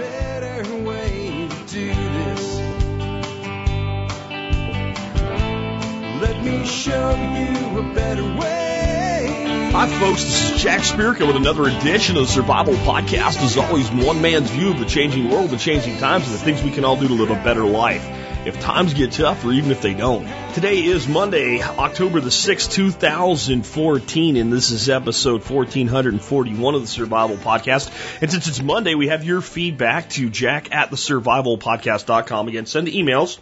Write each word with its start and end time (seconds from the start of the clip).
better 0.00 0.74
way 0.82 1.48
to 1.48 1.64
do 1.66 1.88
this. 1.88 2.58
Let 6.20 6.42
me 6.42 6.64
show 6.66 7.10
you 7.10 7.78
a 7.78 7.94
better 7.94 8.24
way. 8.24 9.70
Hi, 9.72 9.86
folks. 10.00 10.24
This 10.24 10.50
is 10.50 10.62
Jack 10.62 10.80
Spirko 10.80 11.26
with 11.26 11.36
another 11.36 11.68
edition 11.68 12.16
of 12.16 12.26
the 12.26 12.32
Survival 12.32 12.74
Podcast. 12.74 13.42
As 13.42 13.56
always, 13.56 13.90
one 13.90 14.22
man's 14.22 14.50
view 14.50 14.70
of 14.70 14.78
the 14.78 14.86
changing 14.86 15.30
world, 15.30 15.50
the 15.50 15.58
changing 15.58 15.98
times, 15.98 16.26
and 16.26 16.34
the 16.34 16.38
things 16.38 16.62
we 16.62 16.70
can 16.70 16.84
all 16.84 16.96
do 16.96 17.08
to 17.08 17.14
live 17.14 17.30
a 17.30 17.34
better 17.34 17.64
life. 17.64 18.04
If 18.42 18.58
times 18.58 18.94
get 18.94 19.12
tough, 19.12 19.44
or 19.44 19.52
even 19.52 19.70
if 19.70 19.82
they 19.82 19.92
don't. 19.92 20.26
Today 20.54 20.82
is 20.82 21.06
Monday, 21.06 21.60
October 21.62 22.20
the 22.20 22.30
6th, 22.30 22.72
2014, 22.72 24.36
and 24.36 24.50
this 24.50 24.70
is 24.70 24.88
episode 24.88 25.42
1441 25.42 26.74
of 26.74 26.80
the 26.80 26.86
Survival 26.86 27.36
Podcast. 27.36 27.90
And 28.22 28.32
since 28.32 28.48
it's 28.48 28.62
Monday, 28.62 28.94
we 28.94 29.08
have 29.08 29.24
your 29.24 29.42
feedback 29.42 30.08
to 30.10 30.30
jack 30.30 30.74
at 30.74 30.88
the 30.88 30.96
survivalpodcast.com. 30.96 32.48
Again, 32.48 32.64
send 32.64 32.86
the 32.86 32.92
emails 32.92 33.38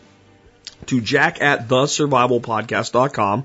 to 0.87 1.01
jack 1.01 1.41
at 1.41 1.69
the 1.69 1.85
survivalpodcast.com. 1.85 3.45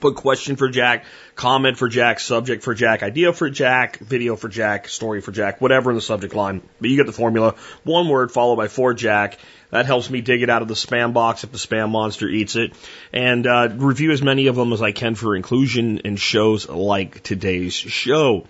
Put 0.00 0.14
question 0.14 0.56
for 0.56 0.70
Jack, 0.70 1.04
comment 1.34 1.76
for 1.76 1.88
Jack, 1.88 2.18
subject 2.18 2.62
for 2.62 2.72
Jack, 2.72 3.02
idea 3.02 3.32
for 3.32 3.50
Jack, 3.50 3.98
video 3.98 4.36
for 4.36 4.48
Jack, 4.48 4.88
story 4.88 5.20
for 5.20 5.32
Jack, 5.32 5.60
whatever 5.60 5.90
in 5.90 5.96
the 5.96 6.00
subject 6.00 6.34
line. 6.34 6.62
But 6.80 6.88
you 6.88 6.96
get 6.96 7.04
the 7.04 7.12
formula. 7.12 7.56
One 7.84 8.08
word 8.08 8.32
followed 8.32 8.56
by 8.56 8.68
for 8.68 8.94
Jack. 8.94 9.38
That 9.72 9.86
helps 9.86 10.10
me 10.10 10.20
dig 10.20 10.42
it 10.42 10.50
out 10.50 10.60
of 10.60 10.68
the 10.68 10.74
spam 10.74 11.14
box 11.14 11.44
if 11.44 11.50
the 11.50 11.56
spam 11.56 11.88
monster 11.88 12.28
eats 12.28 12.56
it. 12.56 12.74
And 13.10 13.46
uh, 13.46 13.70
review 13.74 14.12
as 14.12 14.20
many 14.20 14.48
of 14.48 14.54
them 14.54 14.70
as 14.74 14.82
I 14.82 14.92
can 14.92 15.14
for 15.14 15.34
inclusion 15.34 16.00
in 16.00 16.16
shows 16.16 16.68
like 16.68 17.22
today's 17.22 17.72
show. 17.72 18.46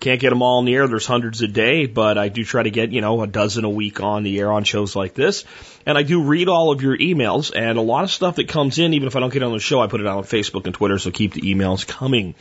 Can't 0.00 0.20
get 0.20 0.28
them 0.28 0.42
all 0.42 0.58
in 0.58 0.66
the 0.66 0.74
air. 0.74 0.86
There's 0.86 1.06
hundreds 1.06 1.40
a 1.40 1.48
day, 1.48 1.86
but 1.86 2.18
I 2.18 2.28
do 2.28 2.44
try 2.44 2.62
to 2.62 2.70
get, 2.70 2.92
you 2.92 3.00
know, 3.00 3.22
a 3.22 3.26
dozen 3.26 3.64
a 3.64 3.70
week 3.70 4.02
on 4.02 4.22
the 4.22 4.38
air 4.38 4.52
on 4.52 4.64
shows 4.64 4.94
like 4.94 5.14
this. 5.14 5.46
And 5.86 5.96
I 5.96 6.02
do 6.02 6.22
read 6.22 6.48
all 6.48 6.70
of 6.70 6.82
your 6.82 6.98
emails 6.98 7.56
and 7.56 7.78
a 7.78 7.82
lot 7.82 8.04
of 8.04 8.10
stuff 8.10 8.36
that 8.36 8.48
comes 8.48 8.78
in, 8.78 8.92
even 8.92 9.08
if 9.08 9.16
I 9.16 9.20
don't 9.20 9.32
get 9.32 9.42
on 9.42 9.52
the 9.52 9.58
show, 9.58 9.80
I 9.80 9.86
put 9.86 10.02
it 10.02 10.06
out 10.06 10.18
on 10.18 10.24
Facebook 10.24 10.66
and 10.66 10.74
Twitter, 10.74 10.98
so 10.98 11.10
keep 11.10 11.32
the 11.32 11.40
emails 11.40 11.86
coming. 11.86 12.34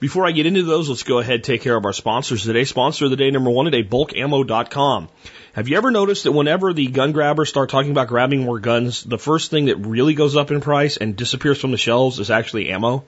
Before 0.00 0.24
I 0.24 0.30
get 0.30 0.46
into 0.46 0.62
those, 0.62 0.88
let's 0.88 1.02
go 1.02 1.18
ahead 1.18 1.36
and 1.36 1.44
take 1.44 1.62
care 1.62 1.76
of 1.76 1.84
our 1.84 1.92
sponsors 1.92 2.44
today. 2.44 2.62
Sponsor 2.62 3.06
of 3.06 3.10
the 3.10 3.16
day 3.16 3.32
number 3.32 3.50
one 3.50 3.64
today, 3.64 3.82
bulkammo.com. 3.82 5.08
Have 5.54 5.66
you 5.66 5.76
ever 5.76 5.90
noticed 5.90 6.22
that 6.22 6.30
whenever 6.30 6.72
the 6.72 6.86
gun 6.86 7.10
grabbers 7.10 7.48
start 7.48 7.68
talking 7.68 7.90
about 7.90 8.06
grabbing 8.06 8.44
more 8.44 8.60
guns, 8.60 9.02
the 9.02 9.18
first 9.18 9.50
thing 9.50 9.64
that 9.64 9.76
really 9.76 10.14
goes 10.14 10.36
up 10.36 10.52
in 10.52 10.60
price 10.60 10.98
and 10.98 11.16
disappears 11.16 11.60
from 11.60 11.72
the 11.72 11.78
shelves 11.78 12.20
is 12.20 12.30
actually 12.30 12.70
ammo? 12.70 13.06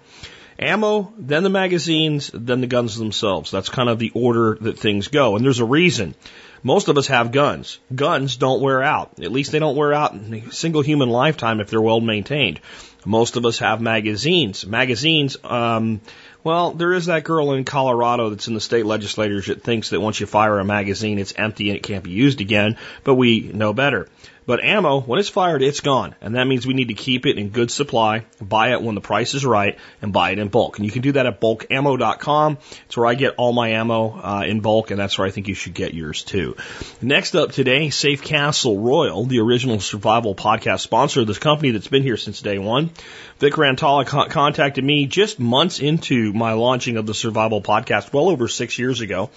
Ammo, 0.59 1.13
then 1.17 1.45
the 1.45 1.49
magazines, 1.49 2.29
then 2.35 2.61
the 2.61 2.67
guns 2.67 2.99
themselves. 2.99 3.53
That's 3.53 3.69
kind 3.69 3.89
of 3.89 4.01
the 4.01 4.11
order 4.13 4.59
that 4.61 4.79
things 4.79 5.07
go. 5.09 5.37
And 5.37 5.45
there's 5.45 5.61
a 5.61 5.65
reason. 5.65 6.17
Most 6.65 6.89
of 6.89 6.99
us 6.99 7.07
have 7.07 7.33
guns. 7.33 7.79
Guns 7.95 8.37
don't 8.37 8.61
wear 8.61 8.83
out. 8.83 9.21
At 9.23 9.33
least 9.33 9.53
they 9.53 9.61
don't 9.61 9.77
wear 9.77 9.95
out 9.95 10.13
in 10.13 10.35
a 10.35 10.53
single 10.53 10.83
human 10.83 11.09
lifetime 11.09 11.61
if 11.61 11.71
they're 11.71 11.81
well 11.81 12.01
maintained. 12.01 12.61
Most 13.07 13.37
of 13.37 13.47
us 13.47 13.61
have 13.61 13.81
magazines. 13.81 14.67
Magazines, 14.67 15.39
um, 15.43 16.03
well, 16.43 16.73
there 16.73 16.93
is 16.93 17.07
that 17.07 17.25
girl 17.25 17.53
in 17.53 17.65
Colorado 17.65 18.31
that's 18.31 18.49
in 18.49 18.55
the 18.55 18.61
state 18.61 18.87
legislature 18.87 19.41
that 19.43 19.63
thinks 19.63 19.91
that 19.91 20.01
once 20.01 20.21
you 20.21 20.27
fire 20.27 20.59
a 20.59 20.65
magazine, 20.65 21.19
it's 21.19 21.35
empty 21.37 21.69
and 21.69 21.77
it 21.77 21.83
can't 21.83 22.05
be 22.05 22.11
used 22.11 22.41
again, 22.41 22.77
but 23.05 23.15
we 23.15 23.41
know 23.53 23.73
better. 23.73 24.09
But 24.51 24.65
ammo, 24.65 25.01
when 25.01 25.21
it's 25.21 25.29
fired, 25.29 25.63
it's 25.63 25.79
gone. 25.79 26.17
And 26.21 26.35
that 26.35 26.45
means 26.45 26.67
we 26.67 26.75
need 26.75 26.89
to 26.89 26.95
keep 26.95 27.25
it 27.25 27.39
in 27.39 27.51
good 27.51 27.71
supply, 27.71 28.25
buy 28.41 28.73
it 28.73 28.83
when 28.83 28.97
the 28.97 29.01
price 29.01 29.35
is 29.35 29.47
right, 29.47 29.79
and 30.03 30.13
buy 30.13 30.33
it 30.33 30.41
in 30.41 30.49
bulk. 30.49 30.77
And 30.77 30.85
you 30.85 30.91
can 30.91 31.03
do 31.03 31.13
that 31.13 31.25
at 31.25 31.41
bulkammo.com. 31.41 32.59
It's 32.87 32.97
where 32.97 33.07
I 33.07 33.15
get 33.15 33.37
all 33.37 33.53
my 33.53 33.69
ammo 33.69 34.11
uh, 34.21 34.43
in 34.45 34.59
bulk, 34.59 34.91
and 34.91 34.99
that's 34.99 35.17
where 35.17 35.29
I 35.29 35.31
think 35.31 35.47
you 35.47 35.55
should 35.55 35.75
get 35.75 35.95
yours 35.95 36.25
too. 36.25 36.57
Next 37.01 37.37
up 37.37 37.53
today, 37.53 37.91
Safe 37.91 38.23
Castle 38.23 38.81
Royal, 38.81 39.25
the 39.25 39.39
original 39.39 39.79
survival 39.79 40.35
podcast 40.35 40.81
sponsor 40.81 41.21
of 41.21 41.29
this 41.29 41.39
company 41.39 41.71
that's 41.71 41.87
been 41.87 42.03
here 42.03 42.17
since 42.17 42.43
day 42.43 42.59
one. 42.59 42.91
Vic 43.39 43.53
Rantala 43.53 44.05
co- 44.05 44.27
contacted 44.27 44.83
me 44.83 45.07
just 45.07 45.39
months 45.39 45.79
into 45.79 46.33
my 46.33 46.55
launching 46.55 46.97
of 46.97 47.07
the 47.07 47.15
survival 47.15 47.63
podcast, 47.63 48.13
well 48.13 48.29
over 48.29 48.49
six 48.49 48.81
years 48.81 49.01
ago. 49.01 49.31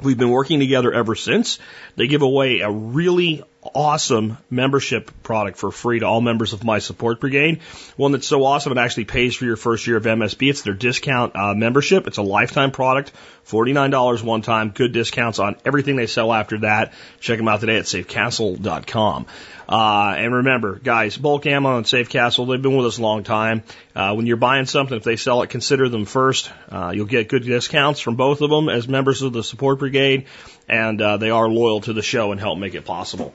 We've 0.00 0.18
been 0.18 0.30
working 0.30 0.58
together 0.58 0.92
ever 0.92 1.14
since. 1.14 1.58
They 1.94 2.08
give 2.08 2.22
away 2.22 2.60
a 2.60 2.70
really 2.70 3.42
awesome 3.74 4.38
membership 4.50 5.10
product 5.22 5.58
for 5.58 5.70
free 5.70 6.00
to 6.00 6.06
all 6.06 6.20
members 6.20 6.52
of 6.52 6.64
my 6.64 6.78
support 6.78 7.20
brigade. 7.20 7.62
One 7.96 8.12
that's 8.12 8.26
so 8.26 8.44
awesome 8.44 8.72
it 8.72 8.78
actually 8.78 9.06
pays 9.06 9.34
for 9.34 9.44
your 9.44 9.56
first 9.56 9.86
year 9.86 9.96
of 9.96 10.04
MSB. 10.04 10.50
It's 10.50 10.62
their 10.62 10.74
discount 10.74 11.34
uh, 11.36 11.54
membership. 11.54 12.06
It's 12.06 12.18
a 12.18 12.22
lifetime 12.22 12.70
product, 12.70 13.12
$49 13.46 14.22
one 14.22 14.42
time, 14.42 14.70
good 14.70 14.92
discounts 14.92 15.38
on 15.38 15.56
everything 15.64 15.96
they 15.96 16.06
sell 16.06 16.32
after 16.32 16.58
that. 16.58 16.92
Check 17.20 17.38
them 17.38 17.48
out 17.48 17.60
today 17.60 17.76
at 17.76 17.84
safecastle.com. 17.84 19.26
Uh, 19.68 20.14
and 20.16 20.34
remember, 20.34 20.78
guys, 20.78 21.16
bulk 21.16 21.46
ammo 21.46 21.78
and 21.78 21.86
Safe 21.86 22.10
Castle, 22.10 22.46
they've 22.46 22.60
been 22.60 22.76
with 22.76 22.86
us 22.86 22.98
a 22.98 23.02
long 23.02 23.24
time. 23.24 23.62
Uh, 23.94 24.14
when 24.14 24.26
you're 24.26 24.36
buying 24.36 24.66
something, 24.66 24.96
if 24.96 25.04
they 25.04 25.16
sell 25.16 25.42
it, 25.42 25.50
consider 25.50 25.88
them 25.88 26.04
first. 26.04 26.50
Uh, 26.70 26.92
you'll 26.94 27.06
get 27.06 27.28
good 27.28 27.44
discounts 27.44 28.00
from 28.00 28.16
both 28.16 28.42
of 28.42 28.50
them 28.50 28.68
as 28.68 28.86
members 28.88 29.22
of 29.22 29.32
the 29.32 29.42
support 29.42 29.78
brigade, 29.78 30.26
and 30.68 31.00
uh, 31.00 31.16
they 31.16 31.30
are 31.30 31.48
loyal 31.48 31.80
to 31.80 31.92
the 31.92 32.02
show 32.02 32.32
and 32.32 32.40
help 32.40 32.58
make 32.58 32.74
it 32.74 32.84
possible. 32.84 33.34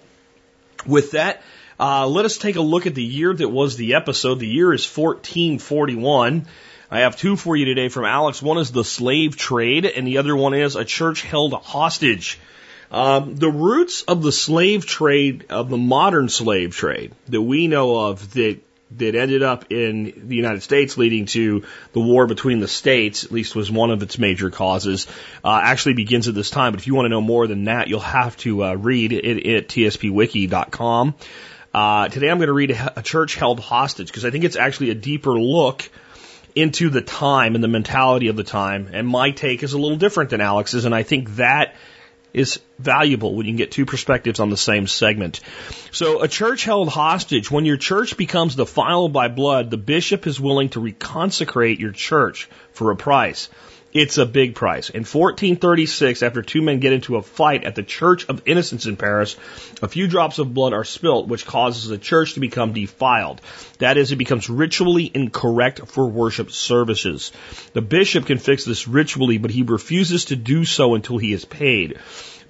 With 0.85 1.11
that, 1.11 1.41
uh, 1.79 2.07
let 2.07 2.25
us 2.25 2.37
take 2.37 2.55
a 2.55 2.61
look 2.61 2.87
at 2.87 2.95
the 2.95 3.03
year 3.03 3.33
that 3.33 3.49
was 3.49 3.77
the 3.77 3.95
episode. 3.95 4.39
The 4.39 4.47
year 4.47 4.73
is 4.73 4.85
1441. 4.85 6.45
I 6.91 6.99
have 6.99 7.17
two 7.17 7.35
for 7.35 7.55
you 7.55 7.65
today 7.65 7.89
from 7.89 8.05
Alex. 8.05 8.41
One 8.41 8.57
is 8.57 8.71
the 8.71 8.83
slave 8.83 9.37
trade, 9.37 9.85
and 9.85 10.07
the 10.07 10.17
other 10.17 10.35
one 10.35 10.53
is 10.53 10.75
a 10.75 10.83
church 10.83 11.21
held 11.21 11.53
hostage. 11.53 12.39
Um, 12.91 13.35
the 13.35 13.49
roots 13.49 14.01
of 14.01 14.23
the 14.23 14.31
slave 14.31 14.85
trade, 14.85 15.45
of 15.51 15.69
the 15.69 15.77
modern 15.77 16.27
slave 16.29 16.75
trade 16.75 17.13
that 17.27 17.41
we 17.41 17.67
know 17.67 17.95
of 18.07 18.33
that 18.33 18.59
that 18.97 19.15
ended 19.15 19.43
up 19.43 19.71
in 19.71 20.27
the 20.27 20.35
United 20.35 20.63
States, 20.63 20.97
leading 20.97 21.27
to 21.27 21.63
the 21.93 21.99
war 21.99 22.25
between 22.25 22.59
the 22.59 22.67
states, 22.67 23.23
at 23.23 23.31
least 23.31 23.55
was 23.55 23.69
one 23.69 23.91
of 23.91 24.01
its 24.01 24.17
major 24.17 24.49
causes, 24.49 25.07
uh, 25.43 25.59
actually 25.63 25.93
begins 25.93 26.27
at 26.27 26.33
this 26.33 26.49
time. 26.49 26.73
But 26.73 26.81
if 26.81 26.87
you 26.87 26.95
want 26.95 27.05
to 27.05 27.09
know 27.09 27.21
more 27.21 27.45
than 27.45 27.65
that, 27.65 27.87
you'll 27.87 27.99
have 27.99 28.35
to 28.37 28.63
uh, 28.63 28.73
read 28.73 29.13
it 29.13 29.47
at 29.47 29.67
tspwiki.com. 29.67 31.15
Uh, 31.71 32.07
today 32.09 32.29
I'm 32.29 32.37
going 32.37 32.47
to 32.47 32.53
read 32.53 32.71
a, 32.71 32.99
a 32.99 33.03
church 33.03 33.35
held 33.35 33.59
hostage 33.59 34.07
because 34.07 34.25
I 34.25 34.31
think 34.31 34.43
it's 34.43 34.55
actually 34.55 34.89
a 34.89 34.95
deeper 34.95 35.39
look 35.39 35.87
into 36.55 36.89
the 36.89 37.01
time 37.01 37.53
and 37.53 37.63
the 37.63 37.67
mentality 37.67 38.27
of 38.29 38.35
the 38.35 38.43
time. 38.43 38.89
And 38.91 39.07
my 39.07 39.31
take 39.31 39.61
is 39.61 39.73
a 39.73 39.77
little 39.77 39.97
different 39.97 40.31
than 40.31 40.41
Alex's, 40.41 40.85
and 40.85 40.95
I 40.95 41.03
think 41.03 41.35
that 41.35 41.75
is 42.33 42.59
valuable 42.77 43.35
when 43.35 43.45
you 43.45 43.51
can 43.51 43.57
get 43.57 43.71
two 43.71 43.85
perspectives 43.85 44.39
on 44.39 44.49
the 44.49 44.57
same 44.57 44.87
segment. 44.87 45.39
So 45.91 46.21
a 46.21 46.27
church 46.27 46.63
held 46.63 46.89
hostage, 46.89 47.49
when 47.49 47.65
your 47.65 47.77
church 47.77 48.17
becomes 48.17 48.55
defiled 48.55 49.13
by 49.13 49.27
blood, 49.27 49.69
the 49.69 49.77
bishop 49.77 50.27
is 50.27 50.39
willing 50.39 50.69
to 50.69 50.79
reconsecrate 50.79 51.79
your 51.79 51.91
church 51.91 52.49
for 52.71 52.91
a 52.91 52.95
price. 52.95 53.49
It's 53.91 54.19
a 54.19 54.25
big 54.25 54.53
price. 54.53 54.91
In 54.91 54.99
1436, 54.99 56.21
after 56.21 56.43
two 56.43 56.61
men 56.61 56.79
get 56.79 56.93
into 56.93 57.15
a 57.15 57.23
fight 57.23 57.63
at 57.63 57.73
the 57.73 57.81
Church 57.81 58.27
of 58.29 58.43
Innocents 58.45 58.85
in 58.85 58.97
Paris, 58.97 59.35
a 59.81 59.87
few 59.87 60.07
drops 60.07 60.37
of 60.37 60.53
blood 60.53 60.73
are 60.73 60.83
spilt, 60.83 61.27
which 61.27 61.47
causes 61.47 61.87
the 61.87 61.97
church 61.97 62.35
to 62.35 62.39
become 62.39 62.73
defiled. 62.73 63.41
That 63.79 63.97
is, 63.97 64.11
it 64.11 64.17
becomes 64.17 64.47
ritually 64.47 65.09
incorrect 65.11 65.87
for 65.87 66.05
worship 66.05 66.51
services. 66.51 67.31
The 67.73 67.81
bishop 67.81 68.27
can 68.27 68.37
fix 68.37 68.63
this 68.63 68.87
ritually, 68.87 69.39
but 69.39 69.49
he 69.49 69.63
refuses 69.63 70.25
to 70.25 70.35
do 70.35 70.65
so 70.65 70.93
until 70.93 71.17
he 71.17 71.33
is 71.33 71.45
paid. 71.45 71.97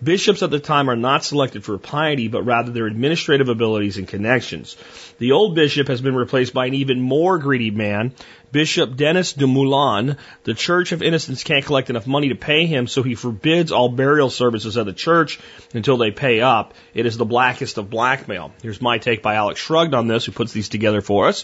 Bishops 0.01 0.43
at 0.43 0.49
the 0.49 0.59
time 0.59 0.89
are 0.89 0.95
not 0.95 1.25
selected 1.25 1.65
for 1.65 1.77
piety, 1.77 2.29
but 2.29 2.43
rather 2.43 2.71
their 2.71 2.85
administrative 2.85 3.49
abilities 3.49 3.97
and 3.97 4.07
connections. 4.07 4.77
The 5.17 5.33
old 5.33 5.55
bishop 5.55 5.89
has 5.89 5.99
been 5.99 6.15
replaced 6.15 6.53
by 6.53 6.67
an 6.67 6.73
even 6.73 7.01
more 7.01 7.37
greedy 7.37 7.69
man, 7.69 8.13
Bishop 8.51 8.95
Denis 8.95 9.33
de 9.33 9.45
Moulins. 9.45 10.15
The 10.43 10.53
Church 10.53 10.93
of 10.93 11.03
Innocents 11.03 11.43
can't 11.43 11.65
collect 11.65 11.89
enough 11.89 12.07
money 12.07 12.29
to 12.29 12.35
pay 12.35 12.65
him, 12.65 12.87
so 12.87 13.03
he 13.03 13.15
forbids 13.15 13.71
all 13.73 13.89
burial 13.89 14.29
services 14.29 14.77
at 14.77 14.85
the 14.85 14.93
church 14.93 15.39
until 15.73 15.97
they 15.97 16.11
pay 16.11 16.39
up. 16.39 16.73
It 16.93 17.05
is 17.05 17.17
the 17.17 17.25
blackest 17.25 17.77
of 17.77 17.89
blackmail. 17.89 18.53
Here's 18.61 18.81
my 18.81 18.97
take 18.97 19.21
by 19.21 19.35
Alex 19.35 19.59
Shrugged 19.59 19.93
on 19.93 20.07
this, 20.07 20.25
who 20.25 20.31
puts 20.31 20.53
these 20.53 20.69
together 20.69 21.01
for 21.01 21.27
us. 21.27 21.43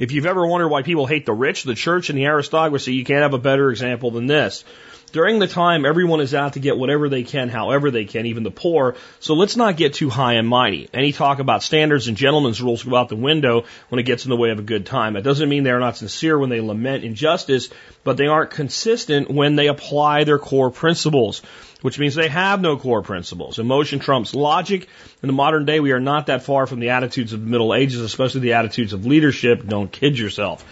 If 0.00 0.10
you've 0.10 0.26
ever 0.26 0.46
wondered 0.46 0.68
why 0.68 0.82
people 0.82 1.06
hate 1.06 1.24
the 1.24 1.32
rich, 1.32 1.62
the 1.62 1.76
church, 1.76 2.10
and 2.10 2.18
the 2.18 2.26
aristocracy, 2.26 2.94
you 2.94 3.04
can't 3.04 3.22
have 3.22 3.34
a 3.34 3.38
better 3.38 3.70
example 3.70 4.10
than 4.10 4.26
this. 4.26 4.64
During 5.12 5.38
the 5.38 5.46
time, 5.46 5.84
everyone 5.84 6.20
is 6.20 6.34
out 6.34 6.54
to 6.54 6.58
get 6.58 6.78
whatever 6.78 7.10
they 7.10 7.22
can, 7.22 7.50
however 7.50 7.90
they 7.90 8.06
can, 8.06 8.24
even 8.24 8.44
the 8.44 8.50
poor. 8.50 8.96
So 9.20 9.34
let's 9.34 9.56
not 9.56 9.76
get 9.76 9.92
too 9.92 10.08
high 10.08 10.34
and 10.34 10.48
mighty. 10.48 10.88
Any 10.94 11.12
talk 11.12 11.38
about 11.38 11.62
standards 11.62 12.08
and 12.08 12.16
gentlemen's 12.16 12.62
rules 12.62 12.82
go 12.82 12.96
out 12.96 13.10
the 13.10 13.16
window 13.16 13.66
when 13.90 13.98
it 13.98 14.04
gets 14.04 14.24
in 14.24 14.30
the 14.30 14.36
way 14.36 14.50
of 14.50 14.58
a 14.58 14.62
good 14.62 14.86
time. 14.86 15.16
It 15.16 15.22
doesn't 15.22 15.50
mean 15.50 15.64
they 15.64 15.70
are 15.70 15.80
not 15.80 15.98
sincere 15.98 16.38
when 16.38 16.48
they 16.48 16.62
lament 16.62 17.04
injustice, 17.04 17.68
but 18.04 18.16
they 18.16 18.26
aren't 18.26 18.52
consistent 18.52 19.30
when 19.30 19.54
they 19.54 19.66
apply 19.66 20.24
their 20.24 20.38
core 20.38 20.70
principles 20.70 21.42
which 21.82 21.98
means 21.98 22.14
they 22.14 22.28
have 22.28 22.60
no 22.60 22.76
core 22.76 23.02
principles. 23.02 23.58
Emotion 23.58 23.98
trumps 23.98 24.34
logic. 24.34 24.88
In 25.20 25.26
the 25.26 25.32
modern 25.32 25.64
day, 25.64 25.80
we 25.80 25.90
are 25.90 26.00
not 26.00 26.26
that 26.26 26.44
far 26.44 26.66
from 26.66 26.78
the 26.78 26.90
attitudes 26.90 27.32
of 27.32 27.40
the 27.40 27.50
Middle 27.50 27.74
Ages, 27.74 28.00
especially 28.00 28.40
the 28.40 28.52
attitudes 28.52 28.92
of 28.92 29.04
leadership. 29.04 29.66
Don't 29.66 29.90
kid 29.90 30.16
yourself. 30.16 30.64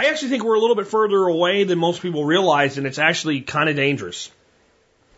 I 0.00 0.04
actually 0.06 0.30
think 0.30 0.44
we're 0.44 0.54
a 0.54 0.60
little 0.60 0.76
bit 0.76 0.86
further 0.86 1.26
away 1.26 1.64
than 1.64 1.78
most 1.78 2.00
people 2.00 2.24
realize, 2.24 2.78
and 2.78 2.86
it's 2.86 2.98
actually 2.98 3.42
kind 3.42 3.68
of 3.68 3.76
dangerous. 3.76 4.30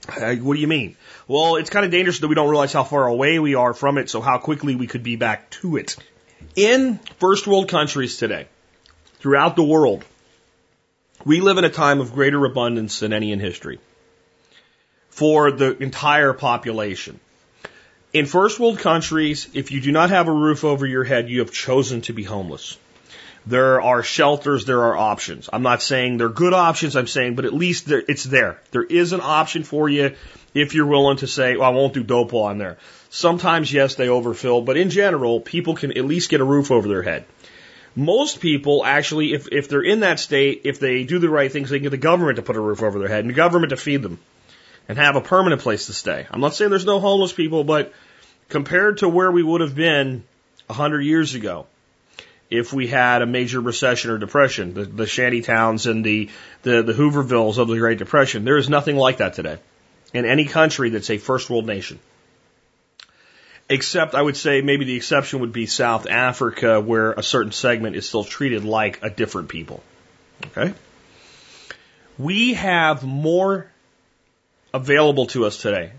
Uh, 0.09 0.35
what 0.35 0.55
do 0.55 0.61
you 0.61 0.67
mean? 0.67 0.97
Well, 1.29 1.55
it's 1.55 1.71
kind 1.71 1.85
of 1.85 1.93
dangerous 1.93 2.19
that 2.19 2.27
we 2.27 2.35
don't 2.35 2.51
realize 2.51 2.73
how 2.73 2.83
far 2.83 3.07
away 3.07 3.39
we 3.39 3.55
are 3.55 3.75
from 3.75 3.97
it, 3.97 4.11
so 4.11 4.21
how 4.21 4.39
quickly 4.39 4.75
we 4.75 4.89
could 4.89 5.05
be 5.05 5.15
back 5.15 5.51
to 5.51 5.77
it. 5.77 5.97
In 6.57 6.99
first 7.21 7.47
world 7.47 7.69
countries 7.69 8.17
today, 8.17 8.49
throughout 9.21 9.55
the 9.55 9.63
world, 9.63 10.05
we 11.25 11.41
live 11.41 11.59
in 11.59 11.65
a 11.65 11.71
time 11.71 12.01
of 12.01 12.13
greater 12.13 12.45
abundance 12.45 12.99
than 12.99 13.13
any 13.13 13.31
in 13.31 13.39
history 13.39 13.79
for 15.11 15.53
the 15.53 15.81
entire 15.81 16.33
population. 16.33 17.21
In 18.13 18.27
first 18.27 18.59
world 18.59 18.81
countries, 18.81 19.49
if 19.55 19.71
you 19.71 19.81
do 19.81 19.93
not 19.93 20.11
have 20.11 20.27
a 20.27 20.33
roof 20.33 20.65
over 20.65 20.85
your 20.85 21.05
head, 21.05 21.31
you 21.31 21.39
have 21.39 21.53
chosen 21.53 22.01
to 22.01 22.13
be 22.13 22.25
homeless. 22.25 22.77
There 23.47 23.83
are 23.83 24.03
shelters, 24.03 24.65
there 24.65 24.85
are 24.85 24.97
options. 24.97 25.49
I'm 25.53 25.63
not 25.63 25.83
saying 25.83 26.19
they're 26.19 26.29
good 26.29 26.55
options, 26.55 26.97
I'm 26.97 27.09
saying, 27.09 27.35
but 27.35 27.45
at 27.45 27.53
least 27.53 27.87
there, 27.87 28.03
it's 28.07 28.25
there. 28.25 28.61
There 28.71 28.85
is 28.85 29.13
an 29.13 29.21
option 29.21 29.65
for 29.65 29.89
you 29.89 30.15
if 30.55 30.75
you're 30.75 30.87
willing 30.87 31.17
to 31.19 31.27
say, 31.27 31.57
well, 31.57 31.69
I 31.69 31.75
won't 31.75 31.95
do 31.95 32.05
dope 32.05 32.35
on 32.35 32.59
there. 32.59 32.79
Sometimes, 33.11 33.73
yes, 33.73 33.97
they 33.97 34.09
overfill, 34.09 34.63
but 34.63 34.77
in 34.77 34.91
general, 34.91 35.41
people 35.41 35.75
can 35.75 35.97
at 35.97 36.05
least 36.05 36.31
get 36.31 36.41
a 36.41 36.45
roof 36.45 36.71
over 36.71 36.87
their 36.87 37.03
head. 37.03 37.25
Most 37.95 38.41
people 38.41 38.85
actually, 38.85 39.35
if, 39.35 39.49
if 39.53 39.69
they're 39.69 39.83
in 39.83 40.01
that 40.01 40.19
state, 40.19 40.63
if 40.65 40.79
they 40.79 41.05
do 41.05 41.19
the 41.19 41.29
right 41.29 41.53
things, 41.53 41.69
they 41.69 41.77
can 41.77 41.85
get 41.85 41.91
the 41.91 41.99
government 41.99 42.37
to 42.37 42.43
put 42.43 42.57
a 42.57 42.61
roof 42.61 42.83
over 42.83 42.99
their 42.99 43.09
head 43.09 43.21
and 43.21 43.31
the 43.31 43.35
government 43.35 43.71
to 43.71 43.77
feed 43.77 44.03
them 44.03 44.19
and 44.89 44.97
have 44.99 45.17
a 45.17 45.21
permanent 45.21 45.61
place 45.61 45.87
to 45.87 45.93
stay. 45.93 46.27
I'm 46.31 46.41
not 46.41 46.55
saying 46.55 46.71
there's 46.71 46.87
no 46.87 47.01
homeless 47.01 47.33
people, 47.33 47.65
but 47.65 47.93
compared 48.49 48.99
to 48.99 49.09
where 49.09 49.31
we 49.31 49.43
would 49.43 49.61
have 49.61 49.75
been 49.75 50.25
a 50.71 50.73
hundred 50.73 51.03
years 51.03 51.35
ago, 51.35 51.67
if 52.53 52.71
we 52.71 52.87
had 52.87 53.23
a 53.23 53.27
major 53.27 53.61
recession 53.61 54.11
or 54.11 54.19
depression, 54.19 54.75
the, 54.75 54.85
the 54.85 55.07
shanty 55.07 55.41
towns 55.41 55.87
and 55.87 56.05
the, 56.05 56.29
the, 56.63 56.83
the 56.83 56.93
Hoovervilles 56.93 57.57
of 57.57 57.67
the 57.69 57.79
Great 57.79 57.99
Depression, 57.99 58.45
there 58.45 58.59
is 58.59 58.69
nothing 58.69 58.97
like 58.97 59.17
that 59.19 59.33
today 59.33 59.59
in 60.13 60.27
any 60.27 60.45
country 60.45 60.91
that's 60.91 61.09
a 61.09 61.17
first 61.17 61.49
world 61.49 61.67
nation. 61.67 61.99
Except, 63.71 64.15
I 64.15 64.21
would 64.21 64.37
say 64.37 64.61
maybe 64.61 64.85
the 64.85 64.97
exception 64.97 65.41
would 65.41 65.53
be 65.53 65.65
South 65.65 66.07
Africa, 66.07 66.79
where 66.79 67.13
a 67.13 67.23
certain 67.23 67.53
segment 67.53 67.97
is 67.97 68.07
still 68.07 68.25
treated 68.25 68.65
like 68.65 69.03
a 69.03 69.09
different 69.09 69.49
people. 69.49 69.83
Okay? 70.49 70.75
We 72.19 72.53
have 72.53 73.03
more 73.03 73.71
available 74.75 75.27
to 75.29 75.47
us 75.47 75.57
today 75.57 75.93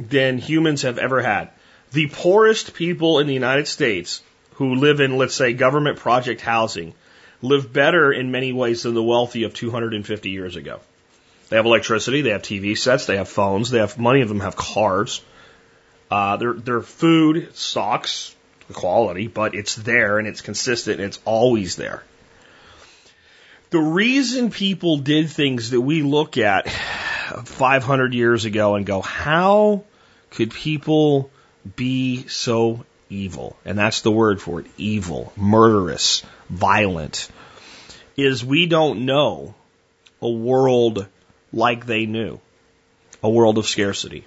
than 0.00 0.38
humans 0.38 0.82
have 0.82 0.98
ever 0.98 1.22
had. 1.22 1.50
The 1.92 2.08
poorest 2.08 2.74
people 2.74 3.20
in 3.20 3.28
the 3.28 3.34
United 3.34 3.68
States 3.68 4.20
who 4.54 4.74
live 4.74 5.00
in, 5.00 5.16
let's 5.16 5.34
say, 5.34 5.52
government 5.52 5.98
project 5.98 6.40
housing 6.40 6.94
live 7.42 7.72
better 7.72 8.12
in 8.12 8.30
many 8.30 8.52
ways 8.52 8.84
than 8.84 8.94
the 8.94 9.02
wealthy 9.02 9.44
of 9.44 9.52
250 9.52 10.30
years 10.30 10.56
ago. 10.56 10.80
They 11.48 11.56
have 11.56 11.66
electricity, 11.66 12.22
they 12.22 12.30
have 12.30 12.42
TV 12.42 12.78
sets, 12.78 13.06
they 13.06 13.16
have 13.16 13.28
phones, 13.28 13.70
they 13.70 13.78
have, 13.78 13.98
many 13.98 14.22
of 14.22 14.28
them 14.28 14.40
have 14.40 14.56
cars. 14.56 15.22
Uh, 16.10 16.36
their, 16.36 16.52
their 16.54 16.80
food 16.80 17.54
sucks, 17.54 18.34
the 18.68 18.74
quality, 18.74 19.26
but 19.26 19.54
it's 19.54 19.74
there 19.74 20.18
and 20.18 20.28
it's 20.28 20.40
consistent 20.40 20.98
and 20.98 21.08
it's 21.08 21.20
always 21.24 21.76
there. 21.76 22.02
The 23.70 23.80
reason 23.80 24.50
people 24.50 24.98
did 24.98 25.30
things 25.30 25.70
that 25.70 25.80
we 25.80 26.02
look 26.02 26.36
at 26.36 26.70
500 26.70 28.14
years 28.14 28.44
ago 28.44 28.74
and 28.74 28.84
go, 28.84 29.00
how 29.00 29.84
could 30.30 30.50
people 30.52 31.30
be 31.76 32.26
so 32.28 32.84
evil? 33.12 33.56
And 33.64 33.78
that's 33.78 34.00
the 34.00 34.10
word 34.10 34.40
for 34.40 34.60
it 34.60 34.66
evil, 34.76 35.32
murderous, 35.36 36.22
violent. 36.48 37.30
Is 38.16 38.44
we 38.44 38.66
don't 38.66 39.04
know 39.06 39.54
a 40.20 40.30
world 40.30 41.06
like 41.52 41.86
they 41.86 42.06
knew, 42.06 42.40
a 43.22 43.30
world 43.30 43.58
of 43.58 43.66
scarcity. 43.66 44.26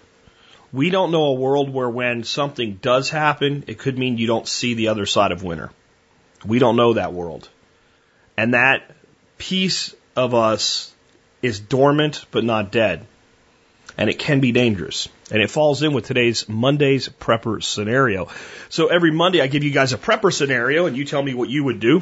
We 0.71 0.89
don't 0.89 1.11
know 1.11 1.25
a 1.25 1.33
world 1.33 1.69
where 1.69 1.89
when 1.89 2.23
something 2.23 2.79
does 2.81 3.09
happen, 3.09 3.63
it 3.67 3.79
could 3.79 3.97
mean 3.97 4.17
you 4.17 4.27
don't 4.27 4.47
see 4.47 4.73
the 4.73 4.89
other 4.89 5.05
side 5.05 5.31
of 5.31 5.43
winter. 5.43 5.71
We 6.45 6.59
don't 6.59 6.75
know 6.75 6.93
that 6.93 7.13
world. 7.13 7.47
And 8.37 8.53
that 8.53 8.91
piece 9.37 9.95
of 10.15 10.33
us 10.33 10.93
is 11.41 11.59
dormant 11.59 12.25
but 12.31 12.43
not 12.43 12.71
dead. 12.71 13.05
And 13.97 14.09
it 14.09 14.19
can 14.19 14.39
be 14.41 14.51
dangerous. 14.51 15.07
And 15.31 15.41
it 15.41 15.49
falls 15.49 15.81
in 15.81 15.93
with 15.93 16.05
today's 16.05 16.47
Monday's 16.49 17.07
prepper 17.07 17.63
scenario. 17.63 18.27
So 18.69 18.87
every 18.87 19.11
Monday 19.11 19.41
I 19.41 19.47
give 19.47 19.63
you 19.63 19.71
guys 19.71 19.93
a 19.93 19.97
prepper 19.97 20.33
scenario 20.33 20.85
and 20.85 20.97
you 20.97 21.05
tell 21.05 21.23
me 21.23 21.33
what 21.33 21.49
you 21.49 21.63
would 21.63 21.79
do. 21.79 22.01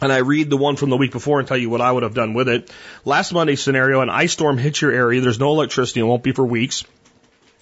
And 0.00 0.12
I 0.12 0.18
read 0.18 0.50
the 0.50 0.56
one 0.56 0.76
from 0.76 0.90
the 0.90 0.96
week 0.96 1.12
before 1.12 1.38
and 1.38 1.46
tell 1.46 1.56
you 1.56 1.70
what 1.70 1.80
I 1.80 1.92
would 1.92 2.02
have 2.02 2.14
done 2.14 2.34
with 2.34 2.48
it. 2.48 2.70
Last 3.04 3.32
Monday's 3.32 3.62
scenario, 3.62 4.00
an 4.00 4.10
ice 4.10 4.32
storm 4.32 4.58
hits 4.58 4.80
your 4.80 4.90
area. 4.90 5.20
There's 5.20 5.38
no 5.38 5.52
electricity 5.52 6.00
and 6.00 6.08
won't 6.08 6.24
be 6.24 6.32
for 6.32 6.44
weeks. 6.44 6.84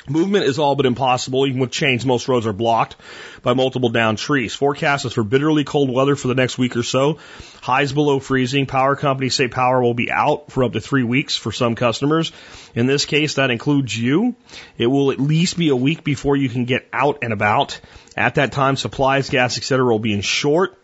Movement 0.08 0.44
is 0.44 0.58
all 0.58 0.76
but 0.76 0.86
impossible. 0.86 1.46
Even 1.46 1.60
with 1.60 1.70
chains, 1.70 2.06
most 2.06 2.28
roads 2.28 2.46
are 2.46 2.52
blocked 2.52 2.96
by 3.42 3.54
multiple 3.54 3.90
downed 3.90 4.18
trees. 4.18 4.54
Forecast 4.54 5.04
is 5.04 5.12
for 5.12 5.22
bitterly 5.22 5.64
cold 5.64 5.90
weather 5.90 6.16
for 6.16 6.28
the 6.28 6.34
next 6.34 6.58
week 6.58 6.76
or 6.76 6.82
so. 6.82 7.18
Highs 7.62 7.92
below 7.92 8.18
freezing. 8.18 8.66
Power 8.66 8.96
companies 8.96 9.34
say 9.34 9.48
power 9.48 9.82
will 9.82 9.94
be 9.94 10.10
out 10.10 10.50
for 10.50 10.64
up 10.64 10.72
to 10.72 10.80
three 10.80 11.04
weeks 11.04 11.36
for 11.36 11.52
some 11.52 11.74
customers. 11.74 12.32
In 12.74 12.86
this 12.86 13.04
case, 13.04 13.34
that 13.34 13.50
includes 13.50 13.96
you. 13.96 14.34
It 14.78 14.86
will 14.86 15.10
at 15.10 15.20
least 15.20 15.58
be 15.58 15.68
a 15.68 15.76
week 15.76 16.02
before 16.02 16.36
you 16.36 16.48
can 16.48 16.64
get 16.64 16.88
out 16.92 17.18
and 17.22 17.32
about. 17.32 17.80
At 18.16 18.36
that 18.36 18.52
time, 18.52 18.76
supplies, 18.76 19.30
gas, 19.30 19.56
etc. 19.56 19.84
will 19.84 19.98
be 19.98 20.12
in 20.12 20.20
short 20.20 20.79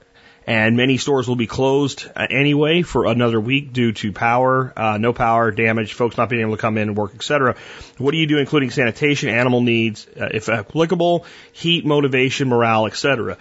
and 0.47 0.77
many 0.77 0.97
stores 0.97 1.27
will 1.27 1.37
be 1.37 1.49
closed 1.49 2.09
uh, 2.15 2.27
anyway 2.31 2.83
for 2.83 3.07
another 3.07 3.41
week 3.41 3.73
due 3.73 3.93
to 3.93 4.13
power, 4.13 4.73
uh, 4.77 4.97
no 4.97 5.13
power, 5.13 5.51
damage, 5.51 5.95
folks 5.95 6.17
not 6.17 6.29
being 6.29 6.43
able 6.43 6.57
to 6.57 6.61
come 6.61 6.79
in 6.79 6.89
and 6.89 6.97
work, 6.97 7.15
etc. 7.17 7.57
What 7.99 8.13
do 8.13 8.19
you 8.19 8.29
do, 8.29 8.39
including 8.39 8.71
sanitation, 8.71 9.29
animal 9.29 9.61
needs, 9.61 10.07
uh, 10.09 10.29
if 10.33 10.49
applicable, 10.49 11.27
heat, 11.53 11.85
motivation, 11.85 12.49
morale, 12.49 12.87
etc. 12.87 13.39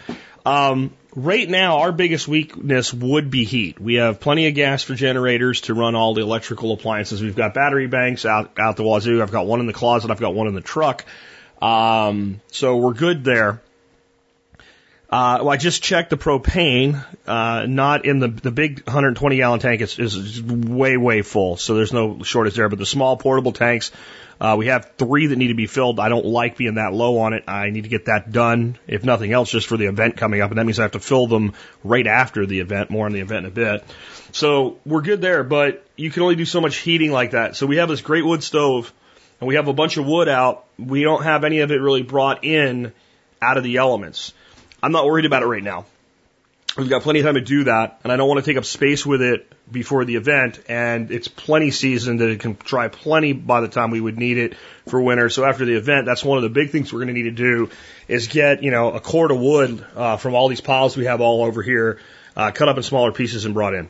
Um, 0.48 0.94
right 1.16 1.48
now, 1.48 1.80
our 1.80 1.92
biggest 1.92 2.28
weakness 2.28 2.92
would 2.92 3.30
be 3.30 3.46
heat. 3.46 3.80
We 3.80 3.96
have 3.96 4.20
plenty 4.20 4.48
of 4.48 4.56
gas 4.56 4.82
for 4.82 4.96
generators 4.96 5.62
to 5.62 5.76
run 5.76 5.94
all 5.94 6.16
the 6.16 6.22
electrical 6.22 6.72
appliances. 6.72 7.22
We've 7.22 7.36
got 7.36 7.54
battery 7.54 7.88
banks 7.88 8.26
out 8.26 8.60
out 8.60 8.78
the 8.78 8.84
wazoo. 8.84 9.22
I've 9.22 9.32
got 9.32 9.46
one 9.46 9.60
in 9.60 9.68
the 9.68 9.74
closet. 9.74 10.10
I've 10.10 10.20
got 10.20 10.34
one 10.34 10.48
in 10.48 10.56
the 10.56 10.62
truck. 10.62 11.06
Um, 11.62 12.42
so 12.52 12.78
we're 12.78 12.94
good 12.94 13.24
there. 13.24 13.62
Uh, 15.16 15.38
well, 15.44 15.50
I 15.52 15.56
just 15.56 15.82
checked 15.82 16.10
the 16.10 16.18
propane, 16.18 17.02
uh, 17.26 17.66
not 17.70 18.04
in 18.04 18.20
the, 18.20 18.28
the 18.28 18.52
big 18.52 18.84
120 18.86 19.38
gallon 19.38 19.62
tank 19.62 19.80
is, 19.80 19.98
is 19.98 20.44
way, 20.44 20.98
way 20.98 21.22
full. 21.22 21.56
So 21.56 21.74
there's 21.74 21.94
no 21.94 22.22
shortage 22.24 22.56
there, 22.56 22.68
but 22.68 22.80
the 22.80 22.86
small 22.86 23.16
portable 23.16 23.54
tanks, 23.54 23.94
uh, 24.42 24.56
we 24.58 24.68
have 24.68 24.92
three 24.98 25.28
that 25.28 25.38
need 25.38 25.48
to 25.48 25.54
be 25.54 25.68
filled. 25.68 26.02
I 26.02 26.10
don't 26.10 26.26
like 26.26 26.58
being 26.58 26.76
that 26.76 26.92
low 26.92 27.20
on 27.20 27.32
it. 27.32 27.46
I 27.48 27.70
need 27.70 27.84
to 27.84 27.90
get 27.90 28.08
that 28.08 28.34
done, 28.34 28.78
if 28.88 29.06
nothing 29.06 29.32
else, 29.32 29.50
just 29.50 29.68
for 29.68 29.78
the 29.78 29.86
event 29.86 30.18
coming 30.18 30.42
up. 30.42 30.52
And 30.52 30.60
that 30.60 30.66
means 30.66 30.80
I 30.80 30.82
have 30.82 30.92
to 30.92 31.00
fill 31.00 31.28
them 31.28 31.54
right 31.82 32.08
after 32.08 32.46
the 32.46 32.60
event, 32.60 32.90
more 32.90 33.06
on 33.06 33.14
the 33.14 33.22
event 33.22 33.46
in 33.46 33.52
a 33.54 33.56
bit. 33.56 33.86
So 34.34 34.80
we're 34.86 35.00
good 35.00 35.22
there, 35.22 35.46
but 35.46 35.86
you 35.96 36.12
can 36.12 36.24
only 36.24 36.36
do 36.36 36.44
so 36.44 36.60
much 36.60 36.76
heating 36.76 37.14
like 37.14 37.32
that. 37.32 37.56
So 37.56 37.68
we 37.68 37.78
have 37.78 37.88
this 37.88 38.02
great 38.02 38.26
wood 38.26 38.44
stove 38.44 38.92
and 39.40 39.48
we 39.48 39.56
have 39.56 39.70
a 39.70 39.74
bunch 39.74 39.96
of 39.96 40.06
wood 40.06 40.28
out. 40.28 40.66
We 40.78 41.04
don't 41.04 41.24
have 41.24 41.46
any 41.46 41.60
of 41.60 41.72
it 41.72 41.80
really 41.80 42.04
brought 42.04 42.44
in 42.44 42.92
out 43.42 43.56
of 43.56 43.64
the 43.64 43.78
elements. 43.78 44.34
I'm 44.82 44.92
not 44.92 45.06
worried 45.06 45.26
about 45.26 45.44
it 45.44 45.48
right 45.48 45.64
now. 45.64 45.86
We've 46.78 46.90
got 46.90 47.04
plenty 47.04 47.20
of 47.20 47.26
time 47.26 47.36
to 47.36 47.42
do 47.42 47.64
that, 47.66 48.02
and 48.04 48.12
I 48.12 48.18
don't 48.18 48.28
want 48.28 48.44
to 48.44 48.50
take 48.52 48.58
up 48.58 48.66
space 48.66 49.06
with 49.06 49.22
it 49.22 49.50
before 49.72 50.04
the 50.04 50.18
event, 50.18 50.60
and 50.68 51.10
it's 51.10 51.30
plenty 51.30 51.72
seasoned 51.72 52.20
that 52.20 52.30
it 52.30 52.42
can 52.42 52.58
dry 52.66 52.90
plenty 52.90 53.32
by 53.32 53.62
the 53.62 53.70
time 53.70 53.92
we 53.92 54.02
would 54.02 54.18
need 54.18 54.38
it 54.38 54.56
for 54.90 55.02
winter. 55.02 55.30
So 55.30 55.46
after 55.46 55.64
the 55.64 55.76
event, 55.76 56.06
that's 56.06 56.24
one 56.24 56.38
of 56.38 56.44
the 56.44 56.50
big 56.50 56.72
things 56.72 56.92
we're 56.92 57.00
going 57.00 57.08
to 57.08 57.14
need 57.14 57.24
to 57.24 57.32
do 57.32 57.70
is 58.10 58.28
get, 58.28 58.62
you 58.62 58.72
know, 58.72 58.92
a 58.92 59.00
cord 59.00 59.32
of 59.32 59.40
wood 59.40 59.86
uh, 59.96 60.18
from 60.18 60.36
all 60.36 60.50
these 60.50 60.60
piles 60.60 60.98
we 60.98 61.06
have 61.06 61.22
all 61.22 61.46
over 61.46 61.62
here, 61.62 62.00
uh, 62.36 62.52
cut 62.52 62.68
up 62.68 62.76
in 62.76 62.84
smaller 62.84 63.14
pieces 63.14 63.46
and 63.46 63.54
brought 63.54 63.74
in 63.74 63.90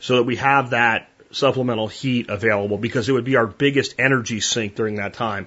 so 0.00 0.16
that 0.16 0.24
we 0.24 0.36
have 0.36 0.70
that 0.70 1.08
supplemental 1.30 1.88
heat 1.88 2.28
available 2.28 2.78
because 2.78 3.08
it 3.08 3.12
would 3.12 3.24
be 3.24 3.36
our 3.36 3.46
biggest 3.46 3.94
energy 3.98 4.40
sink 4.40 4.74
during 4.74 4.96
that 4.96 5.14
time. 5.14 5.46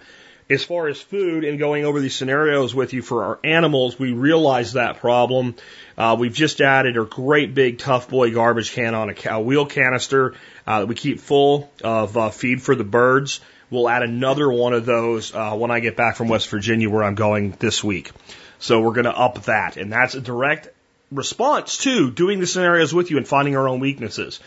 As 0.51 0.65
far 0.65 0.89
as 0.89 0.99
food 0.99 1.45
and 1.45 1.57
going 1.57 1.85
over 1.85 2.01
these 2.01 2.13
scenarios 2.13 2.75
with 2.75 2.91
you 2.91 3.01
for 3.01 3.23
our 3.23 3.39
animals, 3.41 3.97
we 3.97 4.11
realize 4.11 4.73
that 4.73 4.97
problem. 4.97 5.55
Uh, 5.97 6.17
we've 6.19 6.33
just 6.33 6.59
added 6.59 6.97
a 6.97 7.05
great 7.05 7.53
big 7.53 7.77
tough 7.77 8.09
boy 8.09 8.33
garbage 8.33 8.73
can 8.73 8.93
on 8.93 9.15
a, 9.29 9.39
wheel 9.39 9.65
canister 9.65 10.35
uh, 10.67 10.81
that 10.81 10.87
we 10.87 10.95
keep 10.95 11.21
full 11.21 11.71
of 11.85 12.17
uh, 12.17 12.31
feed 12.31 12.61
for 12.61 12.75
the 12.75 12.83
birds. 12.83 13.39
We'll 13.69 13.87
add 13.87 14.03
another 14.03 14.51
one 14.51 14.73
of 14.73 14.85
those 14.85 15.33
uh, 15.33 15.55
when 15.55 15.71
I 15.71 15.79
get 15.79 15.95
back 15.95 16.17
from 16.17 16.27
West 16.27 16.49
Virginia, 16.49 16.89
where 16.89 17.05
I'm 17.05 17.15
going 17.15 17.51
this 17.51 17.81
week. 17.81 18.11
So 18.59 18.81
we're 18.81 18.91
going 18.91 19.05
to 19.05 19.17
up 19.17 19.43
that, 19.43 19.77
and 19.77 19.89
that's 19.89 20.15
a 20.15 20.21
direct 20.21 20.67
response 21.13 21.77
to 21.79 22.11
doing 22.11 22.41
the 22.41 22.47
scenarios 22.47 22.93
with 22.93 23.09
you 23.09 23.15
and 23.15 23.25
finding 23.25 23.55
our 23.55 23.69
own 23.69 23.79
weaknesses. 23.79 24.41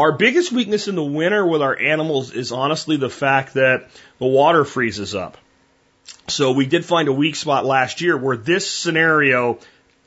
Our 0.00 0.12
biggest 0.12 0.50
weakness 0.50 0.88
in 0.88 0.94
the 0.94 1.04
winter 1.04 1.46
with 1.46 1.60
our 1.60 1.78
animals 1.78 2.32
is 2.32 2.52
honestly 2.52 2.96
the 2.96 3.10
fact 3.10 3.52
that 3.52 3.90
the 4.18 4.24
water 4.24 4.64
freezes 4.64 5.14
up. 5.14 5.36
So 6.26 6.52
we 6.52 6.64
did 6.64 6.86
find 6.86 7.08
a 7.08 7.12
weak 7.12 7.36
spot 7.36 7.66
last 7.66 8.00
year 8.00 8.16
where 8.16 8.38
this 8.38 8.70
scenario, 8.70 9.58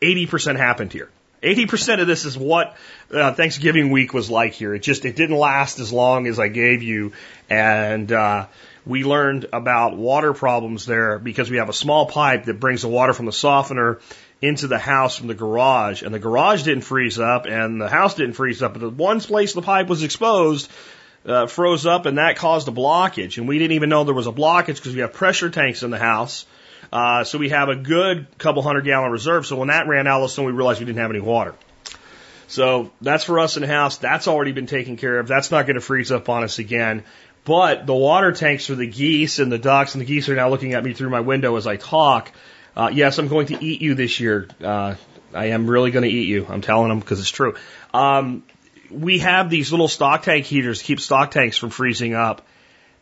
80% 0.02 0.58
happened 0.58 0.94
here. 0.94 1.12
80% 1.44 2.02
of 2.02 2.08
this 2.08 2.26
is 2.26 2.36
what 2.36 2.76
uh, 3.12 3.34
Thanksgiving 3.36 3.92
week 3.92 4.16
was 4.16 4.32
like 4.32 4.54
here. 4.54 4.74
It 4.74 4.80
just, 4.80 5.06
it 5.06 5.16
didn't 5.16 5.38
last 5.38 5.78
as 5.78 5.94
long 5.94 6.26
as 6.26 6.40
I 6.40 6.48
gave 6.48 6.82
you. 6.82 7.12
And, 7.48 8.12
uh, 8.12 8.48
we 8.86 9.04
learned 9.04 9.46
about 9.54 9.96
water 9.96 10.34
problems 10.34 10.86
there 10.86 11.20
because 11.20 11.50
we 11.50 11.58
have 11.58 11.70
a 11.70 11.74
small 11.74 12.08
pipe 12.08 12.46
that 12.46 12.60
brings 12.60 12.82
the 12.82 12.90
water 12.90 13.14
from 13.14 13.28
the 13.28 13.32
softener 13.32 14.00
into 14.44 14.68
the 14.68 14.78
house 14.78 15.18
from 15.18 15.28
the 15.28 15.34
garage, 15.34 16.04
and 16.04 16.14
the 16.14 16.20
garage 16.20 16.64
didn't 16.64 16.84
freeze 16.84 17.20
up, 17.20 17.46
and 17.46 17.82
the 17.82 17.90
house 17.90 18.16
didn't 18.16 18.34
freeze 18.34 18.62
up, 18.62 18.74
but 18.74 18.82
the 18.82 18.90
one 18.90 19.20
place 19.22 19.54
the 19.54 19.62
pipe 19.62 19.88
was 19.88 20.04
exposed 20.04 20.70
uh, 21.26 21.48
froze 21.48 21.86
up, 21.86 22.06
and 22.06 22.18
that 22.18 22.36
caused 22.36 22.68
a 22.68 22.72
blockage, 22.72 23.38
and 23.38 23.48
we 23.48 23.58
didn't 23.58 23.74
even 23.74 23.90
know 23.90 24.04
there 24.04 24.14
was 24.14 24.28
a 24.28 24.32
blockage 24.32 24.76
because 24.76 24.94
we 24.94 25.02
have 25.02 25.14
pressure 25.14 25.50
tanks 25.50 25.84
in 25.84 25.90
the 25.90 25.98
house. 25.98 26.46
Uh, 26.92 27.24
so 27.24 27.38
we 27.38 27.50
have 27.50 27.70
a 27.70 27.76
good 27.76 28.28
couple 28.38 28.62
hundred 28.62 28.86
gallon 28.86 29.12
reserve. 29.12 29.46
So 29.46 29.56
when 29.56 29.70
that 29.70 29.88
ran 29.88 30.06
out, 30.06 30.20
all 30.20 30.26
of 30.26 30.38
we 30.38 30.52
realized 30.52 30.80
we 30.80 30.86
didn't 30.86 31.00
have 31.00 31.10
any 31.10 31.22
water. 31.22 31.56
So 32.48 32.92
that's 33.02 33.24
for 33.24 33.40
us 33.40 33.56
in 33.56 33.62
the 33.62 33.68
house. 33.68 33.98
That's 33.98 34.28
already 34.28 34.52
been 34.52 34.68
taken 34.68 34.98
care 34.98 35.18
of. 35.20 35.28
That's 35.28 35.50
not 35.50 35.66
going 35.66 35.76
to 35.76 35.82
freeze 35.82 36.12
up 36.12 36.30
on 36.30 36.44
us 36.44 36.60
again. 36.60 37.04
But 37.46 37.88
the 37.88 37.96
water 37.96 38.32
tanks 38.32 38.68
for 38.68 38.76
the 38.76 38.86
geese 38.86 39.40
and 39.40 39.52
the 39.52 39.58
ducks, 39.58 39.96
and 39.96 40.02
the 40.02 40.06
geese 40.06 40.30
are 40.30 40.36
now 40.36 40.50
looking 40.50 40.74
at 40.74 40.84
me 40.84 40.94
through 40.94 41.10
my 41.10 41.22
window 41.22 41.56
as 41.56 41.66
I 41.66 41.78
talk. 41.78 42.32
Uh, 42.76 42.90
yes, 42.92 43.20
I'm 43.20 43.28
going 43.28 43.48
to 43.48 43.64
eat 43.64 43.82
you 43.82 43.94
this 43.94 44.20
year. 44.20 44.48
Uh, 44.64 44.96
I 45.34 45.46
am 45.48 45.68
really 45.68 45.92
going 45.92 46.04
to 46.04 46.10
eat 46.10 46.28
you. 46.28 46.46
I'm 46.50 46.62
telling 46.62 46.90
them 46.90 47.00
because 47.00 47.20
it's 47.20 47.30
true. 47.30 47.56
Um, 47.94 48.44
we 48.90 49.20
have 49.20 49.50
these 49.50 49.72
little 49.72 49.88
stock 49.88 50.24
tank 50.24 50.46
heaters 50.46 50.80
to 50.80 50.86
keep 50.86 51.00
stock 51.00 51.32
tanks 51.32 51.58
from 51.58 51.70
freezing 51.70 52.14
up, 52.14 52.46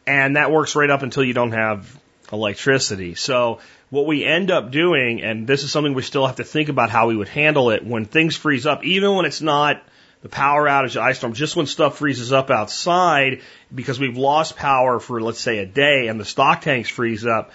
and 0.06 0.36
that 0.36 0.52
works 0.52 0.76
right 0.76 0.90
up 0.90 1.04
until 1.04 1.24
you 1.24 1.34
don't 1.34 1.52
have 1.52 2.00
electricity. 2.32 3.16
So 3.16 3.60
what 3.90 4.06
we 4.06 4.24
end 4.24 4.52
up 4.52 4.72
doing, 4.72 5.22
and 5.22 5.48
this 5.48 5.64
is 5.64 5.72
something 5.72 5.94
we 5.94 6.02
still 6.02 6.26
have 6.26 6.38
to 6.38 6.44
think 6.44 6.70
about 6.70 6.90
how 6.90 7.08
we 7.08 7.16
would 7.16 7.30
handle 7.30 7.72
it 7.72 7.86
when 7.86 8.06
things 8.06 8.36
freeze 8.36 8.66
up, 8.66 8.84
even 8.84 9.16
when 9.16 9.26
it's 9.26 9.42
not 9.42 9.84
the 10.22 10.30
power 10.30 10.68
outage, 10.68 10.94
the 10.94 11.02
ice 11.02 11.18
storm, 11.18 11.34
just 11.34 11.56
when 11.56 11.66
stuff 11.66 11.98
freezes 11.98 12.32
up 12.32 12.50
outside 12.50 13.42
because 13.74 14.00
we've 14.00 14.18
lost 14.18 14.56
power 14.56 15.00
for 15.00 15.22
let's 15.22 15.40
say 15.40 15.60
a 15.60 15.66
day 15.66 16.08
and 16.08 16.20
the 16.20 16.26
stock 16.26 16.62
tanks 16.62 16.90
freeze 16.90 17.26
up. 17.26 17.52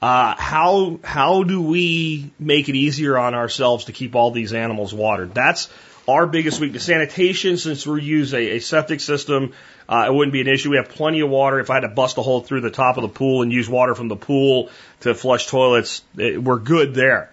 Uh, 0.00 0.34
how 0.38 1.00
how 1.02 1.42
do 1.42 1.60
we 1.60 2.30
make 2.38 2.68
it 2.68 2.76
easier 2.76 3.18
on 3.18 3.34
ourselves 3.34 3.86
to 3.86 3.92
keep 3.92 4.14
all 4.14 4.30
these 4.30 4.52
animals 4.52 4.94
watered? 4.94 5.34
That's 5.34 5.68
our 6.06 6.26
biggest 6.26 6.60
weakness. 6.60 6.84
Sanitation, 6.84 7.56
since 7.56 7.86
we 7.86 8.02
use 8.02 8.32
a, 8.32 8.56
a 8.56 8.58
septic 8.60 9.00
system, 9.00 9.52
uh, 9.88 10.04
it 10.06 10.14
wouldn't 10.14 10.32
be 10.32 10.40
an 10.40 10.46
issue. 10.46 10.70
We 10.70 10.76
have 10.76 10.88
plenty 10.88 11.20
of 11.20 11.30
water. 11.30 11.58
If 11.58 11.68
I 11.70 11.74
had 11.74 11.80
to 11.80 11.88
bust 11.88 12.16
a 12.16 12.22
hole 12.22 12.40
through 12.40 12.60
the 12.60 12.70
top 12.70 12.96
of 12.96 13.02
the 13.02 13.08
pool 13.08 13.42
and 13.42 13.52
use 13.52 13.68
water 13.68 13.94
from 13.94 14.08
the 14.08 14.16
pool 14.16 14.70
to 15.00 15.14
flush 15.14 15.48
toilets, 15.48 16.02
it, 16.16 16.42
we're 16.42 16.58
good 16.60 16.94
there. 16.94 17.32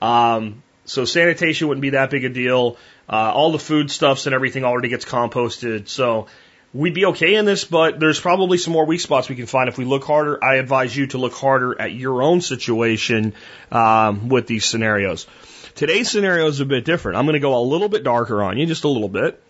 Um, 0.00 0.62
so 0.86 1.04
sanitation 1.04 1.68
wouldn't 1.68 1.82
be 1.82 1.90
that 1.90 2.10
big 2.10 2.24
a 2.24 2.28
deal. 2.30 2.78
Uh, 3.08 3.32
all 3.32 3.52
the 3.52 3.58
food 3.58 3.90
stuffs 3.90 4.26
and 4.26 4.34
everything 4.34 4.64
already 4.64 4.88
gets 4.88 5.04
composted. 5.04 5.88
So 5.88 6.28
we'd 6.76 6.94
be 6.94 7.06
okay 7.06 7.34
in 7.34 7.44
this, 7.44 7.64
but 7.64 7.98
there's 7.98 8.20
probably 8.20 8.58
some 8.58 8.72
more 8.72 8.84
weak 8.84 9.00
spots 9.00 9.28
we 9.28 9.36
can 9.36 9.46
find 9.46 9.68
if 9.68 9.78
we 9.78 9.84
look 9.84 10.04
harder. 10.04 10.42
I 10.44 10.56
advise 10.56 10.96
you 10.96 11.06
to 11.08 11.18
look 11.18 11.32
harder 11.32 11.80
at 11.80 11.92
your 11.92 12.22
own 12.22 12.40
situation 12.40 13.34
um, 13.72 14.28
with 14.28 14.46
these 14.46 14.64
scenarios. 14.64 15.26
Today's 15.74 16.10
scenario 16.10 16.46
is 16.46 16.60
a 16.60 16.66
bit 16.66 16.84
different. 16.84 17.18
I'm 17.18 17.24
going 17.24 17.34
to 17.34 17.40
go 17.40 17.58
a 17.58 17.64
little 17.64 17.88
bit 17.88 18.04
darker 18.04 18.42
on 18.42 18.58
you, 18.58 18.66
just 18.66 18.84
a 18.84 18.88
little 18.88 19.08
bit. 19.08 19.42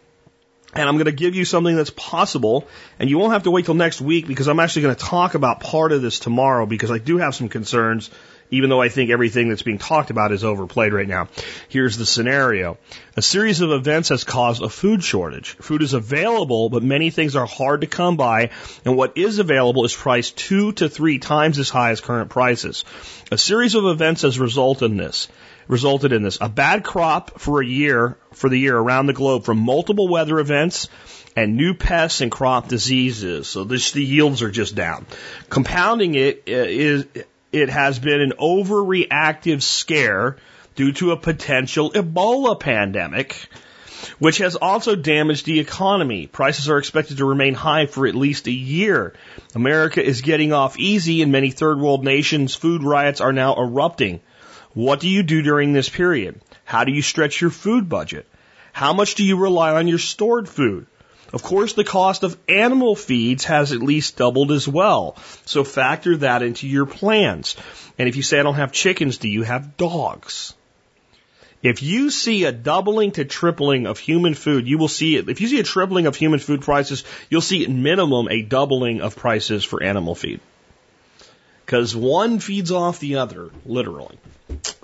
And 0.72 0.88
I'm 0.88 0.96
going 0.96 1.06
to 1.06 1.12
give 1.12 1.34
you 1.34 1.44
something 1.44 1.74
that's 1.74 1.90
possible, 1.90 2.68
and 2.98 3.08
you 3.08 3.18
won't 3.18 3.32
have 3.32 3.44
to 3.44 3.50
wait 3.50 3.64
till 3.64 3.74
next 3.74 4.00
week 4.00 4.26
because 4.26 4.46
I'm 4.46 4.60
actually 4.60 4.82
going 4.82 4.96
to 4.96 5.04
talk 5.04 5.34
about 5.34 5.60
part 5.60 5.92
of 5.92 6.02
this 6.02 6.18
tomorrow 6.18 6.66
because 6.66 6.90
I 6.90 6.98
do 6.98 7.18
have 7.18 7.34
some 7.34 7.48
concerns, 7.48 8.10
even 8.50 8.70
though 8.70 8.80
I 8.80 8.88
think 8.88 9.10
everything 9.10 9.48
that's 9.48 9.62
being 9.62 9.78
talked 9.78 10.10
about 10.10 10.32
is 10.32 10.44
overplayed 10.44 10.92
right 10.92 11.08
now. 11.08 11.28
Here's 11.68 11.96
the 11.96 12.06
scenario. 12.06 12.78
A 13.16 13.22
series 13.22 13.60
of 13.60 13.70
events 13.70 14.10
has 14.10 14.24
caused 14.24 14.62
a 14.62 14.68
food 14.68 15.02
shortage. 15.02 15.56
Food 15.56 15.82
is 15.82 15.94
available, 15.94 16.68
but 16.68 16.82
many 16.82 17.10
things 17.10 17.36
are 17.36 17.46
hard 17.46 17.80
to 17.80 17.86
come 17.86 18.16
by, 18.16 18.50
and 18.84 18.96
what 18.96 19.16
is 19.16 19.38
available 19.38 19.84
is 19.84 19.94
priced 19.94 20.36
two 20.36 20.72
to 20.72 20.88
three 20.88 21.18
times 21.18 21.58
as 21.58 21.70
high 21.70 21.90
as 21.90 22.00
current 22.00 22.30
prices. 22.30 22.84
A 23.32 23.38
series 23.38 23.74
of 23.74 23.86
events 23.86 24.22
has 24.22 24.38
resulted 24.38 24.90
in 24.90 24.96
this 24.96 25.28
resulted 25.68 26.12
in 26.12 26.22
this. 26.22 26.38
A 26.40 26.48
bad 26.48 26.84
crop 26.84 27.40
for 27.40 27.60
a 27.60 27.66
year, 27.66 28.16
for 28.32 28.48
the 28.48 28.58
year 28.58 28.76
around 28.76 29.06
the 29.06 29.12
globe 29.12 29.44
from 29.44 29.58
multiple 29.58 30.08
weather 30.08 30.38
events 30.38 30.88
and 31.34 31.56
new 31.56 31.74
pests 31.74 32.20
and 32.20 32.30
crop 32.30 32.68
diseases. 32.68 33.48
So 33.48 33.64
this, 33.64 33.92
the 33.92 34.04
yields 34.04 34.42
are 34.42 34.50
just 34.50 34.74
down. 34.74 35.06
Compounding 35.50 36.14
it 36.14 36.44
uh, 36.48 36.52
is, 36.52 37.06
it 37.56 37.68
has 37.70 37.98
been 37.98 38.20
an 38.20 38.32
overreactive 38.38 39.62
scare 39.62 40.36
due 40.74 40.92
to 40.92 41.12
a 41.12 41.16
potential 41.16 41.90
Ebola 41.90 42.58
pandemic, 42.60 43.48
which 44.18 44.38
has 44.38 44.56
also 44.56 44.94
damaged 44.94 45.46
the 45.46 45.58
economy. 45.58 46.26
Prices 46.26 46.68
are 46.68 46.78
expected 46.78 47.16
to 47.18 47.24
remain 47.24 47.54
high 47.54 47.86
for 47.86 48.06
at 48.06 48.14
least 48.14 48.46
a 48.46 48.52
year. 48.52 49.14
America 49.54 50.04
is 50.04 50.20
getting 50.20 50.52
off 50.52 50.78
easy 50.78 51.22
in 51.22 51.30
many 51.30 51.50
third 51.50 51.80
world 51.80 52.04
nations. 52.04 52.54
Food 52.54 52.82
riots 52.82 53.20
are 53.20 53.32
now 53.32 53.56
erupting. 53.56 54.20
What 54.74 55.00
do 55.00 55.08
you 55.08 55.22
do 55.22 55.40
during 55.40 55.72
this 55.72 55.88
period? 55.88 56.40
How 56.64 56.84
do 56.84 56.92
you 56.92 57.00
stretch 57.00 57.40
your 57.40 57.50
food 57.50 57.88
budget? 57.88 58.28
How 58.72 58.92
much 58.92 59.14
do 59.14 59.24
you 59.24 59.38
rely 59.38 59.72
on 59.72 59.88
your 59.88 59.98
stored 59.98 60.48
food? 60.48 60.86
Of 61.32 61.42
course, 61.42 61.72
the 61.72 61.84
cost 61.84 62.22
of 62.22 62.38
animal 62.48 62.94
feeds 62.94 63.44
has 63.44 63.72
at 63.72 63.82
least 63.82 64.16
doubled 64.16 64.52
as 64.52 64.68
well. 64.68 65.16
So 65.44 65.64
factor 65.64 66.16
that 66.18 66.42
into 66.42 66.68
your 66.68 66.86
plans. 66.86 67.56
And 67.98 68.08
if 68.08 68.16
you 68.16 68.22
say, 68.22 68.38
I 68.38 68.42
don't 68.42 68.54
have 68.54 68.72
chickens, 68.72 69.18
do 69.18 69.28
you 69.28 69.42
have 69.42 69.76
dogs? 69.76 70.54
If 71.62 71.82
you 71.82 72.10
see 72.10 72.44
a 72.44 72.52
doubling 72.52 73.12
to 73.12 73.24
tripling 73.24 73.86
of 73.86 73.98
human 73.98 74.34
food, 74.34 74.68
you 74.68 74.78
will 74.78 74.88
see 74.88 75.16
it. 75.16 75.28
If 75.28 75.40
you 75.40 75.48
see 75.48 75.58
a 75.58 75.64
tripling 75.64 76.06
of 76.06 76.14
human 76.14 76.38
food 76.38 76.60
prices, 76.60 77.02
you'll 77.28 77.40
see 77.40 77.64
at 77.64 77.70
minimum 77.70 78.28
a 78.28 78.42
doubling 78.42 79.00
of 79.00 79.16
prices 79.16 79.64
for 79.64 79.82
animal 79.82 80.14
feed. 80.14 80.40
Because 81.64 81.96
one 81.96 82.38
feeds 82.38 82.70
off 82.70 83.00
the 83.00 83.16
other, 83.16 83.50
literally. 83.64 84.16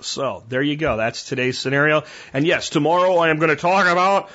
So 0.01 0.43
there 0.49 0.61
you 0.61 0.75
go. 0.75 0.97
That's 0.97 1.23
today's 1.23 1.57
scenario. 1.57 2.03
And 2.33 2.45
yes, 2.45 2.69
tomorrow 2.69 3.15
I 3.15 3.29
am 3.29 3.37
going 3.37 3.51
to 3.51 3.55
talk 3.55 3.87
about 3.87 4.29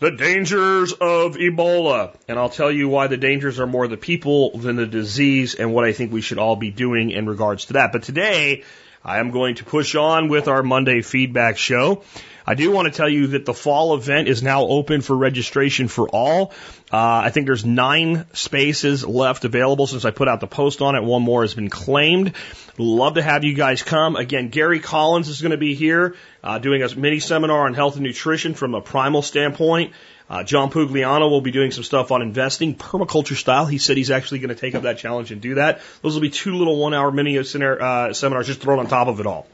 the 0.00 0.10
dangers 0.10 0.92
of 0.92 1.36
Ebola. 1.36 2.14
And 2.26 2.38
I'll 2.38 2.48
tell 2.48 2.72
you 2.72 2.88
why 2.88 3.06
the 3.06 3.16
dangers 3.16 3.60
are 3.60 3.66
more 3.66 3.86
the 3.86 3.96
people 3.96 4.58
than 4.58 4.76
the 4.76 4.86
disease 4.86 5.54
and 5.54 5.72
what 5.72 5.84
I 5.84 5.92
think 5.92 6.10
we 6.10 6.22
should 6.22 6.38
all 6.38 6.56
be 6.56 6.70
doing 6.70 7.10
in 7.10 7.26
regards 7.26 7.66
to 7.66 7.74
that. 7.74 7.92
But 7.92 8.02
today 8.02 8.64
I 9.02 9.18
am 9.18 9.30
going 9.30 9.54
to 9.54 9.64
push 9.64 9.94
on 9.94 10.28
with 10.28 10.46
our 10.46 10.62
Monday 10.62 11.00
feedback 11.00 11.56
show. 11.56 12.02
I 12.46 12.54
do 12.54 12.70
want 12.70 12.86
to 12.86 12.92
tell 12.94 13.08
you 13.08 13.28
that 13.28 13.46
the 13.46 13.54
fall 13.54 13.94
event 13.94 14.28
is 14.28 14.42
now 14.42 14.62
open 14.64 15.00
for 15.00 15.16
registration 15.16 15.88
for 15.88 16.08
all. 16.08 16.52
Uh, 16.92 17.22
I 17.24 17.30
think 17.30 17.46
there's 17.46 17.64
nine 17.64 18.26
spaces 18.34 19.06
left 19.06 19.44
available 19.46 19.86
since 19.86 20.04
I 20.04 20.10
put 20.10 20.28
out 20.28 20.40
the 20.40 20.46
post 20.46 20.82
on 20.82 20.96
it. 20.96 21.02
One 21.02 21.22
more 21.22 21.42
has 21.42 21.54
been 21.54 21.70
claimed. 21.70 22.34
Love 22.76 23.14
to 23.14 23.22
have 23.22 23.42
you 23.42 23.54
guys 23.54 23.82
come. 23.82 24.16
Again, 24.16 24.48
Gary 24.48 24.80
Collins 24.80 25.28
is 25.28 25.40
going 25.40 25.52
to 25.52 25.58
be 25.58 25.74
here 25.74 26.14
uh, 26.44 26.58
doing 26.58 26.82
a 26.82 26.94
mini 26.94 27.20
seminar 27.20 27.66
on 27.66 27.74
health 27.74 27.94
and 27.94 28.04
nutrition 28.04 28.52
from 28.52 28.74
a 28.74 28.82
primal 28.82 29.22
standpoint. 29.22 29.92
Uh, 30.30 30.44
John 30.44 30.70
Pugliano 30.70 31.28
will 31.28 31.40
be 31.40 31.50
doing 31.50 31.72
some 31.72 31.82
stuff 31.82 32.12
on 32.12 32.22
investing, 32.22 32.76
permaculture 32.76 33.36
style. 33.36 33.66
He 33.66 33.78
said 33.78 33.96
he's 33.96 34.12
actually 34.12 34.38
going 34.38 34.54
to 34.54 34.60
take 34.60 34.76
up 34.76 34.84
that 34.84 34.96
challenge 34.98 35.32
and 35.32 35.40
do 35.40 35.56
that. 35.56 35.80
Those 36.02 36.14
will 36.14 36.20
be 36.20 36.30
two 36.30 36.54
little 36.54 36.78
one 36.78 36.94
hour 36.94 37.10
mini 37.10 37.36
uh, 37.36 37.42
seminars 37.42 38.46
just 38.46 38.60
thrown 38.60 38.78
on 38.78 38.86
top 38.86 39.08
of 39.08 39.18
it 39.18 39.26
all. 39.26 39.48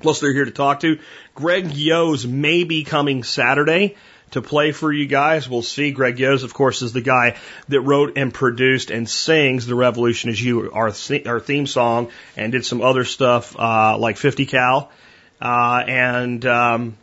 Plus, 0.00 0.20
they're 0.20 0.32
here 0.32 0.46
to 0.46 0.50
talk 0.50 0.80
to. 0.80 0.98
Greg 1.34 1.72
Yo's 1.72 2.26
may 2.26 2.64
be 2.64 2.84
coming 2.84 3.22
Saturday 3.22 3.96
to 4.30 4.40
play 4.40 4.72
for 4.72 4.90
you 4.90 5.06
guys. 5.06 5.46
We'll 5.48 5.62
see. 5.62 5.90
Greg 5.90 6.16
Yoes, 6.16 6.42
of 6.42 6.54
course, 6.54 6.80
is 6.80 6.94
the 6.94 7.02
guy 7.02 7.36
that 7.68 7.80
wrote 7.80 8.16
and 8.16 8.32
produced 8.32 8.90
and 8.90 9.08
sings 9.08 9.66
"The 9.66 9.74
Revolution 9.74 10.30
Is 10.30 10.42
You," 10.42 10.70
our 10.72 10.92
our 11.26 11.40
theme 11.40 11.66
song, 11.66 12.10
and 12.34 12.52
did 12.52 12.64
some 12.64 12.80
other 12.80 13.04
stuff 13.04 13.54
uh, 13.58 13.98
like 13.98 14.16
50 14.16 14.46
Cal 14.46 14.90
uh, 15.40 15.84
and 15.86 16.44
um, 16.46 16.96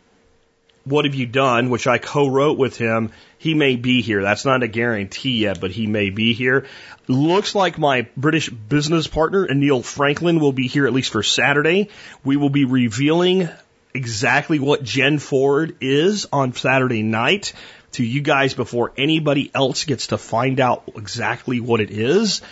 "What 0.86 1.04
Have 1.04 1.14
You 1.14 1.26
Done," 1.26 1.68
which 1.68 1.86
I 1.86 1.98
co-wrote 1.98 2.58
with 2.58 2.78
him. 2.78 3.10
He 3.38 3.54
may 3.54 3.76
be 3.76 4.00
here. 4.00 4.22
That's 4.22 4.44
not 4.44 4.62
a 4.62 4.68
guarantee 4.68 5.42
yet, 5.42 5.60
but 5.60 5.70
he 5.70 5.86
may 5.86 6.10
be 6.10 6.32
here. 6.32 6.66
Looks 7.06 7.54
like 7.54 7.78
my 7.78 8.08
British 8.16 8.48
business 8.48 9.06
partner, 9.06 9.46
Neil 9.46 9.82
Franklin, 9.82 10.40
will 10.40 10.52
be 10.52 10.68
here 10.68 10.86
at 10.86 10.92
least 10.92 11.12
for 11.12 11.22
Saturday. 11.22 11.90
We 12.24 12.36
will 12.36 12.50
be 12.50 12.64
revealing 12.64 13.48
exactly 13.94 14.58
what 14.58 14.82
Gen 14.82 15.18
Forward 15.18 15.76
is 15.80 16.26
on 16.32 16.52
Saturday 16.52 17.02
night 17.02 17.52
to 17.92 18.04
you 18.04 18.20
guys 18.20 18.54
before 18.54 18.92
anybody 18.96 19.50
else 19.54 19.84
gets 19.84 20.08
to 20.08 20.18
find 20.18 20.60
out 20.60 20.84
exactly 20.96 21.60
what 21.60 21.80
it 21.80 21.90
is. 21.90 22.42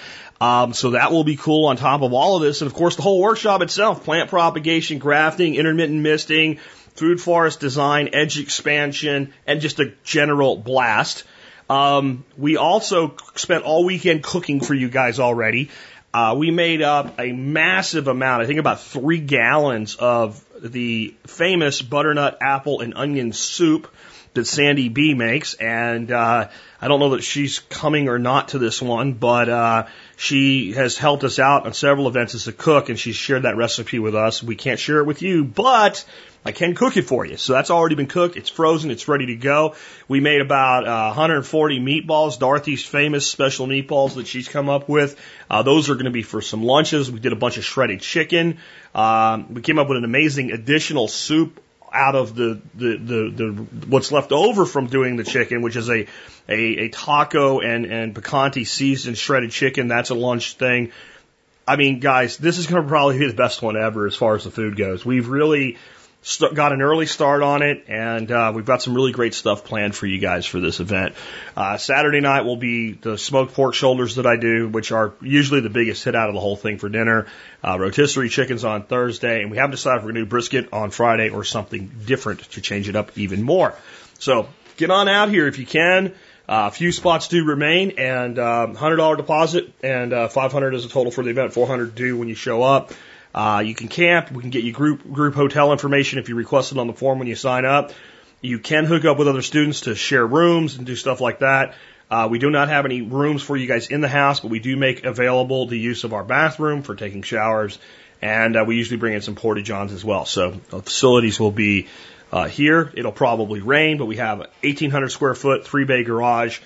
Um, 0.41 0.73
so 0.75 0.91
that 0.91 1.12
will 1.12 1.25
be 1.25 1.37
cool 1.37 1.67
on 1.67 1.76
top 1.76 2.03
of 2.03 2.12
all 2.12 2.37
of 2.37 2.43
this. 2.43 2.61
And 2.61 2.71
of 2.71 2.76
course, 2.76 2.97
the 2.97 3.03
whole 3.03 3.21
workshop 3.21 3.62
itself, 3.62 4.05
plant 4.05 4.31
propagation, 4.31 4.99
grafting, 4.99 5.55
intermittent 5.55 6.00
misting, 6.00 6.59
food 6.94 7.20
forest 7.20 7.60
design, 7.60 8.10
edge 8.12 8.38
expansion, 8.38 9.32
and 9.46 9.60
just 9.60 9.80
a 9.80 9.92
general 10.04 10.56
blast. 10.56 11.24
Um, 11.68 12.24
we 12.36 12.56
also 12.56 13.16
spent 13.34 13.64
all 13.64 13.84
weekend 13.84 14.22
cooking 14.22 14.60
for 14.60 14.74
you 14.74 14.88
guys 14.88 15.18
already. 15.18 15.70
Uh, 16.12 16.36
we 16.38 16.50
made 16.50 16.82
up 16.82 17.18
a 17.18 17.32
massive 17.32 18.06
amount, 18.06 18.42
I 18.42 18.46
think 18.46 18.60
about 18.60 18.80
three 18.80 19.18
gallons 19.18 19.96
of 19.96 20.44
the 20.62 21.14
famous 21.26 21.82
butternut 21.82 22.38
apple 22.40 22.80
and 22.80 22.94
onion 22.94 23.32
soup 23.32 23.92
that 24.34 24.46
Sandy 24.46 24.88
B 24.88 25.14
makes. 25.14 25.54
And 25.54 26.12
uh, 26.12 26.48
I 26.80 26.88
don't 26.88 27.00
know 27.00 27.10
that 27.10 27.24
she's 27.24 27.58
coming 27.58 28.08
or 28.08 28.20
not 28.20 28.48
to 28.48 28.58
this 28.58 28.80
one, 28.80 29.14
but 29.14 29.48
uh, 29.48 29.86
She 30.16 30.72
has 30.72 30.96
helped 30.96 31.24
us 31.24 31.38
out 31.38 31.66
on 31.66 31.74
several 31.74 32.06
events 32.06 32.34
as 32.34 32.46
a 32.46 32.52
cook, 32.52 32.88
and 32.88 32.98
she's 32.98 33.16
shared 33.16 33.42
that 33.42 33.56
recipe 33.56 33.98
with 33.98 34.14
us. 34.14 34.42
We 34.42 34.54
can't 34.54 34.78
share 34.78 34.98
it 34.98 35.04
with 35.04 35.22
you, 35.22 35.44
but 35.44 36.04
I 36.44 36.52
can 36.52 36.74
cook 36.74 36.96
it 36.96 37.02
for 37.02 37.24
you. 37.24 37.38
So 37.38 37.54
that's 37.54 37.70
already 37.70 37.94
been 37.94 38.06
cooked. 38.06 38.36
It's 38.36 38.50
frozen. 38.50 38.90
It's 38.90 39.08
ready 39.08 39.26
to 39.26 39.36
go. 39.36 39.76
We 40.08 40.20
made 40.20 40.42
about 40.42 40.86
uh, 40.86 41.06
140 41.06 41.80
meatballs, 41.80 42.38
Dorothy's 42.38 42.84
famous 42.84 43.26
special 43.26 43.66
meatballs 43.66 44.16
that 44.16 44.26
she's 44.26 44.46
come 44.46 44.68
up 44.68 44.88
with. 44.88 45.18
Uh, 45.50 45.62
those 45.62 45.88
are 45.88 45.94
going 45.94 46.04
to 46.04 46.10
be 46.10 46.22
for 46.22 46.42
some 46.42 46.62
lunches. 46.62 47.10
We 47.10 47.18
did 47.18 47.32
a 47.32 47.36
bunch 47.36 47.56
of 47.56 47.64
shredded 47.64 48.00
chicken. 48.02 48.58
Um, 48.94 49.54
we 49.54 49.62
came 49.62 49.78
up 49.78 49.88
with 49.88 49.96
an 49.96 50.04
amazing 50.04 50.52
additional 50.52 51.08
soup 51.08 51.62
out 51.90 52.16
of 52.16 52.34
the, 52.34 52.60
the, 52.74 52.96
the, 52.96 53.30
the, 53.30 53.46
what's 53.86 54.12
left 54.12 54.32
over 54.32 54.66
from 54.66 54.88
doing 54.88 55.16
the 55.16 55.24
chicken, 55.24 55.62
which 55.62 55.76
is 55.76 55.88
a, 55.88 56.06
a, 56.48 56.58
a 56.58 56.88
taco 56.88 57.60
and, 57.60 57.86
and 57.86 58.14
picante 58.14 58.66
seasoned 58.66 59.16
shredded 59.16 59.50
chicken. 59.50 59.88
That's 59.88 60.10
a 60.10 60.14
lunch 60.14 60.56
thing. 60.56 60.92
I 61.66 61.76
mean, 61.76 62.00
guys, 62.00 62.36
this 62.36 62.58
is 62.58 62.66
going 62.66 62.82
to 62.82 62.88
probably 62.88 63.18
be 63.18 63.28
the 63.28 63.34
best 63.34 63.62
one 63.62 63.76
ever 63.76 64.06
as 64.06 64.14
far 64.14 64.34
as 64.34 64.44
the 64.44 64.50
food 64.50 64.76
goes. 64.76 65.06
We've 65.06 65.28
really 65.28 65.78
got 66.54 66.73
an 66.73 66.81
early 66.81 67.07
start 67.07 67.43
on 67.43 67.62
it, 67.62 67.85
and 67.88 68.31
uh, 68.33 68.52
we've 68.54 68.64
got 68.64 68.81
some 68.81 68.95
really 68.95 69.12
great 69.12 69.35
stuff 69.35 69.64
planned 69.64 69.95
for 69.95 70.07
you 70.07 70.19
guys 70.19 70.47
for 70.47 70.59
this 70.59 70.81
event. 70.81 71.14
Uh, 71.54 71.76
Saturday 71.76 72.21
night 72.21 72.47
will 72.47 72.57
be 72.57 72.93
the 72.93 73.19
smoked 73.19 73.52
pork 73.52 73.75
shoulders 73.75 74.16
that 74.16 74.26
I 74.26 74.37
do, 74.37 74.69
which 74.69 74.90
are 74.90 75.12
usually 75.21 75.61
the 75.61 75.71
biggest 75.71 76.02
hit 76.02 76.16
out 76.16 76.28
of 76.28 76.35
the 76.35 76.40
whole 76.40 76.57
thing 76.57 76.78
for 76.78 76.88
dinner. 76.88 77.26
Uh, 77.62 77.78
rotisserie 77.78 78.31
chickens 78.31 78.64
on 78.64 78.85
Thursday, 78.85 79.43
and 79.43 79.50
we 79.50 79.59
haven't 79.59 79.73
decided 79.73 79.99
if 79.99 80.04
we're 80.04 80.12
going 80.12 80.25
to 80.25 80.25
do 80.25 80.31
brisket 80.31 80.73
on 80.73 80.90
Friday 80.90 81.28
or 81.28 81.45
something 81.45 81.90
different 82.07 82.40
to 82.52 82.61
change 82.62 82.88
it 82.88 82.97
up 82.97 83.16
even 83.19 83.43
more. 83.43 83.75
So 84.19 84.49
get 84.76 84.90
on 84.90 85.09
out 85.09 85.28
here 85.28 85.47
if 85.47 85.59
you 85.59 85.66
can. 85.66 86.14
Uh, 86.47 86.69
a 86.69 86.71
few 86.71 86.93
spots 86.93 87.28
do 87.28 87.45
remain, 87.45 87.93
and 87.99 88.38
uh, 88.38 88.66
$100 88.71 89.16
deposit, 89.16 89.73
and 89.83 90.12
uh, 90.12 90.28
500 90.28 90.75
is 90.75 90.83
the 90.83 90.90
total 90.90 91.11
for 91.11 91.25
the 91.25 91.31
event. 91.31 91.54
400 91.54 91.95
due 91.95 92.19
when 92.19 92.28
you 92.28 92.35
show 92.35 92.62
up. 92.62 92.93
Uh, 93.35 93.62
you 93.67 93.75
can 93.75 93.88
camp. 93.88 94.31
We 94.31 94.41
can 94.41 94.50
get 94.50 94.62
you 94.62 94.73
group 94.73 95.11
group 95.11 95.35
hotel 95.35 95.73
information 95.73 96.19
if 96.19 96.29
you 96.29 96.37
request 96.37 96.73
it 96.73 96.79
on 96.79 96.87
the 96.87 96.93
form 96.93 97.19
when 97.19 97.26
you 97.26 97.35
sign 97.35 97.64
up. 97.64 97.93
You 98.41 98.59
can 98.59 98.85
hook 98.85 99.05
up 99.05 99.19
with 99.19 99.26
other 99.26 99.43
students 99.43 99.83
to 99.83 99.95
share 99.95 100.26
rooms 100.26 100.76
and 100.76 100.87
do 100.87 100.95
stuff 100.95 101.21
like 101.21 101.41
that. 101.41 101.75
Uh, 102.11 102.29
we 102.31 102.38
do 102.38 102.50
not 102.50 102.69
have 102.69 102.85
any 102.85 103.03
rooms 103.03 103.43
for 103.43 103.57
you 103.57 103.67
guys 103.67 103.88
in 103.88 104.00
the 104.00 104.09
house, 104.09 104.41
but 104.41 104.50
we 104.50 104.61
do 104.61 104.76
make 104.76 105.05
available 105.05 105.67
the 105.67 105.79
use 105.79 106.05
of 106.05 106.12
our 106.12 106.23
bathroom 106.23 106.83
for 106.83 106.95
taking 106.95 107.23
showers, 107.23 107.79
and 108.21 108.57
uh, 108.57 108.64
we 108.67 108.76
usually 108.76 108.99
bring 108.99 109.14
in 109.14 109.23
some 109.23 109.35
porta 109.35 109.62
johns 109.62 109.93
as 109.93 110.05
well. 110.05 110.26
So 110.26 110.50
the 110.69 110.83
facilities 110.83 111.41
will 111.41 111.50
be 111.50 111.88
uh, 112.31 112.47
here. 112.47 112.93
It'll 112.95 113.12
probably 113.12 113.61
rain, 113.61 113.97
but 113.97 114.05
we 114.05 114.17
have 114.17 114.38
1,800 114.38 115.09
square 115.09 115.35
foot, 115.35 115.67
three 115.67 115.85
bay 115.85 116.05
garage 116.05 116.61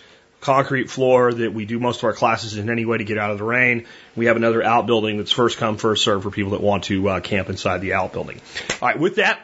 concrete 0.49 0.89
floor 0.89 1.31
that 1.31 1.53
we 1.53 1.67
do 1.67 1.79
most 1.79 1.99
of 1.99 2.05
our 2.05 2.15
classes 2.15 2.57
in 2.57 2.71
anyway 2.71 2.97
to 2.97 3.05
get 3.05 3.19
out 3.19 3.31
of 3.31 3.37
the 3.37 3.45
rain. 3.45 3.85
We 4.17 4.25
have 4.27 4.37
another 4.37 4.63
outbuilding 4.63 5.19
that's 5.19 5.31
first 5.31 5.59
come, 5.59 5.77
first 5.77 6.03
serve 6.03 6.23
for 6.23 6.31
people 6.31 6.53
that 6.53 6.63
want 6.63 6.85
to 6.85 7.07
uh, 7.07 7.21
camp 7.21 7.51
inside 7.51 7.83
the 7.83 7.93
outbuilding. 7.93 8.41
All 8.81 8.89
right, 8.89 8.99
with 8.99 9.17
that, 9.17 9.39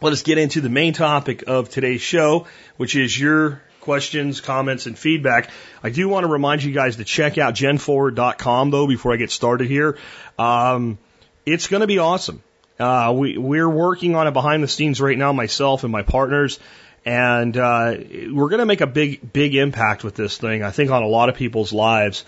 let 0.00 0.12
us 0.12 0.22
get 0.22 0.36
into 0.36 0.60
the 0.60 0.68
main 0.68 0.94
topic 0.94 1.44
of 1.46 1.68
today's 1.68 2.00
show, 2.00 2.48
which 2.76 2.96
is 2.96 3.16
your 3.16 3.62
questions, 3.80 4.40
comments, 4.40 4.86
and 4.86 4.98
feedback. 4.98 5.48
I 5.80 5.90
do 5.90 6.08
want 6.08 6.24
to 6.24 6.28
remind 6.28 6.64
you 6.64 6.72
guys 6.72 6.96
to 6.96 7.04
check 7.04 7.38
out 7.38 7.54
genforward.com 7.54 8.72
though 8.72 8.88
before 8.88 9.12
I 9.12 9.16
get 9.18 9.30
started 9.30 9.68
here. 9.68 9.96
Um, 10.40 10.98
it's 11.44 11.68
going 11.68 11.82
to 11.82 11.86
be 11.86 11.98
awesome. 11.98 12.42
Uh, 12.80 13.14
we, 13.16 13.38
we're 13.38 13.70
working 13.70 14.16
on 14.16 14.26
it 14.26 14.32
behind 14.32 14.64
the 14.64 14.68
scenes 14.68 15.00
right 15.00 15.16
now, 15.16 15.32
myself 15.32 15.84
and 15.84 15.92
my 15.92 16.02
partners. 16.02 16.58
And 17.06 17.56
uh, 17.56 17.94
we're 18.32 18.48
going 18.48 18.58
to 18.58 18.66
make 18.66 18.80
a 18.80 18.86
big, 18.86 19.32
big 19.32 19.54
impact 19.54 20.02
with 20.02 20.16
this 20.16 20.36
thing. 20.36 20.64
I 20.64 20.72
think 20.72 20.90
on 20.90 21.04
a 21.04 21.06
lot 21.06 21.28
of 21.28 21.36
people's 21.36 21.72
lives. 21.72 22.24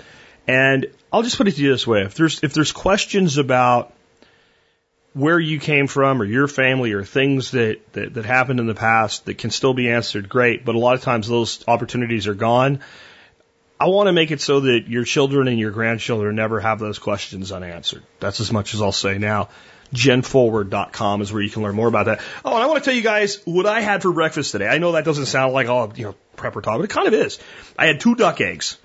And 0.46 0.86
I'll 1.12 1.24
just 1.24 1.36
put 1.36 1.48
it 1.48 1.56
to 1.56 1.62
you 1.62 1.72
this 1.72 1.86
way: 1.86 2.02
if 2.02 2.14
there's 2.14 2.42
if 2.44 2.54
there's 2.54 2.70
questions 2.70 3.38
about 3.38 3.92
where 5.14 5.40
you 5.40 5.58
came 5.58 5.88
from 5.88 6.22
or 6.22 6.24
your 6.24 6.46
family 6.46 6.92
or 6.92 7.02
things 7.02 7.50
that, 7.50 7.80
that, 7.92 8.14
that 8.14 8.24
happened 8.24 8.60
in 8.60 8.68
the 8.68 8.74
past 8.74 9.24
that 9.24 9.36
can 9.36 9.50
still 9.50 9.74
be 9.74 9.90
answered, 9.90 10.28
great. 10.28 10.64
But 10.64 10.76
a 10.76 10.78
lot 10.78 10.94
of 10.94 11.02
times 11.02 11.26
those 11.26 11.64
opportunities 11.66 12.28
are 12.28 12.34
gone. 12.34 12.80
I 13.80 13.86
want 13.86 14.06
to 14.06 14.12
make 14.12 14.30
it 14.30 14.40
so 14.40 14.60
that 14.60 14.86
your 14.86 15.04
children 15.04 15.48
and 15.48 15.58
your 15.58 15.72
grandchildren 15.72 16.36
never 16.36 16.60
have 16.60 16.78
those 16.78 17.00
questions 17.00 17.50
unanswered. 17.50 18.04
That's 18.20 18.40
as 18.40 18.52
much 18.52 18.74
as 18.74 18.82
I'll 18.82 18.92
say 18.92 19.18
now 19.18 19.48
genforward.com 19.92 21.22
is 21.22 21.32
where 21.32 21.42
you 21.42 21.50
can 21.50 21.62
learn 21.62 21.74
more 21.74 21.88
about 21.88 22.06
that. 22.06 22.20
Oh, 22.44 22.54
and 22.54 22.62
I 22.62 22.66
want 22.66 22.82
to 22.82 22.84
tell 22.84 22.96
you 22.96 23.02
guys 23.02 23.40
what 23.44 23.66
I 23.66 23.80
had 23.80 24.02
for 24.02 24.12
breakfast 24.12 24.52
today. 24.52 24.68
I 24.68 24.78
know 24.78 24.92
that 24.92 25.04
doesn't 25.04 25.26
sound 25.26 25.52
like 25.52 25.68
all, 25.68 25.92
you 25.96 26.04
know, 26.04 26.14
prepper 26.36 26.62
talk, 26.62 26.78
but 26.78 26.84
it 26.84 26.90
kind 26.90 27.08
of 27.08 27.14
is. 27.14 27.38
I 27.78 27.86
had 27.86 28.00
two 28.00 28.14
duck 28.14 28.40
eggs 28.40 28.76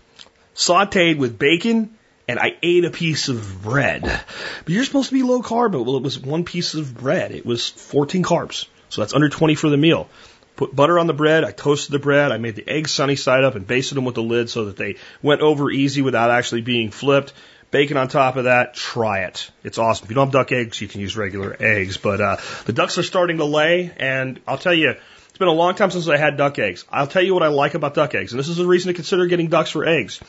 sauteed 0.56 1.18
with 1.18 1.38
bacon 1.38 1.98
and 2.28 2.40
I 2.40 2.58
ate 2.62 2.86
a 2.86 2.90
piece 2.90 3.28
of 3.28 3.64
bread. 3.64 4.04
But 4.04 4.74
you're 4.74 4.86
supposed 4.86 5.10
to 5.10 5.16
be 5.16 5.24
low 5.24 5.42
carb. 5.42 5.74
But 5.74 5.84
well, 5.84 5.98
it 5.98 6.04
was 6.04 6.20
one 6.20 6.46
piece 6.46 6.74
of 6.74 6.96
bread. 6.96 7.32
It 7.32 7.46
was 7.46 7.70
14 7.70 8.24
carbs. 8.24 8.68
So 8.90 9.02
that's 9.02 9.14
under 9.14 9.30
20 9.30 9.56
for 9.56 9.70
the 9.70 9.78
meal. 9.78 10.08
Put 10.56 10.76
butter 10.76 11.00
on 11.00 11.08
the 11.08 11.14
bread. 11.14 11.44
I 11.44 11.52
toasted 11.52 11.92
the 11.92 12.00
bread. 12.00 12.32
I 12.32 12.38
made 12.38 12.56
the 12.56 12.68
eggs 12.70 12.92
sunny 12.92 13.16
side 13.16 13.44
up 13.44 13.56
and 13.56 13.66
basted 13.66 13.98
them 13.98 14.06
with 14.06 14.16
the 14.16 14.24
lid 14.24 14.50
so 14.50 14.66
that 14.66 14.78
they 14.78 14.98
went 15.22 15.42
over 15.42 15.72
easy 15.72 16.02
without 16.02 16.30
actually 16.30 16.62
being 16.62 16.92
flipped 16.92 17.34
bacon 17.74 17.98
on 17.98 18.08
top 18.08 18.38
of 18.38 18.44
that, 18.44 18.76
try 18.76 19.22
it. 19.22 19.50
It's 19.64 19.80
awesome. 19.80 20.06
If 20.06 20.12
you 20.12 20.16
don't 20.16 20.28
have 20.28 20.34
duck 20.34 20.52
eggs, 20.52 20.80
you 20.80 20.88
can 20.88 21.02
use 21.02 21.18
regular 21.18 21.58
eggs. 21.60 21.98
But 21.98 22.22
uh, 22.22 22.38
the 22.66 22.72
ducks 22.72 23.00
are 23.00 23.04
starting 23.04 23.38
to 23.38 23.46
lay, 23.46 23.92
and 23.98 24.40
I'll 24.48 24.60
tell 24.60 24.76
you, 24.76 24.92
it's 24.92 25.38
been 25.40 25.48
a 25.48 25.52
long 25.54 25.74
time 25.74 25.90
since 25.90 26.08
I 26.08 26.18
had 26.18 26.38
duck 26.38 26.60
eggs. 26.60 26.86
I'll 26.92 27.08
tell 27.08 27.24
you 27.24 27.34
what 27.34 27.42
I 27.42 27.48
like 27.48 27.74
about 27.74 27.96
duck 27.96 28.14
eggs, 28.14 28.32
and 28.32 28.40
this 28.40 28.48
is 28.48 28.60
a 28.60 28.68
reason 28.68 28.90
to 28.90 28.94
consider 28.94 29.26
getting 29.26 29.48
ducks 29.48 29.72
for 29.72 29.86
eggs. 29.86 30.22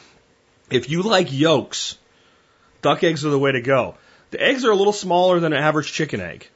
If 0.71 0.89
you 0.89 1.03
like 1.03 1.33
yolks, 1.33 1.99
duck 2.81 3.05
eggs 3.05 3.27
are 3.27 3.31
the 3.31 3.39
way 3.39 3.53
to 3.53 3.61
go. 3.61 3.97
The 4.31 4.43
eggs 4.43 4.65
are 4.65 4.71
a 4.71 4.77
little 4.77 4.95
smaller 4.95 5.39
than 5.39 5.53
an 5.53 5.63
average 5.63 5.93
chicken 5.93 6.23
egg. 6.23 6.49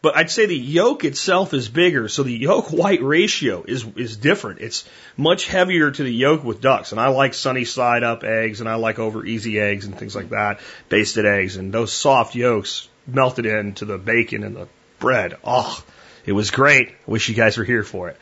But 0.00 0.16
I'd 0.16 0.30
say 0.30 0.46
the 0.46 0.56
yolk 0.56 1.04
itself 1.04 1.52
is 1.54 1.68
bigger, 1.68 2.08
so 2.08 2.22
the 2.22 2.32
yolk 2.32 2.72
white 2.72 3.02
ratio 3.02 3.64
is 3.66 3.84
is 3.96 4.16
different. 4.16 4.60
It's 4.60 4.88
much 5.16 5.46
heavier 5.46 5.90
to 5.90 6.02
the 6.02 6.12
yolk 6.12 6.44
with 6.44 6.60
ducks, 6.60 6.92
and 6.92 7.00
I 7.00 7.08
like 7.08 7.34
sunny 7.34 7.64
side 7.64 8.04
up 8.04 8.22
eggs, 8.22 8.60
and 8.60 8.68
I 8.68 8.76
like 8.76 9.00
over 9.00 9.26
easy 9.26 9.58
eggs 9.58 9.86
and 9.86 9.98
things 9.98 10.14
like 10.14 10.30
that, 10.30 10.60
basted 10.88 11.26
eggs, 11.26 11.56
and 11.56 11.72
those 11.72 11.92
soft 11.92 12.36
yolks 12.36 12.88
melted 13.06 13.46
into 13.46 13.84
the 13.84 13.98
bacon 13.98 14.44
and 14.44 14.54
the 14.54 14.68
bread. 15.00 15.36
Oh, 15.42 15.82
it 16.24 16.32
was 16.32 16.50
great. 16.50 16.90
I 16.90 17.10
wish 17.10 17.28
you 17.28 17.34
guys 17.34 17.56
were 17.56 17.64
here 17.64 17.82
for 17.82 18.08
it. 18.08 18.16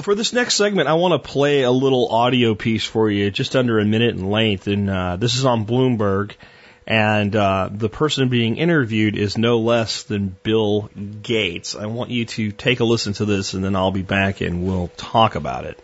For 0.00 0.14
this 0.14 0.32
next 0.32 0.54
segment, 0.54 0.88
I 0.88 0.94
want 0.94 1.22
to 1.22 1.28
play 1.30 1.62
a 1.62 1.70
little 1.70 2.08
audio 2.08 2.54
piece 2.54 2.84
for 2.84 3.10
you, 3.10 3.30
just 3.30 3.54
under 3.54 3.78
a 3.78 3.84
minute 3.84 4.14
in 4.16 4.30
length, 4.30 4.66
and 4.66 4.88
uh, 4.88 5.16
this 5.16 5.36
is 5.36 5.44
on 5.44 5.66
Bloomberg. 5.66 6.32
And 6.86 7.34
uh, 7.36 7.68
the 7.70 7.88
person 7.88 8.28
being 8.28 8.56
interviewed 8.56 9.16
is 9.16 9.38
no 9.38 9.60
less 9.60 10.02
than 10.02 10.36
Bill 10.42 10.90
Gates. 11.22 11.76
I 11.76 11.86
want 11.86 12.10
you 12.10 12.24
to 12.24 12.50
take 12.50 12.80
a 12.80 12.84
listen 12.84 13.12
to 13.14 13.24
this, 13.24 13.54
and 13.54 13.64
then 13.64 13.76
I'll 13.76 13.92
be 13.92 14.02
back 14.02 14.40
and 14.40 14.66
we'll 14.66 14.88
talk 14.96 15.36
about 15.36 15.64
it. 15.64 15.78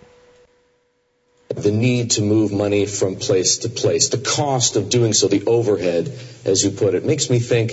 The 1.51 1.71
need 1.71 2.13
to 2.13 2.23
move 2.23 2.53
money 2.53 2.85
from 2.85 3.17
place 3.17 3.59
to 3.59 3.69
place, 3.69 4.09
the 4.09 4.19
cost 4.19 4.77
of 4.77 4.91
doing 4.91 5.13
so, 5.13 5.29
the 5.29 5.47
overhead, 5.47 6.13
as 6.45 6.63
you 6.63 6.71
put 6.71 6.95
it, 6.95 7.07
makes 7.07 7.31
me 7.31 7.39
think, 7.39 7.73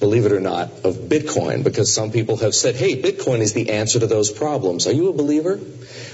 believe 0.00 0.24
it 0.24 0.32
or 0.32 0.40
not, 0.40 0.70
of 0.84 0.94
Bitcoin, 0.94 1.62
because 1.62 1.92
some 1.92 2.10
people 2.10 2.38
have 2.38 2.54
said, 2.54 2.74
hey, 2.74 3.00
Bitcoin 3.02 3.40
is 3.40 3.52
the 3.52 3.70
answer 3.70 3.98
to 4.00 4.06
those 4.06 4.30
problems. 4.30 4.86
Are 4.86 4.92
you 4.92 5.10
a 5.10 5.12
believer? 5.12 5.60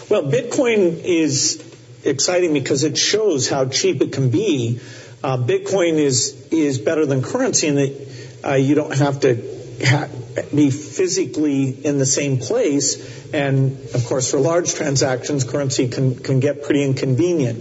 Well, 0.09 0.25
Bitcoin 0.25 1.05
is 1.05 1.62
exciting 2.05 2.53
because 2.53 2.83
it 2.83 2.99
shows 2.99 3.49
how 3.49 3.66
cheap 3.66 4.03
it 4.03 4.12
can 4.12 4.31
be 4.31 4.81
uh, 5.23 5.37
Bitcoin 5.37 5.95
is 5.95 6.49
is 6.51 6.79
better 6.79 7.07
than 7.07 7.23
currency 7.23 7.69
in 7.69 7.75
that 7.77 8.09
uh, 8.45 8.55
you 8.55 8.75
don't 8.75 8.97
have 8.97 9.21
to 9.21 9.37
ha- 9.85 10.09
be 10.55 10.71
physically 10.71 11.71
in 11.71 11.99
the 11.99 12.07
same 12.07 12.39
place, 12.39 13.33
and 13.33 13.73
of 13.95 14.05
course, 14.07 14.31
for 14.31 14.39
large 14.39 14.75
transactions, 14.75 15.45
currency 15.45 15.89
can 15.89 16.17
can 16.17 16.41
get 16.41 16.65
pretty 16.65 16.83
inconvenient. 16.83 17.59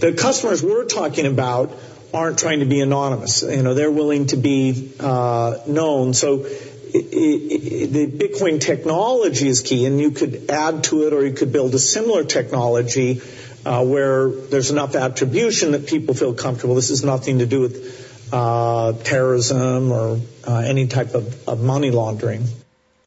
The 0.00 0.12
customers 0.12 0.62
we're 0.62 0.84
talking 0.84 1.26
about 1.26 1.72
aren't 2.12 2.38
trying 2.38 2.60
to 2.60 2.66
be 2.66 2.80
anonymous. 2.80 3.42
You 3.42 3.62
know, 3.62 3.74
they're 3.74 3.90
willing 3.90 4.26
to 4.28 4.36
be 4.36 4.92
uh, 5.00 5.58
known. 5.66 6.14
So 6.14 6.44
it, 6.44 6.94
it, 6.94 7.92
the 7.92 8.06
Bitcoin 8.06 8.60
technology 8.60 9.48
is 9.48 9.60
key, 9.60 9.86
and 9.86 10.00
you 10.00 10.12
could 10.12 10.50
add 10.50 10.84
to 10.84 11.06
it, 11.06 11.12
or 11.12 11.26
you 11.26 11.34
could 11.34 11.52
build 11.52 11.74
a 11.74 11.78
similar 11.78 12.24
technology 12.24 13.20
uh, 13.66 13.84
where 13.84 14.30
there's 14.30 14.70
enough 14.70 14.94
attribution 14.94 15.72
that 15.72 15.88
people 15.88 16.14
feel 16.14 16.34
comfortable. 16.34 16.76
This 16.76 16.90
has 16.90 17.04
nothing 17.04 17.40
to 17.40 17.46
do 17.46 17.62
with 17.62 18.28
uh, 18.32 18.92
terrorism 18.92 19.90
or 19.90 20.20
uh, 20.46 20.58
any 20.58 20.86
type 20.86 21.14
of, 21.14 21.48
of 21.48 21.60
money 21.60 21.90
laundering. 21.90 22.44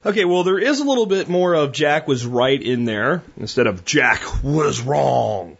Okay, 0.05 0.25
well, 0.25 0.43
there 0.43 0.59
is 0.59 0.81
a 0.81 0.83
little 0.83 1.05
bit 1.05 1.29
more 1.29 1.53
of 1.53 1.71
Jack 1.71 2.09
was 2.09 2.25
right 2.25 2.61
in 2.61 2.83
there 2.83 3.23
instead 3.37 3.67
of 3.67 3.85
Jack 3.85 4.21
was 4.43 4.81
wrong. 4.81 5.57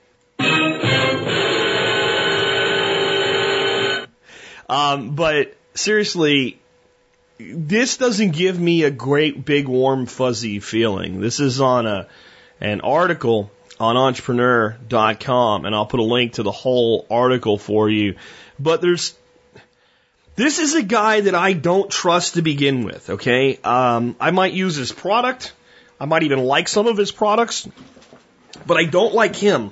Um, 4.67 5.15
but 5.15 5.55
seriously, 5.75 6.59
this 7.39 7.97
doesn't 7.97 8.31
give 8.31 8.59
me 8.59 8.83
a 8.83 8.91
great 8.91 9.45
big 9.45 9.67
warm 9.67 10.05
fuzzy 10.07 10.59
feeling. 10.59 11.21
This 11.21 11.39
is 11.39 11.61
on 11.61 11.87
a 11.87 12.07
an 12.61 12.81
article 12.81 13.49
on 13.79 13.95
entrepreneur.com 13.97 15.65
and 15.65 15.73
I'll 15.73 15.85
put 15.85 15.99
a 15.99 16.03
link 16.03 16.33
to 16.33 16.43
the 16.43 16.51
whole 16.51 17.05
article 17.09 17.57
for 17.57 17.89
you. 17.89 18.15
But 18.59 18.81
there's, 18.81 19.15
this 20.35 20.59
is 20.59 20.75
a 20.75 20.83
guy 20.83 21.21
that 21.21 21.35
I 21.35 21.53
don't 21.53 21.89
trust 21.89 22.33
to 22.33 22.41
begin 22.41 22.83
with, 22.83 23.09
okay? 23.09 23.57
Um, 23.63 24.15
I 24.19 24.31
might 24.31 24.53
use 24.53 24.75
his 24.75 24.91
product. 24.91 25.53
I 25.99 26.05
might 26.05 26.23
even 26.23 26.39
like 26.39 26.67
some 26.67 26.87
of 26.87 26.97
his 26.97 27.11
products, 27.11 27.67
but 28.65 28.77
I 28.77 28.85
don't 28.85 29.13
like 29.13 29.35
him. 29.35 29.71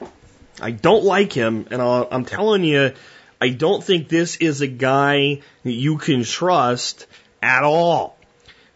I 0.59 0.71
don't 0.71 1.03
like 1.03 1.31
him, 1.31 1.67
and 1.69 1.81
i 1.81 2.07
I'm 2.09 2.25
telling 2.25 2.63
you, 2.63 2.93
I 3.39 3.49
don't 3.49 3.83
think 3.83 4.09
this 4.09 4.37
is 4.37 4.61
a 4.61 4.67
guy 4.67 5.41
that 5.63 5.71
you 5.71 5.97
can 5.97 6.23
trust 6.23 7.05
at 7.41 7.63
all. 7.63 8.17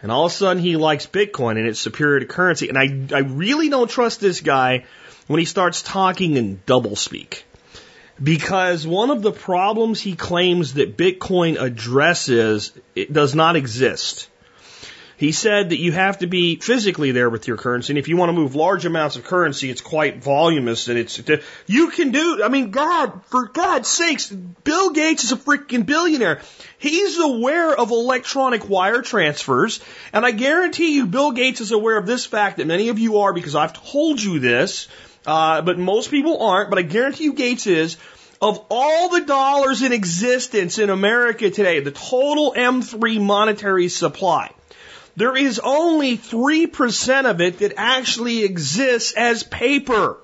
And 0.01 0.11
all 0.11 0.25
of 0.25 0.31
a 0.31 0.35
sudden 0.35 0.61
he 0.61 0.77
likes 0.77 1.05
Bitcoin 1.07 1.57
and 1.57 1.67
it's 1.67 1.79
superior 1.79 2.19
to 2.19 2.25
currency. 2.25 2.69
And 2.69 2.77
I, 2.77 3.15
I 3.15 3.19
really 3.19 3.69
don't 3.69 3.89
trust 3.89 4.19
this 4.19 4.41
guy 4.41 4.85
when 5.31 5.39
he 5.39 5.45
starts 5.45 5.81
talking 5.81 6.35
in 6.35 6.61
doublespeak. 6.67 7.43
Because 8.21 8.85
one 8.85 9.09
of 9.09 9.21
the 9.21 9.31
problems 9.31 10.01
he 10.01 10.15
claims 10.15 10.73
that 10.73 10.97
Bitcoin 10.97 11.59
addresses, 11.59 12.73
it 12.95 13.13
does 13.13 13.33
not 13.33 13.55
exist. 13.55 14.27
He 15.15 15.31
said 15.31 15.69
that 15.69 15.77
you 15.77 15.91
have 15.91 16.17
to 16.19 16.27
be 16.27 16.55
physically 16.55 17.11
there 17.11 17.29
with 17.29 17.47
your 17.47 17.55
currency, 17.55 17.93
and 17.93 17.99
if 17.99 18.07
you 18.07 18.17
want 18.17 18.29
to 18.29 18.33
move 18.33 18.55
large 18.55 18.85
amounts 18.85 19.17
of 19.17 19.23
currency, 19.23 19.69
it's 19.69 19.79
quite 19.79 20.23
voluminous, 20.23 20.87
and 20.87 20.97
it's 20.97 21.21
you 21.67 21.91
can 21.91 22.09
do. 22.09 22.41
I 22.43 22.49
mean, 22.49 22.71
God, 22.71 23.23
for 23.27 23.45
God's 23.47 23.87
sakes, 23.87 24.31
Bill 24.31 24.89
Gates 24.89 25.23
is 25.23 25.31
a 25.31 25.37
freaking 25.37 25.85
billionaire. 25.85 26.41
He's 26.79 27.19
aware 27.19 27.71
of 27.71 27.91
electronic 27.91 28.67
wire 28.67 29.03
transfers, 29.03 29.79
and 30.11 30.25
I 30.25 30.31
guarantee 30.31 30.95
you, 30.95 31.05
Bill 31.05 31.31
Gates 31.33 31.61
is 31.61 31.71
aware 31.71 31.97
of 31.97 32.07
this 32.07 32.25
fact 32.25 32.57
that 32.57 32.65
many 32.65 32.89
of 32.89 32.97
you 32.97 33.19
are 33.19 33.31
because 33.31 33.55
I've 33.55 33.73
told 33.73 34.21
you 34.21 34.39
this, 34.39 34.87
uh, 35.25 35.61
but 35.61 35.77
most 35.77 36.11
people 36.11 36.41
aren't. 36.43 36.69
But 36.69 36.79
I 36.79 36.83
guarantee 36.83 37.25
you, 37.25 37.33
Gates 37.33 37.67
is. 37.67 37.97
Of 38.41 38.65
all 38.71 39.09
the 39.09 39.21
dollars 39.21 39.83
in 39.83 39.93
existence 39.93 40.79
in 40.79 40.89
America 40.89 41.51
today, 41.51 41.79
the 41.79 41.91
total 41.91 42.53
M3 42.57 43.21
monetary 43.21 43.87
supply, 43.87 44.51
there 45.15 45.37
is 45.37 45.59
only 45.63 46.17
3% 46.17 47.25
of 47.25 47.39
it 47.39 47.59
that 47.59 47.73
actually 47.77 48.43
exists 48.43 49.13
as 49.13 49.43
paper. 49.43 50.17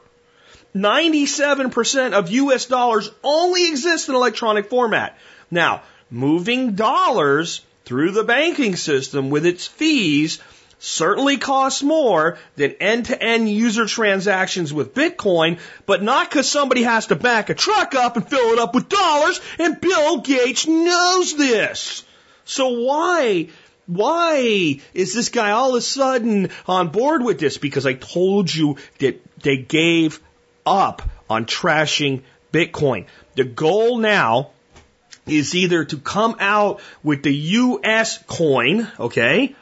97% 0.76 2.14
of 2.14 2.32
US 2.32 2.66
dollars 2.66 3.12
only 3.24 3.68
exist 3.68 4.10
in 4.10 4.16
electronic 4.16 4.70
format. 4.70 5.18
Now, 5.52 5.84
moving 6.10 6.74
dollars 6.74 7.62
through 7.86 8.12
the 8.12 8.24
banking 8.24 8.76
system 8.76 9.30
with 9.30 9.46
its 9.46 9.68
fees 9.68 10.40
certainly 10.80 11.38
costs 11.38 11.84
more 11.84 12.38
than 12.56 12.76
end-to-end 12.80 13.50
user 13.50 13.86
transactions 13.86 14.74
with 14.74 14.94
Bitcoin, 14.94 15.60
but 15.86 16.04
not 16.04 16.30
because 16.30 16.50
somebody 16.50 16.84
has 16.84 17.08
to 17.08 17.16
back 17.16 17.50
a 17.50 17.54
truck 17.54 17.96
up 17.96 18.16
and 18.16 18.28
fill 18.28 18.54
it 18.54 18.60
up 18.60 18.76
with 18.76 18.90
dollars, 18.90 19.42
and 19.60 19.82
Bill 19.82 20.20
Gates 20.20 20.68
knows 20.68 21.36
this. 21.36 22.04
So 22.46 22.70
why 22.82 23.50
why 23.88 24.82
is 24.94 25.14
this 25.14 25.30
guy 25.30 25.52
all 25.52 25.70
of 25.70 25.76
a 25.76 25.82
sudden 25.82 26.50
on 26.68 26.90
board 26.90 27.24
with 27.24 27.40
this? 27.40 27.58
Because 27.58 27.86
I 27.86 27.94
told 27.94 28.54
you 28.54 28.78
that 29.00 29.22
they 29.42 29.58
gave 29.58 30.20
up 30.66 31.02
on 31.30 31.46
trashing 31.46 32.22
Bitcoin. 32.52 33.06
The 33.36 33.46
goal 33.46 33.98
now 33.98 34.52
is 35.26 35.56
either 35.56 35.86
to 35.86 35.98
come 35.98 36.36
out 36.40 36.82
with 37.02 37.24
the 37.24 37.34
US 37.34 38.22
coin, 38.28 38.88
okay? 39.00 39.56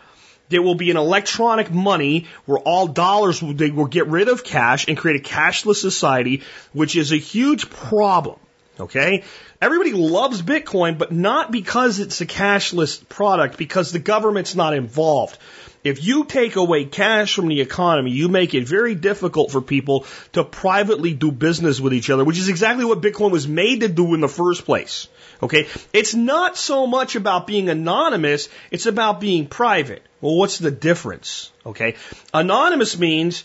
There 0.50 0.62
will 0.62 0.76
be 0.76 0.92
an 0.92 0.98
electronic 0.98 1.72
money 1.72 2.28
where 2.46 2.60
all 2.60 2.88
dollars 2.88 3.40
they 3.40 3.72
will 3.72 3.88
get 3.88 4.08
rid 4.08 4.30
of 4.30 4.44
cash 4.44 4.88
and 4.88 4.98
create 4.98 5.20
a 5.20 5.24
cashless 5.24 5.78
society, 5.78 6.44
which 6.72 6.96
is 6.96 7.12
a 7.12 7.18
huge 7.18 7.70
problem. 7.70 8.38
Okay? 8.80 9.24
Everybody 9.62 9.94
loves 9.94 10.42
Bitcoin, 10.42 10.98
but 10.98 11.12
not 11.12 11.52
because 11.52 12.00
it's 12.00 12.22
a 12.22 12.26
cashless 12.26 13.08
product, 13.08 13.58
because 13.58 13.92
the 13.92 14.00
government's 14.00 14.54
not 14.54 14.74
involved. 14.74 15.38
If 15.86 16.04
you 16.04 16.26
take 16.26 16.56
away 16.56 16.86
cash 16.86 17.36
from 17.36 17.48
the 17.48 17.62
economy, 17.62 18.10
you 18.10 18.28
make 18.28 18.56
it 18.56 18.68
very 18.68 18.96
difficult 18.96 19.52
for 19.52 19.62
people 19.62 20.08
to 20.34 20.44
privately 20.44 21.14
do 21.14 21.32
business 21.32 21.80
with 21.80 21.94
each 21.94 22.10
other, 22.10 22.24
which 22.24 22.40
is 22.40 22.50
exactly 22.50 22.86
what 22.86 23.02
Bitcoin 23.02 23.30
was 23.30 23.48
made 23.48 23.82
to 23.82 23.88
do 23.88 24.16
in 24.16 24.20
the 24.20 24.28
first 24.28 24.66
place. 24.66 25.08
Okay? 25.44 25.68
It's 25.94 26.16
not 26.16 26.58
so 26.58 26.88
much 26.88 27.16
about 27.16 27.46
being 27.46 27.70
anonymous, 27.70 28.50
it's 28.72 28.88
about 28.88 29.20
being 29.20 29.46
private. 29.46 30.02
Well, 30.22 30.36
what's 30.36 30.58
the 30.58 30.72
difference? 30.72 31.52
Okay? 31.64 31.98
Anonymous 32.34 32.98
means 32.98 33.44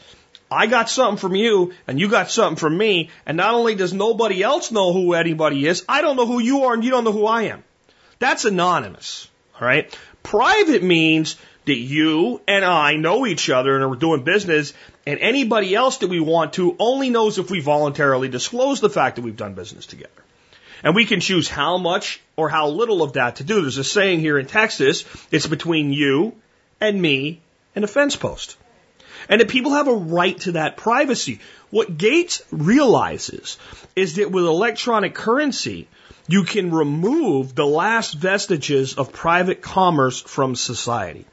I 0.51 0.67
got 0.67 0.89
something 0.89 1.19
from 1.19 1.37
you 1.37 1.75
and 1.87 2.01
you 2.01 2.09
got 2.09 2.31
something 2.31 2.57
from 2.57 2.79
me. 2.79 3.11
And 3.27 3.37
not 3.37 3.53
only 3.53 3.75
does 3.75 3.93
nobody 3.93 4.43
else 4.43 4.71
know 4.71 4.95
who 4.95 5.13
anybody 5.13 5.67
is, 5.67 5.85
I 5.87 6.01
don't 6.01 6.17
know 6.17 6.27
who 6.27 6.41
you 6.41 6.65
are 6.65 6.73
and 6.73 6.83
you 6.83 6.91
don't 6.91 7.05
know 7.05 7.13
who 7.13 7.27
I 7.27 7.43
am. 7.43 7.63
That's 8.19 8.47
anonymous. 8.47 9.29
All 9.61 9.67
right. 9.67 9.95
Private 10.23 10.83
means 10.83 11.37
that 11.71 11.79
you 11.79 12.41
and 12.49 12.65
I 12.65 12.97
know 12.97 13.27
each 13.27 13.49
other 13.49 13.77
and 13.77 13.85
are 13.85 13.97
doing 13.97 14.25
business 14.25 14.73
and 15.07 15.21
anybody 15.21 15.73
else 15.73 15.99
that 15.99 16.09
we 16.09 16.19
want 16.19 16.55
to 16.55 16.75
only 16.81 17.11
knows 17.11 17.39
if 17.39 17.49
we 17.49 17.61
voluntarily 17.61 18.29
disclose 18.29 18.81
the 18.81 18.91
fact 18.91 19.17
that 19.17 19.23
we've 19.23 19.37
done 19.37 19.55
business 19.55 19.87
together. 19.87 20.11
And 20.83 20.97
we 20.97 21.07
can 21.07 21.21
choose 21.21 21.49
how 21.49 21.79
much 21.79 22.21
or 22.35 22.49
how 22.49 22.67
little 22.71 23.05
of 23.05 23.13
that 23.13 23.37
to 23.37 23.45
do. 23.45 23.61
There's 23.61 23.79
a 23.79 23.85
saying 23.85 24.19
here 24.19 24.37
in 24.37 24.47
Texas, 24.47 25.05
it's 25.31 25.47
between 25.47 25.93
you 25.93 26.35
and 26.81 27.01
me 27.01 27.41
and 27.77 27.85
a 27.85 27.89
fence 27.89 28.17
post 28.17 28.57
and 29.29 29.41
that 29.41 29.49
people 29.49 29.75
have 29.75 29.87
a 29.87 29.95
right 29.95 30.37
to 30.41 30.53
that 30.53 30.77
privacy. 30.77 31.39
What 31.71 31.97
Gates 31.97 32.43
realizes 32.51 33.59
is 33.95 34.17
that 34.17 34.33
with 34.33 34.45
electronic 34.45 35.15
currency, 35.15 35.87
you 36.27 36.43
can 36.43 36.73
remove 36.73 37.55
the 37.55 37.67
last 37.67 38.15
vestiges 38.15 38.95
of 38.95 39.13
private 39.13 39.63
commerce 39.63 40.21
from 40.21 40.57
society. 40.57 41.27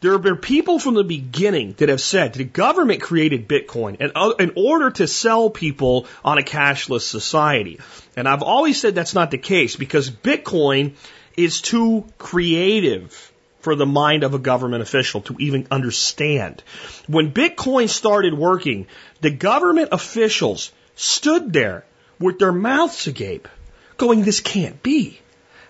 There 0.00 0.12
have 0.12 0.22
been 0.22 0.36
people 0.36 0.78
from 0.78 0.94
the 0.94 1.02
beginning 1.02 1.74
that 1.78 1.88
have 1.88 2.00
said 2.00 2.32
the 2.32 2.44
government 2.44 3.02
created 3.02 3.48
Bitcoin 3.48 4.00
in 4.40 4.52
order 4.54 4.90
to 4.92 5.08
sell 5.08 5.50
people 5.50 6.06
on 6.24 6.38
a 6.38 6.42
cashless 6.42 7.00
society. 7.00 7.80
And 8.16 8.28
I've 8.28 8.42
always 8.42 8.80
said 8.80 8.94
that's 8.94 9.14
not 9.14 9.32
the 9.32 9.38
case 9.38 9.74
because 9.74 10.08
Bitcoin 10.08 10.94
is 11.36 11.60
too 11.60 12.06
creative 12.16 13.32
for 13.60 13.74
the 13.74 13.86
mind 13.86 14.22
of 14.22 14.34
a 14.34 14.38
government 14.38 14.82
official 14.82 15.20
to 15.22 15.36
even 15.40 15.66
understand. 15.72 16.62
When 17.08 17.32
Bitcoin 17.32 17.88
started 17.88 18.34
working, 18.34 18.86
the 19.20 19.30
government 19.30 19.88
officials 19.90 20.70
stood 20.94 21.52
there 21.52 21.84
with 22.20 22.38
their 22.38 22.52
mouths 22.52 23.08
agape, 23.08 23.48
going, 23.96 24.22
This 24.22 24.40
can't 24.40 24.80
be. 24.80 25.18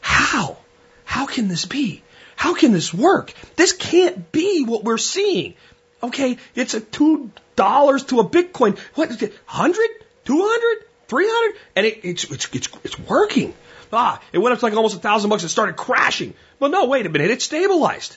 How? 0.03 0.59
How 1.05 1.25
can 1.25 1.49
this 1.49 1.65
be? 1.65 2.03
How 2.39 2.55
can 2.55 2.71
this 2.73 2.95
work? 2.95 3.33
This 3.57 3.73
can't 3.73 4.31
be 4.31 4.65
what 4.65 4.85
we're 4.85 4.97
seeing. 4.97 5.55
Okay, 6.01 6.39
it's 6.55 6.75
a 6.75 6.81
two 6.81 7.33
dollars 7.57 8.05
to 8.05 8.21
a 8.21 8.25
Bitcoin. 8.25 8.79
What 8.95 9.11
is 9.11 9.21
it? 9.23 9.35
Hundred? 9.45 9.89
Two 10.25 10.39
hundred? 10.41 10.87
Three 11.09 11.27
hundred? 11.29 11.59
And 11.75 11.85
it, 11.85 12.05
it's, 12.05 12.23
it's, 12.31 12.49
it's, 12.55 12.69
it's 12.85 12.97
working. 12.97 13.55
Ah, 13.93 14.23
it 14.33 14.39
went 14.39 14.53
up 14.53 14.61
to 14.61 14.67
like 14.67 14.75
almost 14.75 14.95
a 14.95 15.01
thousand 15.01 15.31
bucks 15.31 15.43
and 15.43 15.51
started 15.51 15.75
crashing. 15.75 16.33
Well, 16.61 16.71
no, 16.71 16.85
wait 16.87 17.07
a 17.07 17.09
minute. 17.09 17.33
It 17.33 17.43
stabilized. 17.43 18.17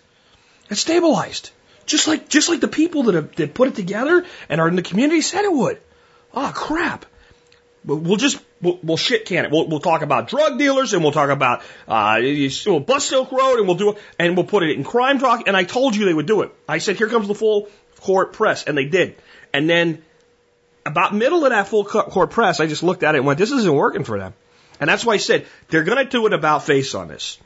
It 0.69 0.75
stabilized. 0.75 1.49
Just 1.87 2.07
like, 2.07 2.29
just 2.29 2.47
like 2.47 2.59
the 2.61 2.67
people 2.67 3.03
that 3.03 3.15
have, 3.15 3.35
that 3.37 3.55
put 3.55 3.69
it 3.69 3.75
together 3.75 4.23
and 4.49 4.61
are 4.61 4.67
in 4.67 4.75
the 4.75 4.83
community 4.83 5.21
said 5.21 5.45
it 5.45 5.51
would. 5.51 5.81
Ah, 6.31 6.51
crap. 6.53 7.07
We'll 7.83 8.17
just, 8.17 8.39
we'll, 8.61 8.79
we'll 8.83 8.97
shit 8.97 9.25
can 9.25 9.45
it. 9.45 9.51
We'll, 9.51 9.67
we'll 9.67 9.79
talk 9.79 10.03
about 10.03 10.27
drug 10.27 10.59
dealers 10.59 10.93
and 10.93 11.01
we'll 11.01 11.11
talk 11.11 11.29
about, 11.29 11.63
uh, 11.87 12.19
we'll 12.65 12.79
bust 12.79 13.09
Silk 13.09 13.31
Road 13.31 13.57
and 13.57 13.67
we'll 13.67 13.77
do 13.77 13.91
it, 13.91 13.97
and 14.19 14.37
we'll 14.37 14.45
put 14.45 14.61
it 14.61 14.77
in 14.77 14.83
crime 14.83 15.17
talk. 15.17 15.47
And 15.47 15.57
I 15.57 15.63
told 15.63 15.95
you 15.95 16.05
they 16.05 16.13
would 16.13 16.27
do 16.27 16.41
it. 16.41 16.51
I 16.69 16.77
said, 16.77 16.97
here 16.97 17.07
comes 17.07 17.27
the 17.27 17.33
full 17.33 17.69
court 18.01 18.33
press. 18.33 18.65
And 18.65 18.77
they 18.77 18.85
did. 18.85 19.15
And 19.51 19.67
then 19.67 20.03
about 20.85 21.15
middle 21.15 21.43
of 21.43 21.51
that 21.51 21.67
full 21.67 21.85
court 21.85 22.29
press, 22.29 22.59
I 22.59 22.67
just 22.67 22.83
looked 22.83 23.01
at 23.01 23.15
it 23.15 23.19
and 23.19 23.27
went, 23.27 23.39
this 23.39 23.51
isn't 23.51 23.73
working 23.73 24.03
for 24.03 24.19
them. 24.19 24.33
And 24.79 24.89
that's 24.89 25.03
why 25.03 25.13
I 25.13 25.17
said 25.17 25.47
they're 25.69 25.83
going 25.83 26.03
to 26.03 26.05
do 26.05 26.25
an 26.27 26.33
about 26.33 26.65
face 26.65 26.93
on 26.93 27.07
this. 27.07 27.39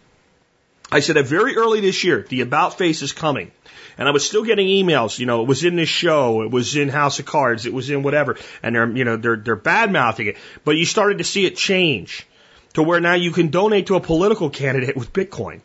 I 0.92 1.00
said 1.00 1.16
that 1.16 1.26
very 1.26 1.56
early 1.56 1.82
this 1.82 2.04
year, 2.04 2.26
the 2.28 2.42
about 2.42 2.78
face 2.78 3.02
is 3.02 3.12
coming. 3.12 3.52
And 3.98 4.08
I 4.08 4.12
was 4.12 4.26
still 4.26 4.44
getting 4.44 4.68
emails, 4.68 5.20
you 5.20 5.26
know, 5.26 5.42
it 5.42 5.48
was 5.48 5.64
in 5.64 5.76
this 5.76 5.90
show, 5.90 6.42
it 6.42 6.52
was 6.52 6.76
in 6.76 6.90
House 6.90 7.20
of 7.20 7.26
Cards, 7.26 7.66
it 7.66 7.74
was 7.74 7.90
in 7.90 8.04
whatever. 8.04 8.38
And 8.62 8.76
they're, 8.76 8.90
you 8.90 9.06
know, 9.06 9.16
they're, 9.18 9.38
they're 9.38 9.56
bad 9.56 9.92
mouthing 9.92 10.28
it. 10.28 10.38
But 10.66 10.76
you 10.76 10.86
started 10.86 11.20
to 11.20 11.24
see 11.24 11.46
it 11.46 11.56
change 11.56 12.28
to 12.74 12.84
where 12.84 13.00
now 13.00 13.14
you 13.14 13.32
can 13.32 13.48
donate 13.48 13.88
to 13.88 13.96
a 13.96 14.02
political 14.02 14.50
candidate 14.50 14.98
with 14.98 15.14
Bitcoin. 15.14 15.62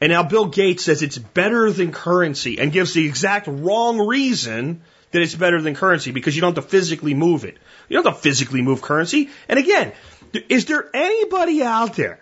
And 0.00 0.10
now 0.12 0.24
Bill 0.24 0.46
Gates 0.46 0.84
says 0.84 1.02
it's 1.02 1.16
better 1.16 1.70
than 1.70 1.92
currency 1.92 2.58
and 2.58 2.72
gives 2.72 2.92
the 2.92 3.06
exact 3.06 3.46
wrong 3.46 4.06
reason 4.06 4.82
that 5.12 5.22
it's 5.22 5.34
better 5.34 5.62
than 5.62 5.74
currency 5.74 6.10
because 6.10 6.34
you 6.34 6.42
don't 6.42 6.54
have 6.54 6.64
to 6.64 6.70
physically 6.70 7.14
move 7.14 7.44
it. 7.44 7.56
You 7.88 7.96
don't 7.96 8.06
have 8.06 8.16
to 8.16 8.20
physically 8.20 8.62
move 8.62 8.82
currency. 8.82 9.30
And 9.48 9.58
again, 9.58 9.92
is 10.48 10.66
there 10.66 10.90
anybody 10.94 11.62
out 11.62 11.94
there 11.94 12.20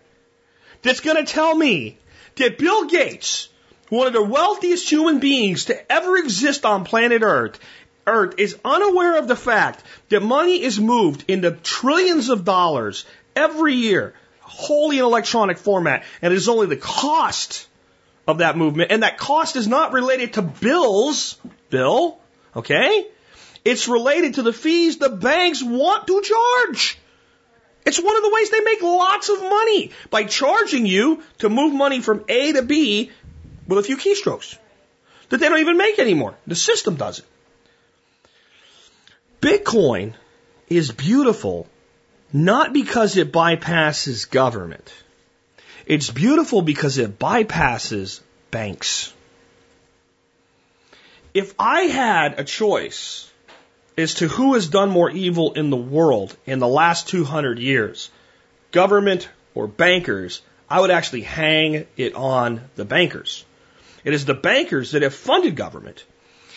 that's 0.82 1.00
going 1.00 1.16
to 1.16 1.30
tell 1.30 1.54
me 1.54 1.98
that 2.36 2.58
Bill 2.58 2.86
Gates, 2.86 3.48
one 3.94 4.06
of 4.06 4.12
the 4.12 4.22
wealthiest 4.22 4.90
human 4.90 5.18
beings 5.20 5.66
to 5.66 5.92
ever 5.92 6.16
exist 6.18 6.64
on 6.64 6.84
planet 6.84 7.22
Earth, 7.22 7.58
earth 8.06 8.34
is 8.38 8.56
unaware 8.64 9.18
of 9.18 9.28
the 9.28 9.36
fact 9.36 9.82
that 10.08 10.22
money 10.22 10.62
is 10.62 10.78
moved 10.78 11.24
into 11.28 11.52
trillions 11.52 12.28
of 12.28 12.44
dollars 12.44 13.06
every 13.34 13.74
year, 13.74 14.14
wholly 14.40 14.98
in 14.98 15.04
electronic 15.04 15.58
format, 15.58 16.04
and 16.20 16.32
it 16.32 16.36
is 16.36 16.48
only 16.48 16.66
the 16.66 16.76
cost 16.76 17.66
of 18.26 18.38
that 18.38 18.56
movement, 18.56 18.90
and 18.90 19.02
that 19.02 19.18
cost 19.18 19.56
is 19.56 19.68
not 19.68 19.92
related 19.92 20.34
to 20.34 20.42
bills, 20.42 21.38
Bill, 21.70 22.18
okay? 22.56 23.06
It's 23.64 23.88
related 23.88 24.34
to 24.34 24.42
the 24.42 24.52
fees 24.52 24.98
the 24.98 25.08
banks 25.08 25.62
want 25.62 26.06
to 26.06 26.22
charge. 26.22 26.98
It's 27.86 28.00
one 28.00 28.16
of 28.16 28.22
the 28.22 28.30
ways 28.30 28.50
they 28.50 28.60
make 28.60 28.82
lots 28.82 29.28
of 29.28 29.42
money. 29.42 29.90
By 30.10 30.24
charging 30.24 30.86
you 30.86 31.22
to 31.38 31.50
move 31.50 31.74
money 31.74 32.00
from 32.00 32.24
A 32.28 32.52
to 32.52 32.62
B 32.62 33.10
with 33.66 33.78
a 33.78 33.82
few 33.82 33.96
keystrokes 33.96 34.56
that 35.28 35.38
they 35.38 35.48
don't 35.48 35.60
even 35.60 35.76
make 35.76 35.98
anymore. 35.98 36.34
The 36.46 36.54
system 36.54 36.96
does 36.96 37.20
it. 37.20 37.24
Bitcoin 39.40 40.14
is 40.68 40.90
beautiful 40.90 41.66
not 42.32 42.72
because 42.72 43.16
it 43.16 43.32
bypasses 43.32 44.28
government. 44.28 44.92
It's 45.86 46.10
beautiful 46.10 46.62
because 46.62 46.98
it 46.98 47.18
bypasses 47.18 48.20
banks. 48.50 49.12
If 51.32 51.54
I 51.58 51.82
had 51.82 52.40
a 52.40 52.44
choice 52.44 53.30
as 53.98 54.14
to 54.14 54.28
who 54.28 54.54
has 54.54 54.68
done 54.68 54.90
more 54.90 55.10
evil 55.10 55.52
in 55.52 55.70
the 55.70 55.76
world 55.76 56.36
in 56.46 56.58
the 56.58 56.68
last 56.68 57.08
200 57.08 57.58
years, 57.58 58.10
government 58.72 59.28
or 59.54 59.66
bankers, 59.66 60.42
I 60.68 60.80
would 60.80 60.90
actually 60.90 61.22
hang 61.22 61.86
it 61.96 62.14
on 62.14 62.62
the 62.76 62.84
bankers. 62.84 63.44
It 64.04 64.14
is 64.14 64.24
the 64.24 64.34
bankers 64.34 64.92
that 64.92 65.02
have 65.02 65.14
funded 65.14 65.56
government. 65.56 66.04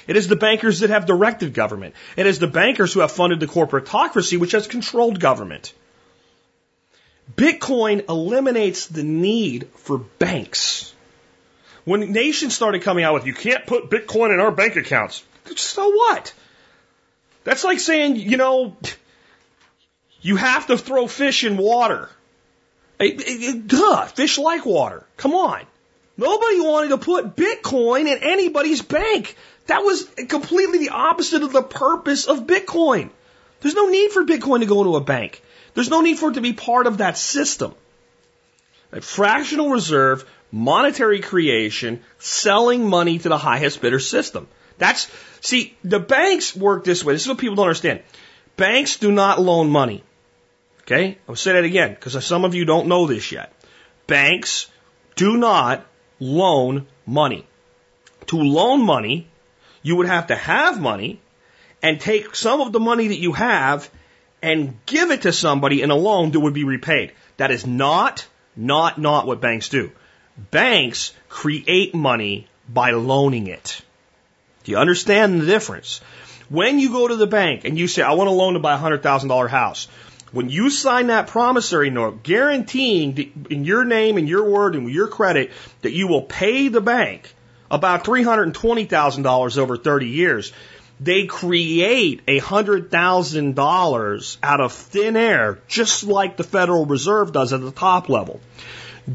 It 0.07 0.15
is 0.15 0.27
the 0.27 0.35
bankers 0.35 0.79
that 0.79 0.89
have 0.89 1.05
directed 1.05 1.53
government. 1.53 1.95
It 2.15 2.25
is 2.25 2.39
the 2.39 2.47
bankers 2.47 2.93
who 2.93 3.01
have 3.01 3.11
funded 3.11 3.39
the 3.39 3.47
corporatocracy, 3.47 4.37
which 4.37 4.53
has 4.53 4.67
controlled 4.67 5.19
government. 5.19 5.73
Bitcoin 7.35 8.07
eliminates 8.07 8.87
the 8.87 9.03
need 9.03 9.67
for 9.75 9.97
banks. 9.97 10.93
When 11.83 12.11
nations 12.11 12.55
started 12.55 12.81
coming 12.81 13.03
out 13.03 13.15
with, 13.15 13.25
you 13.25 13.33
can't 13.33 13.65
put 13.65 13.89
Bitcoin 13.89 14.33
in 14.33 14.39
our 14.39 14.51
bank 14.51 14.75
accounts. 14.75 15.23
So 15.55 15.89
what? 15.89 16.33
That's 17.43 17.63
like 17.63 17.79
saying, 17.79 18.17
you 18.17 18.37
know, 18.37 18.75
you 20.21 20.35
have 20.35 20.67
to 20.67 20.77
throw 20.77 21.07
fish 21.07 21.43
in 21.43 21.57
water. 21.57 22.09
It, 22.99 23.21
it, 23.21 23.43
it, 23.43 23.67
duh, 23.67 24.05
fish 24.05 24.37
like 24.37 24.65
water. 24.65 25.05
Come 25.17 25.33
on. 25.33 25.61
Nobody 26.17 26.59
wanted 26.59 26.89
to 26.89 26.97
put 26.97 27.35
Bitcoin 27.35 28.01
in 28.01 28.23
anybody's 28.23 28.81
bank. 28.81 29.35
That 29.67 29.83
was 29.83 30.03
completely 30.27 30.79
the 30.79 30.89
opposite 30.89 31.43
of 31.43 31.53
the 31.53 31.61
purpose 31.61 32.25
of 32.25 32.47
Bitcoin. 32.47 33.11
There's 33.61 33.75
no 33.75 33.87
need 33.87 34.11
for 34.11 34.23
Bitcoin 34.23 34.61
to 34.61 34.65
go 34.65 34.79
into 34.79 34.95
a 34.95 35.01
bank. 35.01 35.43
There's 35.73 35.89
no 35.89 36.01
need 36.01 36.17
for 36.17 36.29
it 36.29 36.33
to 36.33 36.41
be 36.41 36.53
part 36.53 36.87
of 36.87 36.99
that 36.99 37.17
system. 37.17 37.75
A 38.91 39.01
fractional 39.01 39.69
reserve, 39.69 40.25
monetary 40.51 41.19
creation, 41.19 42.01
selling 42.17 42.89
money 42.89 43.19
to 43.19 43.29
the 43.29 43.37
highest 43.37 43.81
bidder 43.81 43.99
system. 43.99 44.47
That's, 44.77 45.11
see, 45.41 45.75
the 45.83 45.99
banks 45.99 46.55
work 46.55 46.83
this 46.83 47.03
way. 47.03 47.13
This 47.13 47.23
is 47.23 47.27
what 47.27 47.37
people 47.37 47.55
don't 47.55 47.65
understand. 47.65 48.01
Banks 48.55 48.97
do 48.97 49.11
not 49.11 49.41
loan 49.41 49.69
money. 49.69 50.03
Okay? 50.81 51.17
I'll 51.27 51.35
say 51.35 51.53
that 51.53 51.63
again 51.63 51.91
because 51.93 52.25
some 52.25 52.45
of 52.45 52.55
you 52.55 52.65
don't 52.65 52.87
know 52.87 53.05
this 53.05 53.31
yet. 53.31 53.53
Banks 54.07 54.67
do 55.15 55.37
not 55.37 55.85
loan 56.19 56.87
money. 57.05 57.45
To 58.27 58.37
loan 58.37 58.81
money, 58.81 59.27
you 59.81 59.95
would 59.95 60.07
have 60.07 60.27
to 60.27 60.35
have 60.35 60.79
money 60.79 61.21
and 61.81 61.99
take 61.99 62.35
some 62.35 62.61
of 62.61 62.71
the 62.71 62.79
money 62.79 63.09
that 63.09 63.19
you 63.19 63.33
have 63.33 63.89
and 64.41 64.77
give 64.85 65.11
it 65.11 65.23
to 65.23 65.33
somebody 65.33 65.81
in 65.81 65.91
a 65.91 65.95
loan 65.95 66.31
that 66.31 66.39
would 66.39 66.53
be 66.53 66.63
repaid. 66.63 67.13
That 67.37 67.51
is 67.51 67.65
not, 67.65 68.27
not, 68.55 68.97
not 68.97 69.27
what 69.27 69.41
banks 69.41 69.69
do. 69.69 69.91
Banks 70.51 71.13
create 71.29 71.95
money 71.95 72.47
by 72.67 72.91
loaning 72.91 73.47
it. 73.47 73.81
Do 74.63 74.71
you 74.71 74.77
understand 74.77 75.41
the 75.41 75.45
difference? 75.45 76.01
When 76.49 76.79
you 76.79 76.91
go 76.91 77.07
to 77.07 77.15
the 77.15 77.27
bank 77.27 77.65
and 77.65 77.77
you 77.77 77.87
say, 77.87 78.01
I 78.01 78.13
want 78.13 78.29
a 78.29 78.33
loan 78.33 78.53
to 78.53 78.59
buy 78.59 78.75
a 78.75 78.79
$100,000 78.79 79.49
house, 79.49 79.87
when 80.31 80.49
you 80.49 80.69
sign 80.69 81.07
that 81.07 81.27
promissory 81.27 81.89
note 81.89 82.23
guaranteeing 82.23 83.47
in 83.49 83.65
your 83.65 83.85
name 83.85 84.17
and 84.17 84.27
your 84.27 84.49
word 84.49 84.75
and 84.75 84.89
your 84.89 85.07
credit 85.07 85.51
that 85.81 85.93
you 85.93 86.07
will 86.07 86.23
pay 86.23 86.67
the 86.67 86.81
bank 86.81 87.33
about 87.69 88.03
$320,000 88.03 89.57
over 89.57 89.77
30 89.77 90.07
years, 90.07 90.53
they 90.99 91.25
create 91.25 92.21
a 92.27 92.39
hundred 92.39 92.89
thousand 92.89 93.55
dollars 93.55 94.37
out 94.41 94.61
of 94.61 94.73
thin 94.73 95.15
air, 95.15 95.59
just 95.67 96.03
like 96.03 96.37
the 96.37 96.43
Federal 96.43 96.85
Reserve 96.85 97.31
does 97.31 97.53
at 97.53 97.61
the 97.61 97.71
top 97.71 98.09
level. 98.09 98.39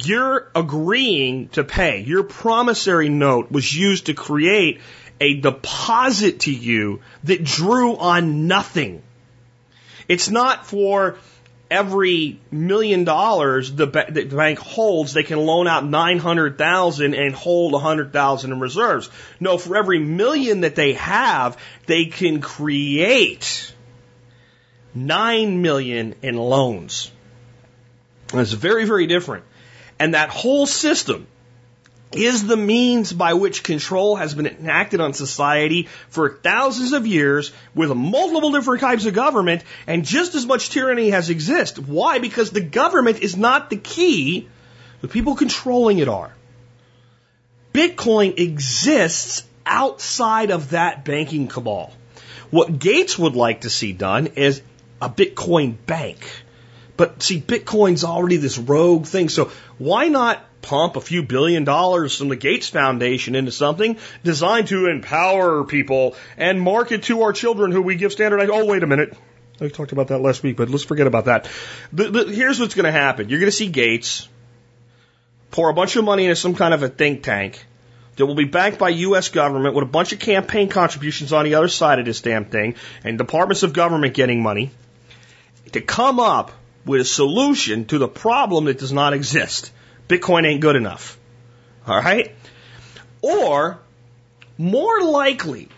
You're 0.05 0.49
agreeing 0.55 1.49
to 1.51 1.65
pay. 1.65 2.01
Your 2.01 2.23
promissory 2.23 3.09
note 3.09 3.51
was 3.51 3.75
used 3.75 4.07
to 4.07 4.15
create 4.15 4.81
a 5.21 5.41
deposit 5.41 6.41
to 6.41 6.53
you 6.53 7.01
that 7.25 7.45
drew 7.45 7.97
on 7.97 8.47
nothing. 8.47 9.03
It's 10.13 10.29
not 10.29 10.67
for 10.67 11.17
every 11.71 12.39
million 12.51 13.05
dollars 13.05 13.73
the, 13.73 13.87
ba- 13.87 14.09
the 14.11 14.25
bank 14.27 14.59
holds, 14.59 15.15
they 15.15 15.23
can 15.23 15.39
loan 15.39 15.67
out 15.67 15.87
900,000 15.87 17.15
and 17.15 17.35
hold 17.35 17.73
100,000 17.73 18.53
in 18.53 18.61
reserves. 18.61 19.09
No, 19.41 19.57
for 19.57 19.75
every 19.75 20.01
million 20.01 20.61
that 20.61 20.75
they 20.75 20.93
have, 20.93 21.57
they 21.87 22.05
can 22.05 22.43
create 22.43 23.73
9 24.95 25.63
million 25.63 26.15
in 26.21 26.37
loans. 26.37 27.11
It's 28.35 28.53
very, 28.53 28.85
very 28.85 29.07
different. 29.07 29.45
And 29.99 30.13
that 30.13 30.29
whole 30.29 30.67
system 30.67 31.27
is 32.15 32.47
the 32.47 32.57
means 32.57 33.13
by 33.13 33.35
which 33.35 33.63
control 33.63 34.17
has 34.17 34.35
been 34.35 34.47
enacted 34.47 35.01
on 35.01 35.13
society 35.13 35.89
for 36.09 36.31
thousands 36.31 36.93
of 36.93 37.07
years 37.07 37.53
with 37.75 37.91
multiple 37.91 38.53
different 38.53 38.81
types 38.81 39.07
of 39.07 39.15
government 39.15 39.65
and 39.87 40.05
just 40.05 40.35
as 40.35 40.47
much 40.47 40.71
tyranny 40.71 41.11
has 41.11 41.31
existed. 41.31 41.87
Why? 41.89 42.19
Because 42.19 42.51
the 42.51 42.61
government 42.61 43.21
is 43.21 43.37
not 43.37 43.71
the 43.71 43.77
key. 43.77 44.49
The 45.01 45.09
people 45.09 45.35
controlling 45.35 45.99
it 45.99 46.09
are. 46.09 46.33
Bitcoin 47.73 48.39
exists 48.39 49.45
outside 49.65 50.51
of 50.51 50.71
that 50.71 51.05
banking 51.05 51.49
cabal. 51.49 51.93
What 52.51 52.79
Gates 52.79 53.19
would 53.19 53.35
like 53.35 53.63
to 53.63 53.71
see 53.71 53.93
done 53.93 54.27
is 54.37 54.61
a 55.01 55.09
Bitcoin 55.09 55.77
bank. 55.87 56.29
But 56.97 57.23
see, 57.23 57.41
Bitcoin's 57.41 58.05
already 58.05 58.37
this 58.37 58.59
rogue 58.59 59.07
thing, 59.07 59.29
so 59.29 59.51
why 59.79 60.09
not 60.09 60.45
pump 60.63 60.97
a 60.97 61.01
few 61.01 61.23
billion 61.23 61.65
dollars 61.65 62.17
from 62.17 62.29
the 62.29 62.37
Gates 62.37 62.69
Foundation 62.69 63.35
into 63.35 63.53
something 63.53 63.99
designed 64.25 64.69
to 64.69 64.87
empower 64.87 65.65
people 65.65 66.17
and 66.37 66.61
market 66.61 67.05
to 67.05 67.23
our 67.23 67.33
children 67.33 67.73
who 67.73 67.83
we 67.83 67.97
give 67.97 68.13
standardized. 68.13 68.51
Oh, 68.51 68.65
wait 68.65 68.83
a 68.83 68.87
minute. 68.87 69.17
I 69.61 69.69
talked 69.69 69.93
about 69.93 70.09
that 70.09 70.19
last 70.19 70.43
week, 70.43 70.57
but 70.57 70.71
let's 70.71 70.85
forget 70.85 71.07
about 71.07 71.27
that. 71.27 71.49
The, 71.93 72.11
the, 72.11 72.25
here's 72.33 72.59
what's 72.59 72.75
going 72.75 72.87
to 72.87 72.93
happen. 72.93 73.29
You're 73.29 73.41
going 73.41 73.51
to 73.51 73.57
see 73.57 73.69
Gates 73.69 74.29
pour 75.51 75.69
a 75.69 75.75
bunch 75.75 75.97
of 75.97 76.05
money 76.05 76.25
into 76.25 76.37
some 76.37 76.55
kind 76.55 76.73
of 76.75 76.83
a 76.83 76.89
think 76.89 77.23
tank 77.23 77.65
that 78.17 78.27
will 78.27 78.35
be 78.35 78.45
backed 78.45 78.79
by 78.79 78.91
U.S. 78.91 79.29
government 79.29 79.75
with 79.75 79.85
a 79.85 79.91
bunch 79.91 80.13
of 80.13 80.19
campaign 80.19 80.69
contributions 80.69 81.33
on 81.33 81.45
the 81.45 81.55
other 81.55 81.69
side 81.69 81.99
of 81.99 82.05
this 82.05 82.21
damn 82.21 82.45
thing 82.45 82.75
and 83.05 83.19
departments 83.19 83.63
of 83.63 83.73
government 83.73 84.15
getting 84.15 84.43
money 84.43 84.71
to 85.73 85.81
come 85.81 86.21
up 86.21 86.53
with 86.85 87.01
a 87.01 87.05
solution 87.05 87.85
to 87.87 87.99
the 87.99 88.09
problem 88.09 88.65
that 88.67 88.79
does 88.79 88.93
not 88.93 89.13
exist. 89.13 89.73
Bitcoin 90.13 90.47
ain't 90.47 90.61
good 90.61 90.77
enough. 90.77 91.19
All 91.87 91.99
right? 91.99 92.35
Or 93.23 93.79
more 94.59 95.03
likely, 95.03 95.69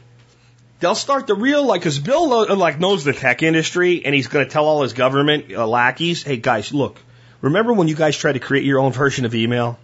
they'll 0.81 0.97
start 0.97 1.29
to 1.29 1.35
realize, 1.35 1.79
because 1.79 1.99
Bill 2.01 2.57
like 2.57 2.81
knows 2.81 3.05
the 3.05 3.13
tech 3.13 3.43
industry, 3.45 4.05
and 4.05 4.15
he's 4.15 4.27
going 4.27 4.45
to 4.45 4.51
tell 4.51 4.67
all 4.67 4.83
his 4.83 4.93
government 4.93 5.53
uh, 5.53 5.67
lackeys, 5.67 6.25
"Hey 6.25 6.37
guys, 6.37 6.75
look, 6.75 6.99
remember 7.41 7.73
when 7.73 7.87
you 7.87 7.95
guys 7.95 8.17
tried 8.17 8.33
to 8.33 8.41
create 8.41 8.65
your 8.65 8.81
own 8.81 8.93
version 8.93 9.25
of 9.25 9.35
email? 9.35 9.79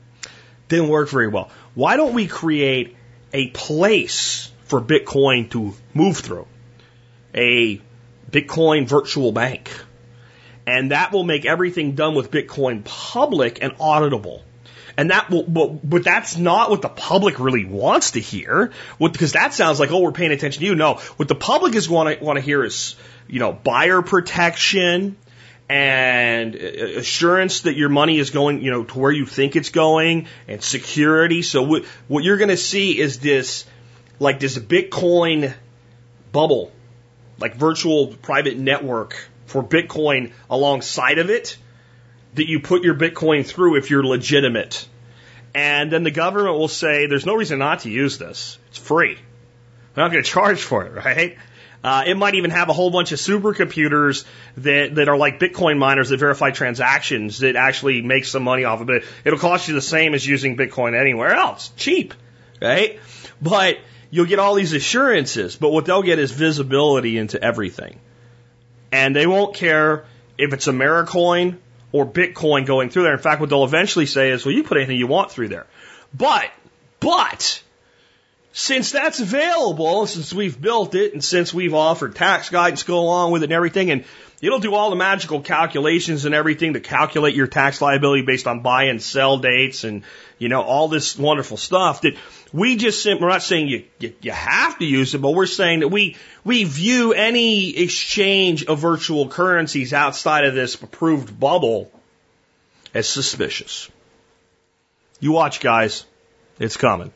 Didn't 0.68 0.88
work 0.88 1.08
very 1.08 1.28
well. 1.28 1.50
Why 1.74 1.96
don't 1.96 2.14
we 2.14 2.26
create 2.26 2.96
a 3.32 3.48
place 3.48 4.50
for 4.64 4.80
Bitcoin 4.80 5.50
to 5.50 5.74
move 5.94 6.16
through? 6.16 6.46
A 7.34 7.80
Bitcoin 8.30 8.88
virtual 8.88 9.30
bank." 9.30 9.70
And 10.70 10.92
that 10.92 11.10
will 11.10 11.24
make 11.24 11.46
everything 11.46 11.96
done 11.96 12.14
with 12.14 12.30
Bitcoin 12.30 12.84
public 12.84 13.58
and 13.60 13.76
auditable. 13.78 14.42
And 14.96 15.10
that 15.10 15.28
will, 15.28 15.42
but, 15.42 15.88
but 15.88 16.04
that's 16.04 16.36
not 16.36 16.70
what 16.70 16.80
the 16.80 16.88
public 16.88 17.40
really 17.40 17.64
wants 17.64 18.12
to 18.12 18.20
hear. 18.20 18.70
What, 18.96 19.12
because 19.12 19.32
that 19.32 19.52
sounds 19.52 19.80
like, 19.80 19.90
oh, 19.90 19.98
we're 19.98 20.12
paying 20.12 20.30
attention 20.30 20.60
to 20.60 20.66
you. 20.66 20.76
No, 20.76 20.94
what 21.16 21.26
the 21.26 21.34
public 21.34 21.74
is 21.74 21.88
want 21.88 22.16
to 22.16 22.24
want 22.24 22.36
to 22.36 22.40
hear 22.40 22.62
is, 22.62 22.94
you 23.26 23.40
know, 23.40 23.52
buyer 23.52 24.00
protection 24.00 25.16
and 25.68 26.54
uh, 26.54 26.98
assurance 26.98 27.62
that 27.62 27.76
your 27.76 27.88
money 27.88 28.20
is 28.20 28.30
going, 28.30 28.62
you 28.62 28.70
know, 28.70 28.84
to 28.84 28.96
where 28.96 29.10
you 29.10 29.26
think 29.26 29.56
it's 29.56 29.70
going 29.70 30.28
and 30.46 30.62
security. 30.62 31.42
So 31.42 31.64
what, 31.64 31.84
what 32.06 32.22
you're 32.22 32.38
going 32.38 32.50
to 32.50 32.56
see 32.56 32.96
is 32.96 33.18
this, 33.18 33.64
like 34.20 34.38
this 34.38 34.56
Bitcoin 34.56 35.52
bubble, 36.30 36.70
like 37.38 37.56
virtual 37.56 38.08
private 38.08 38.56
network 38.56 39.29
for 39.50 39.62
Bitcoin 39.62 40.32
alongside 40.48 41.18
of 41.18 41.28
it 41.28 41.56
that 42.34 42.48
you 42.48 42.60
put 42.60 42.82
your 42.84 42.94
Bitcoin 42.94 43.44
through 43.44 43.76
if 43.76 43.90
you're 43.90 44.04
legitimate. 44.04 44.86
And 45.54 45.90
then 45.90 46.04
the 46.04 46.12
government 46.12 46.56
will 46.56 46.68
say, 46.68 47.06
there's 47.06 47.26
no 47.26 47.34
reason 47.34 47.58
not 47.58 47.80
to 47.80 47.90
use 47.90 48.18
this. 48.18 48.58
It's 48.68 48.78
free. 48.78 49.18
We're 49.96 50.02
not 50.04 50.12
going 50.12 50.22
to 50.22 50.30
charge 50.30 50.62
for 50.62 50.86
it, 50.86 50.92
right? 51.04 51.36
Uh, 51.82 52.04
it 52.06 52.16
might 52.16 52.34
even 52.34 52.50
have 52.50 52.68
a 52.68 52.72
whole 52.72 52.90
bunch 52.90 53.10
of 53.10 53.18
supercomputers 53.18 54.24
that, 54.58 54.94
that 54.94 55.08
are 55.08 55.16
like 55.16 55.40
Bitcoin 55.40 55.78
miners 55.78 56.10
that 56.10 56.18
verify 56.18 56.50
transactions 56.50 57.38
that 57.40 57.56
actually 57.56 58.02
make 58.02 58.26
some 58.26 58.44
money 58.44 58.64
off 58.64 58.82
of 58.82 58.90
it. 58.90 59.04
It'll 59.24 59.38
cost 59.38 59.66
you 59.66 59.74
the 59.74 59.80
same 59.80 60.14
as 60.14 60.24
using 60.24 60.56
Bitcoin 60.56 60.98
anywhere 60.98 61.34
else. 61.34 61.72
Cheap, 61.76 62.14
right? 62.60 63.00
But 63.40 63.78
you'll 64.10 64.26
get 64.26 64.38
all 64.38 64.54
these 64.54 64.74
assurances, 64.74 65.56
but 65.56 65.70
what 65.70 65.86
they'll 65.86 66.02
get 66.02 66.18
is 66.18 66.30
visibility 66.30 67.16
into 67.16 67.42
everything. 67.42 67.98
And 68.92 69.14
they 69.14 69.26
won't 69.26 69.54
care 69.54 70.04
if 70.38 70.52
it's 70.52 70.66
Americoin 70.66 71.58
or 71.92 72.06
Bitcoin 72.06 72.66
going 72.66 72.90
through 72.90 73.04
there. 73.04 73.12
In 73.12 73.18
fact, 73.18 73.40
what 73.40 73.50
they'll 73.50 73.64
eventually 73.64 74.06
say 74.06 74.30
is, 74.30 74.44
well, 74.44 74.54
you 74.54 74.64
put 74.64 74.78
anything 74.78 74.96
you 74.96 75.06
want 75.06 75.30
through 75.30 75.48
there. 75.48 75.66
But, 76.14 76.50
but, 76.98 77.62
since 78.52 78.90
that's 78.90 79.20
available, 79.20 80.06
since 80.06 80.32
we've 80.32 80.60
built 80.60 80.94
it, 80.94 81.12
and 81.12 81.22
since 81.22 81.54
we've 81.54 81.74
offered 81.74 82.16
tax 82.16 82.50
guidance 82.50 82.82
go 82.82 83.00
along 83.00 83.32
with 83.32 83.42
it 83.42 83.46
and 83.46 83.52
everything, 83.52 83.90
and 83.90 84.04
it'll 84.40 84.58
do 84.58 84.74
all 84.74 84.90
the 84.90 84.96
magical 84.96 85.40
calculations 85.40 86.24
and 86.24 86.34
everything 86.34 86.74
to 86.74 86.80
calculate 86.80 87.34
your 87.34 87.46
tax 87.46 87.80
liability 87.80 88.22
based 88.22 88.46
on 88.46 88.60
buy 88.60 88.84
and 88.84 89.02
sell 89.02 89.38
dates 89.38 89.84
and, 89.84 90.02
you 90.38 90.48
know, 90.48 90.62
all 90.62 90.88
this 90.88 91.18
wonderful 91.18 91.56
stuff 91.56 92.02
that 92.02 92.16
we 92.52 92.76
just, 92.76 93.04
we're 93.06 93.28
not 93.28 93.42
saying 93.42 93.68
you, 93.68 93.84
you, 93.98 94.14
you 94.20 94.32
have 94.32 94.78
to 94.78 94.84
use 94.84 95.14
it, 95.14 95.18
but 95.18 95.30
we're 95.30 95.46
saying 95.46 95.80
that 95.80 95.88
we, 95.88 96.16
we 96.44 96.64
view 96.64 97.12
any 97.12 97.76
exchange 97.76 98.64
of 98.64 98.78
virtual 98.78 99.28
currencies 99.28 99.92
outside 99.92 100.44
of 100.44 100.54
this 100.54 100.74
approved 100.74 101.38
bubble 101.38 101.92
as 102.94 103.08
suspicious. 103.08 103.88
You 105.20 105.32
watch, 105.32 105.60
guys. 105.60 106.06
It's 106.58 106.76
coming. 106.76 107.12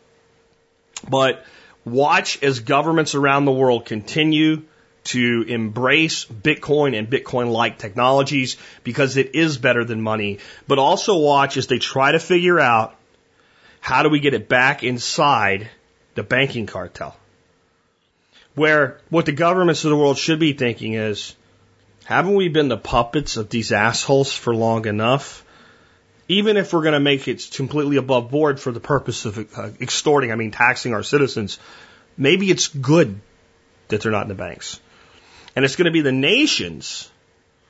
But 1.09 1.45
watch 1.85 2.43
as 2.43 2.61
governments 2.61 3.15
around 3.15 3.45
the 3.45 3.53
world 3.53 3.87
continue 3.87 4.63
to 5.05 5.45
embrace 5.47 6.25
Bitcoin 6.25 6.99
and 6.99 7.09
Bitcoin 7.09 7.53
like 7.53 7.79
technologies 7.79 8.57
because 8.83 9.17
it 9.17 9.35
is 9.35 9.59
better 9.59 9.85
than 9.85 10.01
money. 10.01 10.39
But 10.67 10.79
also 10.79 11.19
watch 11.19 11.57
as 11.57 11.67
they 11.67 11.79
try 11.79 12.13
to 12.13 12.19
figure 12.19 12.59
out 12.59 12.97
how 13.81 14.03
do 14.03 14.09
we 14.09 14.21
get 14.21 14.35
it 14.35 14.49
back 14.49 14.83
inside 14.83 15.69
the 16.15 16.23
banking 16.23 16.67
cartel? 16.67 17.17
Where 18.55 18.99
what 19.11 19.27
the 19.27 19.33
governments 19.33 19.85
of 19.85 19.91
the 19.91 19.97
world 19.97 20.17
should 20.17 20.39
be 20.39 20.55
thinking 20.55 20.95
is, 20.95 21.35
haven't 22.05 22.35
we 22.35 22.49
been 22.49 22.69
the 22.69 22.79
puppets 22.79 23.37
of 23.37 23.51
these 23.51 23.73
assholes 23.73 24.33
for 24.33 24.55
long 24.55 24.87
enough? 24.87 25.45
Even 26.29 26.57
if 26.57 26.73
we're 26.73 26.83
going 26.83 26.95
to 26.95 27.01
make 27.01 27.29
it 27.29 27.51
completely 27.53 27.97
above 27.97 28.31
board 28.31 28.59
for 28.59 28.73
the 28.73 28.81
purpose 28.81 29.27
of 29.27 29.59
uh, 29.59 29.71
extorting, 29.81 30.33
I 30.33 30.37
mean 30.37 30.51
taxing 30.51 30.95
our 30.95 31.03
citizens, 31.03 31.59
maybe 32.17 32.51
it's 32.51 32.69
good 32.69 33.21
that 33.89 34.01
they're 34.01 34.13
not 34.13 34.23
in 34.23 34.29
the 34.29 34.35
banks. 34.35 34.81
And 35.57 35.65
it's 35.65 35.77
going 35.77 35.87
to 35.87 35.93
be 35.93 36.01
the 36.01 36.13
nations 36.13 37.11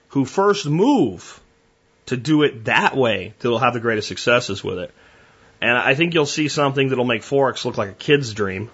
who 0.08 0.24
first 0.24 0.66
move 0.66 1.40
to 2.06 2.16
do 2.16 2.42
it 2.42 2.66
that 2.66 2.96
way 2.96 3.34
that'll 3.38 3.58
have 3.58 3.74
the 3.74 3.80
greatest 3.80 4.08
successes 4.08 4.62
with 4.62 4.78
it. 4.78 4.90
And 5.60 5.76
I 5.76 5.94
think 5.94 6.14
you'll 6.14 6.26
see 6.26 6.48
something 6.48 6.88
that'll 6.88 7.04
make 7.04 7.22
Forex 7.22 7.64
look 7.64 7.78
like 7.78 7.90
a 7.90 7.94
kid's 7.94 8.34
dream. 8.34 8.70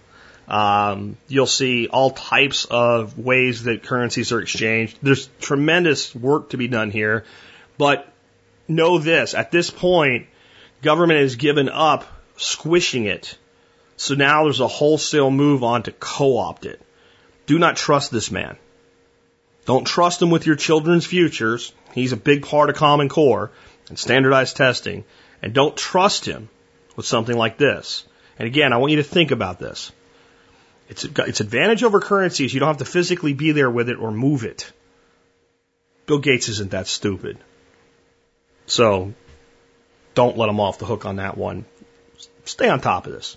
Um, 0.48 1.16
you'll 1.28 1.46
see 1.46 1.86
all 1.86 2.10
types 2.10 2.64
of 2.64 3.16
ways 3.16 3.64
that 3.64 3.84
currencies 3.84 4.32
are 4.32 4.40
exchanged. 4.40 4.98
There's 5.00 5.28
tremendous 5.40 6.12
work 6.14 6.50
to 6.50 6.56
be 6.56 6.66
done 6.66 6.90
here, 6.90 7.24
but 7.78 8.12
know 8.66 8.98
this: 8.98 9.34
at 9.34 9.52
this 9.52 9.70
point, 9.70 10.26
government 10.82 11.20
has 11.20 11.36
given 11.36 11.68
up 11.68 12.04
squishing 12.36 13.04
it. 13.04 13.38
So 13.96 14.14
now 14.14 14.44
there's 14.44 14.60
a 14.60 14.66
wholesale 14.66 15.30
move 15.30 15.62
on 15.62 15.84
to 15.84 15.92
co-opt 15.92 16.66
it. 16.66 16.80
Do 17.46 17.58
not 17.58 17.76
trust 17.76 18.10
this 18.10 18.32
man. 18.32 18.56
Don't 19.70 19.84
trust 19.84 20.20
him 20.20 20.30
with 20.30 20.46
your 20.46 20.56
children's 20.56 21.06
futures. 21.06 21.72
He's 21.94 22.10
a 22.10 22.16
big 22.16 22.44
part 22.44 22.70
of 22.70 22.74
Common 22.74 23.08
Core 23.08 23.52
and 23.88 23.96
standardized 23.96 24.56
testing. 24.56 25.04
And 25.42 25.54
don't 25.54 25.76
trust 25.76 26.24
him 26.24 26.48
with 26.96 27.06
something 27.06 27.36
like 27.36 27.56
this. 27.56 28.02
And 28.36 28.48
again, 28.48 28.72
I 28.72 28.78
want 28.78 28.90
you 28.90 28.96
to 28.96 29.04
think 29.04 29.30
about 29.30 29.60
this. 29.60 29.92
Its, 30.88 31.04
its 31.04 31.38
advantage 31.38 31.84
over 31.84 32.00
currency 32.00 32.44
is 32.44 32.52
you 32.52 32.58
don't 32.58 32.66
have 32.66 32.78
to 32.78 32.84
physically 32.84 33.32
be 33.32 33.52
there 33.52 33.70
with 33.70 33.88
it 33.88 33.98
or 33.98 34.10
move 34.10 34.42
it. 34.42 34.72
Bill 36.06 36.18
Gates 36.18 36.48
isn't 36.48 36.72
that 36.72 36.88
stupid. 36.88 37.38
So 38.66 39.14
don't 40.16 40.36
let 40.36 40.48
him 40.48 40.58
off 40.58 40.80
the 40.80 40.86
hook 40.86 41.06
on 41.06 41.14
that 41.22 41.38
one. 41.38 41.64
Stay 42.44 42.68
on 42.68 42.80
top 42.80 43.06
of 43.06 43.12
this. 43.12 43.36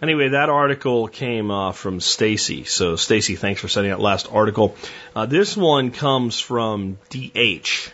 Anyway, 0.00 0.28
that 0.28 0.48
article 0.48 1.08
came 1.08 1.50
uh, 1.50 1.72
from 1.72 2.00
Stacy. 2.00 2.62
So, 2.62 2.94
Stacy, 2.94 3.34
thanks 3.34 3.60
for 3.60 3.66
sending 3.66 3.90
that 3.90 4.00
last 4.00 4.28
article. 4.30 4.76
Uh, 5.14 5.26
this 5.26 5.56
one 5.56 5.90
comes 5.90 6.38
from 6.38 6.98
DH, 7.10 7.90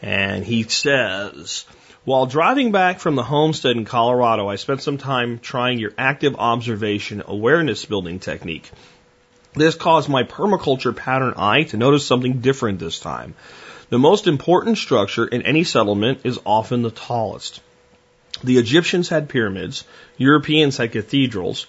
and 0.00 0.44
he 0.44 0.62
says, 0.62 1.66
while 2.04 2.24
driving 2.24 2.72
back 2.72 3.00
from 3.00 3.16
the 3.16 3.22
homestead 3.22 3.76
in 3.76 3.84
Colorado, 3.84 4.48
I 4.48 4.56
spent 4.56 4.82
some 4.82 4.96
time 4.96 5.40
trying 5.40 5.78
your 5.78 5.92
active 5.98 6.36
observation 6.36 7.22
awareness 7.26 7.84
building 7.84 8.18
technique. 8.18 8.70
This 9.54 9.74
caused 9.74 10.08
my 10.08 10.22
permaculture 10.22 10.96
pattern 10.96 11.34
eye 11.36 11.64
to 11.64 11.76
notice 11.76 12.06
something 12.06 12.40
different 12.40 12.78
this 12.78 12.98
time. 12.98 13.34
The 13.90 13.98
most 13.98 14.26
important 14.26 14.78
structure 14.78 15.26
in 15.26 15.42
any 15.42 15.64
settlement 15.64 16.22
is 16.24 16.40
often 16.46 16.80
the 16.80 16.90
tallest. 16.90 17.60
The 18.44 18.58
Egyptians 18.58 19.08
had 19.08 19.28
pyramids, 19.28 19.84
Europeans 20.16 20.76
had 20.76 20.92
cathedrals. 20.92 21.66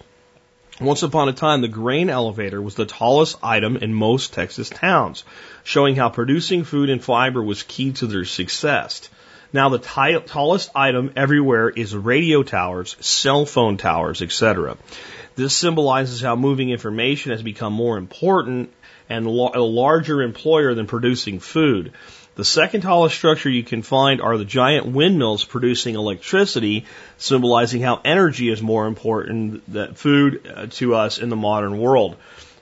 Once 0.82 1.04
upon 1.04 1.30
a 1.30 1.34
time, 1.34 1.62
the 1.62 1.68
grain 1.68 2.10
elevator 2.10 2.60
was 2.60 2.74
the 2.74 2.86
tallest 2.86 3.38
item 3.44 3.78
in 3.78 3.94
most 3.94 4.34
Texas 4.34 4.70
towns, 4.70 5.24
showing 5.64 5.96
how 5.96 6.10
producing 6.10 6.64
food 6.64 6.90
and 6.90 7.04
fiber 7.04 7.44
was 7.44 7.62
key 7.62 7.92
to 7.92 8.08
their 8.08 8.26
success. 8.26 9.08
Now 9.54 9.70
the 9.70 9.78
t- 9.78 10.20
tallest 10.26 10.72
item 10.74 11.12
everywhere 11.16 11.70
is 11.70 11.96
radio 11.96 12.42
towers, 12.42 12.96
cell 13.00 13.46
phone 13.46 13.78
towers, 13.78 14.24
etc. 14.24 14.78
This 15.36 15.56
symbolizes 15.56 16.22
how 16.22 16.36
moving 16.36 16.72
information 16.72 17.32
has 17.34 17.44
become 17.44 17.74
more 17.74 18.00
important 18.00 18.72
and 19.10 19.28
a 19.28 19.62
larger 19.62 20.24
employer 20.24 20.74
than 20.74 20.88
producing 20.88 21.40
food. 21.40 21.94
The 22.36 22.46
second 22.46 22.82
tallest 22.82 23.16
structure 23.16 23.50
you 23.50 23.64
can 23.64 23.84
find 23.84 24.20
are 24.20 24.38
the 24.38 24.46
giant 24.46 24.88
windmills 24.88 25.46
producing 25.46 25.94
electricity, 25.94 26.86
symbolizing 27.18 27.82
how 27.82 28.02
energy 28.04 28.50
is 28.50 28.62
more 28.62 28.88
important 28.88 29.72
than 29.72 29.94
food 29.94 30.48
uh, 30.48 30.66
to 30.72 30.96
us 30.96 31.20
in 31.20 31.30
the 31.30 31.36
modern 31.36 31.78
world. 31.78 32.16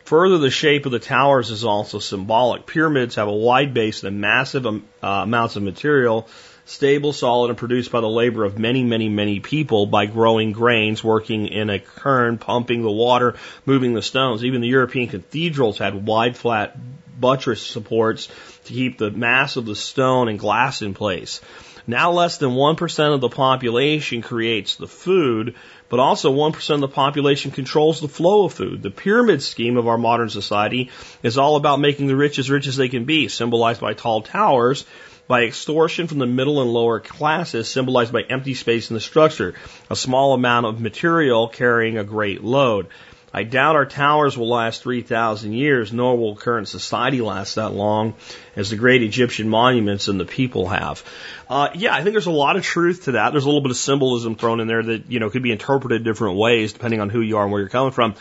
Further, 0.04 0.40
the 0.40 0.50
shape 0.50 0.86
of 0.86 0.92
the 0.92 1.00
towers 1.00 1.52
is 1.52 1.64
also 1.64 2.00
symbolic. 2.00 2.66
Pyramids 2.66 3.16
have 3.16 3.30
a 3.30 3.34
wide 3.34 3.74
base 3.74 4.04
and 4.04 4.20
massive 4.20 4.66
uh, 4.66 4.80
amounts 5.02 5.56
of 5.56 5.64
material 5.64 6.28
stable, 6.66 7.14
solid, 7.14 7.50
and 7.50 7.58
produced 7.58 7.92
by 7.92 8.02
the 8.02 8.10
labor 8.10 8.44
of 8.44 8.60
many, 8.60 8.84
many, 8.84 9.10
many 9.10 9.40
people 9.40 9.86
by 9.86 10.06
growing 10.06 10.52
grains, 10.52 11.04
working 11.04 11.48
in 11.48 11.70
a 11.70 11.80
kern, 11.80 12.38
pumping 12.38 12.82
the 12.82 12.92
water, 12.92 13.36
moving 13.66 13.94
the 13.94 14.02
stones. 14.02 14.44
Even 14.44 14.62
the 14.62 14.68
European 14.68 15.08
cathedrals 15.08 15.78
had 15.78 16.06
wide, 16.06 16.38
flat 16.38 16.78
buttress 17.20 17.62
supports 17.62 18.28
to 18.66 18.74
keep 18.74 18.98
the 18.98 19.12
mass 19.12 19.56
of 19.56 19.66
the 19.66 19.76
stone 19.76 20.28
and 20.28 20.40
glass 20.40 20.82
in 20.82 20.94
place. 20.94 21.42
Now 21.88 22.12
less 22.12 22.38
than 22.38 22.52
1% 22.52 23.14
of 23.14 23.22
the 23.22 23.30
population 23.30 24.22
creates 24.22 24.76
the 24.76 24.88
food, 24.88 25.56
but 25.90 26.00
also 26.00 26.34
1% 26.34 26.74
of 26.76 26.80
the 26.80 26.88
population 26.88 27.52
controls 27.52 28.00
the 28.00 28.08
flow 28.08 28.46
of 28.46 28.54
food. 28.54 28.82
The 28.82 28.92
pyramid 28.92 29.42
scheme 29.42 29.78
of 29.78 29.88
our 29.88 29.98
modern 29.98 30.30
society 30.30 30.90
is 31.24 31.38
all 31.38 31.56
about 31.56 31.80
making 31.80 32.08
the 32.08 32.16
rich 32.16 32.40
as 32.40 32.50
rich 32.50 32.68
as 32.68 32.78
they 32.78 32.90
can 32.90 33.06
be, 33.06 33.28
symbolized 33.28 33.82
by 33.82 33.94
tall 33.94 34.22
towers, 34.22 34.86
by 35.32 35.44
extortion 35.44 36.08
from 36.08 36.20
the 36.20 36.26
middle 36.26 36.62
and 36.62 36.74
lower 36.74 37.00
classes, 37.00 37.70
symbolized 37.70 38.12
by 38.12 38.22
empty 38.22 38.54
space 38.54 38.90
in 38.90 38.96
the 38.96 39.00
structure, 39.00 39.56
a 39.90 39.96
small 39.96 40.34
amount 40.34 40.66
of 40.66 40.82
material 40.82 41.48
carrying 41.48 41.98
a 41.98 42.04
great 42.04 42.44
load. 42.44 42.88
I 43.34 43.44
doubt 43.44 43.78
our 43.78 43.86
towers 43.86 44.38
will 44.38 44.50
last 44.50 44.84
3,000 44.84 45.54
years, 45.54 45.94
nor 45.94 46.18
will 46.18 46.36
current 46.36 46.68
society 46.68 47.22
last 47.22 47.56
that 47.56 47.70
long 47.70 48.16
as 48.58 48.72
the 48.72 48.76
great 48.76 49.04
Egyptian 49.04 49.48
monuments 49.48 50.10
and 50.10 50.20
the 50.20 50.26
people 50.26 50.68
have. 50.68 51.02
Uh, 51.50 51.70
yeah, 51.76 51.96
I 51.96 52.04
think 52.04 52.14
there's 52.14 52.26
a 52.26 52.32
lot 52.32 52.58
of 52.58 52.64
truth 52.64 53.06
to 53.06 53.14
that. 53.14 53.30
There's 53.32 53.46
a 53.46 53.48
little 53.48 53.62
bit 53.62 53.72
of 53.72 53.78
symbolism 53.78 54.36
thrown 54.36 54.60
in 54.60 54.68
there 54.68 54.84
that, 54.84 55.10
you 55.10 55.22
know, 55.22 55.30
could 55.30 55.44
be 55.44 55.54
interpreted 55.54 56.04
different 56.04 56.36
ways 56.40 56.74
depending 56.74 57.00
on 57.00 57.10
who 57.10 57.22
you 57.22 57.38
are 57.38 57.44
and 57.44 57.54
where 57.54 57.62
you're 57.62 57.70
coming 57.70 57.94
from. 57.94 58.16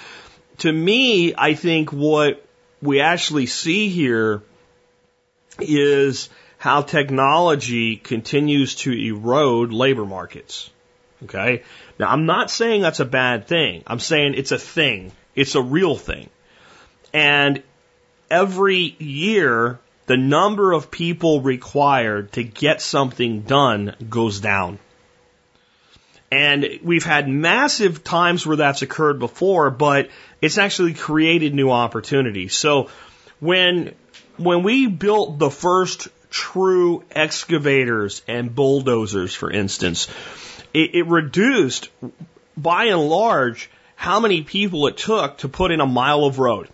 To 0.58 0.72
me, 0.72 1.34
I 1.36 1.54
think 1.54 1.92
what 1.92 2.46
we 2.80 3.00
actually 3.00 3.46
see 3.46 3.88
here 3.88 4.42
is 5.58 6.28
how 6.61 6.82
technology 6.82 7.96
continues 7.96 8.74
to 8.74 8.92
erode 8.92 9.72
labor 9.72 10.04
markets. 10.04 10.68
Okay? 11.22 11.62
Now, 11.98 12.11
I'm 12.11 12.26
not 12.26 12.50
saying 12.50 12.82
that's 12.82 13.00
a 13.00 13.06
bad 13.06 13.48
thing. 13.48 13.82
I'm 13.86 13.98
saying 13.98 14.34
it's 14.34 14.52
a 14.52 14.58
thing. 14.58 15.12
It's 15.34 15.54
a 15.54 15.62
real 15.62 15.96
thing. 15.96 16.28
And 17.14 17.62
every 18.30 18.94
year, 18.98 19.80
the 20.04 20.18
number 20.18 20.72
of 20.72 20.90
people 20.90 21.40
required 21.40 22.32
to 22.32 22.44
get 22.44 22.82
something 22.82 23.40
done 23.40 23.96
goes 24.11 24.40
down. 24.40 24.78
And 26.30 26.80
we've 26.82 27.06
had 27.06 27.26
massive 27.26 28.04
times 28.04 28.46
where 28.46 28.58
that's 28.58 28.82
occurred 28.82 29.18
before, 29.18 29.70
but 29.70 30.11
it's 30.42 30.58
actually 30.58 30.92
created 30.92 31.54
new 31.54 31.70
opportunities. 31.70 32.54
So 32.54 32.90
when, 33.40 33.94
when 34.36 34.62
we 34.62 34.88
built 34.88 35.38
the 35.38 35.50
first 35.50 36.08
true 36.30 37.04
excavators 37.10 38.22
and 38.26 38.54
bulldozers, 38.54 39.34
for 39.34 39.50
instance, 39.50 40.08
it, 40.72 40.94
it 40.94 41.06
reduced 41.06 41.90
by 42.56 42.84
and 42.86 43.08
large 43.08 43.70
how 43.96 44.20
many 44.20 44.42
people 44.42 44.86
it 44.86 44.96
took 44.96 45.38
to 45.38 45.48
put 45.48 45.70
in 45.70 45.80
a 45.80 45.86
mile 45.86 46.24
of 46.24 46.38
road. 46.38 46.68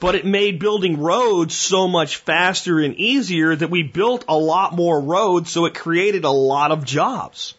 But 0.00 0.16
it 0.16 0.26
made 0.26 0.58
building 0.58 0.98
roads 0.98 1.54
so 1.54 1.86
much 1.86 2.16
faster 2.16 2.80
and 2.80 2.94
easier 2.96 3.54
that 3.54 3.70
we 3.70 3.82
built 3.82 4.24
a 4.28 4.36
lot 4.36 4.74
more 4.74 5.00
roads, 5.00 5.50
so 5.50 5.66
it 5.66 5.74
created 5.74 6.24
a 6.24 6.30
lot 6.30 6.72
of 6.72 6.84
jobs. 6.84 7.54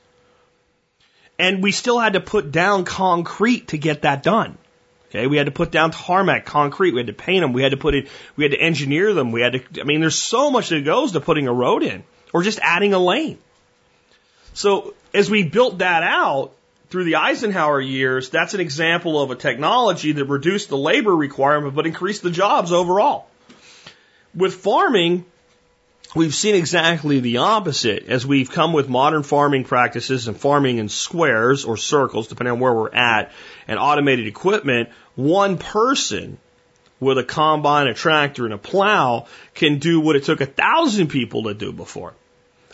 And 1.40 1.64
we 1.64 1.72
still 1.72 2.00
had 2.00 2.14
to 2.14 2.20
put 2.20 2.52
down 2.52 2.86
concrete 2.86 3.70
to 3.70 3.78
get 3.78 4.04
that 4.04 4.24
done. 4.24 4.58
Okay, 5.16 5.28
we 5.28 5.38
had 5.38 5.46
to 5.46 5.52
put 5.52 5.72
down 5.72 5.92
tarmac, 5.92 6.46
concrete, 6.46 6.92
we 6.92 7.00
had 7.00 7.08
to 7.08 7.14
paint 7.14 7.42
them, 7.42 7.54
we 7.54 7.64
had 7.64 7.72
to 7.72 7.78
put 7.78 7.96
it, 7.96 8.10
we 8.36 8.44
had 8.44 8.52
to 8.52 8.60
engineer 8.60 9.14
them, 9.14 9.32
we 9.32 9.40
had 9.40 9.54
to, 9.54 9.82
I 9.82 9.86
mean, 9.86 10.02
there's 10.02 10.18
so 10.18 10.52
much 10.52 10.70
that 10.70 10.84
goes 10.84 11.14
to 11.14 11.22
putting 11.22 11.48
a 11.48 11.54
road 11.54 11.84
in, 11.84 12.04
or 12.34 12.44
just 12.44 12.60
adding 12.62 12.94
a 12.94 13.00
lane. 13.00 13.38
So, 14.54 14.94
as 15.14 15.30
we 15.30 15.44
built 15.44 15.78
that 15.78 16.04
out 16.04 16.52
through 16.90 17.06
the 17.06 17.16
Eisenhower 17.16 17.80
years, 17.80 18.30
that's 18.30 18.56
an 18.56 18.60
example 18.60 19.22
of 19.22 19.32
a 19.32 19.36
technology 19.36 20.12
that 20.12 20.26
reduced 20.26 20.68
the 20.68 20.78
labor 20.78 21.16
requirement 21.16 21.76
but 21.76 21.86
increased 21.86 22.22
the 22.22 22.32
jobs 22.32 22.74
overall. 22.74 23.28
With 24.34 24.54
farming, 24.56 25.24
We've 26.16 26.34
seen 26.34 26.56
exactly 26.56 27.20
the 27.20 27.38
opposite 27.38 28.08
as 28.08 28.26
we've 28.26 28.50
come 28.50 28.72
with 28.72 28.88
modern 28.88 29.24
farming 29.24 29.66
practices 29.66 30.30
and 30.30 30.38
farming 30.38 30.78
in 30.78 30.88
squares 30.88 31.66
or 31.66 31.76
circles, 31.76 32.30
depending 32.30 32.54
on 32.54 32.62
where 32.62 32.74
we're 32.74 32.96
at, 32.96 33.34
and 33.68 33.78
automated 33.78 34.26
equipment. 34.26 34.90
One 35.16 35.58
person 35.58 36.38
with 37.02 37.18
a 37.18 37.24
combine, 37.26 37.88
a 37.88 37.94
tractor, 37.94 38.46
and 38.46 38.54
a 38.54 38.58
plow 38.58 39.28
can 39.56 39.80
do 39.80 40.00
what 40.00 40.16
it 40.16 40.24
took 40.24 40.40
a 40.40 40.46
thousand 40.46 41.08
people 41.10 41.44
to 41.44 41.54
do 41.54 41.74
before 41.74 42.14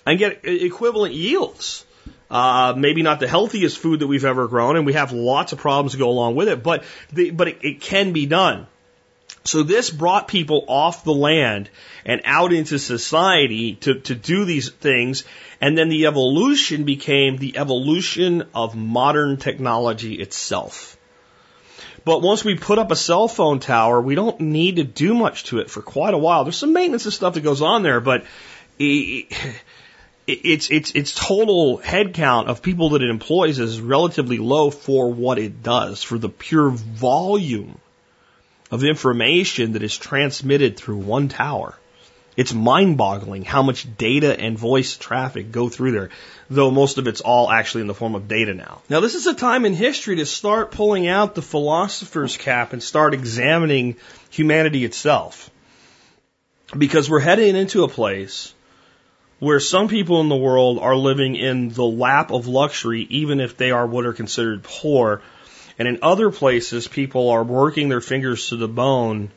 and 0.06 0.20
get 0.20 0.42
equivalent 0.44 1.16
yields. 1.16 1.84
Uh, 2.30 2.76
maybe 2.78 3.02
not 3.02 3.20
the 3.20 3.28
healthiest 3.28 3.80
food 3.80 4.02
that 4.02 4.08
we've 4.08 4.24
ever 4.24 4.48
grown, 4.48 4.78
and 4.78 4.86
we 4.86 4.94
have 4.94 5.14
lots 5.14 5.52
of 5.52 5.58
problems 5.58 5.94
to 5.94 5.98
go 5.98 6.10
along 6.10 6.36
with 6.36 6.48
it, 6.48 6.62
but 6.62 6.84
the, 7.12 7.32
but 7.32 7.48
it, 7.48 7.58
it 7.62 7.82
can 7.82 8.14
be 8.14 8.28
done. 8.28 8.68
So 9.44 9.64
this 9.64 9.90
brought 9.90 10.28
people 10.28 10.66
off 10.68 11.04
the 11.04 11.14
land 11.14 11.70
and 12.06 12.22
out 12.26 12.54
into 12.54 12.78
society 12.78 13.76
to, 13.76 14.00
to 14.02 14.16
do 14.16 14.46
these 14.46 14.70
things. 14.70 15.24
And 15.60 15.78
then 15.78 15.90
the 15.90 16.06
evolution 16.06 16.84
became 16.84 17.38
the 17.38 17.58
evolution 17.58 18.44
of 18.54 18.76
modern 18.76 19.38
technology 19.38 20.22
itself. 20.22 20.98
But 22.06 22.22
once 22.22 22.44
we 22.44 22.56
put 22.56 22.80
up 22.80 22.92
a 22.92 22.96
cell 22.96 23.28
phone 23.28 23.60
tower, 23.60 24.02
we 24.02 24.16
don't 24.16 24.40
need 24.40 24.78
to 24.78 24.84
do 24.84 25.14
much 25.14 25.46
to 25.46 25.60
it 25.60 25.70
for 25.70 25.82
quite 25.82 26.14
a 26.14 26.20
while. 26.20 26.44
There's 26.44 26.58
some 26.58 26.74
maintenance 26.74 27.06
and 27.06 27.14
stuff 27.14 27.36
that 27.36 27.42
goes 27.42 27.62
on 27.62 27.84
there, 27.84 28.00
but 28.00 28.26
it, 28.80 29.28
it's 30.26 30.72
it's 30.72 30.92
its 30.92 31.14
total 31.14 31.78
headcount 31.80 32.48
of 32.48 32.64
people 32.64 32.90
that 32.90 33.04
it 33.04 33.10
employs 33.10 33.60
is 33.60 33.80
relatively 33.80 34.40
low 34.40 34.72
for 34.72 35.12
what 35.12 35.38
it 35.38 35.62
does, 35.62 36.02
for 36.02 36.18
the 36.18 36.30
pure 36.30 36.70
volume 36.72 37.80
of 38.72 38.84
information 38.84 39.74
that 39.74 39.84
is 39.84 39.98
transmitted 39.98 40.78
through 40.78 40.98
one 40.98 41.28
tower. 41.28 41.78
It's 42.38 42.54
mind 42.54 42.98
boggling 42.98 43.44
how 43.44 43.62
much 43.62 43.86
data 43.98 44.40
and 44.40 44.58
voice 44.58 44.96
traffic 44.96 45.52
go 45.52 45.68
through 45.68 45.92
there, 45.92 46.10
though 46.50 46.72
most 46.72 46.98
of 46.98 47.08
it's 47.08 47.20
all 47.20 47.52
actually 47.52 47.82
in 47.82 47.88
the 47.88 47.94
form 47.94 48.16
of 48.16 48.30
data 48.30 48.54
now. 48.54 48.82
Now, 48.90 49.02
this 49.02 49.16
is 49.16 49.28
a 49.28 49.34
time 49.34 49.66
in 49.66 49.74
history 49.74 50.16
to 50.16 50.26
start 50.26 50.72
pulling 50.72 51.08
out 51.08 51.36
the 51.36 51.42
philosopher's 51.42 52.38
cap 52.38 52.72
and 52.72 52.82
start 52.82 53.14
examining 53.14 53.98
humanity 54.30 54.86
itself. 54.86 55.50
Because 56.78 57.10
we're 57.10 57.20
heading 57.20 57.58
into 57.58 57.84
a 57.84 57.90
place 57.90 58.54
where 59.40 59.60
some 59.60 59.90
people 59.90 60.22
in 60.22 60.30
the 60.30 60.36
world 60.36 60.80
are 60.80 60.96
living 60.96 61.36
in 61.36 61.68
the 61.70 61.84
lap 61.84 62.32
of 62.32 62.48
luxury, 62.48 63.08
even 63.10 63.42
if 63.42 63.58
they 63.58 63.72
are 63.72 63.86
what 63.86 64.06
are 64.06 64.14
considered 64.14 64.64
poor, 64.64 65.22
and 65.78 65.88
in 65.88 66.00
other 66.02 66.32
places, 66.32 66.88
people 66.88 67.30
are 67.30 67.44
working 67.44 67.90
their 67.90 68.02
fingers 68.02 68.50
to 68.50 68.58
the 68.58 68.68
bone 68.68 69.32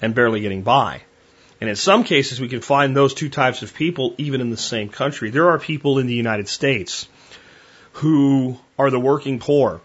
and 0.00 0.14
barely 0.14 0.40
getting 0.40 0.62
by. 0.62 1.02
And 1.60 1.70
in 1.70 1.76
some 1.76 2.02
cases, 2.02 2.40
we 2.40 2.48
can 2.48 2.60
find 2.60 2.96
those 2.96 3.14
two 3.14 3.28
types 3.28 3.62
of 3.62 3.72
people 3.72 4.14
even 4.18 4.40
in 4.40 4.50
the 4.50 4.56
same 4.56 4.88
country. 4.88 5.30
There 5.30 5.50
are 5.50 5.58
people 5.58 5.98
in 5.98 6.06
the 6.06 6.14
United 6.14 6.48
States 6.48 7.08
who 7.92 8.58
are 8.78 8.90
the 8.90 8.98
working 8.98 9.38
poor 9.38 9.80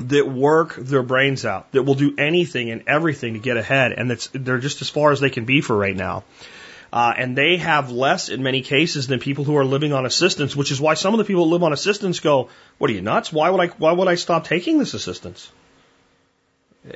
that 0.00 0.28
work 0.28 0.74
their 0.76 1.02
brains 1.02 1.44
out, 1.44 1.70
that 1.72 1.82
will 1.84 1.94
do 1.94 2.14
anything 2.18 2.70
and 2.70 2.82
everything 2.86 3.34
to 3.34 3.38
get 3.38 3.56
ahead, 3.56 3.92
and 3.92 4.10
that's, 4.10 4.28
they're 4.32 4.58
just 4.58 4.82
as 4.82 4.88
far 4.88 5.12
as 5.12 5.20
they 5.20 5.30
can 5.30 5.44
be 5.44 5.60
for 5.60 5.76
right 5.76 5.94
now. 5.94 6.24
Uh, 6.92 7.14
and 7.16 7.36
they 7.36 7.56
have 7.56 7.90
less 7.90 8.28
in 8.28 8.42
many 8.42 8.60
cases 8.60 9.06
than 9.06 9.18
people 9.18 9.44
who 9.44 9.56
are 9.56 9.64
living 9.64 9.94
on 9.94 10.04
assistance, 10.04 10.54
which 10.54 10.70
is 10.70 10.78
why 10.78 10.92
some 10.92 11.14
of 11.14 11.18
the 11.18 11.24
people 11.24 11.44
who 11.44 11.50
live 11.50 11.62
on 11.62 11.72
assistance 11.72 12.20
go, 12.20 12.50
"What 12.76 12.90
are 12.90 12.92
you 12.92 13.00
nuts? 13.00 13.32
Why 13.32 13.48
would 13.48 13.60
I? 13.60 13.68
Why 13.78 13.92
would 13.92 14.08
I 14.08 14.16
stop 14.16 14.46
taking 14.46 14.78
this 14.78 14.92
assistance? 14.92 15.50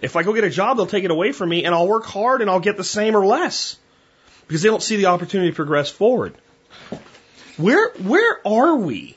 If 0.03 0.16
I 0.16 0.22
go 0.22 0.34
get 0.34 0.44
a 0.44 0.51
job, 0.51 0.76
they'll 0.76 0.86
take 0.86 1.05
it 1.05 1.11
away 1.11 1.32
from 1.32 1.49
me, 1.49 1.64
and 1.64 1.74
I'll 1.74 1.88
work 1.88 2.05
hard 2.05 2.42
and 2.42 2.51
I'll 2.51 2.61
get 2.61 2.76
the 2.76 2.84
same 2.84 3.16
or 3.16 3.24
less 3.24 3.76
because 4.47 4.61
they 4.62 4.68
don't 4.68 4.82
see 4.82 4.97
the 4.97 5.07
opportunity 5.07 5.51
to 5.51 5.57
progress 5.57 5.90
forward." 5.90 6.34
Where 7.57 7.88
where 8.05 8.47
are 8.47 8.76
we 8.76 9.16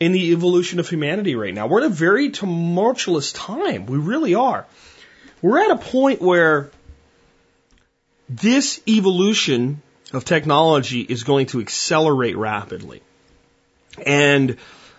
in 0.00 0.10
the 0.10 0.32
evolution 0.32 0.80
of 0.80 0.88
humanity 0.88 1.36
right 1.36 1.54
now? 1.54 1.68
We're 1.68 1.82
in 1.82 1.92
a 1.92 1.94
very 1.94 2.30
tumultuous 2.30 3.32
time. 3.32 3.86
We 3.86 3.98
really 3.98 4.34
are. 4.34 4.66
We're 5.40 5.60
at 5.60 5.70
a 5.70 5.76
point 5.76 6.20
where 6.20 6.70
this 8.28 8.80
evolution 8.88 9.82
of 10.12 10.24
technology 10.24 11.00
is 11.00 11.24
going 11.24 11.46
to 11.46 11.60
accelerate 11.60 12.36
rapidly. 12.36 13.02
And 14.04 14.56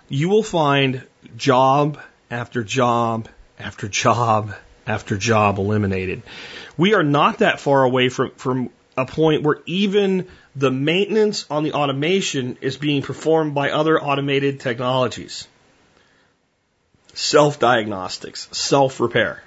you 0.09 0.29
will 0.29 0.43
find 0.43 1.03
job 1.35 1.99
after 2.29 2.63
job 2.63 3.27
after 3.59 3.87
job 3.87 4.53
after 4.85 5.17
job 5.17 5.57
eliminated. 5.57 6.21
We 6.77 6.93
are 6.93 7.03
not 7.03 7.39
that 7.39 7.59
far 7.59 7.83
away 7.83 8.09
from, 8.09 8.31
from 8.31 8.69
a 8.97 9.05
point 9.05 9.43
where 9.43 9.61
even 9.65 10.27
the 10.55 10.71
maintenance 10.71 11.45
on 11.49 11.63
the 11.63 11.73
automation 11.73 12.57
is 12.61 12.77
being 12.77 13.01
performed 13.01 13.55
by 13.55 13.71
other 13.71 14.01
automated 14.01 14.59
technologies. 14.59 15.47
Self 17.13 17.59
diagnostics, 17.59 18.47
self 18.51 18.99
repair. 18.99 19.41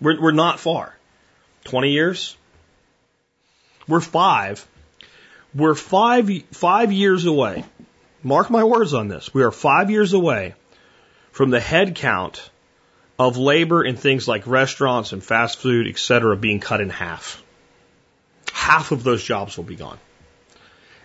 We're, 0.00 0.20
we're 0.20 0.32
not 0.32 0.60
far. 0.60 0.96
20 1.64 1.90
years, 1.90 2.36
we're 3.88 4.00
five. 4.00 4.66
We're 5.54 5.74
five, 5.74 6.30
five 6.52 6.92
years 6.92 7.26
away. 7.26 7.64
Mark 8.22 8.50
my 8.50 8.64
words 8.64 8.94
on 8.94 9.08
this. 9.08 9.34
We 9.34 9.42
are 9.42 9.50
five 9.50 9.90
years 9.90 10.12
away 10.12 10.54
from 11.32 11.50
the 11.50 11.60
head 11.60 11.96
count 11.96 12.50
of 13.18 13.36
labor 13.36 13.84
in 13.84 13.96
things 13.96 14.26
like 14.26 14.46
restaurants 14.46 15.12
and 15.12 15.22
fast 15.22 15.58
food, 15.58 15.86
et 15.88 15.98
cetera, 15.98 16.36
being 16.36 16.60
cut 16.60 16.80
in 16.80 16.90
half. 16.90 17.42
Half 18.52 18.92
of 18.92 19.02
those 19.02 19.22
jobs 19.22 19.56
will 19.56 19.64
be 19.64 19.76
gone. 19.76 19.98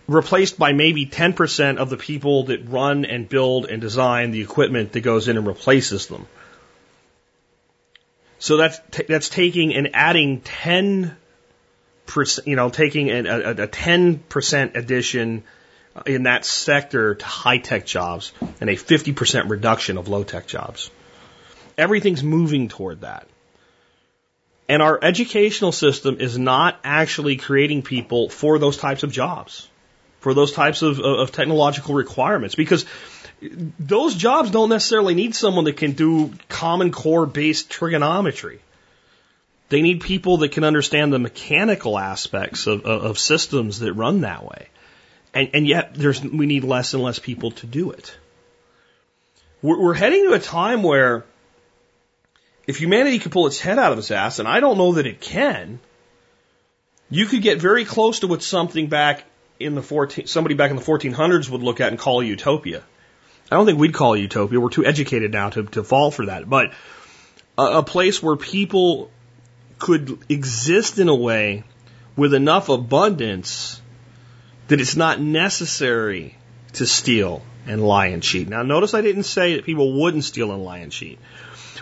Replaced 0.08 0.58
by 0.58 0.72
maybe 0.72 1.06
10% 1.06 1.78
of 1.78 1.90
the 1.90 1.98
people 1.98 2.44
that 2.44 2.70
run 2.70 3.04
and 3.04 3.28
build 3.28 3.66
and 3.66 3.82
design 3.82 4.32
the 4.32 4.42
equipment 4.42 4.94
that 4.94 5.02
goes 5.02 5.28
in 5.28 5.38
and 5.38 5.46
replaces 5.46 6.08
them. 6.08 6.28
So 8.40 8.56
that's, 8.58 8.80
that's 9.08 9.30
taking 9.30 9.74
and 9.74 9.90
adding 9.94 10.42
10 10.42 11.18
you 12.46 12.56
know, 12.56 12.70
taking 12.70 13.10
a, 13.10 13.24
a, 13.24 13.52
a 13.52 13.68
10% 13.68 14.76
addition 14.76 15.44
uh, 15.96 16.04
in 16.06 16.24
that 16.24 16.46
sector 16.46 17.16
to 17.16 17.26
high 17.26 17.58
tech 17.58 17.86
jobs 17.86 18.32
and 18.60 18.70
a 18.70 18.76
50% 18.76 19.50
reduction 19.50 19.98
of 19.98 20.08
low 20.08 20.24
tech 20.24 20.48
jobs. 20.48 20.90
Everything's 21.78 22.24
moving 22.24 22.70
toward 22.70 23.02
that. 23.02 23.28
And 24.70 24.82
our 24.82 25.00
educational 25.02 25.72
system 25.72 26.18
is 26.20 26.38
not 26.38 26.80
actually 26.84 27.38
creating 27.38 27.84
people 27.84 28.30
for 28.30 28.60
those 28.60 28.78
types 28.78 29.04
of 29.04 29.12
jobs, 29.12 29.68
for 30.20 30.34
those 30.34 30.52
types 30.52 30.82
of, 30.82 31.00
of 31.00 31.32
technological 31.32 31.96
requirements, 31.96 32.56
because 32.56 32.86
those 33.80 34.16
jobs 34.16 34.52
don't 34.52 34.70
necessarily 34.70 35.14
need 35.14 35.36
someone 35.36 35.66
that 35.66 35.78
can 35.78 35.92
do 35.92 36.34
common 36.50 36.92
core 36.92 37.26
based 37.26 37.70
trigonometry. 37.70 38.60
They 39.70 39.82
need 39.82 40.02
people 40.02 40.38
that 40.38 40.52
can 40.52 40.64
understand 40.64 41.12
the 41.12 41.20
mechanical 41.20 42.00
aspects 42.00 42.68
of, 42.68 42.86
of, 42.86 43.04
of 43.04 43.20
systems 43.20 43.80
that 43.80 43.94
run 43.94 44.22
that 44.22 44.44
way. 44.44 44.70
And, 45.34 45.50
and 45.54 45.68
yet 45.68 45.94
there's, 45.94 46.22
we 46.24 46.46
need 46.46 46.64
less 46.64 46.94
and 46.94 47.04
less 47.04 47.20
people 47.20 47.52
to 47.52 47.68
do 47.68 47.92
it. 47.92 48.18
We're, 49.62 49.80
we're 49.80 49.94
heading 49.94 50.24
to 50.30 50.34
a 50.34 50.40
time 50.40 50.84
where 50.84 51.26
if 52.66 52.78
humanity 52.78 53.20
could 53.20 53.32
pull 53.32 53.48
its 53.48 53.60
head 53.60 53.78
out 53.78 53.92
of 53.92 53.98
its 53.98 54.12
ass, 54.12 54.40
and 54.40 54.48
I 54.48 54.60
don't 54.60 54.78
know 54.78 54.94
that 54.94 55.06
it 55.06 55.22
can, 55.22 55.80
you 57.10 57.26
could 57.26 57.42
get 57.42 57.60
very 57.60 57.86
close 57.86 58.20
to 58.20 58.28
what 58.28 58.44
something 58.44 58.88
back 58.88 59.24
in 59.60 59.76
the 59.76 59.82
14, 59.82 60.28
somebody 60.28 60.56
back 60.56 60.70
in 60.70 60.78
the 60.78 60.84
1400s 60.84 61.50
would 61.50 61.64
look 61.64 61.82
at 61.82 61.90
and 61.90 62.00
call 62.00 62.22
utopia. 62.22 62.84
I 63.50 63.56
don't 63.56 63.66
think 63.66 63.80
we'd 63.80 63.94
call 63.94 64.16
utopia. 64.16 64.60
We're 64.60 64.70
too 64.70 64.86
educated 64.86 65.32
now 65.32 65.50
to, 65.52 65.64
to 65.64 65.84
fall 65.84 66.12
for 66.12 66.26
that. 66.26 66.50
But 66.50 66.74
a, 67.58 67.64
a 67.64 67.84
place 67.84 68.22
where 68.22 68.36
people 68.36 69.10
could 69.80 70.20
exist 70.30 71.00
in 71.00 71.08
a 71.08 71.16
way 71.16 71.64
with 72.16 72.34
enough 72.34 72.70
abundance 72.70 73.82
that 74.68 74.82
it's 74.82 74.96
not 74.96 75.22
necessary 75.22 76.36
to 76.74 76.86
steal 76.86 77.42
and 77.66 77.84
lie 77.84 78.08
and 78.08 78.24
cheat. 78.24 78.48
Now, 78.48 78.64
notice 78.64 78.94
I 78.94 79.02
didn't 79.02 79.24
say 79.24 79.56
that 79.56 79.66
people 79.66 80.02
wouldn't 80.02 80.24
steal 80.24 80.52
and 80.52 80.64
lie 80.64 80.80
and 80.80 80.92
cheat, 80.92 81.20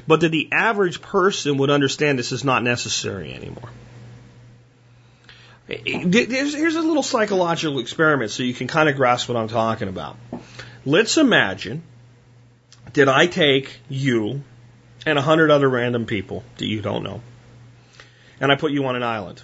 but 0.08 0.22
that 0.22 0.30
the 0.30 0.50
average 0.52 1.02
person 1.02 1.58
would 1.58 1.70
understand 1.70 2.20
this 2.20 2.32
is 2.32 2.44
not 2.44 2.64
necessary 2.64 3.34
anymore. 3.34 3.70
Eh, 5.70 5.78
eh, 5.86 6.04
here's 6.06 6.76
a 6.76 6.82
little 6.82 7.04
psychological 7.04 7.80
experiment 7.80 8.32
so 8.32 8.44
you 8.44 8.54
can 8.54 8.68
kind 8.68 8.90
of 8.90 8.96
grasp 8.96 9.30
what 9.30 9.38
I'm 9.38 9.48
talking 9.48 9.88
about. 9.88 10.18
Let's 10.86 11.18
imagine 11.18 11.84
that 12.94 13.10
I 13.10 13.28
take 13.28 13.80
you 13.90 14.44
and 15.06 15.18
a 15.18 15.22
hundred 15.22 15.52
other 15.52 15.70
random 15.70 16.06
people 16.06 16.44
that 16.58 16.66
you 16.66 16.82
don't 16.82 17.04
know, 17.04 17.22
and 18.40 18.52
I 18.52 18.56
put 18.56 18.72
you 18.72 18.86
on 18.86 18.96
an 18.96 19.04
island. 19.04 19.42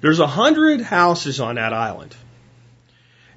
There's 0.00 0.20
a 0.20 0.26
hundred 0.26 0.80
houses 0.80 1.40
on 1.40 1.56
that 1.56 1.72
island. 1.72 2.14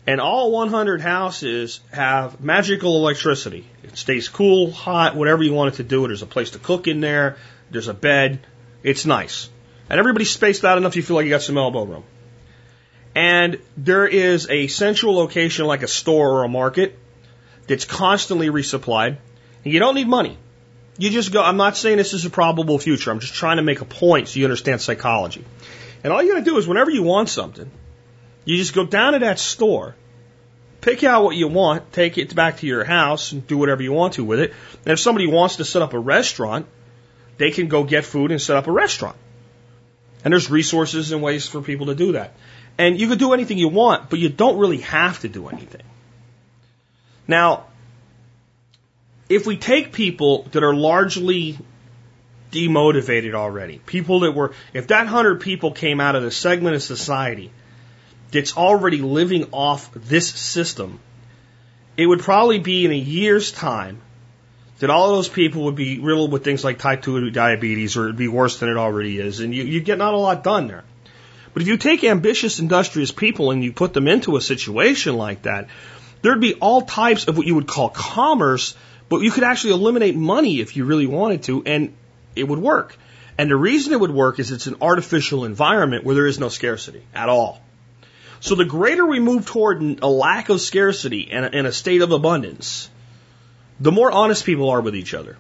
And 0.08 0.20
all 0.20 0.52
100 0.52 1.02
houses 1.02 1.80
have 1.92 2.42
magical 2.42 2.98
electricity. 2.98 3.66
It 3.84 3.98
stays 3.98 4.30
cool, 4.30 4.72
hot, 4.72 5.16
whatever 5.16 5.44
you 5.44 5.54
want 5.54 5.76
it 5.76 5.78
to 5.78 5.84
do. 5.84 6.08
There's 6.08 6.24
a 6.24 6.28
place 6.28 6.52
to 6.52 6.60
cook 6.60 6.88
in 6.88 7.02
there. 7.02 7.38
There's 7.70 7.88
a 7.88 7.94
bed. 7.94 8.40
It's 8.84 9.06
nice. 9.06 9.50
And 9.90 10.00
everybody's 10.00 10.32
spaced 10.32 10.66
out 10.66 10.78
enough 10.78 10.96
you 10.96 11.04
feel 11.04 11.18
like 11.18 11.26
you 11.26 11.30
got 11.30 11.44
some 11.44 11.58
elbow 11.58 11.84
room. 11.84 12.04
And 13.14 13.60
there 13.78 14.08
is 14.08 14.50
a 14.50 14.68
central 14.68 15.16
location 15.16 15.66
like 15.66 15.84
a 15.84 15.88
store 15.88 16.40
or 16.40 16.44
a 16.46 16.48
market 16.48 16.98
that's 17.68 17.86
constantly 17.86 18.50
resupplied. 18.50 19.18
And 19.64 19.74
you 19.74 19.80
don't 19.80 19.96
need 19.96 20.08
money. 20.08 20.38
You 20.98 21.10
just 21.10 21.32
go, 21.32 21.42
I'm 21.42 21.58
not 21.58 21.78
saying 21.78 21.98
this 21.98 22.14
is 22.14 22.26
a 22.26 22.30
probable 22.30 22.78
future. 22.78 23.12
I'm 23.12 23.20
just 23.20 23.34
trying 23.34 23.58
to 23.58 23.64
make 23.64 23.82
a 23.82 23.86
point 23.86 24.28
so 24.28 24.40
you 24.40 24.46
understand 24.46 24.82
psychology. 24.82 25.46
And 26.04 26.12
all 26.12 26.22
you 26.22 26.34
gotta 26.34 26.46
do 26.46 26.58
is 26.58 26.68
whenever 26.68 26.92
you 26.92 27.04
want 27.04 27.30
something, 27.30 27.70
you 28.46 28.58
just 28.58 28.74
go 28.74 28.86
down 28.86 29.14
to 29.14 29.20
that 29.20 29.40
store, 29.40 29.96
pick 30.82 31.04
out 31.04 31.24
what 31.24 31.36
you 31.36 31.48
want, 31.48 31.92
take 31.94 32.18
it 32.18 32.36
back 32.36 32.58
to 32.58 32.68
your 32.68 32.84
house, 32.84 33.32
and 33.32 33.46
do 33.46 33.58
whatever 33.58 33.84
you 33.84 33.94
want 33.94 34.16
to 34.16 34.24
with 34.24 34.40
it. 34.40 34.54
And 34.86 34.94
if 34.94 35.00
somebody 35.00 35.28
wants 35.28 35.58
to 35.58 35.66
set 35.66 35.82
up 35.82 35.94
a 35.94 36.00
restaurant, 36.00 36.68
they 37.38 37.52
can 37.52 37.68
go 37.68 37.84
get 37.84 38.06
food 38.06 38.32
and 38.32 38.42
set 38.42 38.58
up 38.58 38.68
a 38.68 38.72
restaurant. 38.72 39.16
And 40.24 40.32
there's 40.32 40.52
resources 40.52 41.12
and 41.12 41.22
ways 41.22 41.48
for 41.48 41.62
people 41.62 41.88
to 41.88 41.96
do 41.96 42.14
that. 42.14 42.34
And 42.78 43.00
you 43.00 43.08
can 43.08 43.18
do 43.18 43.34
anything 43.34 43.58
you 43.58 43.70
want, 43.70 44.10
but 44.10 44.20
you 44.20 44.30
don't 44.30 44.58
really 44.58 44.82
have 44.82 45.20
to 45.22 45.30
do 45.30 45.48
anything. 45.48 45.84
Now, 47.28 47.66
if 49.32 49.48
we 49.48 49.56
take 49.56 49.94
people 49.94 50.44
that 50.52 50.64
are 50.64 50.74
largely 50.74 51.58
demotivated 52.52 53.34
already, 53.34 53.80
people 53.86 54.22
that 54.22 54.34
were, 54.34 54.54
if 54.74 54.88
that 54.88 55.08
hundred 55.08 55.40
people 55.40 55.72
came 55.72 56.02
out 56.02 56.16
of 56.16 56.24
the 56.24 56.32
segment 56.32 56.76
of 56.76 56.84
society 56.84 57.52
that's 58.32 58.58
already 58.58 58.98
living 58.98 59.48
off 59.54 59.90
this 59.94 60.30
system, 60.30 61.00
it 61.96 62.06
would 62.06 62.20
probably 62.20 62.60
be 62.60 62.84
in 62.84 62.92
a 62.92 62.96
year's 62.96 63.52
time 63.52 64.02
that 64.80 64.90
all 64.90 65.14
those 65.14 65.30
people 65.30 65.66
would 65.66 65.76
be 65.76 66.00
riddled 66.00 66.32
with 66.32 66.44
things 66.44 66.64
like 66.64 66.80
type 66.80 67.02
2 67.02 67.30
diabetes 67.30 67.96
or 67.96 68.06
it'd 68.06 68.18
be 68.18 68.28
worse 68.28 68.60
than 68.60 68.68
it 68.68 68.78
already 68.78 69.18
is. 69.20 69.40
And 69.40 69.56
you, 69.56 69.64
you 69.64 69.80
get 69.80 69.98
not 69.98 70.14
a 70.14 70.18
lot 70.18 70.44
done 70.44 70.68
there. 70.68 70.84
But 71.54 71.62
if 71.62 71.68
you 71.68 71.78
take 71.78 72.04
ambitious, 72.04 72.60
industrious 72.60 73.12
people 73.12 73.52
and 73.52 73.64
you 73.64 73.72
put 73.72 73.94
them 73.94 74.08
into 74.08 74.36
a 74.36 74.42
situation 74.42 75.16
like 75.16 75.44
that, 75.44 75.68
there'd 76.22 76.42
be 76.42 76.56
all 76.56 76.82
types 76.82 77.28
of 77.28 77.38
what 77.38 77.46
you 77.46 77.56
would 77.56 77.68
call 77.68 77.90
commerce, 77.90 78.76
but 79.12 79.24
you 79.24 79.30
could 79.30 79.44
actually 79.44 79.74
eliminate 79.74 80.16
money 80.16 80.62
if 80.62 80.78
you 80.78 80.86
really 80.86 81.06
wanted 81.06 81.44
to, 81.44 81.62
and 81.66 81.94
it 82.34 82.48
would 82.48 82.60
work. 82.60 82.96
And 83.38 83.52
the 83.52 83.58
reason 83.58 83.92
it 83.92 84.00
would 84.00 84.10
work 84.10 84.40
is 84.40 84.52
it's 84.52 84.68
an 84.68 84.78
artificial 84.82 85.44
environment 85.44 86.06
where 86.06 86.16
there 86.16 86.28
is 86.28 86.40
no 86.40 86.48
scarcity 86.48 87.04
at 87.14 87.28
all. 87.28 87.62
So 88.40 88.56
the 88.56 88.64
greater 88.64 89.06
we 89.06 89.20
move 89.20 89.46
toward 89.46 89.82
a 90.02 90.08
lack 90.08 90.48
of 90.48 90.62
scarcity 90.62 91.30
and 91.30 91.68
a, 91.68 91.74
state 91.74 92.02
of 92.02 92.14
abundance, 92.14 92.90
the 93.82 93.92
more 93.92 94.10
honest 94.10 94.46
people 94.46 94.70
are 94.70 94.80
with 94.80 94.96
each 94.96 95.14
other. 95.14 95.38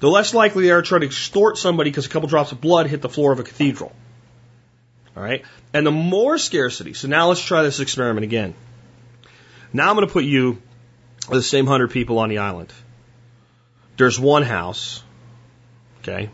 The 0.00 0.08
less 0.08 0.32
likely 0.32 0.62
they 0.62 0.70
are 0.70 0.80
to 0.80 0.88
try 0.88 0.98
to 0.98 1.04
extort 1.04 1.58
somebody 1.58 1.90
because 1.90 2.06
a 2.06 2.08
couple 2.08 2.30
drops 2.30 2.52
of 2.52 2.62
blood 2.62 2.86
hit 2.86 3.02
the 3.02 3.10
floor 3.10 3.32
of 3.32 3.38
a 3.38 3.44
cathedral. 3.44 3.92
All 5.14 5.22
right? 5.22 5.44
And 5.74 5.86
the 5.86 5.90
more 5.90 6.38
scarcity. 6.38 6.94
So 6.94 7.06
now 7.06 7.28
let's 7.28 7.42
try 7.42 7.62
this 7.64 7.80
experiment 7.80 8.24
again. 8.24 8.54
Now 9.74 9.90
I'm 9.90 9.96
going 9.96 10.06
to 10.06 10.12
put 10.12 10.24
you, 10.24 10.62
the 11.36 11.42
same 11.42 11.66
100 11.66 11.90
people 11.90 12.18
on 12.18 12.28
the 12.28 12.38
island. 12.38 12.72
There's 13.96 14.18
one 14.18 14.42
house. 14.42 15.02
Okay? 16.00 16.30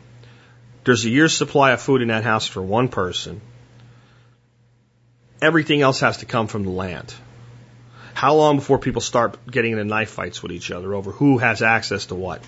There's 0.85 1.05
a 1.05 1.11
year's 1.11 1.37
supply 1.37 1.73
of 1.73 1.81
food 1.81 2.03
in 2.03 2.09
that 2.09 2.25
house 2.25 2.47
for 2.47 2.63
one 2.63 2.89
person. 2.89 3.41
Everything 5.41 5.81
else 5.81 6.01
has 6.01 6.19
to 6.19 6.27
come 6.27 6.47
from 6.47 6.65
the 6.65 6.71
land. 6.71 7.13
How 8.13 8.35
long 8.35 8.57
before 8.57 8.79
people 8.79 9.03
start 9.03 9.39
getting 9.51 9.73
into 9.73 9.85
knife 9.85 10.11
fights 10.11 10.43
with 10.43 10.53
each 10.53 10.71
other 10.71 10.95
over 10.95 11.11
who 11.11 11.39
has 11.39 11.63
access 11.63 12.07
to 12.07 12.15
what? 12.15 12.43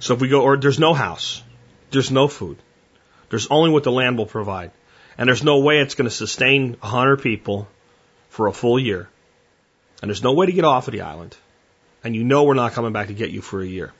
So 0.00 0.14
if 0.14 0.20
we 0.20 0.28
go, 0.28 0.42
or 0.42 0.56
there's 0.56 0.78
no 0.78 0.92
house, 0.92 1.42
there's 1.90 2.10
no 2.10 2.28
food, 2.28 2.58
there's 3.30 3.46
only 3.46 3.70
what 3.70 3.84
the 3.84 3.92
land 3.92 4.18
will 4.18 4.26
provide, 4.26 4.72
and 5.16 5.28
there's 5.28 5.42
no 5.42 5.60
way 5.60 5.78
it's 5.78 5.94
going 5.94 6.08
to 6.08 6.14
sustain 6.14 6.76
a 6.82 6.86
hundred 6.86 7.22
people 7.22 7.66
for 8.28 8.48
a 8.48 8.52
full 8.52 8.78
year, 8.78 9.08
and 10.04 10.10
there's 10.10 10.22
no 10.22 10.34
way 10.34 10.44
to 10.44 10.52
get 10.52 10.64
off 10.64 10.86
of 10.86 10.92
the 10.92 11.00
island, 11.00 11.34
and 12.04 12.14
you 12.14 12.24
know 12.24 12.44
we're 12.44 12.52
not 12.52 12.72
coming 12.72 12.92
back 12.92 13.06
to 13.06 13.14
get 13.14 13.30
you 13.30 13.40
for 13.40 13.62
a 13.62 13.66
year. 13.66 13.90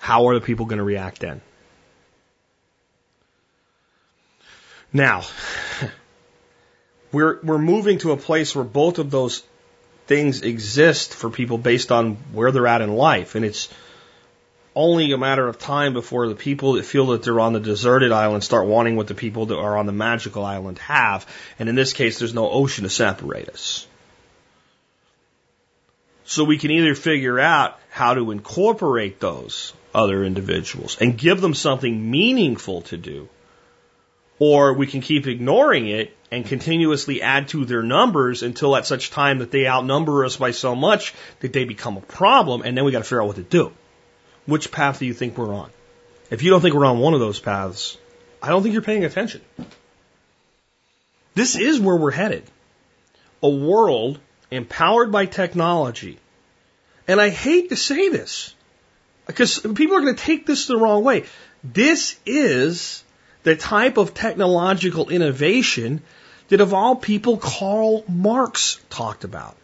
How 0.00 0.26
are 0.26 0.34
the 0.34 0.40
people 0.40 0.66
going 0.66 0.78
to 0.78 0.84
react 0.84 1.20
then? 1.20 1.40
Now, 4.92 5.22
we're, 7.12 7.38
we're 7.44 7.58
moving 7.58 7.98
to 7.98 8.10
a 8.10 8.16
place 8.16 8.56
where 8.56 8.64
both 8.64 8.98
of 8.98 9.12
those 9.12 9.44
things 10.08 10.42
exist 10.42 11.14
for 11.14 11.30
people 11.30 11.56
based 11.56 11.92
on 11.92 12.16
where 12.32 12.50
they're 12.50 12.66
at 12.66 12.80
in 12.80 12.92
life. 12.92 13.36
And 13.36 13.44
it's 13.44 13.68
only 14.74 15.12
a 15.12 15.18
matter 15.18 15.46
of 15.46 15.58
time 15.58 15.92
before 15.92 16.28
the 16.28 16.34
people 16.34 16.74
that 16.74 16.84
feel 16.84 17.06
that 17.08 17.22
they're 17.22 17.40
on 17.40 17.52
the 17.52 17.60
deserted 17.60 18.12
island 18.12 18.44
start 18.44 18.66
wanting 18.66 18.96
what 18.96 19.08
the 19.08 19.14
people 19.14 19.46
that 19.46 19.58
are 19.58 19.76
on 19.76 19.86
the 19.86 19.92
magical 19.92 20.44
island 20.44 20.78
have. 20.78 21.26
And 21.58 21.68
in 21.68 21.74
this 21.74 21.92
case, 21.92 22.18
there's 22.18 22.34
no 22.34 22.48
ocean 22.50 22.84
to 22.84 22.90
separate 22.90 23.48
us. 23.48 23.86
So 26.24 26.44
we 26.44 26.58
can 26.58 26.70
either 26.70 26.94
figure 26.94 27.40
out 27.40 27.78
how 27.90 28.14
to 28.14 28.30
incorporate 28.30 29.18
those 29.18 29.72
other 29.92 30.24
individuals 30.24 30.96
and 31.00 31.18
give 31.18 31.40
them 31.40 31.54
something 31.54 32.10
meaningful 32.10 32.82
to 32.82 32.96
do 32.96 33.28
or 34.40 34.72
we 34.72 34.86
can 34.86 35.02
keep 35.02 35.28
ignoring 35.28 35.86
it 35.86 36.16
and 36.32 36.44
continuously 36.44 37.22
add 37.22 37.48
to 37.48 37.64
their 37.64 37.82
numbers 37.82 38.42
until 38.42 38.74
at 38.74 38.86
such 38.86 39.10
time 39.10 39.38
that 39.38 39.50
they 39.52 39.68
outnumber 39.68 40.24
us 40.24 40.36
by 40.36 40.50
so 40.50 40.74
much 40.74 41.14
that 41.40 41.52
they 41.52 41.64
become 41.64 41.96
a 41.96 42.00
problem, 42.00 42.62
and 42.62 42.76
then 42.76 42.84
we 42.84 42.90
got 42.90 42.98
to 42.98 43.04
figure 43.04 43.22
out 43.22 43.26
what 43.28 43.36
to 43.36 43.42
do. 43.42 43.70
Which 44.50 44.72
path 44.72 44.98
do 44.98 45.06
you 45.06 45.14
think 45.14 45.38
we're 45.38 45.54
on? 45.54 45.70
If 46.28 46.42
you 46.42 46.50
don't 46.50 46.60
think 46.60 46.74
we're 46.74 46.84
on 46.84 46.98
one 46.98 47.14
of 47.14 47.20
those 47.20 47.38
paths, 47.38 47.96
I 48.42 48.48
don't 48.48 48.62
think 48.62 48.72
you're 48.72 48.82
paying 48.82 49.04
attention. 49.04 49.42
This 51.34 51.54
is 51.54 51.78
where 51.78 51.96
we're 51.96 52.10
headed. 52.10 52.42
A 53.44 53.48
world 53.48 54.18
empowered 54.50 55.12
by 55.12 55.26
technology. 55.26 56.18
And 57.06 57.20
I 57.20 57.28
hate 57.28 57.68
to 57.68 57.76
say 57.76 58.08
this 58.08 58.54
because 59.26 59.60
people 59.60 59.96
are 59.96 60.00
going 60.00 60.16
to 60.16 60.22
take 60.22 60.46
this 60.46 60.66
the 60.66 60.76
wrong 60.76 61.04
way. 61.04 61.26
This 61.62 62.18
is 62.26 63.04
the 63.44 63.54
type 63.54 63.98
of 63.98 64.14
technological 64.14 65.10
innovation 65.10 66.02
that 66.48 66.60
of 66.60 66.74
all 66.74 66.96
people 66.96 67.36
Karl 67.36 68.04
Marx 68.08 68.80
talked 68.90 69.22
about. 69.22 69.56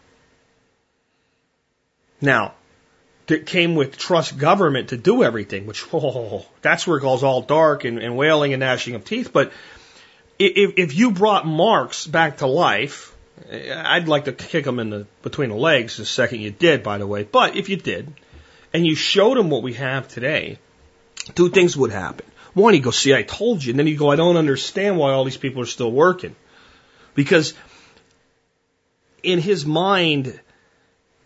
Now, 2.21 2.53
that 3.27 3.45
came 3.45 3.75
with 3.75 3.97
trust 3.97 4.37
government 4.37 4.89
to 4.89 4.97
do 4.97 5.23
everything, 5.23 5.65
which, 5.65 5.85
oh, 5.93 6.45
that's 6.61 6.87
where 6.87 6.97
it 6.97 7.01
goes 7.01 7.23
all 7.23 7.41
dark 7.41 7.85
and, 7.85 7.99
and 7.99 8.17
wailing 8.17 8.53
and 8.53 8.61
gnashing 8.61 8.95
of 8.95 9.05
teeth. 9.05 9.31
But 9.31 9.51
if, 10.39 10.73
if 10.77 10.95
you 10.95 11.11
brought 11.11 11.45
Marx 11.45 12.07
back 12.07 12.37
to 12.37 12.47
life, 12.47 13.15
I'd 13.51 14.07
like 14.07 14.25
to 14.25 14.33
kick 14.33 14.65
him 14.65 14.79
in 14.79 14.89
the, 14.89 15.07
between 15.21 15.49
the 15.49 15.55
legs 15.55 15.97
the 15.97 16.05
second 16.05 16.41
you 16.41 16.51
did, 16.51 16.83
by 16.83 16.97
the 16.97 17.07
way. 17.07 17.23
But 17.23 17.55
if 17.55 17.69
you 17.69 17.75
did, 17.75 18.13
and 18.73 18.85
you 18.85 18.95
showed 18.95 19.37
him 19.37 19.49
what 19.49 19.63
we 19.63 19.73
have 19.73 20.07
today, 20.07 20.59
two 21.35 21.49
things 21.49 21.75
would 21.77 21.91
happen. 21.91 22.25
One, 22.53 22.73
you 22.73 22.79
go, 22.79 22.91
see, 22.91 23.13
I 23.13 23.23
told 23.23 23.63
you. 23.63 23.71
And 23.71 23.79
then 23.79 23.87
you 23.87 23.97
go, 23.97 24.09
I 24.09 24.15
don't 24.15 24.37
understand 24.37 24.97
why 24.97 25.11
all 25.11 25.23
these 25.23 25.37
people 25.37 25.61
are 25.61 25.67
still 25.67 25.91
working. 25.91 26.35
Because 27.13 27.53
in 29.21 29.39
his 29.39 29.65
mind, 29.65 30.39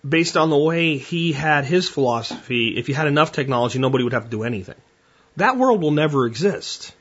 based 0.08 0.38
on 0.38 0.50
the 0.50 0.58
way 0.58 0.98
he 0.98 1.32
had 1.32 1.66
his 1.66 1.88
philosophy, 1.90 2.78
if 2.78 2.90
you 2.90 2.96
had 2.96 3.08
enough 3.08 3.32
technology, 3.32 3.80
nobody 3.80 4.04
would 4.04 4.14
have 4.14 4.26
to 4.26 4.30
do 4.30 4.44
anything. 4.44 4.76
That 5.38 5.58
world 5.58 5.82
will 5.82 5.92
never 5.92 6.26
exist. 6.26 6.94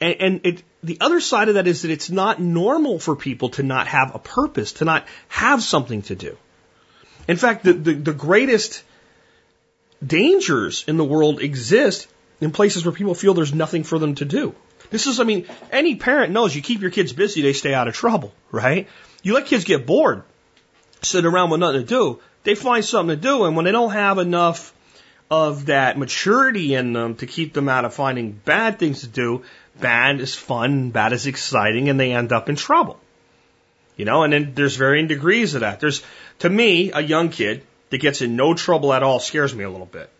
And, 0.00 0.16
and 0.20 0.40
it, 0.44 0.62
the 0.82 0.98
other 1.00 1.20
side 1.20 1.48
of 1.48 1.54
that 1.54 1.66
is 1.66 1.82
that 1.82 1.90
it's 1.90 2.10
not 2.10 2.40
normal 2.40 2.98
for 2.98 3.16
people 3.16 3.50
to 3.50 3.62
not 3.62 3.86
have 3.88 4.14
a 4.14 4.18
purpose, 4.18 4.74
to 4.74 4.84
not 4.84 5.06
have 5.28 5.62
something 5.62 6.02
to 6.02 6.14
do. 6.14 6.36
In 7.26 7.36
fact, 7.36 7.64
the, 7.64 7.72
the, 7.72 7.94
the 7.94 8.12
greatest 8.12 8.82
dangers 10.04 10.84
in 10.86 10.96
the 10.96 11.04
world 11.04 11.40
exist 11.40 12.06
in 12.40 12.50
places 12.50 12.84
where 12.84 12.92
people 12.92 13.14
feel 13.14 13.34
there's 13.34 13.54
nothing 13.54 13.84
for 13.84 13.98
them 13.98 14.14
to 14.16 14.24
do. 14.24 14.54
This 14.90 15.06
is, 15.06 15.20
I 15.20 15.24
mean, 15.24 15.46
any 15.70 15.96
parent 15.96 16.32
knows 16.32 16.54
you 16.54 16.62
keep 16.62 16.80
your 16.80 16.90
kids 16.90 17.12
busy, 17.12 17.42
they 17.42 17.54
stay 17.54 17.72
out 17.72 17.88
of 17.88 17.94
trouble, 17.94 18.32
right? 18.50 18.88
You 19.22 19.34
let 19.34 19.46
kids 19.46 19.64
get 19.64 19.86
bored, 19.86 20.22
sit 21.04 21.24
around 21.26 21.50
with 21.50 21.60
nothing 21.60 21.82
to 21.82 21.86
do, 21.86 22.20
they 22.44 22.54
find 22.54 22.84
something 22.84 23.16
to 23.16 23.20
do, 23.20 23.44
and 23.44 23.56
when 23.56 23.64
they 23.64 23.72
don't 23.72 23.92
have 23.92 24.18
enough 24.18 24.72
of 25.30 25.66
that 25.66 25.98
maturity 25.98 26.74
in 26.74 26.92
them 26.92 27.16
to 27.16 27.26
keep 27.26 27.54
them 27.54 27.68
out 27.68 27.84
of 27.84 27.94
finding 27.94 28.32
bad 28.32 28.78
things 28.78 29.00
to 29.00 29.08
do, 29.08 29.42
bad 29.80 30.20
is 30.20 30.34
fun, 30.34 30.90
bad 30.90 31.12
is 31.12 31.26
exciting, 31.26 31.88
and 31.88 31.98
they 31.98 32.12
end 32.12 32.32
up 32.32 32.48
in 32.48 32.56
trouble. 32.56 33.00
You 33.96 34.04
know, 34.04 34.22
and 34.24 34.32
then 34.32 34.52
there's 34.54 34.76
varying 34.76 35.06
degrees 35.06 35.54
of 35.54 35.60
that. 35.60 35.80
There's, 35.80 36.02
to 36.40 36.50
me, 36.50 36.90
a 36.92 37.00
young 37.00 37.30
kid 37.30 37.62
that 37.90 37.98
gets 37.98 38.22
in 38.22 38.36
no 38.36 38.54
trouble 38.54 38.92
at 38.92 39.02
all 39.02 39.20
scares 39.20 39.54
me 39.54 39.64
a 39.64 39.70
little 39.70 39.86
bit. 39.86 40.10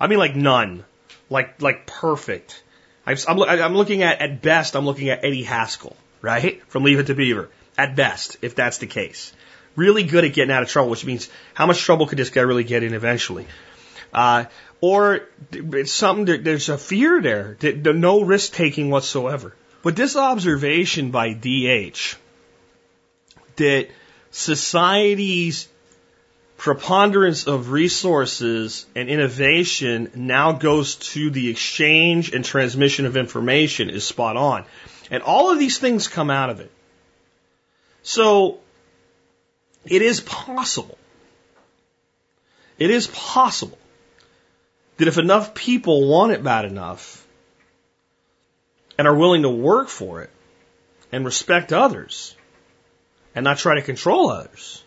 I 0.00 0.06
mean, 0.06 0.18
like 0.18 0.34
none, 0.34 0.84
like 1.30 1.60
like 1.60 1.86
perfect. 1.86 2.62
I'm, 3.06 3.16
I'm, 3.28 3.74
looking 3.74 4.02
at 4.02 4.20
at 4.20 4.40
best, 4.40 4.74
I'm 4.74 4.86
looking 4.86 5.10
at 5.10 5.24
Eddie 5.24 5.42
Haskell, 5.42 5.96
right, 6.22 6.62
from 6.68 6.84
Leave 6.84 6.98
It 6.98 7.06
to 7.08 7.14
Beaver. 7.14 7.50
At 7.76 7.96
best, 7.96 8.38
if 8.40 8.54
that's 8.54 8.78
the 8.78 8.86
case, 8.86 9.32
really 9.76 10.04
good 10.04 10.24
at 10.24 10.32
getting 10.32 10.52
out 10.52 10.62
of 10.62 10.68
trouble, 10.68 10.90
which 10.90 11.04
means 11.04 11.28
how 11.54 11.66
much 11.66 11.80
trouble 11.80 12.06
could 12.06 12.18
this 12.18 12.30
guy 12.30 12.42
really 12.42 12.64
get 12.64 12.82
in 12.82 12.94
eventually? 12.94 13.46
Uh, 14.12 14.44
or 14.80 15.20
it's 15.52 15.92
something 15.92 16.26
that 16.26 16.44
there's 16.44 16.68
a 16.68 16.78
fear 16.78 17.20
there, 17.20 17.56
that, 17.60 17.94
no 17.96 18.22
risk 18.22 18.52
taking 18.52 18.90
whatsoever. 18.90 19.54
But 19.82 19.96
this 19.96 20.16
observation 20.16 21.10
by 21.10 21.32
DH 21.32 22.16
that 23.56 23.88
society's 24.30 25.68
preponderance 26.56 27.46
of 27.46 27.70
resources 27.70 28.86
and 28.94 29.08
innovation 29.08 30.10
now 30.14 30.52
goes 30.52 30.96
to 30.96 31.30
the 31.30 31.50
exchange 31.50 32.32
and 32.32 32.44
transmission 32.44 33.06
of 33.06 33.16
information 33.16 33.90
is 33.90 34.04
spot 34.04 34.36
on. 34.36 34.64
And 35.10 35.22
all 35.22 35.50
of 35.50 35.58
these 35.58 35.78
things 35.78 36.08
come 36.08 36.30
out 36.30 36.50
of 36.50 36.60
it. 36.60 36.70
So 38.02 38.60
it 39.86 40.02
is 40.02 40.20
possible. 40.20 40.98
It 42.78 42.90
is 42.90 43.06
possible 43.06 43.78
that 44.96 45.08
if 45.08 45.18
enough 45.18 45.54
people 45.54 46.08
want 46.08 46.32
it 46.32 46.42
bad 46.42 46.64
enough 46.64 47.26
and 48.98 49.06
are 49.06 49.14
willing 49.14 49.42
to 49.42 49.50
work 49.50 49.88
for 49.88 50.22
it 50.22 50.30
and 51.12 51.24
respect 51.24 51.72
others 51.72 52.34
and 53.34 53.44
not 53.44 53.58
try 53.58 53.74
to 53.74 53.82
control 53.82 54.30
others, 54.30 54.82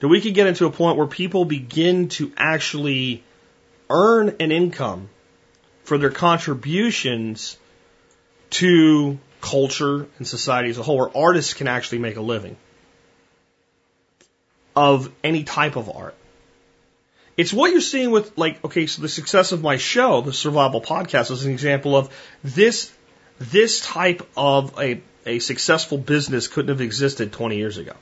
that 0.00 0.08
we 0.08 0.20
could 0.20 0.34
get 0.34 0.46
into 0.46 0.66
a 0.66 0.70
point 0.70 0.96
where 0.96 1.06
people 1.06 1.44
begin 1.44 2.08
to 2.08 2.32
actually 2.36 3.24
earn 3.90 4.36
an 4.40 4.52
income 4.52 5.08
for 5.84 5.98
their 5.98 6.10
contributions 6.10 7.58
to 8.50 9.18
culture 9.40 10.06
and 10.18 10.26
society 10.26 10.70
as 10.70 10.78
a 10.78 10.82
whole, 10.82 10.98
where 10.98 11.16
artists 11.16 11.54
can 11.54 11.66
actually 11.66 11.98
make 11.98 12.16
a 12.16 12.20
living 12.20 12.56
of 14.78 15.10
any 15.24 15.42
type 15.42 15.74
of 15.74 15.90
art. 15.90 16.14
It's 17.36 17.52
what 17.52 17.72
you're 17.72 17.80
seeing 17.80 18.12
with 18.12 18.38
like, 18.38 18.64
okay, 18.64 18.86
so 18.86 19.02
the 19.02 19.08
success 19.08 19.50
of 19.50 19.60
my 19.60 19.76
show, 19.76 20.20
the 20.20 20.32
Survival 20.32 20.80
Podcast, 20.80 21.32
is 21.32 21.44
an 21.44 21.50
example 21.50 21.96
of 21.96 22.14
this, 22.44 22.92
this 23.40 23.80
type 23.80 24.22
of 24.36 24.78
a, 24.78 25.00
a 25.26 25.40
successful 25.40 25.98
business 25.98 26.46
couldn't 26.46 26.68
have 26.68 26.80
existed 26.80 27.32
20 27.32 27.56
years 27.56 27.78
ago. 27.78 27.94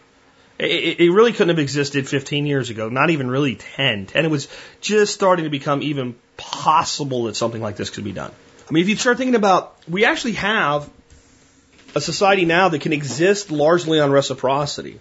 It, 0.58 1.00
it 1.00 1.10
really 1.10 1.32
couldn't 1.32 1.48
have 1.48 1.58
existed 1.58 2.06
15 2.06 2.44
years 2.44 2.68
ago, 2.68 2.90
not 2.90 3.08
even 3.08 3.30
really 3.30 3.56
10. 3.56 4.04
10, 4.04 4.24
it 4.26 4.30
was 4.30 4.46
just 4.82 5.14
starting 5.14 5.44
to 5.44 5.50
become 5.50 5.82
even 5.82 6.14
possible 6.36 7.24
that 7.24 7.36
something 7.36 7.62
like 7.62 7.76
this 7.76 7.88
could 7.88 8.04
be 8.04 8.12
done. 8.12 8.32
I 8.68 8.72
mean, 8.72 8.82
if 8.82 8.90
you 8.90 8.96
start 8.96 9.16
thinking 9.16 9.34
about, 9.34 9.74
we 9.88 10.04
actually 10.04 10.32
have 10.32 10.90
a 11.94 12.02
society 12.02 12.44
now 12.44 12.68
that 12.68 12.82
can 12.82 12.92
exist 12.92 13.50
largely 13.50 13.98
on 13.98 14.10
reciprocity. 14.10 15.00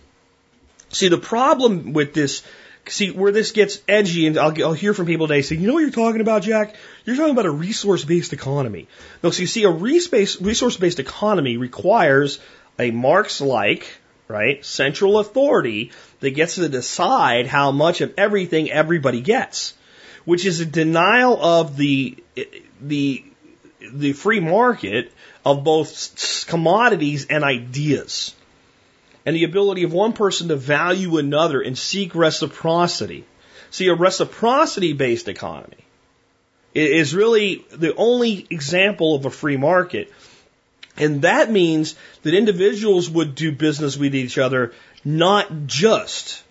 See, 0.96 1.10
the 1.10 1.18
problem 1.18 1.92
with 1.92 2.14
this 2.14 2.42
see 2.88 3.12
where 3.12 3.34
this 3.34 3.52
gets 3.52 3.82
edgy, 3.86 4.28
and 4.28 4.38
I'll, 4.38 4.64
I'll 4.64 4.74
hear 4.74 4.94
from 4.94 5.08
people 5.08 5.28
today 5.28 5.42
saying, 5.42 5.60
you 5.60 5.68
know 5.68 5.74
what 5.74 5.82
you're 5.82 5.90
talking 5.90 6.22
about, 6.22 6.44
Jack? 6.44 6.76
You're 7.04 7.18
talking 7.18 7.34
about 7.34 7.48
a 7.48 7.52
resource-based 7.52 8.32
economy. 8.32 8.88
No, 9.22 9.32
so 9.32 9.42
you 9.42 9.48
see, 9.48 9.64
a 9.64 9.72
resource-based 9.72 11.00
economy 11.00 11.58
requires 11.58 12.40
a 12.80 12.92
Marx-like, 12.92 13.88
right, 14.30 14.64
central 14.64 15.20
authority 15.20 15.92
that 16.22 16.32
gets 16.32 16.56
to 16.56 16.70
decide 16.70 17.48
how 17.48 17.72
much 17.72 18.00
of 18.00 18.14
everything 18.18 18.72
everybody 18.72 19.20
gets, 19.20 19.74
which 20.24 20.46
is 20.46 20.62
a 20.62 20.66
denial 20.66 21.44
of 21.44 21.76
the 21.76 22.24
the 22.80 23.26
the 23.82 24.14
free 24.14 24.40
market 24.40 25.12
of 25.44 25.66
both 25.66 26.46
commodities 26.48 27.26
and 27.26 27.44
ideas 27.44 28.34
and 29.26 29.36
the 29.36 29.44
ability 29.44 29.84
of 29.84 29.92
one 29.92 30.14
person 30.14 30.50
to 30.50 30.56
value 30.56 31.18
another 31.18 31.62
and 31.62 31.78
seek 31.78 32.14
reciprocity. 32.14 33.26
See, 33.72 33.88
a 33.88 33.96
reciprocity 33.96 34.94
based 34.94 35.28
economy 35.28 35.86
is 36.74 37.16
really 37.16 37.66
the 37.72 37.96
only 37.96 38.46
example 38.50 39.16
of 39.16 39.26
a 39.26 39.32
free 39.32 39.58
market. 39.58 40.12
And 40.98 41.24
that 41.24 41.52
means 41.52 41.96
that 42.24 42.34
individuals 42.34 43.10
would 43.10 43.36
do 43.36 43.52
business 43.52 43.98
with 43.98 44.14
each 44.16 44.38
other 44.38 44.74
not 45.04 45.68
just 45.68 46.44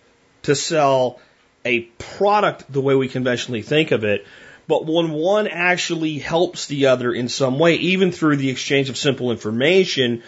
to 0.43 0.55
sell 0.55 1.20
a 1.64 1.81
product 1.81 2.70
the 2.70 2.81
way 2.81 2.95
we 2.95 3.09
conventionally 3.09 3.62
think 3.62 3.91
of 3.91 4.05
it, 4.05 4.27
but 4.66 4.87
when 4.87 5.11
one 5.11 5.47
actually 5.47 6.18
helps 6.18 6.66
the 6.66 6.87
other 6.87 7.12
in 7.12 7.29
some 7.29 7.59
way, 7.59 7.75
even 7.75 8.12
through 8.12 8.37
the 8.37 8.51
exchange 8.51 8.89
of 8.89 8.97
simple 8.97 9.31
information, 9.31 10.22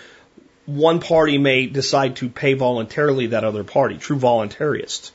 one 0.67 1.01
party 1.01 1.39
may 1.39 1.67
decide 1.67 2.17
to 2.17 2.29
pay 2.29 2.55
voluntarily 2.55 3.29
that 3.29 3.45
other 3.45 3.65
party, 3.65 3.97
true 3.97 4.19
voluntarists. 4.19 5.13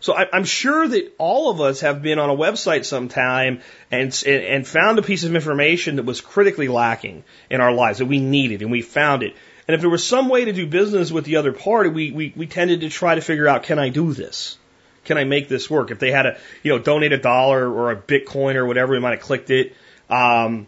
So 0.00 0.14
I, 0.14 0.34
am 0.34 0.44
sure 0.44 0.88
that 0.88 1.12
all 1.18 1.50
of 1.50 1.60
us 1.60 1.80
have 1.80 2.00
been 2.00 2.18
on 2.18 2.30
a 2.30 2.34
website 2.34 2.86
sometime 2.86 3.60
and, 3.90 4.18
and 4.26 4.66
found 4.66 4.98
a 4.98 5.02
piece 5.02 5.24
of 5.24 5.34
information 5.34 5.96
that 5.96 6.06
was 6.06 6.22
critically 6.22 6.68
lacking 6.68 7.22
in 7.50 7.60
our 7.60 7.72
lives 7.72 7.98
that 7.98 8.06
we 8.06 8.18
needed 8.18 8.62
and 8.62 8.70
we 8.70 8.80
found 8.80 9.22
it. 9.22 9.34
And 9.68 9.74
if 9.74 9.82
there 9.82 9.90
was 9.90 10.04
some 10.04 10.30
way 10.30 10.46
to 10.46 10.52
do 10.52 10.66
business 10.66 11.12
with 11.12 11.26
the 11.26 11.36
other 11.36 11.52
party, 11.52 11.90
we, 11.90 12.10
we, 12.12 12.32
we 12.34 12.46
tended 12.46 12.80
to 12.80 12.88
try 12.88 13.14
to 13.14 13.20
figure 13.20 13.46
out, 13.46 13.64
can 13.64 13.78
I 13.78 13.90
do 13.90 14.12
this? 14.14 14.56
Can 15.04 15.18
I 15.18 15.24
make 15.24 15.48
this 15.48 15.68
work? 15.68 15.90
If 15.90 15.98
they 15.98 16.10
had 16.10 16.26
a, 16.26 16.38
you 16.62 16.72
know, 16.72 16.78
donate 16.78 17.12
a 17.12 17.18
dollar 17.18 17.70
or 17.70 17.90
a 17.90 17.96
Bitcoin 17.96 18.54
or 18.54 18.64
whatever, 18.64 18.92
we 18.92 19.00
might 19.00 19.12
have 19.12 19.20
clicked 19.20 19.50
it. 19.50 19.74
Um, 20.08 20.66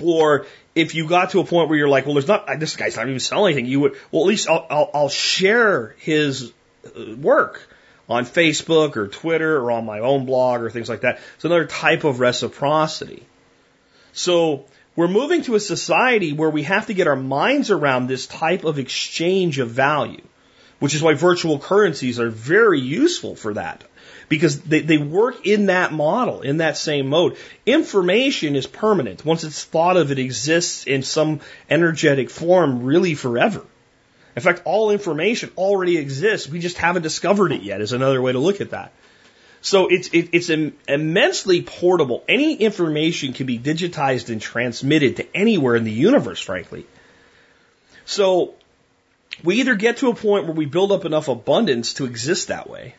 or 0.00 0.46
if 0.76 0.94
you 0.94 1.08
got 1.08 1.30
to 1.30 1.40
a 1.40 1.44
point 1.44 1.70
where 1.70 1.78
you're 1.78 1.88
like, 1.88 2.04
well, 2.04 2.14
there's 2.14 2.28
not, 2.28 2.46
this 2.60 2.76
guy's 2.76 2.96
not 2.96 3.08
even 3.08 3.18
selling 3.18 3.54
anything, 3.54 3.66
you 3.68 3.80
would, 3.80 3.96
well, 4.12 4.22
at 4.22 4.28
least 4.28 4.48
I'll, 4.48 4.66
I'll, 4.68 4.90
I'll 4.92 5.08
share 5.08 5.96
his 5.98 6.52
uh, 6.84 7.16
work 7.16 7.66
on 8.10 8.26
Facebook 8.26 8.96
or 8.96 9.08
Twitter 9.08 9.56
or 9.56 9.70
on 9.72 9.86
my 9.86 10.00
own 10.00 10.26
blog 10.26 10.60
or 10.60 10.70
things 10.70 10.90
like 10.90 11.00
that. 11.00 11.18
It's 11.36 11.46
another 11.46 11.64
type 11.64 12.04
of 12.04 12.20
reciprocity. 12.20 13.26
So 14.12 14.66
we're 14.94 15.08
moving 15.08 15.42
to 15.44 15.54
a 15.54 15.60
society 15.60 16.34
where 16.34 16.50
we 16.50 16.64
have 16.64 16.86
to 16.86 16.94
get 16.94 17.06
our 17.06 17.16
minds 17.16 17.70
around 17.70 18.06
this 18.06 18.26
type 18.26 18.64
of 18.64 18.78
exchange 18.78 19.58
of 19.58 19.70
value, 19.70 20.22
which 20.78 20.94
is 20.94 21.02
why 21.02 21.14
virtual 21.14 21.58
currencies 21.58 22.20
are 22.20 22.28
very 22.30 22.80
useful 22.80 23.34
for 23.34 23.54
that 23.54 23.82
because 24.28 24.60
they, 24.60 24.80
they 24.80 24.98
work 24.98 25.46
in 25.46 25.66
that 25.66 25.92
model, 25.92 26.40
in 26.40 26.58
that 26.58 26.76
same 26.76 27.08
mode. 27.08 27.36
Information 27.64 28.56
is 28.56 28.66
permanent. 28.66 29.24
Once 29.24 29.44
it's 29.44 29.64
thought 29.64 29.96
of, 29.96 30.10
it 30.10 30.18
exists 30.18 30.86
in 30.86 31.02
some 31.02 31.40
energetic 31.70 32.30
form 32.30 32.82
really 32.82 33.14
forever. 33.14 33.62
In 34.34 34.42
fact, 34.42 34.62
all 34.64 34.90
information 34.90 35.50
already 35.56 35.96
exists. 35.96 36.48
We 36.48 36.58
just 36.58 36.76
haven't 36.76 37.02
discovered 37.02 37.52
it 37.52 37.62
yet 37.62 37.80
is 37.80 37.92
another 37.92 38.20
way 38.20 38.32
to 38.32 38.38
look 38.38 38.60
at 38.60 38.70
that. 38.70 38.92
So 39.62 39.88
it's, 39.88 40.08
it, 40.08 40.28
it's 40.32 40.50
immensely 40.50 41.62
portable. 41.62 42.22
Any 42.28 42.54
information 42.54 43.32
can 43.32 43.46
be 43.46 43.58
digitized 43.58 44.28
and 44.28 44.40
transmitted 44.40 45.16
to 45.16 45.36
anywhere 45.36 45.74
in 45.74 45.84
the 45.84 45.92
universe, 45.92 46.40
frankly. 46.40 46.86
So 48.04 48.54
we 49.42 49.56
either 49.56 49.74
get 49.74 49.98
to 49.98 50.10
a 50.10 50.14
point 50.14 50.44
where 50.44 50.54
we 50.54 50.66
build 50.66 50.92
up 50.92 51.04
enough 51.04 51.28
abundance 51.28 51.94
to 51.94 52.04
exist 52.04 52.48
that 52.48 52.68
way, 52.70 52.94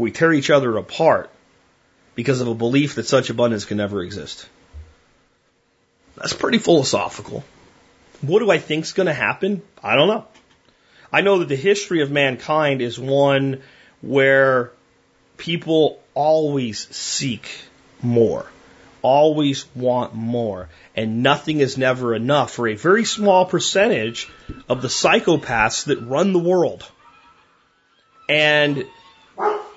we 0.00 0.10
tear 0.10 0.32
each 0.32 0.50
other 0.50 0.76
apart 0.76 1.30
because 2.14 2.40
of 2.40 2.48
a 2.48 2.54
belief 2.54 2.96
that 2.96 3.06
such 3.06 3.30
abundance 3.30 3.64
can 3.64 3.76
never 3.76 4.02
exist. 4.02 4.48
That's 6.16 6.32
pretty 6.32 6.58
philosophical. 6.58 7.44
What 8.20 8.40
do 8.40 8.50
I 8.50 8.58
think 8.58 8.84
is 8.84 8.92
going 8.92 9.06
to 9.06 9.14
happen? 9.14 9.62
I 9.82 9.94
don't 9.94 10.08
know. 10.08 10.26
I 11.12 11.22
know 11.22 11.38
that 11.38 11.48
the 11.48 11.56
history 11.56 12.02
of 12.02 12.10
mankind 12.10 12.82
is 12.82 12.98
one 12.98 13.62
where 14.00 14.72
people 15.36 16.00
always 16.14 16.94
seek 16.94 17.48
more, 18.02 18.46
always 19.02 19.64
want 19.74 20.14
more, 20.14 20.68
and 20.94 21.22
nothing 21.22 21.60
is 21.60 21.78
never 21.78 22.14
enough 22.14 22.52
for 22.52 22.68
a 22.68 22.74
very 22.74 23.04
small 23.04 23.46
percentage 23.46 24.28
of 24.68 24.82
the 24.82 24.88
psychopaths 24.88 25.86
that 25.86 26.00
run 26.00 26.32
the 26.32 26.38
world. 26.38 26.84
And 28.28 28.84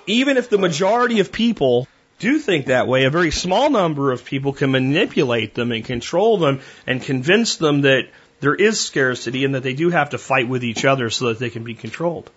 even 0.06 0.36
if 0.36 0.50
the 0.50 0.58
majority 0.58 1.20
of 1.20 1.32
people 1.32 1.88
do 2.18 2.38
think 2.38 2.66
that 2.66 2.86
way, 2.86 3.04
a 3.04 3.10
very 3.10 3.30
small 3.30 3.70
number 3.70 4.12
of 4.12 4.24
people 4.24 4.52
can 4.52 4.70
manipulate 4.70 5.54
them 5.54 5.72
and 5.72 5.84
control 5.84 6.38
them 6.38 6.60
and 6.86 7.02
convince 7.02 7.56
them 7.56 7.82
that 7.82 8.08
there 8.40 8.54
is 8.54 8.80
scarcity 8.80 9.44
and 9.44 9.54
that 9.54 9.62
they 9.62 9.74
do 9.74 9.90
have 9.90 10.10
to 10.10 10.18
fight 10.18 10.48
with 10.48 10.64
each 10.64 10.84
other 10.84 11.10
so 11.10 11.28
that 11.28 11.38
they 11.38 11.50
can 11.50 11.64
be 11.64 11.74
controlled. 11.74 12.30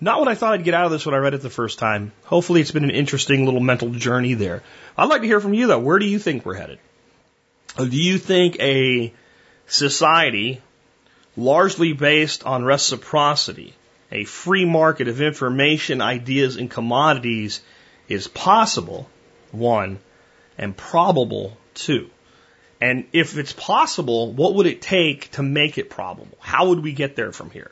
Not 0.00 0.18
what 0.18 0.28
I 0.28 0.34
thought 0.34 0.54
I'd 0.54 0.64
get 0.64 0.72
out 0.72 0.86
of 0.86 0.92
this 0.92 1.04
when 1.04 1.14
I 1.14 1.18
read 1.18 1.34
it 1.34 1.42
the 1.42 1.50
first 1.50 1.78
time. 1.78 2.12
Hopefully 2.24 2.62
it's 2.62 2.70
been 2.70 2.84
an 2.84 2.90
interesting 2.90 3.44
little 3.44 3.60
mental 3.60 3.90
journey 3.90 4.34
there. 4.34 4.62
I'd 4.96 5.10
like 5.10 5.20
to 5.20 5.26
hear 5.26 5.40
from 5.40 5.52
you 5.52 5.66
though. 5.66 5.78
Where 5.78 5.98
do 5.98 6.06
you 6.06 6.18
think 6.18 6.46
we're 6.46 6.54
headed? 6.54 6.78
Uh, 7.76 7.84
do 7.84 7.96
you 7.96 8.18
think 8.18 8.58
a 8.60 9.12
society 9.66 10.62
largely 11.36 11.92
based 11.92 12.44
on 12.44 12.64
reciprocity, 12.64 13.74
a 14.12 14.24
free 14.24 14.64
market 14.64 15.08
of 15.08 15.20
information, 15.20 16.00
ideas, 16.00 16.56
and 16.56 16.70
commodities 16.70 17.60
is 18.08 18.28
possible, 18.28 19.08
one, 19.52 19.98
and 20.58 20.76
probable, 20.76 21.56
two? 21.74 22.10
And 22.80 23.06
if 23.12 23.36
it's 23.36 23.52
possible, 23.52 24.32
what 24.32 24.54
would 24.54 24.66
it 24.66 24.80
take 24.80 25.30
to 25.32 25.42
make 25.42 25.78
it 25.78 25.90
probable? 25.90 26.38
How 26.40 26.68
would 26.68 26.82
we 26.82 26.92
get 26.92 27.14
there 27.14 27.32
from 27.32 27.50
here? 27.50 27.70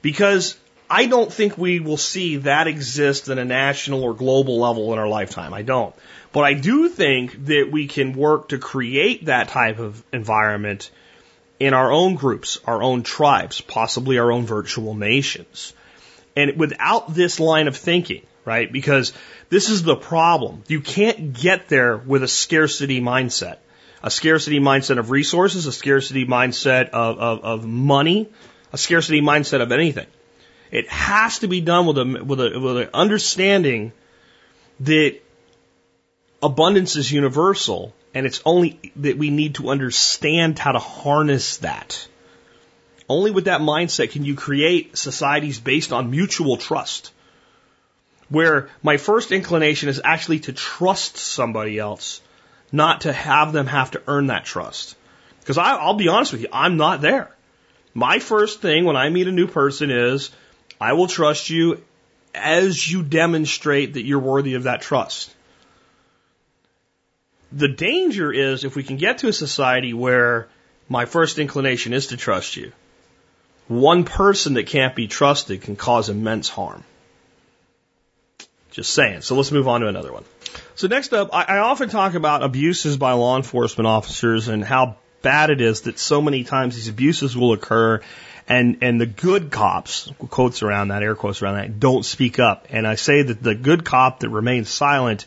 Because 0.00 0.56
I 0.88 1.06
don't 1.06 1.32
think 1.32 1.58
we 1.58 1.80
will 1.80 1.96
see 1.96 2.36
that 2.38 2.68
exist 2.68 3.28
in 3.28 3.38
a 3.38 3.44
national 3.44 4.04
or 4.04 4.14
global 4.14 4.60
level 4.60 4.92
in 4.92 4.98
our 5.00 5.08
lifetime. 5.08 5.52
I 5.52 5.62
don't. 5.62 5.94
But 6.32 6.42
I 6.42 6.54
do 6.54 6.88
think 6.88 7.46
that 7.46 7.70
we 7.72 7.88
can 7.88 8.12
work 8.12 8.50
to 8.50 8.58
create 8.58 9.26
that 9.26 9.48
type 9.48 9.80
of 9.80 10.02
environment 10.12 10.90
in 11.58 11.74
our 11.74 11.90
own 11.90 12.14
groups, 12.14 12.58
our 12.64 12.82
own 12.82 13.02
tribes, 13.02 13.60
possibly 13.60 14.18
our 14.18 14.30
own 14.30 14.46
virtual 14.46 14.94
nations. 14.94 15.72
And 16.34 16.58
without 16.58 17.14
this 17.14 17.40
line 17.40 17.66
of 17.66 17.76
thinking, 17.76 18.22
right? 18.44 18.70
Because 18.70 19.12
this 19.48 19.70
is 19.70 19.82
the 19.82 19.96
problem. 19.96 20.62
You 20.68 20.80
can't 20.80 21.32
get 21.32 21.68
there 21.68 21.96
with 21.96 22.22
a 22.22 22.28
scarcity 22.28 23.00
mindset. 23.00 23.58
A 24.02 24.10
scarcity 24.10 24.60
mindset 24.60 24.98
of 24.98 25.10
resources, 25.10 25.66
a 25.66 25.72
scarcity 25.72 26.26
mindset 26.26 26.90
of, 26.90 27.18
of, 27.18 27.44
of 27.44 27.66
money, 27.66 28.28
a 28.72 28.78
scarcity 28.78 29.20
mindset 29.20 29.62
of 29.62 29.72
anything. 29.72 30.06
It 30.70 30.88
has 30.88 31.40
to 31.40 31.48
be 31.48 31.60
done 31.60 31.86
with 31.86 31.98
a 31.98 32.04
with 32.24 32.40
a 32.40 32.58
with 32.58 32.76
an 32.78 32.88
understanding 32.92 33.92
that 34.80 35.18
abundance 36.42 36.96
is 36.96 37.10
universal, 37.10 37.94
and 38.16 38.24
it's 38.24 38.40
only 38.46 38.80
that 38.96 39.18
we 39.18 39.28
need 39.28 39.56
to 39.56 39.68
understand 39.68 40.58
how 40.58 40.72
to 40.72 40.78
harness 40.78 41.58
that. 41.58 42.08
Only 43.10 43.30
with 43.30 43.44
that 43.44 43.60
mindset 43.60 44.10
can 44.10 44.24
you 44.24 44.34
create 44.34 44.96
societies 44.96 45.60
based 45.60 45.92
on 45.92 46.10
mutual 46.10 46.56
trust, 46.56 47.12
where 48.30 48.70
my 48.82 48.96
first 48.96 49.32
inclination 49.32 49.90
is 49.90 50.00
actually 50.02 50.38
to 50.40 50.54
trust 50.54 51.18
somebody 51.18 51.78
else, 51.78 52.22
not 52.72 53.02
to 53.02 53.12
have 53.12 53.52
them 53.52 53.66
have 53.66 53.90
to 53.90 54.02
earn 54.08 54.28
that 54.28 54.46
trust. 54.46 54.96
Because 55.40 55.58
I'll 55.58 55.92
be 55.92 56.08
honest 56.08 56.32
with 56.32 56.40
you, 56.40 56.48
I'm 56.50 56.78
not 56.78 57.02
there. 57.02 57.30
My 57.92 58.18
first 58.18 58.62
thing 58.62 58.86
when 58.86 58.96
I 58.96 59.10
meet 59.10 59.28
a 59.28 59.32
new 59.32 59.46
person 59.46 59.90
is, 59.90 60.30
I 60.80 60.94
will 60.94 61.06
trust 61.06 61.50
you 61.50 61.82
as 62.34 62.90
you 62.90 63.02
demonstrate 63.02 63.92
that 63.92 64.06
you're 64.06 64.18
worthy 64.20 64.54
of 64.54 64.62
that 64.62 64.80
trust. 64.80 65.35
The 67.56 67.68
danger 67.68 68.30
is 68.30 68.64
if 68.64 68.76
we 68.76 68.82
can 68.82 68.98
get 68.98 69.18
to 69.18 69.28
a 69.28 69.32
society 69.32 69.94
where 69.94 70.48
my 70.90 71.06
first 71.06 71.38
inclination 71.38 71.94
is 71.94 72.08
to 72.08 72.18
trust 72.18 72.54
you, 72.54 72.72
one 73.66 74.04
person 74.04 74.54
that 74.54 74.66
can't 74.66 74.94
be 74.94 75.08
trusted 75.08 75.62
can 75.62 75.74
cause 75.74 76.10
immense 76.10 76.50
harm. 76.50 76.84
Just 78.72 78.92
saying. 78.92 79.22
So 79.22 79.36
let's 79.36 79.50
move 79.50 79.68
on 79.68 79.80
to 79.80 79.86
another 79.86 80.12
one. 80.12 80.24
So 80.74 80.86
next 80.86 81.14
up, 81.14 81.30
I, 81.32 81.44
I 81.44 81.58
often 81.58 81.88
talk 81.88 82.12
about 82.12 82.42
abuses 82.42 82.98
by 82.98 83.12
law 83.12 83.36
enforcement 83.36 83.86
officers 83.86 84.48
and 84.48 84.62
how 84.62 84.96
bad 85.22 85.48
it 85.48 85.62
is 85.62 85.82
that 85.82 85.98
so 85.98 86.20
many 86.20 86.44
times 86.44 86.74
these 86.74 86.88
abuses 86.88 87.34
will 87.34 87.54
occur 87.54 88.02
and 88.48 88.78
and 88.82 89.00
the 89.00 89.06
good 89.06 89.50
cops, 89.50 90.12
quotes 90.28 90.62
around 90.62 90.88
that, 90.88 91.02
air 91.02 91.14
quotes 91.14 91.40
around 91.40 91.54
that, 91.54 91.80
don't 91.80 92.04
speak 92.04 92.38
up. 92.38 92.66
And 92.70 92.86
I 92.86 92.96
say 92.96 93.22
that 93.22 93.42
the 93.42 93.54
good 93.54 93.84
cop 93.84 94.20
that 94.20 94.28
remains 94.28 94.68
silent 94.68 95.24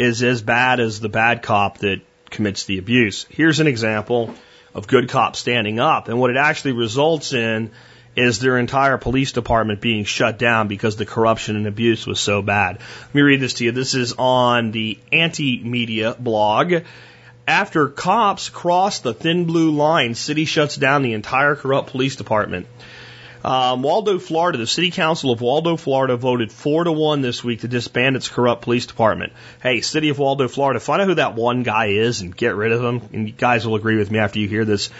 is 0.00 0.22
as 0.22 0.40
bad 0.40 0.80
as 0.80 0.98
the 0.98 1.10
bad 1.10 1.42
cop 1.42 1.78
that 1.78 2.00
commits 2.30 2.64
the 2.64 2.78
abuse. 2.78 3.26
Here's 3.28 3.60
an 3.60 3.66
example 3.66 4.34
of 4.74 4.86
good 4.86 5.10
cops 5.10 5.38
standing 5.38 5.78
up, 5.78 6.08
and 6.08 6.18
what 6.18 6.30
it 6.30 6.38
actually 6.38 6.72
results 6.72 7.34
in 7.34 7.70
is 8.16 8.38
their 8.38 8.56
entire 8.56 8.96
police 8.96 9.32
department 9.32 9.82
being 9.82 10.04
shut 10.04 10.38
down 10.38 10.68
because 10.68 10.96
the 10.96 11.04
corruption 11.04 11.54
and 11.56 11.66
abuse 11.66 12.06
was 12.06 12.18
so 12.18 12.40
bad. 12.40 12.78
Let 12.78 13.14
me 13.14 13.20
read 13.20 13.40
this 13.40 13.54
to 13.54 13.64
you. 13.64 13.72
This 13.72 13.94
is 13.94 14.14
on 14.18 14.70
the 14.70 14.98
anti 15.12 15.62
media 15.62 16.16
blog. 16.18 16.72
After 17.46 17.88
cops 17.88 18.48
cross 18.48 19.00
the 19.00 19.12
thin 19.12 19.44
blue 19.44 19.72
line, 19.72 20.14
city 20.14 20.46
shuts 20.46 20.76
down 20.76 21.02
the 21.02 21.12
entire 21.12 21.56
corrupt 21.56 21.90
police 21.90 22.16
department. 22.16 22.66
Um, 23.44 23.82
Waldo, 23.82 24.18
Florida, 24.18 24.58
the 24.58 24.66
city 24.66 24.90
council 24.90 25.30
of 25.30 25.40
Waldo, 25.40 25.76
Florida 25.76 26.16
voted 26.16 26.52
four 26.52 26.84
to 26.84 26.92
one 26.92 27.22
this 27.22 27.42
week 27.42 27.60
to 27.60 27.68
disband 27.68 28.16
its 28.16 28.28
corrupt 28.28 28.62
police 28.62 28.86
department. 28.86 29.32
Hey, 29.62 29.80
city 29.80 30.10
of 30.10 30.18
Waldo, 30.18 30.46
Florida, 30.48 30.78
find 30.78 31.00
out 31.00 31.08
who 31.08 31.14
that 31.14 31.34
one 31.34 31.62
guy 31.62 31.86
is 31.86 32.20
and 32.20 32.36
get 32.36 32.54
rid 32.54 32.72
of 32.72 32.84
him. 32.84 33.02
And 33.12 33.28
you 33.28 33.32
guys 33.32 33.66
will 33.66 33.76
agree 33.76 33.96
with 33.96 34.10
me 34.10 34.18
after 34.18 34.38
you 34.38 34.48
hear 34.48 34.64
this. 34.64 34.90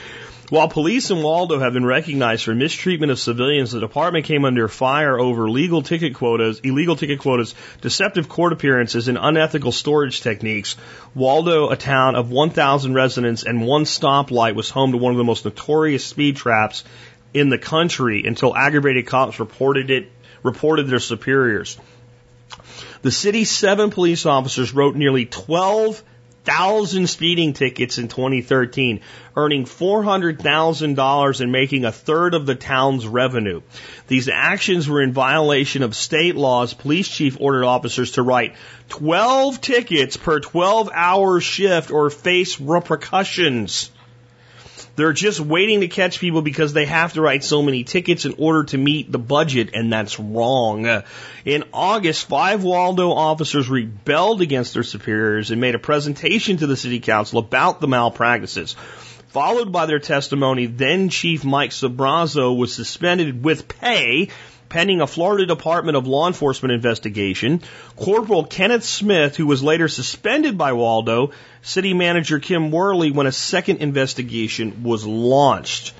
While 0.50 0.66
police 0.66 1.12
in 1.12 1.22
Waldo 1.22 1.60
have 1.60 1.74
been 1.74 1.86
recognized 1.86 2.42
for 2.42 2.56
mistreatment 2.56 3.12
of 3.12 3.20
civilians, 3.20 3.70
the 3.70 3.78
department 3.78 4.24
came 4.24 4.44
under 4.44 4.66
fire 4.66 5.16
over 5.16 5.48
legal 5.48 5.80
ticket 5.80 6.16
quotas, 6.16 6.58
illegal 6.64 6.96
ticket 6.96 7.20
quotas, 7.20 7.54
deceptive 7.82 8.28
court 8.28 8.52
appearances, 8.52 9.06
and 9.06 9.16
unethical 9.16 9.70
storage 9.70 10.22
techniques. 10.22 10.76
Waldo, 11.14 11.68
a 11.68 11.76
town 11.76 12.16
of 12.16 12.32
1,000 12.32 12.94
residents 12.94 13.44
and 13.44 13.64
one 13.64 13.84
stoplight, 13.84 14.56
was 14.56 14.70
home 14.70 14.90
to 14.90 14.98
one 14.98 15.12
of 15.12 15.18
the 15.18 15.24
most 15.24 15.44
notorious 15.44 16.04
speed 16.04 16.34
traps 16.34 16.82
in 17.32 17.48
the 17.48 17.58
country 17.58 18.24
until 18.26 18.56
aggravated 18.56 19.06
cops 19.06 19.40
reported 19.40 19.90
it, 19.90 20.10
reported 20.42 20.88
their 20.88 20.98
superiors. 20.98 21.78
The 23.02 23.10
city's 23.10 23.50
seven 23.50 23.90
police 23.90 24.26
officers 24.26 24.74
wrote 24.74 24.96
nearly 24.96 25.26
12 25.26 26.02
thousand 26.44 27.08
speeding 27.08 27.52
tickets 27.52 27.98
in 27.98 28.08
2013, 28.08 29.00
earning 29.36 29.64
$400,000 29.64 31.40
and 31.40 31.52
making 31.52 31.84
a 31.84 31.92
third 31.92 32.34
of 32.34 32.46
the 32.46 32.54
town's 32.54 33.06
revenue. 33.06 33.60
These 34.08 34.28
actions 34.28 34.88
were 34.88 35.02
in 35.02 35.12
violation 35.12 35.82
of 35.82 35.94
state 35.94 36.36
laws. 36.36 36.74
Police 36.74 37.08
chief 37.08 37.36
ordered 37.40 37.64
officers 37.64 38.12
to 38.12 38.22
write 38.22 38.54
12 38.88 39.60
tickets 39.60 40.16
per 40.16 40.40
12 40.40 40.90
hour 40.92 41.40
shift 41.40 41.90
or 41.90 42.10
face 42.10 42.60
repercussions. 42.60 43.90
They're 44.96 45.12
just 45.12 45.40
waiting 45.40 45.80
to 45.80 45.88
catch 45.88 46.20
people 46.20 46.42
because 46.42 46.72
they 46.72 46.86
have 46.86 47.14
to 47.14 47.22
write 47.22 47.44
so 47.44 47.62
many 47.62 47.84
tickets 47.84 48.24
in 48.24 48.34
order 48.38 48.64
to 48.64 48.78
meet 48.78 49.10
the 49.10 49.18
budget, 49.18 49.70
and 49.74 49.92
that's 49.92 50.18
wrong. 50.18 51.02
In 51.44 51.64
August, 51.72 52.28
five 52.28 52.62
Waldo 52.62 53.12
officers 53.12 53.68
rebelled 53.68 54.42
against 54.42 54.74
their 54.74 54.82
superiors 54.82 55.50
and 55.50 55.60
made 55.60 55.74
a 55.74 55.78
presentation 55.78 56.58
to 56.58 56.66
the 56.66 56.76
city 56.76 57.00
council 57.00 57.38
about 57.38 57.80
the 57.80 57.88
malpractices. 57.88 58.76
Followed 59.28 59.70
by 59.70 59.86
their 59.86 60.00
testimony, 60.00 60.66
then 60.66 61.08
Chief 61.08 61.44
Mike 61.44 61.70
Sabrazzo 61.70 62.56
was 62.56 62.74
suspended 62.74 63.44
with 63.44 63.68
pay 63.68 64.28
pending 64.70 65.02
a 65.02 65.06
Florida 65.06 65.44
Department 65.44 65.98
of 65.98 66.06
Law 66.06 66.26
Enforcement 66.26 66.72
investigation. 66.72 67.60
Corporal 67.96 68.44
Kenneth 68.44 68.84
Smith, 68.84 69.36
who 69.36 69.46
was 69.46 69.62
later 69.62 69.88
suspended 69.88 70.56
by 70.56 70.72
Waldo, 70.72 71.32
City 71.60 71.92
Manager 71.92 72.38
Kim 72.38 72.70
Worley 72.70 73.10
when 73.10 73.26
a 73.26 73.32
second 73.32 73.78
investigation 73.78 74.82
was 74.84 75.04
launched. 75.04 75.92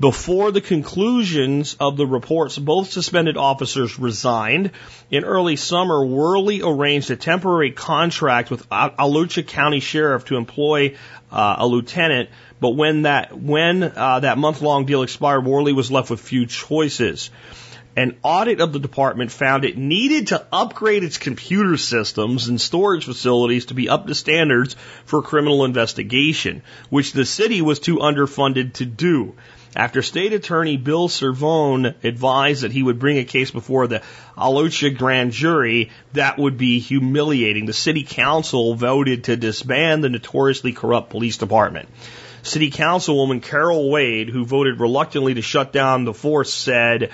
Before 0.00 0.50
the 0.50 0.60
conclusions 0.60 1.76
of 1.78 1.96
the 1.96 2.06
reports, 2.06 2.58
both 2.58 2.90
suspended 2.90 3.36
officers 3.36 4.00
resigned. 4.00 4.72
In 5.12 5.24
early 5.24 5.54
summer, 5.54 6.04
Worley 6.04 6.60
arranged 6.60 7.10
a 7.12 7.16
temporary 7.16 7.70
contract 7.70 8.50
with 8.50 8.66
Alachua 8.72 9.44
County 9.44 9.78
Sheriff 9.78 10.24
to 10.24 10.36
employ 10.36 10.96
uh, 11.30 11.56
a 11.58 11.66
lieutenant. 11.68 12.30
But 12.60 12.70
when 12.70 13.02
that 13.02 13.38
when 13.38 13.84
uh, 13.84 14.20
that 14.20 14.38
month 14.38 14.60
long 14.60 14.86
deal 14.86 15.02
expired, 15.02 15.44
Worley 15.44 15.72
was 15.72 15.92
left 15.92 16.10
with 16.10 16.20
few 16.20 16.46
choices. 16.46 17.30
An 17.94 18.16
audit 18.22 18.60
of 18.60 18.72
the 18.72 18.78
department 18.78 19.30
found 19.30 19.64
it 19.64 19.76
needed 19.76 20.28
to 20.28 20.46
upgrade 20.50 21.04
its 21.04 21.18
computer 21.18 21.76
systems 21.76 22.48
and 22.48 22.58
storage 22.58 23.04
facilities 23.04 23.66
to 23.66 23.74
be 23.74 23.90
up 23.90 24.06
to 24.06 24.14
standards 24.14 24.76
for 25.04 25.20
criminal 25.20 25.66
investigation, 25.66 26.62
which 26.88 27.12
the 27.12 27.26
city 27.26 27.60
was 27.60 27.80
too 27.80 27.98
underfunded 27.98 28.72
to 28.74 28.86
do. 28.86 29.34
After 29.76 30.00
State 30.00 30.32
Attorney 30.32 30.78
Bill 30.78 31.08
Cervone 31.08 31.94
advised 32.02 32.62
that 32.62 32.72
he 32.72 32.82
would 32.82 32.98
bring 32.98 33.18
a 33.18 33.24
case 33.24 33.50
before 33.50 33.86
the 33.86 34.02
Alachua 34.38 34.90
grand 34.90 35.32
jury, 35.32 35.90
that 36.14 36.38
would 36.38 36.56
be 36.56 36.78
humiliating. 36.78 37.66
The 37.66 37.72
city 37.74 38.04
council 38.04 38.74
voted 38.74 39.24
to 39.24 39.36
disband 39.36 40.02
the 40.02 40.10
notoriously 40.10 40.72
corrupt 40.72 41.10
police 41.10 41.36
department. 41.36 41.88
City 42.42 42.70
Councilwoman 42.70 43.40
Carol 43.40 43.90
Wade, 43.90 44.28
who 44.28 44.44
voted 44.44 44.80
reluctantly 44.80 45.34
to 45.34 45.42
shut 45.42 45.72
down 45.72 46.04
the 46.04 46.12
force, 46.12 46.52
said, 46.52 47.10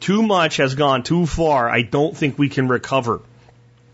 Too 0.00 0.22
much 0.22 0.58
has 0.58 0.74
gone 0.74 1.02
too 1.02 1.26
far. 1.26 1.68
I 1.68 1.82
don't 1.82 2.16
think 2.16 2.38
we 2.38 2.48
can 2.48 2.68
recover. 2.68 3.20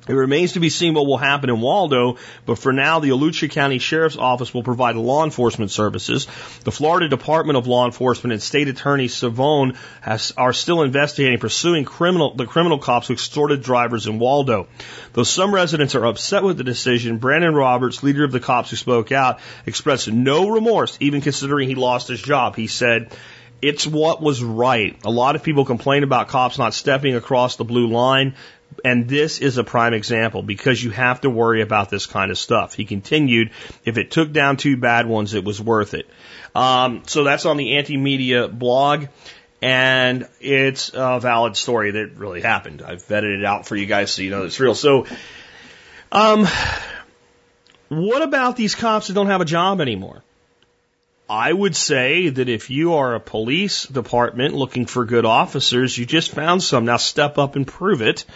It 0.06 0.12
remains 0.12 0.52
to 0.52 0.60
be 0.60 0.68
seen 0.68 0.92
what 0.92 1.06
will 1.06 1.16
happen 1.16 1.48
in 1.48 1.62
Waldo, 1.62 2.18
but 2.44 2.58
for 2.58 2.74
now, 2.74 3.00
the 3.00 3.08
Alachua 3.08 3.48
County 3.48 3.78
Sheriff's 3.78 4.18
Office 4.18 4.52
will 4.52 4.62
provide 4.62 4.96
law 4.96 5.24
enforcement 5.24 5.70
services. 5.70 6.26
The 6.64 6.72
Florida 6.72 7.08
Department 7.08 7.56
of 7.56 7.66
Law 7.66 7.86
Enforcement 7.86 8.34
and 8.34 8.42
State 8.42 8.68
Attorney 8.68 9.08
Cervone 9.08 9.76
has, 10.02 10.32
are 10.36 10.52
still 10.52 10.82
investigating 10.82 11.38
pursuing 11.38 11.86
criminal, 11.86 12.34
the 12.34 12.44
criminal 12.44 12.78
cops 12.78 13.06
who 13.06 13.14
extorted 13.14 13.62
drivers 13.62 14.06
in 14.06 14.18
Waldo. 14.18 14.66
Though 15.14 15.22
some 15.22 15.54
residents 15.54 15.94
are 15.94 16.04
upset 16.04 16.42
with 16.42 16.58
the 16.58 16.64
decision, 16.64 17.16
Brandon 17.16 17.54
Roberts, 17.54 18.02
leader 18.02 18.24
of 18.24 18.32
the 18.32 18.40
cops 18.40 18.68
who 18.68 18.76
spoke 18.76 19.10
out, 19.10 19.40
expressed 19.64 20.12
no 20.12 20.50
remorse, 20.50 20.98
even 21.00 21.22
considering 21.22 21.66
he 21.66 21.76
lost 21.76 22.08
his 22.08 22.20
job. 22.20 22.56
He 22.56 22.66
said, 22.66 23.10
it's 23.64 23.86
what 23.86 24.20
was 24.20 24.42
right. 24.42 24.98
A 25.04 25.10
lot 25.10 25.36
of 25.36 25.42
people 25.42 25.64
complain 25.64 26.02
about 26.02 26.28
cops 26.28 26.58
not 26.58 26.74
stepping 26.74 27.16
across 27.16 27.56
the 27.56 27.64
blue 27.64 27.88
line. 27.88 28.34
And 28.84 29.08
this 29.08 29.38
is 29.38 29.56
a 29.56 29.64
prime 29.64 29.94
example 29.94 30.42
because 30.42 30.82
you 30.82 30.90
have 30.90 31.22
to 31.22 31.30
worry 31.30 31.62
about 31.62 31.88
this 31.88 32.04
kind 32.04 32.30
of 32.30 32.36
stuff. 32.36 32.74
He 32.74 32.84
continued, 32.84 33.52
if 33.84 33.96
it 33.96 34.10
took 34.10 34.32
down 34.32 34.58
two 34.58 34.76
bad 34.76 35.06
ones, 35.06 35.32
it 35.32 35.44
was 35.44 35.62
worth 35.62 35.94
it. 35.94 36.06
Um, 36.54 37.04
so 37.06 37.24
that's 37.24 37.46
on 37.46 37.56
the 37.56 37.76
anti 37.76 37.96
media 37.96 38.48
blog. 38.48 39.06
And 39.62 40.28
it's 40.40 40.90
a 40.92 41.18
valid 41.20 41.56
story 41.56 41.92
that 41.92 42.16
really 42.16 42.42
happened. 42.42 42.82
I've 42.82 43.02
vetted 43.02 43.38
it 43.38 43.44
out 43.46 43.66
for 43.66 43.76
you 43.76 43.86
guys 43.86 44.10
so 44.10 44.20
you 44.20 44.30
know 44.30 44.44
it's 44.44 44.60
real. 44.60 44.74
So, 44.74 45.06
um, 46.12 46.46
what 47.88 48.20
about 48.20 48.56
these 48.56 48.74
cops 48.74 49.06
that 49.06 49.14
don't 49.14 49.28
have 49.28 49.40
a 49.40 49.46
job 49.46 49.80
anymore? 49.80 50.22
I 51.28 51.52
would 51.52 51.74
say 51.74 52.28
that 52.28 52.48
if 52.48 52.68
you 52.68 52.94
are 52.94 53.14
a 53.14 53.20
police 53.20 53.86
department 53.86 54.54
looking 54.54 54.84
for 54.84 55.06
good 55.06 55.24
officers, 55.24 55.96
you 55.96 56.04
just 56.04 56.32
found 56.32 56.62
some. 56.62 56.84
Now 56.84 56.98
step 56.98 57.38
up 57.38 57.56
and 57.56 57.66
prove 57.66 58.02
it 58.02 58.26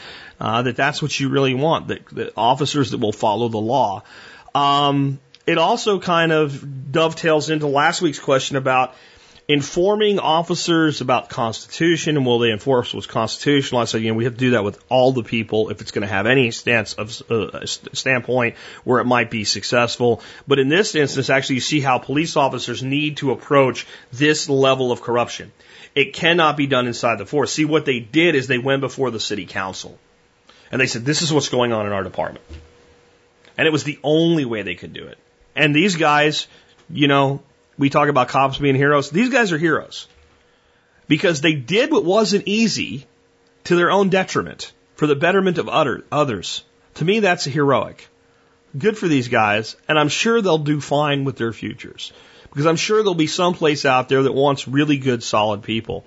uh, 0.40 0.62
that 0.62 0.76
that's 0.76 1.02
what 1.02 1.18
you 1.20 1.28
really 1.28 1.54
want. 1.54 1.88
That, 1.88 2.06
that 2.12 2.32
officers 2.36 2.92
that 2.92 2.98
will 2.98 3.12
follow 3.12 3.48
the 3.48 3.58
law. 3.58 4.04
Um, 4.54 5.20
it 5.46 5.58
also 5.58 5.98
kind 6.00 6.32
of 6.32 6.92
dovetails 6.92 7.50
into 7.50 7.66
last 7.66 8.00
week's 8.00 8.18
question 8.18 8.56
about 8.56 8.94
informing 9.48 10.18
officers 10.18 11.00
about 11.00 11.30
Constitution 11.30 12.18
and 12.18 12.26
will 12.26 12.38
they 12.38 12.52
enforce 12.52 12.92
what's 12.92 13.06
constitutional. 13.06 13.80
I 13.80 13.86
said, 13.86 14.02
you 14.02 14.10
know, 14.10 14.14
we 14.14 14.24
have 14.24 14.34
to 14.34 14.38
do 14.38 14.50
that 14.50 14.62
with 14.62 14.78
all 14.90 15.12
the 15.12 15.22
people 15.22 15.70
if 15.70 15.80
it's 15.80 15.90
going 15.90 16.02
to 16.02 16.08
have 16.08 16.26
any 16.26 16.50
stance 16.50 16.92
of 16.92 17.22
uh, 17.30 17.64
standpoint 17.64 18.56
where 18.84 19.00
it 19.00 19.06
might 19.06 19.30
be 19.30 19.44
successful. 19.44 20.20
But 20.46 20.58
in 20.58 20.68
this 20.68 20.94
instance, 20.94 21.30
actually, 21.30 21.56
you 21.56 21.60
see 21.62 21.80
how 21.80 21.98
police 21.98 22.36
officers 22.36 22.82
need 22.82 23.16
to 23.18 23.32
approach 23.32 23.86
this 24.12 24.50
level 24.50 24.92
of 24.92 25.00
corruption. 25.00 25.50
It 25.94 26.12
cannot 26.12 26.58
be 26.58 26.66
done 26.66 26.86
inside 26.86 27.16
the 27.16 27.24
force. 27.24 27.50
See, 27.50 27.64
what 27.64 27.86
they 27.86 28.00
did 28.00 28.34
is 28.34 28.48
they 28.48 28.58
went 28.58 28.82
before 28.82 29.10
the 29.10 29.18
city 29.18 29.46
council 29.46 29.98
and 30.70 30.78
they 30.78 30.86
said, 30.86 31.06
this 31.06 31.22
is 31.22 31.32
what's 31.32 31.48
going 31.48 31.72
on 31.72 31.86
in 31.86 31.92
our 31.92 32.02
department. 32.02 32.44
And 33.56 33.66
it 33.66 33.70
was 33.70 33.84
the 33.84 33.98
only 34.02 34.44
way 34.44 34.60
they 34.60 34.74
could 34.74 34.92
do 34.92 35.06
it. 35.06 35.16
And 35.56 35.74
these 35.74 35.96
guys, 35.96 36.46
you 36.90 37.08
know, 37.08 37.42
we 37.78 37.90
talk 37.90 38.08
about 38.08 38.28
cops 38.28 38.58
being 38.58 38.74
heroes. 38.74 39.10
These 39.10 39.30
guys 39.30 39.52
are 39.52 39.58
heroes 39.58 40.08
because 41.06 41.40
they 41.40 41.54
did 41.54 41.90
what 41.90 42.04
wasn't 42.04 42.46
easy 42.46 43.06
to 43.64 43.76
their 43.76 43.90
own 43.90 44.08
detriment 44.08 44.72
for 44.96 45.06
the 45.06 45.16
betterment 45.16 45.58
of 45.58 45.68
others. 45.68 46.64
To 46.94 47.04
me, 47.04 47.20
that's 47.20 47.44
heroic. 47.44 48.08
Good 48.76 48.98
for 48.98 49.08
these 49.08 49.28
guys, 49.28 49.76
and 49.88 49.98
I'm 49.98 50.08
sure 50.08 50.42
they'll 50.42 50.58
do 50.58 50.80
fine 50.80 51.24
with 51.24 51.36
their 51.36 51.52
futures 51.52 52.12
because 52.50 52.66
I'm 52.66 52.76
sure 52.76 52.98
there'll 52.98 53.14
be 53.14 53.26
some 53.26 53.54
place 53.54 53.86
out 53.86 54.08
there 54.08 54.22
that 54.24 54.32
wants 54.32 54.68
really 54.68 54.98
good, 54.98 55.22
solid 55.22 55.62
people. 55.62 56.04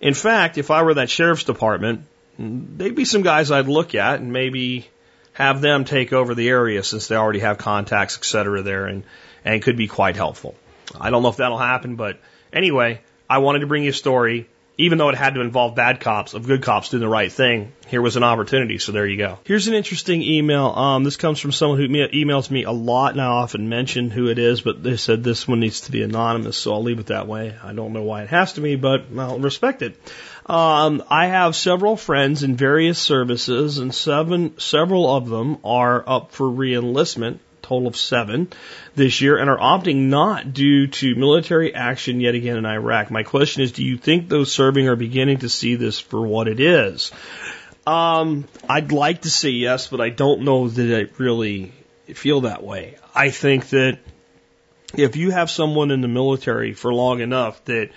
In 0.00 0.14
fact, 0.14 0.58
if 0.58 0.70
I 0.70 0.82
were 0.82 0.94
that 0.94 1.10
sheriff's 1.10 1.44
department, 1.44 2.02
they'd 2.38 2.94
be 2.94 3.04
some 3.04 3.22
guys 3.22 3.50
I'd 3.50 3.68
look 3.68 3.94
at 3.94 4.20
and 4.20 4.32
maybe 4.32 4.86
have 5.32 5.60
them 5.60 5.84
take 5.84 6.12
over 6.12 6.34
the 6.34 6.48
area 6.48 6.82
since 6.82 7.08
they 7.08 7.16
already 7.16 7.40
have 7.40 7.58
contacts, 7.58 8.18
et 8.18 8.24
cetera, 8.24 8.62
there 8.62 8.86
and, 8.86 9.04
and 9.44 9.62
could 9.62 9.76
be 9.76 9.88
quite 9.88 10.16
helpful. 10.16 10.54
I 11.00 11.10
don't 11.10 11.22
know 11.22 11.28
if 11.28 11.36
that'll 11.36 11.58
happen, 11.58 11.96
but 11.96 12.18
anyway, 12.52 13.00
I 13.28 13.38
wanted 13.38 13.60
to 13.60 13.66
bring 13.66 13.84
you 13.84 13.90
a 13.90 13.94
story. 13.94 14.48
Even 14.76 14.98
though 14.98 15.08
it 15.08 15.14
had 15.14 15.34
to 15.34 15.40
involve 15.40 15.76
bad 15.76 16.00
cops, 16.00 16.34
of 16.34 16.48
good 16.48 16.60
cops 16.60 16.88
doing 16.88 17.00
the 17.00 17.08
right 17.08 17.30
thing, 17.30 17.72
here 17.86 18.02
was 18.02 18.16
an 18.16 18.24
opportunity. 18.24 18.78
So 18.78 18.90
there 18.90 19.06
you 19.06 19.16
go. 19.16 19.38
Here's 19.44 19.68
an 19.68 19.74
interesting 19.74 20.20
email. 20.20 20.66
Um, 20.66 21.04
this 21.04 21.16
comes 21.16 21.38
from 21.38 21.52
someone 21.52 21.78
who 21.78 21.86
emails 21.86 22.50
me 22.50 22.64
a 22.64 22.72
lot, 22.72 23.12
and 23.12 23.20
I 23.20 23.26
often 23.26 23.68
mention 23.68 24.10
who 24.10 24.26
it 24.26 24.40
is, 24.40 24.62
but 24.62 24.82
they 24.82 24.96
said 24.96 25.22
this 25.22 25.46
one 25.46 25.60
needs 25.60 25.82
to 25.82 25.92
be 25.92 26.02
anonymous, 26.02 26.56
so 26.56 26.72
I'll 26.72 26.82
leave 26.82 26.98
it 26.98 27.06
that 27.06 27.28
way. 27.28 27.54
I 27.62 27.72
don't 27.72 27.92
know 27.92 28.02
why 28.02 28.24
it 28.24 28.30
has 28.30 28.54
to 28.54 28.62
be, 28.62 28.74
but 28.74 29.04
I'll 29.16 29.38
respect 29.38 29.82
it. 29.82 29.96
Um, 30.44 31.04
I 31.08 31.26
have 31.28 31.54
several 31.54 31.96
friends 31.96 32.42
in 32.42 32.56
various 32.56 32.98
services, 32.98 33.78
and 33.78 33.94
seven, 33.94 34.58
several 34.58 35.08
of 35.08 35.28
them 35.28 35.58
are 35.62 36.02
up 36.04 36.32
for 36.32 36.46
reenlistment 36.46 37.38
total 37.64 37.88
of 37.88 37.96
seven 37.96 38.48
this 38.94 39.20
year, 39.20 39.36
and 39.36 39.50
are 39.50 39.58
opting 39.58 40.08
not 40.08 40.52
due 40.52 40.86
to 40.86 41.14
military 41.16 41.74
action 41.74 42.20
yet 42.20 42.34
again 42.34 42.56
in 42.56 42.66
Iraq. 42.66 43.10
My 43.10 43.22
question 43.22 43.62
is, 43.62 43.72
do 43.72 43.84
you 43.84 43.96
think 43.96 44.28
those 44.28 44.52
serving 44.52 44.88
are 44.88 44.96
beginning 44.96 45.38
to 45.38 45.48
see 45.48 45.74
this 45.74 45.98
for 45.98 46.26
what 46.26 46.46
it 46.46 46.60
is? 46.60 47.10
Um, 47.86 48.46
I'd 48.68 48.92
like 48.92 49.22
to 49.22 49.30
say 49.30 49.50
yes, 49.50 49.88
but 49.88 50.00
I 50.00 50.10
don't 50.10 50.42
know 50.42 50.68
that 50.68 50.96
I 50.96 51.22
really 51.22 51.72
feel 52.14 52.42
that 52.42 52.62
way. 52.62 52.96
I 53.14 53.30
think 53.30 53.68
that 53.70 53.98
if 54.96 55.16
you 55.16 55.30
have 55.30 55.50
someone 55.50 55.90
in 55.90 56.00
the 56.00 56.08
military 56.08 56.72
for 56.72 56.92
long 56.92 57.20
enough 57.20 57.64
that 57.64 57.90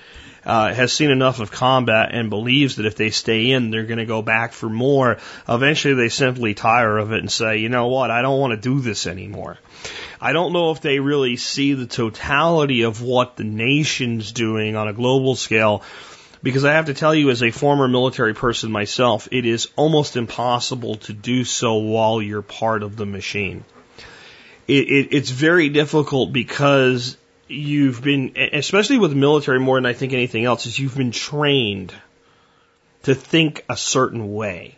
uh, 0.47 0.73
has 0.73 0.93
seen 0.93 1.11
enough 1.11 1.41
of 1.41 1.51
combat 1.51 2.11
and 2.13 2.29
believes 2.29 2.77
that 2.77 2.85
if 2.85 2.95
they 2.95 3.09
stay 3.09 3.51
in, 3.51 3.69
they're 3.69 3.85
going 3.85 3.97
to 3.97 4.05
go 4.05 4.21
back 4.21 4.53
for 4.53 4.69
more. 4.69 5.17
Eventually, 5.47 5.93
they 5.93 6.07
simply 6.07 6.53
tire 6.53 6.97
of 6.97 7.11
it 7.11 7.19
and 7.19 7.29
say, 7.29 7.57
you 7.57 7.67
know 7.67 7.87
what, 7.87 8.11
I 8.11 8.21
don't 8.21 8.39
want 8.39 8.51
to 8.51 8.69
do 8.69 8.79
this 8.79 9.07
anymore. 9.07 9.57
I 10.21 10.31
don't 10.31 10.53
know 10.53 10.71
if 10.71 10.79
they 10.79 10.99
really 10.99 11.35
see 11.35 11.73
the 11.73 11.85
totality 11.85 12.83
of 12.83 13.01
what 13.01 13.35
the 13.35 13.43
nation's 13.43 14.31
doing 14.31 14.77
on 14.77 14.87
a 14.87 14.93
global 14.93 15.35
scale. 15.35 15.83
Because 16.41 16.63
I 16.63 16.73
have 16.73 16.85
to 16.85 16.93
tell 16.93 17.13
you, 17.13 17.29
as 17.29 17.43
a 17.43 17.51
former 17.51 17.89
military 17.89 18.33
person 18.33 18.71
myself, 18.71 19.27
it 19.33 19.45
is 19.45 19.67
almost 19.75 20.15
impossible 20.15 20.95
to 21.07 21.13
do 21.13 21.43
so 21.43 21.75
while 21.75 22.21
you're 22.21 22.41
part 22.41 22.83
of 22.83 22.95
the 22.95 23.05
machine. 23.05 23.65
It, 24.65 24.87
it, 24.87 25.07
it's 25.11 25.29
very 25.29 25.67
difficult 25.67 26.31
because 26.31 27.17
you've 27.47 28.01
been, 28.01 28.33
especially 28.53 28.97
with 28.97 29.13
military 29.13 29.59
more 29.59 29.77
than 29.77 29.85
I 29.85 29.93
think 29.93 30.13
anything 30.13 30.45
else, 30.45 30.65
is 30.65 30.77
you've 30.77 30.97
been 30.97 31.11
trained 31.11 31.93
to 33.03 33.15
think 33.15 33.63
a 33.69 33.77
certain 33.77 34.33
way 34.33 34.75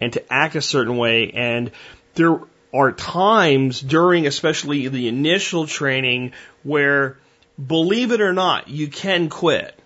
and 0.00 0.12
to 0.12 0.32
act 0.32 0.54
a 0.54 0.62
certain 0.62 0.96
way. 0.96 1.30
And 1.30 1.70
there 2.14 2.40
are 2.74 2.92
times 2.92 3.80
during, 3.80 4.26
especially 4.26 4.88
the 4.88 5.08
initial 5.08 5.66
training, 5.66 6.32
where, 6.62 7.18
believe 7.64 8.12
it 8.12 8.20
or 8.20 8.32
not, 8.32 8.68
you 8.68 8.88
can 8.88 9.28
quit. 9.28 9.78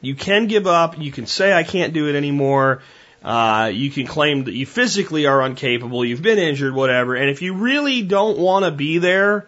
You 0.00 0.14
can 0.14 0.46
give 0.46 0.66
up. 0.66 0.98
You 0.98 1.12
can 1.12 1.26
say, 1.26 1.52
I 1.52 1.62
can't 1.62 1.92
do 1.92 2.08
it 2.08 2.14
anymore. 2.14 2.82
Uh, 3.22 3.70
you 3.72 3.90
can 3.90 4.06
claim 4.06 4.44
that 4.44 4.54
you 4.54 4.66
physically 4.66 5.26
are 5.26 5.44
incapable. 5.46 6.04
You've 6.04 6.20
been 6.20 6.38
injured, 6.38 6.74
whatever. 6.74 7.14
And 7.14 7.30
if 7.30 7.40
you 7.40 7.54
really 7.54 8.02
don't 8.02 8.38
want 8.38 8.66
to 8.66 8.70
be 8.70 8.98
there, 8.98 9.46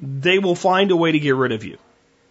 they 0.00 0.38
will 0.38 0.54
find 0.54 0.90
a 0.90 0.96
way 0.96 1.12
to 1.12 1.18
get 1.18 1.34
rid 1.34 1.52
of 1.52 1.64
you. 1.64 1.78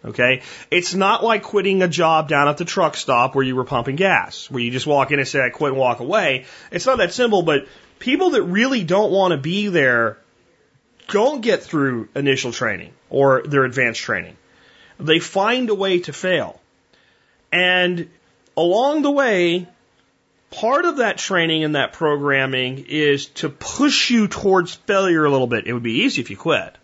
Okay? 0.03 0.41
It's 0.72 0.93
not 0.93 1.24
like 1.24 1.43
quitting 1.43 1.82
a 1.82 1.88
job 1.88 2.30
down 2.30 2.47
at 2.47 2.57
the 2.57 2.65
truck 2.65 2.95
stop 2.95 3.36
where 3.36 3.43
you 3.43 3.55
were 3.55 3.65
pumping 3.65 3.95
gas, 3.95 4.49
where 4.49 4.61
you 4.61 4.72
just 4.72 4.88
walk 4.88 5.11
in 5.11 5.20
and 5.20 5.28
say, 5.28 5.41
I 5.41 5.49
quit 5.49 5.72
and 5.72 5.80
walk 5.80 5.99
away. 5.99 6.45
It's 6.72 6.86
not 6.86 6.99
that 6.99 7.13
simple, 7.13 7.41
but 7.41 7.67
people 7.99 8.32
that 8.32 8.43
really 8.43 8.84
don't 8.84 9.11
want 9.11 9.32
to 9.32 9.38
be 9.38 9.67
there 9.67 10.17
don't 11.09 11.41
get 11.41 11.63
through 11.63 12.07
initial 12.15 12.51
training 12.51 12.93
or 13.09 13.43
their 13.43 13.65
advanced 13.65 14.01
training. 14.01 14.38
They 14.99 15.20
find 15.20 15.70
a 15.70 15.76
way 15.76 15.99
to 16.01 16.13
fail. 16.13 16.59
And 17.51 18.09
along 18.55 19.01
the 19.01 19.11
way, 19.11 19.67
part 20.51 20.86
of 20.86 20.97
that 20.97 21.17
training 21.17 21.63
and 21.63 21.76
that 21.76 21.93
programming 21.93 22.86
is 22.88 23.28
to 23.28 23.49
push 23.49 24.09
you 24.09 24.28
towards 24.28 24.76
failure 24.76 25.26
a 25.26 25.32
little 25.32 25.47
bit. 25.47 25.67
It 25.67 25.74
would 25.74 25.84
be 25.84 26.03
easy 26.03 26.22
if 26.22 26.30
you 26.30 26.38
quit. 26.38 26.76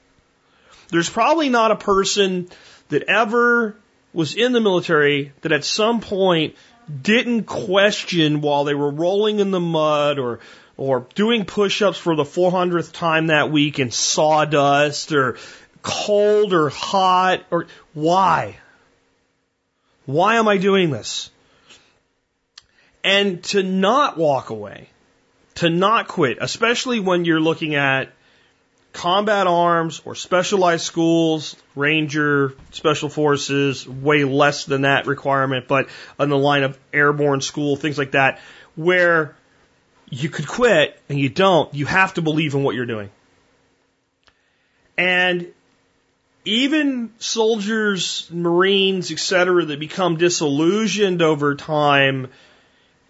There's 0.96 1.10
probably 1.10 1.50
not 1.50 1.72
a 1.72 1.76
person 1.76 2.48
that 2.88 3.04
ever 3.10 3.76
was 4.14 4.34
in 4.34 4.54
the 4.54 4.62
military 4.62 5.34
that 5.41 5.52
at 5.52 5.66
some 5.66 6.00
point 6.00 6.56
didn't 7.02 7.43
question 7.43 8.39
while 8.39 8.64
they 8.64 8.76
were 8.76 8.91
rolling 8.91 9.41
in 9.41 9.52
the 9.52 9.60
mud 9.60 10.20
or 10.20 10.39
or 10.78 11.06
doing 11.14 11.43
push-ups 11.43 11.98
for 11.98 12.16
the 12.16 12.24
400th 12.24 12.93
time 12.93 13.28
that 13.28 13.52
week 13.52 13.78
in 13.78 13.91
sawdust 13.91 15.12
or 15.12 15.38
cold 15.82 16.54
or 16.54 16.70
hot 16.70 17.43
or 17.52 17.68
why? 17.93 18.58
Why 20.06 20.36
am 20.36 20.48
I 20.48 20.56
doing 20.56 20.91
this? 20.91 21.30
And 23.04 23.43
to 23.46 23.64
not 23.64 24.18
walk 24.18 24.50
away, 24.50 24.88
to 25.56 25.70
not 25.70 26.08
quit, 26.08 26.38
especially 26.39 27.02
when 27.02 27.26
you're 27.26 27.41
looking 27.41 27.76
at 27.76 28.14
combat 28.96 29.46
arms 29.46 30.02
or 30.06 30.16
specialized 30.16 30.84
schools, 30.86 31.56
Ranger, 31.76 32.56
Special 32.72 33.10
Forces, 33.10 33.88
way 33.88 34.24
less 34.24 34.66
than 34.66 34.82
that 34.82 35.06
requirement, 35.06 35.68
but 35.68 35.89
on 36.18 36.30
the 36.30 36.38
line 36.38 36.64
of 36.64 36.80
airborne 36.93 37.41
school, 37.41 37.76
things 37.76 37.98
like 37.98 38.12
that, 38.12 38.39
where 38.76 39.36
you 40.10 40.30
could 40.30 40.48
quit 40.48 41.00
and 41.10 41.20
you 41.20 41.30
don't, 41.30 41.74
you 41.74 41.86
have 41.86 42.14
to 42.14 42.22
believe 42.22 42.56
in 42.56 42.64
what 42.64 42.74
you're 42.74 42.86
doing. 42.86 43.10
And 44.98 45.52
even 46.46 47.12
soldiers, 47.18 48.30
Marines, 48.32 49.12
etc., 49.12 49.66
that 49.66 49.80
become 49.80 50.16
disillusioned 50.16 51.22
over 51.22 51.56
time 51.56 52.30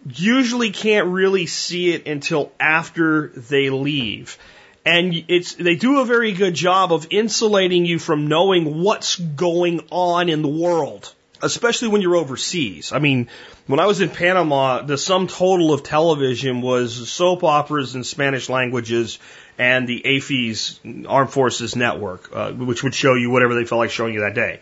usually 0.08 0.72
can't 0.72 1.08
really 1.08 1.46
see 1.46 1.92
it 1.92 2.08
until 2.08 2.52
after 2.60 3.28
they 3.30 3.70
leave. 3.70 4.38
And 4.86 5.26
it's, 5.28 5.56
they 5.56 5.76
do 5.76 6.02
a 6.02 6.06
very 6.06 6.32
good 6.34 6.54
job 6.54 6.94
of 6.94 7.08
insulating 7.10 7.86
you 7.86 7.98
from 7.98 8.28
knowing 8.28 8.84
what's 8.84 9.16
going 9.16 9.88
on 9.90 10.30
in 10.30 10.44
the 10.44 10.48
world, 10.48 11.12
especially 11.42 11.88
when 11.88 12.04
you're 12.04 12.16
overseas. 12.16 12.92
I 12.92 13.00
mean, 13.00 13.28
when 13.66 13.80
I 13.80 13.88
was 13.88 14.00
in 14.00 14.10
Panama, 14.10 14.84
the 14.84 14.98
sum 14.98 15.28
total 15.28 15.74
of 15.74 15.82
television 15.82 16.62
was 16.62 17.10
soap 17.10 17.44
operas 17.44 17.96
in 17.96 18.04
Spanish 18.04 18.48
languages 18.48 19.18
and 19.58 19.88
the 19.88 20.04
AFRTS 20.06 21.08
Armed 21.10 21.32
Forces 21.32 21.76
Network, 21.76 22.30
uh, 22.32 22.52
which 22.52 22.84
would 22.84 22.94
show 22.94 23.16
you 23.16 23.32
whatever 23.32 23.56
they 23.56 23.66
felt 23.66 23.80
like 23.80 23.90
showing 23.90 24.14
you 24.14 24.20
that 24.20 24.36
day. 24.36 24.60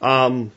Um, 0.00 0.52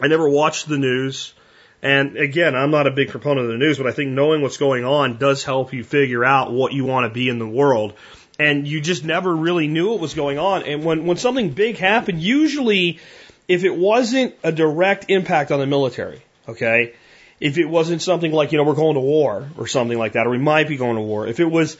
I 0.00 0.08
never 0.08 0.28
watched 0.28 0.68
the 0.68 0.78
news. 0.78 1.32
And 1.80 2.16
again, 2.16 2.56
I'm 2.56 2.72
not 2.72 2.88
a 2.88 2.90
big 2.90 3.08
proponent 3.08 3.46
of 3.46 3.52
the 3.52 3.58
news, 3.58 3.78
but 3.78 3.86
I 3.86 3.92
think 3.92 4.10
knowing 4.10 4.42
what's 4.42 4.56
going 4.56 4.84
on 4.84 5.16
does 5.16 5.44
help 5.44 5.72
you 5.72 5.84
figure 5.84 6.24
out 6.24 6.52
what 6.52 6.72
you 6.72 6.84
want 6.84 7.04
to 7.04 7.14
be 7.14 7.28
in 7.28 7.38
the 7.38 7.48
world. 7.48 7.94
And 8.38 8.68
you 8.68 8.80
just 8.80 9.04
never 9.04 9.34
really 9.34 9.66
knew 9.66 9.90
what 9.90 10.00
was 10.00 10.14
going 10.14 10.38
on. 10.38 10.62
And 10.62 10.84
when, 10.84 11.06
when 11.06 11.16
something 11.16 11.50
big 11.50 11.76
happened, 11.76 12.22
usually 12.22 13.00
if 13.48 13.64
it 13.64 13.74
wasn't 13.74 14.34
a 14.44 14.52
direct 14.52 15.06
impact 15.08 15.50
on 15.50 15.58
the 15.58 15.66
military, 15.66 16.22
okay, 16.46 16.94
if 17.40 17.58
it 17.58 17.64
wasn't 17.64 18.02
something 18.02 18.30
like, 18.30 18.52
you 18.52 18.58
know, 18.58 18.64
we're 18.64 18.74
going 18.74 18.94
to 18.94 19.00
war 19.00 19.48
or 19.56 19.66
something 19.66 19.98
like 19.98 20.12
that, 20.12 20.26
or 20.26 20.30
we 20.30 20.38
might 20.38 20.68
be 20.68 20.76
going 20.76 20.96
to 20.96 21.02
war, 21.02 21.26
if 21.26 21.40
it 21.40 21.46
was, 21.50 21.76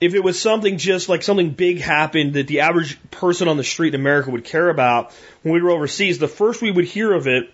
if 0.00 0.14
it 0.14 0.20
was 0.20 0.40
something 0.40 0.76
just 0.76 1.08
like 1.08 1.22
something 1.22 1.50
big 1.50 1.80
happened 1.80 2.34
that 2.34 2.48
the 2.48 2.60
average 2.60 2.98
person 3.10 3.48
on 3.48 3.56
the 3.56 3.64
street 3.64 3.94
in 3.94 4.00
America 4.00 4.30
would 4.30 4.44
care 4.44 4.68
about 4.68 5.12
when 5.42 5.54
we 5.54 5.62
were 5.62 5.70
overseas, 5.70 6.18
the 6.18 6.28
first 6.28 6.60
we 6.60 6.70
would 6.70 6.84
hear 6.84 7.12
of 7.12 7.26
it 7.28 7.50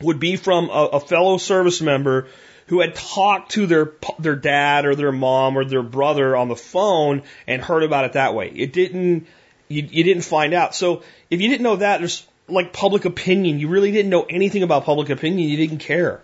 would 0.00 0.20
be 0.20 0.36
from 0.36 0.70
a, 0.70 0.88
a 0.92 1.00
fellow 1.00 1.38
service 1.38 1.80
member 1.80 2.28
who 2.66 2.80
had 2.80 2.94
talked 2.94 3.52
to 3.52 3.66
their 3.66 3.92
their 4.18 4.36
dad 4.36 4.86
or 4.86 4.94
their 4.94 5.12
mom 5.12 5.56
or 5.56 5.64
their 5.64 5.82
brother 5.82 6.36
on 6.36 6.48
the 6.48 6.56
phone 6.56 7.22
and 7.46 7.62
heard 7.62 7.82
about 7.82 8.04
it 8.04 8.12
that 8.14 8.34
way. 8.34 8.48
It 8.48 8.72
didn't 8.72 9.26
you, 9.68 9.82
you 9.90 10.04
didn't 10.04 10.22
find 10.22 10.54
out. 10.54 10.74
So 10.74 11.02
if 11.30 11.40
you 11.40 11.48
didn't 11.48 11.62
know 11.62 11.76
that, 11.76 11.98
there's 11.98 12.26
like 12.48 12.72
public 12.72 13.04
opinion. 13.04 13.58
You 13.58 13.68
really 13.68 13.92
didn't 13.92 14.10
know 14.10 14.26
anything 14.28 14.62
about 14.62 14.84
public 14.84 15.10
opinion. 15.10 15.48
You 15.48 15.56
didn't 15.56 15.78
care. 15.78 16.20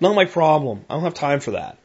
Not 0.00 0.14
my 0.14 0.24
problem. 0.24 0.84
I 0.88 0.94
don't 0.94 1.04
have 1.04 1.14
time 1.14 1.40
for 1.40 1.52
that. 1.52 1.76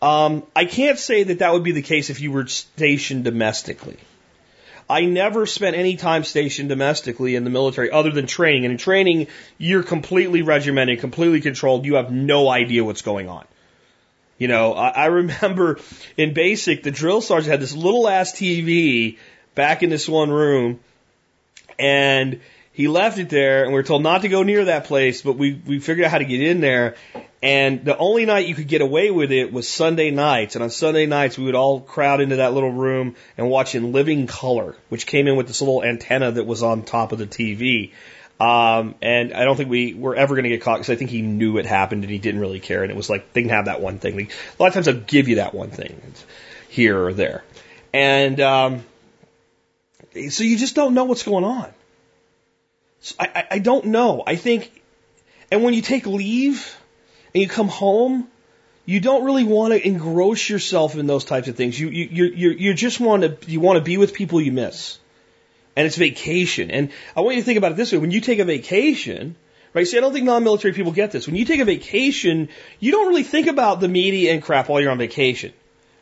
Um, 0.00 0.46
I 0.54 0.64
can't 0.64 0.98
say 0.98 1.24
that 1.24 1.40
that 1.40 1.52
would 1.52 1.64
be 1.64 1.72
the 1.72 1.82
case 1.82 2.10
if 2.10 2.20
you 2.20 2.30
were 2.30 2.46
stationed 2.46 3.24
domestically. 3.24 3.96
I 4.88 5.04
never 5.04 5.44
spent 5.44 5.76
any 5.76 5.96
time 5.96 6.24
stationed 6.24 6.70
domestically 6.70 7.36
in 7.36 7.44
the 7.44 7.50
military 7.50 7.90
other 7.90 8.10
than 8.10 8.26
training. 8.26 8.64
And 8.64 8.72
in 8.72 8.78
training, 8.78 9.26
you're 9.58 9.82
completely 9.82 10.42
regimented, 10.42 11.00
completely 11.00 11.40
controlled. 11.40 11.84
You 11.84 11.96
have 11.96 12.10
no 12.10 12.48
idea 12.48 12.84
what's 12.84 13.02
going 13.02 13.28
on. 13.28 13.44
You 14.38 14.48
know, 14.48 14.72
I, 14.72 14.88
I 14.88 15.06
remember 15.06 15.78
in 16.16 16.32
basic, 16.32 16.82
the 16.82 16.90
drill 16.90 17.20
sergeant 17.20 17.50
had 17.50 17.60
this 17.60 17.74
little 17.74 18.08
ass 18.08 18.32
TV 18.32 19.18
back 19.54 19.82
in 19.82 19.90
this 19.90 20.08
one 20.08 20.30
room 20.30 20.80
and 21.78 22.40
he 22.78 22.86
left 22.86 23.18
it 23.18 23.28
there 23.28 23.64
and 23.64 23.72
we 23.72 23.74
were 23.74 23.82
told 23.82 24.04
not 24.04 24.22
to 24.22 24.28
go 24.28 24.44
near 24.44 24.66
that 24.66 24.84
place, 24.84 25.22
but 25.22 25.32
we, 25.32 25.60
we 25.66 25.80
figured 25.80 26.04
out 26.04 26.12
how 26.12 26.18
to 26.18 26.24
get 26.24 26.40
in 26.40 26.60
there. 26.60 26.94
And 27.42 27.84
the 27.84 27.98
only 27.98 28.24
night 28.24 28.46
you 28.46 28.54
could 28.54 28.68
get 28.68 28.82
away 28.82 29.10
with 29.10 29.32
it 29.32 29.52
was 29.52 29.68
Sunday 29.68 30.12
nights. 30.12 30.54
And 30.54 30.62
on 30.62 30.70
Sunday 30.70 31.06
nights, 31.06 31.36
we 31.36 31.46
would 31.46 31.56
all 31.56 31.80
crowd 31.80 32.20
into 32.20 32.36
that 32.36 32.54
little 32.54 32.70
room 32.70 33.16
and 33.36 33.50
watch 33.50 33.74
in 33.74 33.90
living 33.90 34.28
color, 34.28 34.76
which 34.90 35.08
came 35.08 35.26
in 35.26 35.34
with 35.34 35.48
this 35.48 35.60
little 35.60 35.82
antenna 35.82 36.30
that 36.30 36.46
was 36.46 36.62
on 36.62 36.84
top 36.84 37.10
of 37.10 37.18
the 37.18 37.26
TV. 37.26 37.90
Um, 38.38 38.94
and 39.02 39.34
I 39.34 39.44
don't 39.44 39.56
think 39.56 39.70
we 39.70 39.94
were 39.94 40.14
ever 40.14 40.36
going 40.36 40.44
to 40.44 40.50
get 40.50 40.62
caught 40.62 40.76
because 40.76 40.90
I 40.90 40.94
think 40.94 41.10
he 41.10 41.20
knew 41.20 41.58
it 41.58 41.66
happened 41.66 42.04
and 42.04 42.12
he 42.12 42.18
didn't 42.18 42.40
really 42.40 42.60
care. 42.60 42.84
And 42.84 42.92
it 42.92 42.96
was 42.96 43.10
like, 43.10 43.32
they 43.32 43.42
can 43.42 43.50
have 43.50 43.64
that 43.64 43.80
one 43.80 43.98
thing. 43.98 44.14
Like, 44.14 44.30
a 44.56 44.62
lot 44.62 44.68
of 44.68 44.74
times 44.74 44.86
I'll 44.86 44.94
give 44.94 45.26
you 45.26 45.34
that 45.36 45.52
one 45.52 45.70
thing 45.70 46.00
here 46.68 47.06
or 47.06 47.12
there. 47.12 47.42
And, 47.92 48.38
um, 48.38 48.84
so 50.30 50.44
you 50.44 50.56
just 50.56 50.76
don't 50.76 50.94
know 50.94 51.06
what's 51.06 51.24
going 51.24 51.42
on. 51.42 51.74
I, 53.18 53.46
I, 53.52 53.58
don't 53.58 53.86
know. 53.86 54.22
I 54.26 54.36
think, 54.36 54.82
and 55.50 55.62
when 55.62 55.74
you 55.74 55.82
take 55.82 56.06
leave 56.06 56.76
and 57.32 57.42
you 57.42 57.48
come 57.48 57.68
home, 57.68 58.28
you 58.84 59.00
don't 59.00 59.24
really 59.24 59.44
want 59.44 59.72
to 59.72 59.86
engross 59.86 60.48
yourself 60.48 60.96
in 60.96 61.06
those 61.06 61.24
types 61.24 61.48
of 61.48 61.56
things. 61.56 61.78
You 61.78 61.88
you 61.88 62.24
you 62.24 62.50
you 62.50 62.74
just 62.74 63.00
want 63.00 63.22
to 63.22 63.50
you 63.50 63.60
want 63.60 63.76
to 63.76 63.84
be 63.84 63.98
with 63.98 64.14
people 64.14 64.40
you 64.40 64.50
miss, 64.50 64.98
and 65.76 65.86
it's 65.86 65.96
vacation. 65.96 66.70
And 66.70 66.90
I 67.14 67.20
want 67.20 67.36
you 67.36 67.42
to 67.42 67.46
think 67.46 67.58
about 67.58 67.72
it 67.72 67.76
this 67.76 67.92
way: 67.92 67.98
when 67.98 68.10
you 68.10 68.20
take 68.20 68.38
a 68.38 68.44
vacation, 68.44 69.36
right? 69.74 69.86
See, 69.86 69.98
I 69.98 70.00
don't 70.00 70.12
think 70.12 70.24
non-military 70.24 70.74
people 70.74 70.92
get 70.92 71.12
this. 71.12 71.26
When 71.26 71.36
you 71.36 71.44
take 71.44 71.60
a 71.60 71.66
vacation, 71.66 72.48
you 72.80 72.92
don't 72.92 73.08
really 73.08 73.22
think 73.22 73.46
about 73.46 73.80
the 73.80 73.88
media 73.88 74.32
and 74.32 74.42
crap 74.42 74.68
while 74.68 74.80
you're 74.80 74.90
on 74.90 74.98
vacation. 74.98 75.52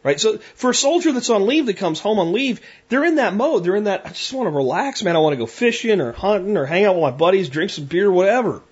Right? 0.07 0.21
So 0.21 0.39
for 0.55 0.71
a 0.71 0.75
soldier 0.75 1.11
that's 1.11 1.31
on 1.31 1.49
leave 1.49 1.67
that 1.67 1.79
comes 1.79 1.99
home 1.99 2.21
on 2.21 2.33
leave, 2.33 2.61
they're 2.89 3.05
in 3.05 3.17
that 3.17 3.35
mode. 3.35 3.65
They're 3.65 3.75
in 3.75 3.85
that, 3.85 4.07
I 4.07 4.11
just 4.11 4.33
want 4.33 4.47
to 4.47 4.55
relax, 4.55 5.03
man. 5.03 5.17
I 5.17 5.19
want 5.19 5.33
to 5.33 5.37
go 5.37 5.47
fishing 5.47 6.01
or 6.01 6.13
hunting 6.13 6.57
or 6.57 6.65
hang 6.65 6.85
out 6.85 6.95
with 6.95 7.03
my 7.03 7.11
buddies, 7.11 7.49
drink 7.49 7.73
some 7.73 7.87
beer, 7.87 8.09
whatever. 8.09 8.63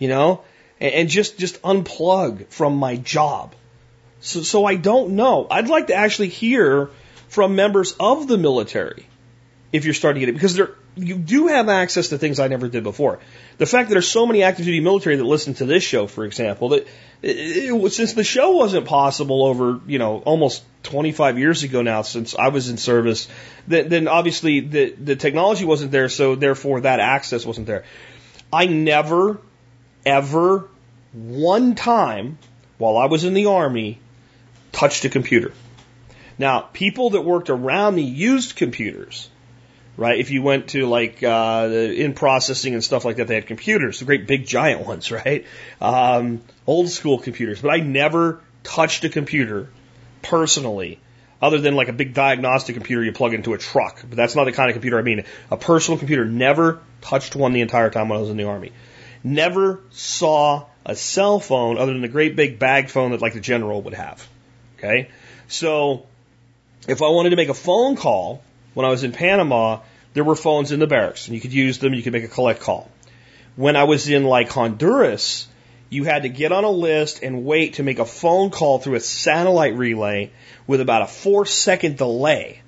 You 0.00 0.08
know? 0.08 0.42
And, 0.80 0.92
and 0.92 1.08
just, 1.08 1.38
just 1.38 1.62
unplug 1.62 2.48
from 2.48 2.78
my 2.78 2.96
job. 2.96 3.54
So, 4.18 4.42
so 4.42 4.64
I 4.64 4.74
don't 4.74 5.10
know. 5.10 5.46
I'd 5.48 5.68
like 5.68 5.86
to 5.86 5.94
actually 5.94 6.30
hear 6.30 6.90
from 7.28 7.54
members 7.54 7.92
of 8.00 8.26
the 8.26 8.36
military 8.36 9.06
if 9.76 9.84
you're 9.84 9.94
starting 9.94 10.20
to 10.20 10.26
get 10.26 10.30
it 10.30 10.32
because 10.32 10.54
there, 10.54 10.70
you 10.96 11.16
do 11.16 11.48
have 11.48 11.68
access 11.68 12.08
to 12.08 12.18
things 12.18 12.40
I 12.40 12.48
never 12.48 12.68
did 12.68 12.82
before. 12.82 13.20
The 13.58 13.66
fact 13.66 13.88
that 13.88 13.94
there's 13.94 14.08
so 14.08 14.26
many 14.26 14.42
active 14.42 14.64
duty 14.64 14.80
military 14.80 15.16
that 15.16 15.24
listen 15.24 15.54
to 15.54 15.66
this 15.66 15.82
show, 15.82 16.06
for 16.06 16.24
example, 16.24 16.70
that 16.70 16.86
it, 17.22 17.36
it, 17.70 17.92
since 17.92 18.14
the 18.14 18.24
show 18.24 18.52
wasn't 18.52 18.86
possible 18.86 19.44
over, 19.44 19.80
you 19.86 19.98
know, 19.98 20.18
almost 20.18 20.62
25 20.84 21.38
years 21.38 21.62
ago 21.62 21.82
now, 21.82 22.02
since 22.02 22.34
I 22.34 22.48
was 22.48 22.68
in 22.68 22.78
service, 22.78 23.28
then, 23.66 23.88
then 23.88 24.08
obviously 24.08 24.60
the, 24.60 24.90
the 24.92 25.16
technology 25.16 25.64
wasn't 25.64 25.92
there, 25.92 26.08
so 26.08 26.34
therefore 26.34 26.80
that 26.82 27.00
access 27.00 27.44
wasn't 27.44 27.66
there. 27.66 27.84
I 28.52 28.66
never, 28.66 29.38
ever, 30.04 30.68
one 31.12 31.74
time 31.74 32.38
while 32.78 32.96
I 32.96 33.06
was 33.06 33.24
in 33.24 33.34
the 33.34 33.46
Army, 33.46 33.98
touched 34.72 35.04
a 35.04 35.08
computer. 35.08 35.52
Now, 36.38 36.60
people 36.60 37.10
that 37.10 37.22
worked 37.22 37.48
around 37.48 37.94
me 37.94 38.02
used 38.02 38.56
computers 38.56 39.30
right? 39.96 40.18
If 40.18 40.30
you 40.30 40.42
went 40.42 40.68
to 40.68 40.86
like 40.86 41.22
uh, 41.22 41.68
in 41.70 42.14
processing 42.14 42.74
and 42.74 42.84
stuff 42.84 43.04
like 43.04 43.16
that, 43.16 43.28
they 43.28 43.34
had 43.34 43.46
computers, 43.46 43.98
the 43.98 44.04
great 44.04 44.26
big 44.26 44.46
giant 44.46 44.86
ones, 44.86 45.10
right? 45.10 45.46
Um, 45.80 46.42
old 46.66 46.88
school 46.88 47.18
computers. 47.18 47.60
But 47.60 47.70
I 47.70 47.78
never 47.78 48.40
touched 48.62 49.04
a 49.04 49.08
computer 49.08 49.68
personally, 50.22 50.98
other 51.40 51.58
than 51.58 51.74
like 51.74 51.88
a 51.88 51.92
big 51.92 52.14
diagnostic 52.14 52.74
computer 52.74 53.04
you 53.04 53.12
plug 53.12 53.34
into 53.34 53.54
a 53.54 53.58
truck. 53.58 54.00
But 54.02 54.16
that's 54.16 54.34
not 54.34 54.44
the 54.44 54.52
kind 54.52 54.70
of 54.70 54.74
computer 54.74 54.98
I 54.98 55.02
mean. 55.02 55.24
A 55.50 55.56
personal 55.56 55.98
computer. 55.98 56.24
Never 56.24 56.80
touched 57.00 57.36
one 57.36 57.52
the 57.52 57.60
entire 57.60 57.90
time 57.90 58.08
when 58.08 58.18
I 58.18 58.20
was 58.20 58.30
in 58.30 58.36
the 58.36 58.44
army. 58.44 58.72
Never 59.22 59.80
saw 59.90 60.66
a 60.84 60.94
cell 60.94 61.40
phone 61.40 61.78
other 61.78 61.92
than 61.92 62.02
the 62.02 62.08
great 62.08 62.36
big 62.36 62.58
bag 62.58 62.90
phone 62.90 63.10
that 63.10 63.20
like 63.20 63.34
the 63.34 63.40
general 63.40 63.82
would 63.82 63.94
have. 63.94 64.26
Okay, 64.78 65.08
so 65.48 66.06
if 66.86 67.02
I 67.02 67.08
wanted 67.08 67.30
to 67.30 67.36
make 67.36 67.48
a 67.48 67.54
phone 67.54 67.96
call 67.96 68.42
when 68.76 68.84
I 68.84 68.90
was 68.90 69.04
in 69.04 69.12
Panama, 69.12 69.80
there 70.12 70.22
were 70.22 70.36
phones 70.36 70.70
in 70.70 70.80
the 70.80 70.86
barracks 70.86 71.28
and 71.28 71.34
you 71.34 71.40
could 71.40 71.54
use 71.54 71.78
them, 71.78 71.94
you 71.94 72.02
could 72.02 72.12
make 72.12 72.24
a 72.24 72.28
collect 72.28 72.60
call. 72.60 72.90
When 73.56 73.74
I 73.74 73.84
was 73.84 74.06
in 74.06 74.24
like 74.24 74.50
Honduras, 74.50 75.48
you 75.88 76.04
had 76.04 76.24
to 76.24 76.28
get 76.28 76.52
on 76.52 76.64
a 76.64 76.70
list 76.70 77.22
and 77.22 77.46
wait 77.46 77.74
to 77.74 77.82
make 77.82 78.00
a 78.00 78.04
phone 78.04 78.50
call 78.50 78.78
through 78.78 78.96
a 78.96 79.00
satellite 79.00 79.74
relay 79.76 80.30
with 80.66 80.82
about 80.82 81.00
a 81.00 81.06
four 81.06 81.46
second 81.46 81.96
delay. 81.96 82.60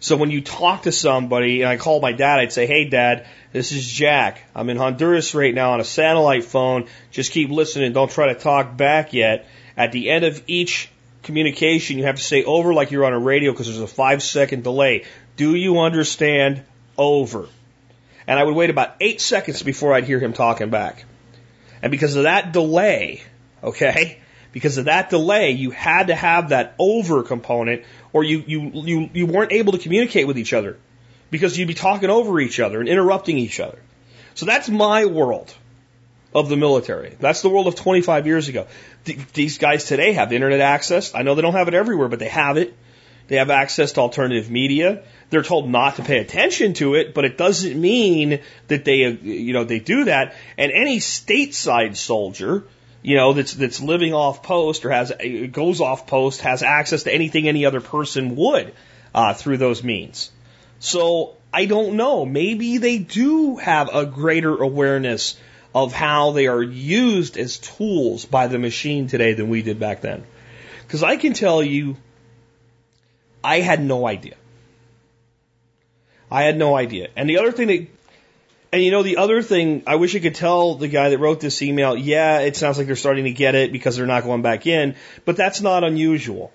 So 0.00 0.16
when 0.16 0.32
you 0.32 0.40
talk 0.40 0.82
to 0.82 0.90
somebody, 0.90 1.62
and 1.62 1.68
I 1.70 1.76
call 1.76 2.00
my 2.00 2.10
dad, 2.10 2.40
I'd 2.40 2.52
say, 2.52 2.66
"Hey, 2.66 2.86
Dad, 2.86 3.28
this 3.52 3.70
is 3.70 3.86
Jack. 3.86 4.42
I'm 4.52 4.68
in 4.68 4.76
Honduras 4.76 5.32
right 5.32 5.54
now 5.54 5.74
on 5.74 5.80
a 5.80 5.84
satellite 5.84 6.42
phone. 6.42 6.86
Just 7.12 7.30
keep 7.30 7.50
listening. 7.50 7.92
Don't 7.92 8.10
try 8.10 8.32
to 8.32 8.34
talk 8.34 8.76
back 8.76 9.12
yet." 9.12 9.46
At 9.76 9.92
the 9.92 10.10
end 10.10 10.24
of 10.24 10.42
each 10.48 10.88
communication, 11.22 11.98
you 11.98 12.04
have 12.04 12.16
to 12.16 12.22
say 12.22 12.44
over 12.44 12.74
like 12.74 12.90
you're 12.90 13.04
on 13.04 13.12
a 13.12 13.18
radio 13.18 13.52
because 13.52 13.66
there's 13.66 13.80
a 13.80 13.86
five 13.86 14.22
second 14.22 14.62
delay. 14.64 15.04
Do 15.36 15.54
you 15.54 15.80
understand? 15.80 16.64
Over. 16.98 17.48
And 18.26 18.38
I 18.38 18.44
would 18.44 18.54
wait 18.54 18.70
about 18.70 18.96
eight 19.00 19.20
seconds 19.20 19.62
before 19.62 19.94
I'd 19.94 20.04
hear 20.04 20.20
him 20.20 20.32
talking 20.32 20.70
back. 20.70 21.04
And 21.80 21.90
because 21.90 22.16
of 22.16 22.24
that 22.24 22.52
delay, 22.52 23.22
okay, 23.62 24.20
because 24.52 24.78
of 24.78 24.84
that 24.84 25.10
delay, 25.10 25.52
you 25.52 25.70
had 25.70 26.08
to 26.08 26.14
have 26.14 26.50
that 26.50 26.74
over 26.78 27.22
component 27.22 27.84
or 28.12 28.22
you, 28.22 28.44
you, 28.46 28.70
you, 28.74 29.10
you 29.12 29.26
weren't 29.26 29.52
able 29.52 29.72
to 29.72 29.78
communicate 29.78 30.26
with 30.26 30.38
each 30.38 30.52
other 30.52 30.76
because 31.30 31.58
you'd 31.58 31.68
be 31.68 31.74
talking 31.74 32.10
over 32.10 32.38
each 32.38 32.60
other 32.60 32.78
and 32.78 32.88
interrupting 32.88 33.38
each 33.38 33.58
other. 33.58 33.78
So 34.34 34.46
that's 34.46 34.68
my 34.68 35.06
world 35.06 35.52
of 36.34 36.48
the 36.48 36.56
military. 36.56 37.16
That's 37.18 37.42
the 37.42 37.48
world 37.48 37.66
of 37.66 37.74
25 37.74 38.26
years 38.26 38.48
ago. 38.48 38.66
Th- 39.04 39.18
these 39.32 39.58
guys 39.58 39.84
today 39.84 40.12
have 40.12 40.32
internet 40.32 40.60
access. 40.60 41.14
I 41.14 41.22
know 41.22 41.34
they 41.34 41.42
don't 41.42 41.54
have 41.54 41.68
it 41.68 41.74
everywhere, 41.74 42.08
but 42.08 42.18
they 42.18 42.28
have 42.28 42.56
it. 42.56 42.76
They 43.28 43.36
have 43.36 43.50
access 43.50 43.92
to 43.92 44.00
alternative 44.00 44.50
media. 44.50 45.02
They're 45.30 45.42
told 45.42 45.68
not 45.68 45.96
to 45.96 46.02
pay 46.02 46.18
attention 46.18 46.74
to 46.74 46.94
it, 46.94 47.14
but 47.14 47.24
it 47.24 47.38
doesn't 47.38 47.80
mean 47.80 48.40
that 48.68 48.84
they, 48.84 49.08
you 49.10 49.52
know, 49.52 49.64
they 49.64 49.78
do 49.78 50.04
that. 50.04 50.34
And 50.58 50.70
any 50.72 50.98
stateside 50.98 51.96
soldier, 51.96 52.64
you 53.02 53.16
know, 53.16 53.32
that's 53.32 53.54
that's 53.54 53.80
living 53.80 54.14
off 54.14 54.42
post 54.42 54.84
or 54.84 54.90
has 54.90 55.12
goes 55.50 55.80
off 55.80 56.06
post 56.06 56.42
has 56.42 56.62
access 56.62 57.04
to 57.04 57.14
anything 57.14 57.48
any 57.48 57.64
other 57.64 57.80
person 57.80 58.36
would 58.36 58.74
uh, 59.14 59.34
through 59.34 59.56
those 59.56 59.82
means. 59.82 60.30
So 60.78 61.36
I 61.52 61.66
don't 61.66 61.94
know. 61.94 62.24
Maybe 62.24 62.78
they 62.78 62.98
do 62.98 63.56
have 63.56 63.94
a 63.94 64.06
greater 64.06 64.62
awareness 64.62 65.36
of 65.74 65.92
how 65.92 66.32
they 66.32 66.46
are 66.46 66.62
used 66.62 67.36
as 67.36 67.58
tools 67.58 68.24
by 68.24 68.46
the 68.46 68.58
machine 68.58 69.06
today 69.06 69.32
than 69.34 69.48
we 69.48 69.62
did 69.62 69.78
back 69.78 70.00
then. 70.00 70.24
Because 70.82 71.02
I 71.02 71.16
can 71.16 71.32
tell 71.32 71.62
you, 71.62 71.96
I 73.44 73.60
had 73.60 73.82
no 73.82 74.06
idea. 74.06 74.34
I 76.30 76.42
had 76.44 76.56
no 76.56 76.76
idea. 76.76 77.08
And 77.16 77.28
the 77.28 77.38
other 77.38 77.52
thing 77.52 77.68
that, 77.68 77.86
and 78.72 78.82
you 78.82 78.90
know, 78.90 79.02
the 79.02 79.18
other 79.18 79.42
thing, 79.42 79.82
I 79.86 79.96
wish 79.96 80.16
I 80.16 80.18
could 80.18 80.34
tell 80.34 80.76
the 80.76 80.88
guy 80.88 81.10
that 81.10 81.18
wrote 81.18 81.40
this 81.40 81.60
email, 81.60 81.94
yeah, 81.94 82.40
it 82.40 82.56
sounds 82.56 82.78
like 82.78 82.86
they're 82.86 82.96
starting 82.96 83.24
to 83.24 83.32
get 83.32 83.54
it 83.54 83.70
because 83.70 83.96
they're 83.96 84.06
not 84.06 84.24
going 84.24 84.40
back 84.40 84.66
in, 84.66 84.96
but 85.26 85.36
that's 85.36 85.60
not 85.60 85.84
unusual. 85.84 86.52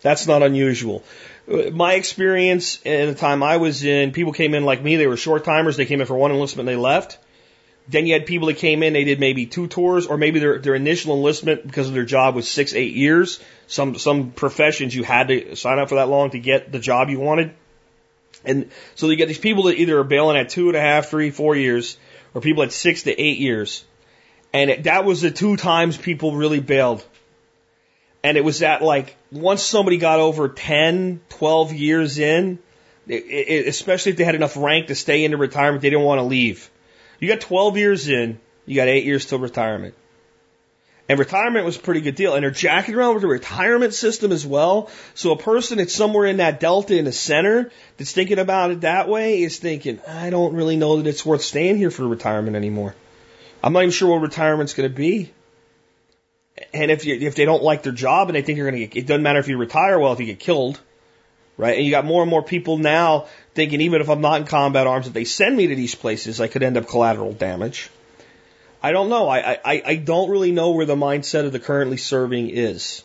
That's 0.00 0.28
not 0.28 0.44
unusual. 0.44 1.02
Uh, 1.50 1.70
my 1.70 1.94
experience 1.94 2.76
at 2.86 3.06
the 3.06 3.14
time 3.14 3.42
I 3.42 3.56
was 3.56 3.82
in, 3.82 4.12
people 4.12 4.32
came 4.32 4.54
in 4.54 4.64
like 4.64 4.82
me, 4.82 4.96
they 4.96 5.08
were 5.08 5.16
short 5.16 5.44
timers, 5.44 5.76
they 5.76 5.86
came 5.86 6.00
in 6.00 6.06
for 6.06 6.16
one 6.16 6.30
enlistment, 6.30 6.66
they 6.66 6.76
left. 6.76 7.18
Then 7.88 8.06
you 8.06 8.12
had 8.12 8.26
people 8.26 8.48
that 8.48 8.58
came 8.58 8.82
in, 8.82 8.92
they 8.92 9.04
did 9.04 9.18
maybe 9.18 9.46
two 9.46 9.66
tours, 9.66 10.06
or 10.06 10.18
maybe 10.18 10.40
their, 10.40 10.58
their 10.58 10.74
initial 10.74 11.14
enlistment 11.16 11.66
because 11.66 11.88
of 11.88 11.94
their 11.94 12.04
job 12.04 12.34
was 12.34 12.48
six, 12.48 12.74
eight 12.74 12.94
years. 12.94 13.40
Some, 13.66 13.98
some 13.98 14.30
professions 14.30 14.94
you 14.94 15.04
had 15.04 15.28
to 15.28 15.56
sign 15.56 15.78
up 15.78 15.88
for 15.88 15.94
that 15.94 16.08
long 16.08 16.30
to 16.30 16.38
get 16.38 16.70
the 16.70 16.78
job 16.78 17.08
you 17.08 17.18
wanted. 17.18 17.54
And 18.44 18.70
so 18.94 19.08
you 19.08 19.16
get 19.16 19.28
these 19.28 19.38
people 19.38 19.64
that 19.64 19.78
either 19.78 19.98
are 19.98 20.04
bailing 20.04 20.36
at 20.36 20.50
two 20.50 20.68
and 20.68 20.76
a 20.76 20.80
half, 20.80 21.08
three, 21.08 21.30
four 21.30 21.56
years, 21.56 21.96
or 22.34 22.42
people 22.42 22.62
at 22.62 22.72
six 22.72 23.04
to 23.04 23.20
eight 23.20 23.38
years. 23.38 23.84
And 24.52 24.70
it, 24.70 24.84
that 24.84 25.04
was 25.04 25.22
the 25.22 25.30
two 25.30 25.56
times 25.56 25.96
people 25.96 26.34
really 26.34 26.60
bailed. 26.60 27.04
And 28.22 28.36
it 28.36 28.44
was 28.44 28.60
that 28.60 28.82
like, 28.82 29.16
once 29.32 29.62
somebody 29.62 29.96
got 29.96 30.20
over 30.20 30.48
10, 30.48 31.20
12 31.30 31.72
years 31.72 32.18
in, 32.18 32.58
it, 33.06 33.24
it, 33.24 33.68
especially 33.68 34.12
if 34.12 34.18
they 34.18 34.24
had 34.24 34.34
enough 34.34 34.56
rank 34.56 34.88
to 34.88 34.94
stay 34.94 35.24
into 35.24 35.36
retirement, 35.36 35.80
they 35.80 35.90
didn't 35.90 36.04
want 36.04 36.18
to 36.18 36.24
leave. 36.24 36.70
You 37.18 37.28
got 37.28 37.40
12 37.40 37.76
years 37.76 38.08
in, 38.08 38.38
you 38.66 38.76
got 38.76 38.88
eight 38.88 39.04
years 39.04 39.26
till 39.26 39.38
retirement. 39.38 39.94
And 41.08 41.18
retirement 41.18 41.64
was 41.64 41.76
a 41.76 41.80
pretty 41.80 42.02
good 42.02 42.16
deal. 42.16 42.34
And 42.34 42.42
they're 42.42 42.50
jacking 42.50 42.94
around 42.94 43.14
with 43.14 43.22
the 43.22 43.28
retirement 43.28 43.94
system 43.94 44.30
as 44.30 44.46
well. 44.46 44.90
So 45.14 45.32
a 45.32 45.38
person 45.38 45.78
that's 45.78 45.94
somewhere 45.94 46.26
in 46.26 46.36
that 46.36 46.60
delta 46.60 46.98
in 46.98 47.06
the 47.06 47.12
center 47.12 47.70
that's 47.96 48.12
thinking 48.12 48.38
about 48.38 48.72
it 48.72 48.82
that 48.82 49.08
way 49.08 49.42
is 49.42 49.58
thinking, 49.58 50.00
I 50.06 50.28
don't 50.28 50.54
really 50.54 50.76
know 50.76 50.98
that 50.98 51.06
it's 51.06 51.24
worth 51.24 51.42
staying 51.42 51.78
here 51.78 51.90
for 51.90 52.06
retirement 52.06 52.56
anymore. 52.56 52.94
I'm 53.64 53.72
not 53.72 53.80
even 53.80 53.90
sure 53.90 54.10
what 54.10 54.20
retirement's 54.20 54.74
going 54.74 54.90
to 54.90 54.94
be. 54.94 55.32
And 56.74 56.90
if 56.90 57.06
you, 57.06 57.14
if 57.14 57.36
they 57.36 57.46
don't 57.46 57.62
like 57.62 57.84
their 57.84 57.92
job 57.92 58.28
and 58.28 58.36
they 58.36 58.42
think 58.42 58.58
you're 58.58 58.70
going 58.70 58.80
to 58.80 58.86
get, 58.86 59.02
it 59.02 59.06
doesn't 59.06 59.22
matter 59.22 59.38
if 59.38 59.48
you 59.48 59.56
retire, 59.56 59.98
well, 59.98 60.12
if 60.12 60.20
you 60.20 60.26
get 60.26 60.40
killed, 60.40 60.78
right? 61.58 61.76
And 61.76 61.84
you 61.84 61.90
got 61.90 62.06
more 62.06 62.22
and 62.22 62.30
more 62.30 62.42
people 62.42 62.78
now 62.78 63.26
thinking, 63.54 63.82
even 63.82 64.00
if 64.00 64.08
I'm 64.08 64.22
not 64.22 64.40
in 64.40 64.46
combat 64.46 64.86
arms, 64.86 65.08
if 65.08 65.12
they 65.12 65.24
send 65.24 65.54
me 65.54 65.66
to 65.66 65.76
these 65.76 65.94
places, 65.94 66.40
I 66.40 66.46
could 66.46 66.62
end 66.62 66.78
up 66.78 66.88
collateral 66.88 67.34
damage. 67.34 67.90
I 68.82 68.92
don't 68.92 69.08
know. 69.10 69.28
I, 69.28 69.58
I, 69.64 69.82
I 69.84 69.96
don't 69.96 70.30
really 70.30 70.52
know 70.52 70.70
where 70.70 70.86
the 70.86 70.94
mindset 70.94 71.44
of 71.44 71.52
the 71.52 71.58
currently 71.58 71.96
serving 71.96 72.48
is. 72.48 73.02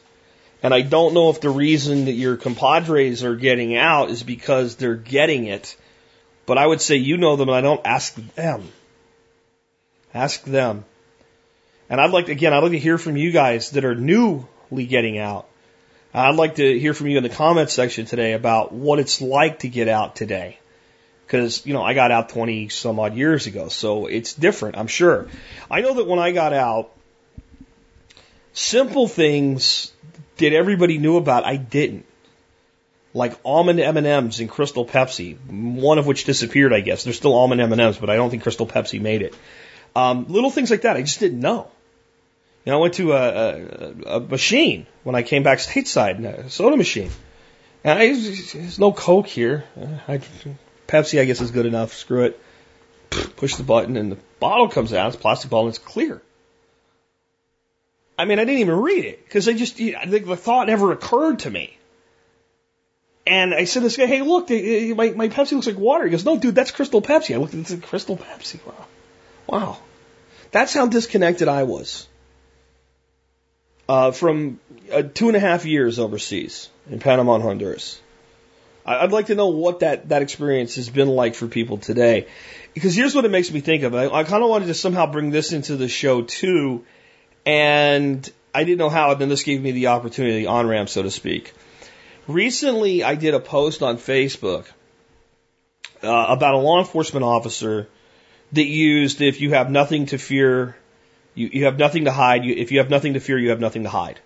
And 0.61 0.73
I 0.73 0.81
don't 0.81 1.13
know 1.13 1.29
if 1.29 1.41
the 1.41 1.49
reason 1.49 2.05
that 2.05 2.13
your 2.13 2.37
compadres 2.37 3.23
are 3.23 3.35
getting 3.35 3.75
out 3.75 4.11
is 4.11 4.23
because 4.23 4.75
they're 4.75 4.95
getting 4.95 5.47
it. 5.47 5.75
But 6.45 6.57
I 6.57 6.65
would 6.65 6.79
say 6.79 6.97
you 6.97 7.17
know 7.17 7.35
them 7.35 7.49
and 7.49 7.57
I 7.57 7.61
don't 7.61 7.81
ask 7.85 8.15
them. 8.35 8.69
Ask 10.13 10.43
them. 10.43 10.85
And 11.89 11.99
I'd 11.99 12.11
like 12.11 12.29
again, 12.29 12.53
I'd 12.53 12.63
like 12.63 12.71
to 12.71 12.79
hear 12.79 12.97
from 12.97 13.17
you 13.17 13.31
guys 13.31 13.71
that 13.71 13.83
are 13.83 13.95
newly 13.95 14.85
getting 14.85 15.17
out. 15.17 15.47
I'd 16.13 16.35
like 16.35 16.55
to 16.55 16.79
hear 16.79 16.93
from 16.93 17.07
you 17.07 17.17
in 17.17 17.23
the 17.23 17.29
comments 17.29 17.73
section 17.73 18.05
today 18.05 18.33
about 18.33 18.71
what 18.71 18.99
it's 18.99 19.19
like 19.19 19.59
to 19.59 19.69
get 19.69 19.87
out 19.87 20.15
today. 20.15 20.59
Because, 21.25 21.65
you 21.65 21.73
know, 21.73 21.81
I 21.81 21.95
got 21.95 22.11
out 22.11 22.29
20 22.29 22.69
some 22.69 22.99
odd 22.99 23.15
years 23.15 23.47
ago, 23.47 23.69
so 23.69 24.05
it's 24.05 24.33
different, 24.33 24.77
I'm 24.77 24.87
sure. 24.87 25.27
I 25.71 25.81
know 25.81 25.95
that 25.95 26.05
when 26.05 26.19
I 26.19 26.31
got 26.31 26.53
out, 26.53 26.91
simple 28.53 29.07
things 29.07 29.91
that 30.37 30.53
everybody 30.53 30.99
knew 30.99 31.17
about, 31.17 31.45
I 31.45 31.55
didn't. 31.55 32.05
Like 33.15 33.39
almond 33.43 33.79
M&Ms 33.79 34.39
and 34.39 34.49
Crystal 34.49 34.85
Pepsi, 34.85 35.37
one 35.49 35.97
of 35.97 36.05
which 36.05 36.25
disappeared, 36.25 36.73
I 36.73 36.81
guess. 36.81 37.03
There's 37.03 37.17
still 37.17 37.33
almond 37.35 37.61
M&Ms, 37.61 37.97
but 37.97 38.11
I 38.11 38.15
don't 38.15 38.29
think 38.29 38.43
Crystal 38.43 38.67
Pepsi 38.67 39.01
made 39.01 39.23
it. 39.23 39.33
Um, 39.95 40.25
little 40.29 40.51
things 40.51 40.69
like 40.69 40.81
that, 40.81 40.97
I 40.97 41.01
just 41.01 41.19
didn't 41.19 41.39
know. 41.39 41.69
You 42.65 42.71
know, 42.71 42.77
I 42.77 42.81
went 42.81 42.93
to 42.95 43.11
a, 43.11 43.17
a, 43.17 44.17
a 44.17 44.19
machine 44.21 44.87
when 45.03 45.15
I 45.15 45.23
came 45.23 45.43
back 45.43 45.57
stateside, 45.59 46.23
a 46.23 46.49
soda 46.49 46.77
machine. 46.77 47.11
And 47.83 47.99
I, 47.99 48.07
there's 48.13 48.79
no 48.79 48.93
Coke 48.93 49.27
here. 49.27 49.65
I, 50.07 50.21
Pepsi, 50.87 51.19
I 51.19 51.25
guess, 51.25 51.41
is 51.41 51.51
good 51.51 51.65
enough. 51.65 51.93
Screw 51.93 52.23
it. 52.25 52.39
Push 53.35 53.55
the 53.55 53.63
button 53.63 53.97
and 53.97 54.11
the 54.11 54.17
bottle 54.39 54.69
comes 54.69 54.93
out. 54.93 55.07
It's 55.07 55.17
plastic 55.17 55.51
bottle 55.51 55.67
and 55.67 55.75
it's 55.75 55.83
clear. 55.83 56.21
I 58.17 58.25
mean, 58.25 58.39
I 58.39 58.45
didn't 58.45 58.61
even 58.61 58.79
read 58.79 59.05
it 59.05 59.23
because 59.25 59.49
I 59.49 59.53
just, 59.53 59.75
the, 59.75 59.95
the 60.05 60.37
thought 60.37 60.67
never 60.67 60.91
occurred 60.91 61.39
to 61.39 61.49
me. 61.49 61.77
And 63.25 63.53
I 63.53 63.65
said 63.65 63.79
to 63.79 63.85
this 63.85 63.97
guy, 63.97 64.05
hey, 64.05 64.21
look, 64.21 64.49
my, 64.49 65.09
my 65.11 65.29
Pepsi 65.29 65.53
looks 65.53 65.67
like 65.67 65.77
water. 65.77 66.05
He 66.05 66.11
goes, 66.11 66.25
no, 66.25 66.37
dude, 66.37 66.55
that's 66.55 66.71
Crystal 66.71 67.01
Pepsi. 67.01 67.35
I 67.35 67.37
looked 67.37 67.53
at 67.53 67.71
it, 67.71 67.83
Crystal 67.83 68.17
Pepsi. 68.17 68.59
Wow. 68.65 68.85
Wow. 69.47 69.77
That's 70.51 70.73
how 70.73 70.87
disconnected 70.87 71.47
I 71.47 71.63
was. 71.63 72.07
Uh, 73.87 74.11
from 74.11 74.59
uh, 74.93 75.01
two 75.01 75.27
and 75.27 75.35
a 75.35 75.39
half 75.39 75.65
years 75.65 75.99
overseas 75.99 76.69
in 76.89 76.99
Panama 76.99 77.35
and 77.35 77.43
Honduras. 77.43 77.99
I'd 78.85 79.11
like 79.11 79.27
to 79.27 79.35
know 79.35 79.47
what 79.47 79.79
that, 79.79 80.09
that 80.09 80.21
experience 80.21 80.75
has 80.75 80.89
been 80.89 81.07
like 81.07 81.35
for 81.35 81.47
people 81.47 81.77
today. 81.77 82.27
Because 82.73 82.95
here's 82.95 83.15
what 83.15 83.23
it 83.23 83.31
makes 83.31 83.51
me 83.51 83.61
think 83.61 83.83
of. 83.83 83.95
I, 83.95 84.07
I 84.07 84.23
kind 84.23 84.43
of 84.43 84.49
wanted 84.49 84.65
to 84.67 84.73
somehow 84.73 85.05
bring 85.11 85.31
this 85.31 85.53
into 85.53 85.77
the 85.77 85.87
show 85.87 86.21
too. 86.21 86.85
And 87.45 88.29
I 88.53 88.63
didn't 88.63 88.79
know 88.79 88.89
how, 88.89 89.11
and 89.11 89.21
then 89.21 89.29
this 89.29 89.43
gave 89.43 89.61
me 89.61 89.71
the 89.71 89.87
opportunity 89.87 90.45
on 90.45 90.67
ramp, 90.67 90.89
so 90.89 91.01
to 91.01 91.11
speak. 91.11 91.53
Recently, 92.27 93.03
I 93.03 93.15
did 93.15 93.33
a 93.33 93.39
post 93.39 93.83
on 93.83 93.97
Facebook 93.97 94.65
uh, 96.01 96.25
about 96.29 96.53
a 96.53 96.57
law 96.57 96.79
enforcement 96.79 97.23
officer 97.23 97.87
that 98.53 98.65
used 98.65 99.21
if 99.21 99.41
you 99.41 99.51
have 99.51 99.71
nothing 99.71 100.07
to 100.07 100.17
fear, 100.17 100.75
you, 101.35 101.49
you 101.51 101.65
have 101.65 101.77
nothing 101.77 102.05
to 102.05 102.11
hide. 102.11 102.45
You, 102.45 102.53
if 102.55 102.71
you 102.71 102.79
have 102.79 102.89
nothing 102.89 103.13
to 103.13 103.19
fear, 103.19 103.37
you 103.37 103.49
have 103.49 103.59
nothing 103.59 103.83
to 103.83 103.89
hide. 103.89 104.19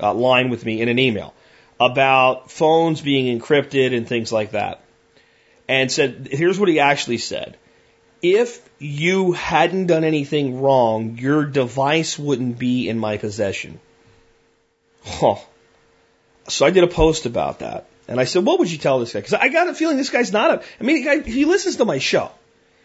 Uh, 0.00 0.14
line 0.14 0.48
with 0.48 0.64
me 0.64 0.80
in 0.80 0.88
an 0.88 0.98
email 0.98 1.34
about 1.80 2.50
phones 2.50 3.00
being 3.00 3.38
encrypted 3.38 3.96
and 3.96 4.06
things 4.06 4.32
like 4.32 4.52
that. 4.52 4.80
And 5.68 5.90
said, 5.90 6.28
here's 6.30 6.58
what 6.58 6.68
he 6.68 6.80
actually 6.80 7.18
said. 7.18 7.56
If 8.22 8.68
you 8.78 9.32
hadn't 9.32 9.86
done 9.86 10.04
anything 10.04 10.60
wrong, 10.60 11.18
your 11.18 11.44
device 11.44 12.18
wouldn't 12.18 12.58
be 12.58 12.88
in 12.88 12.98
my 12.98 13.16
possession. 13.16 13.78
Huh. 15.04 15.36
So 16.48 16.66
I 16.66 16.70
did 16.70 16.84
a 16.84 16.88
post 16.88 17.26
about 17.26 17.60
that. 17.60 17.86
And 18.08 18.18
I 18.18 18.24
said, 18.24 18.44
what 18.44 18.58
would 18.58 18.72
you 18.72 18.78
tell 18.78 18.98
this 18.98 19.12
guy? 19.12 19.20
Because 19.20 19.34
I 19.34 19.48
got 19.48 19.68
a 19.68 19.74
feeling 19.74 19.98
this 19.98 20.10
guy's 20.10 20.32
not 20.32 20.50
a, 20.50 20.62
I 20.80 20.84
mean, 20.84 21.24
he 21.24 21.44
listens 21.44 21.76
to 21.76 21.84
my 21.84 21.98
show. 21.98 22.30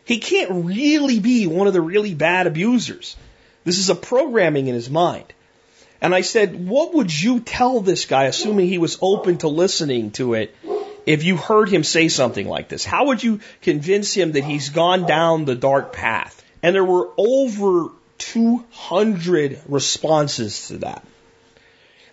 He 0.04 0.20
can't 0.20 0.66
really 0.66 1.20
be 1.20 1.48
one 1.48 1.68
of 1.68 1.74
the 1.74 1.82
really 1.82 2.14
bad 2.14 2.46
abusers. 2.46 3.16
This 3.64 3.78
is 3.78 3.90
a 3.90 3.96
programming 3.96 4.68
in 4.68 4.76
his 4.76 4.90
mind. 4.90 5.26
And 6.02 6.14
I 6.14 6.22
said, 6.22 6.68
what 6.68 6.94
would 6.94 7.22
you 7.22 7.40
tell 7.40 7.80
this 7.80 8.06
guy, 8.06 8.26
assuming 8.26 8.68
he 8.68 8.78
was 8.78 8.98
open 9.02 9.38
to 9.38 9.48
listening 9.48 10.12
to 10.12 10.34
it, 10.34 10.54
if 11.06 11.24
you 11.24 11.38
heard 11.38 11.70
him 11.70 11.84
say 11.84 12.10
something 12.10 12.48
like 12.48 12.68
this? 12.68 12.84
How 12.84 13.06
would 13.08 13.24
you 13.24 13.40
convince 13.62 14.14
him 14.14 14.34
that 14.34 14.44
he's 14.44 14.70
gone 14.70 15.06
down 15.06 15.46
the 15.46 15.56
dark 15.56 15.94
path? 15.94 16.44
And 16.62 16.76
there 16.76 16.84
were 16.84 17.10
over 17.18 17.90
200 18.18 19.62
responses 19.68 20.68
to 20.68 20.80
that. 20.80 21.06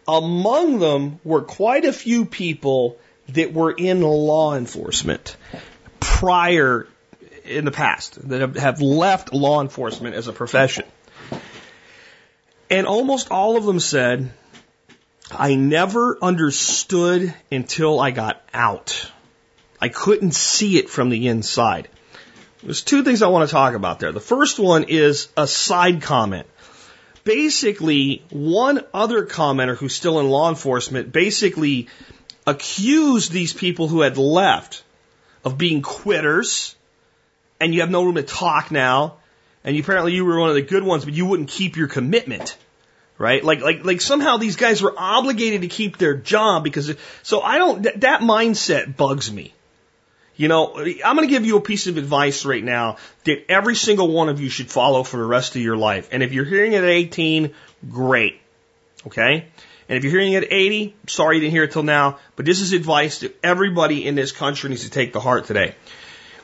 Among 0.06 0.78
them 0.78 1.20
were 1.24 1.42
quite 1.42 1.84
a 1.84 1.92
few 1.92 2.24
people 2.24 2.96
that 3.28 3.52
were 3.52 3.72
in 3.72 4.02
law 4.02 4.56
enforcement 4.56 5.36
prior 6.00 6.88
in 7.44 7.64
the 7.64 7.70
past 7.70 8.28
that 8.28 8.56
have 8.56 8.80
left 8.80 9.32
law 9.32 9.60
enforcement 9.60 10.14
as 10.14 10.28
a 10.28 10.32
profession. 10.32 10.84
And 12.70 12.86
almost 12.86 13.32
all 13.32 13.56
of 13.56 13.64
them 13.64 13.80
said, 13.80 14.30
I 15.30 15.56
never 15.56 16.16
understood 16.22 17.34
until 17.50 18.00
I 18.00 18.12
got 18.12 18.40
out. 18.54 19.10
I 19.80 19.88
couldn't 19.88 20.34
see 20.34 20.78
it 20.78 20.88
from 20.88 21.10
the 21.10 21.26
inside. 21.28 21.88
There's 22.62 22.82
two 22.82 23.02
things 23.02 23.22
I 23.22 23.28
want 23.28 23.48
to 23.48 23.52
talk 23.52 23.74
about 23.74 23.98
there. 23.98 24.12
The 24.12 24.20
first 24.20 24.58
one 24.58 24.84
is 24.84 25.28
a 25.36 25.46
side 25.46 26.02
comment. 26.02 26.46
Basically, 27.24 28.22
one 28.30 28.84
other 28.94 29.26
commenter 29.26 29.76
who's 29.76 29.94
still 29.94 30.20
in 30.20 30.28
law 30.28 30.48
enforcement 30.48 31.12
basically 31.12 31.88
accused 32.46 33.32
these 33.32 33.52
people 33.52 33.88
who 33.88 34.02
had 34.02 34.16
left 34.16 34.84
of 35.44 35.58
being 35.58 35.82
quitters, 35.82 36.74
and 37.60 37.74
you 37.74 37.80
have 37.80 37.90
no 37.90 38.04
room 38.04 38.16
to 38.16 38.22
talk 38.22 38.70
now, 38.70 39.16
and 39.64 39.76
apparently 39.78 40.12
you 40.12 40.24
were 40.24 40.38
one 40.38 40.48
of 40.48 40.54
the 40.54 40.62
good 40.62 40.82
ones, 40.82 41.04
but 41.04 41.14
you 41.14 41.26
wouldn't 41.26 41.48
keep 41.48 41.76
your 41.76 41.88
commitment 41.88 42.56
right? 43.20 43.44
Like, 43.44 43.60
like, 43.60 43.84
like 43.84 44.00
somehow 44.00 44.38
these 44.38 44.56
guys 44.56 44.80
were 44.80 44.94
obligated 44.96 45.60
to 45.60 45.68
keep 45.68 45.98
their 45.98 46.14
job 46.14 46.64
because, 46.64 46.96
so 47.22 47.42
I 47.42 47.58
don't, 47.58 47.82
that, 47.82 48.00
that 48.00 48.22
mindset 48.22 48.96
bugs 48.96 49.30
me. 49.30 49.52
You 50.36 50.48
know, 50.48 50.74
I'm 50.78 51.16
going 51.16 51.28
to 51.28 51.30
give 51.30 51.44
you 51.44 51.58
a 51.58 51.60
piece 51.60 51.86
of 51.86 51.98
advice 51.98 52.46
right 52.46 52.64
now 52.64 52.96
that 53.24 53.44
every 53.50 53.76
single 53.76 54.08
one 54.08 54.30
of 54.30 54.40
you 54.40 54.48
should 54.48 54.70
follow 54.70 55.02
for 55.02 55.18
the 55.18 55.24
rest 55.24 55.54
of 55.54 55.60
your 55.60 55.76
life. 55.76 56.08
And 56.12 56.22
if 56.22 56.32
you're 56.32 56.46
hearing 56.46 56.72
it 56.72 56.82
at 56.82 56.88
18, 56.88 57.52
great. 57.90 58.40
Okay? 59.06 59.44
And 59.86 59.98
if 59.98 60.02
you're 60.02 60.12
hearing 60.12 60.32
it 60.32 60.44
at 60.44 60.50
80, 60.50 60.96
sorry 61.06 61.36
you 61.36 61.42
didn't 61.42 61.52
hear 61.52 61.64
it 61.64 61.72
till 61.72 61.82
now, 61.82 62.20
but 62.36 62.46
this 62.46 62.62
is 62.62 62.72
advice 62.72 63.18
that 63.18 63.38
everybody 63.42 64.06
in 64.06 64.14
this 64.14 64.32
country 64.32 64.70
needs 64.70 64.84
to 64.84 64.90
take 64.90 65.12
to 65.12 65.20
heart 65.20 65.44
today. 65.44 65.74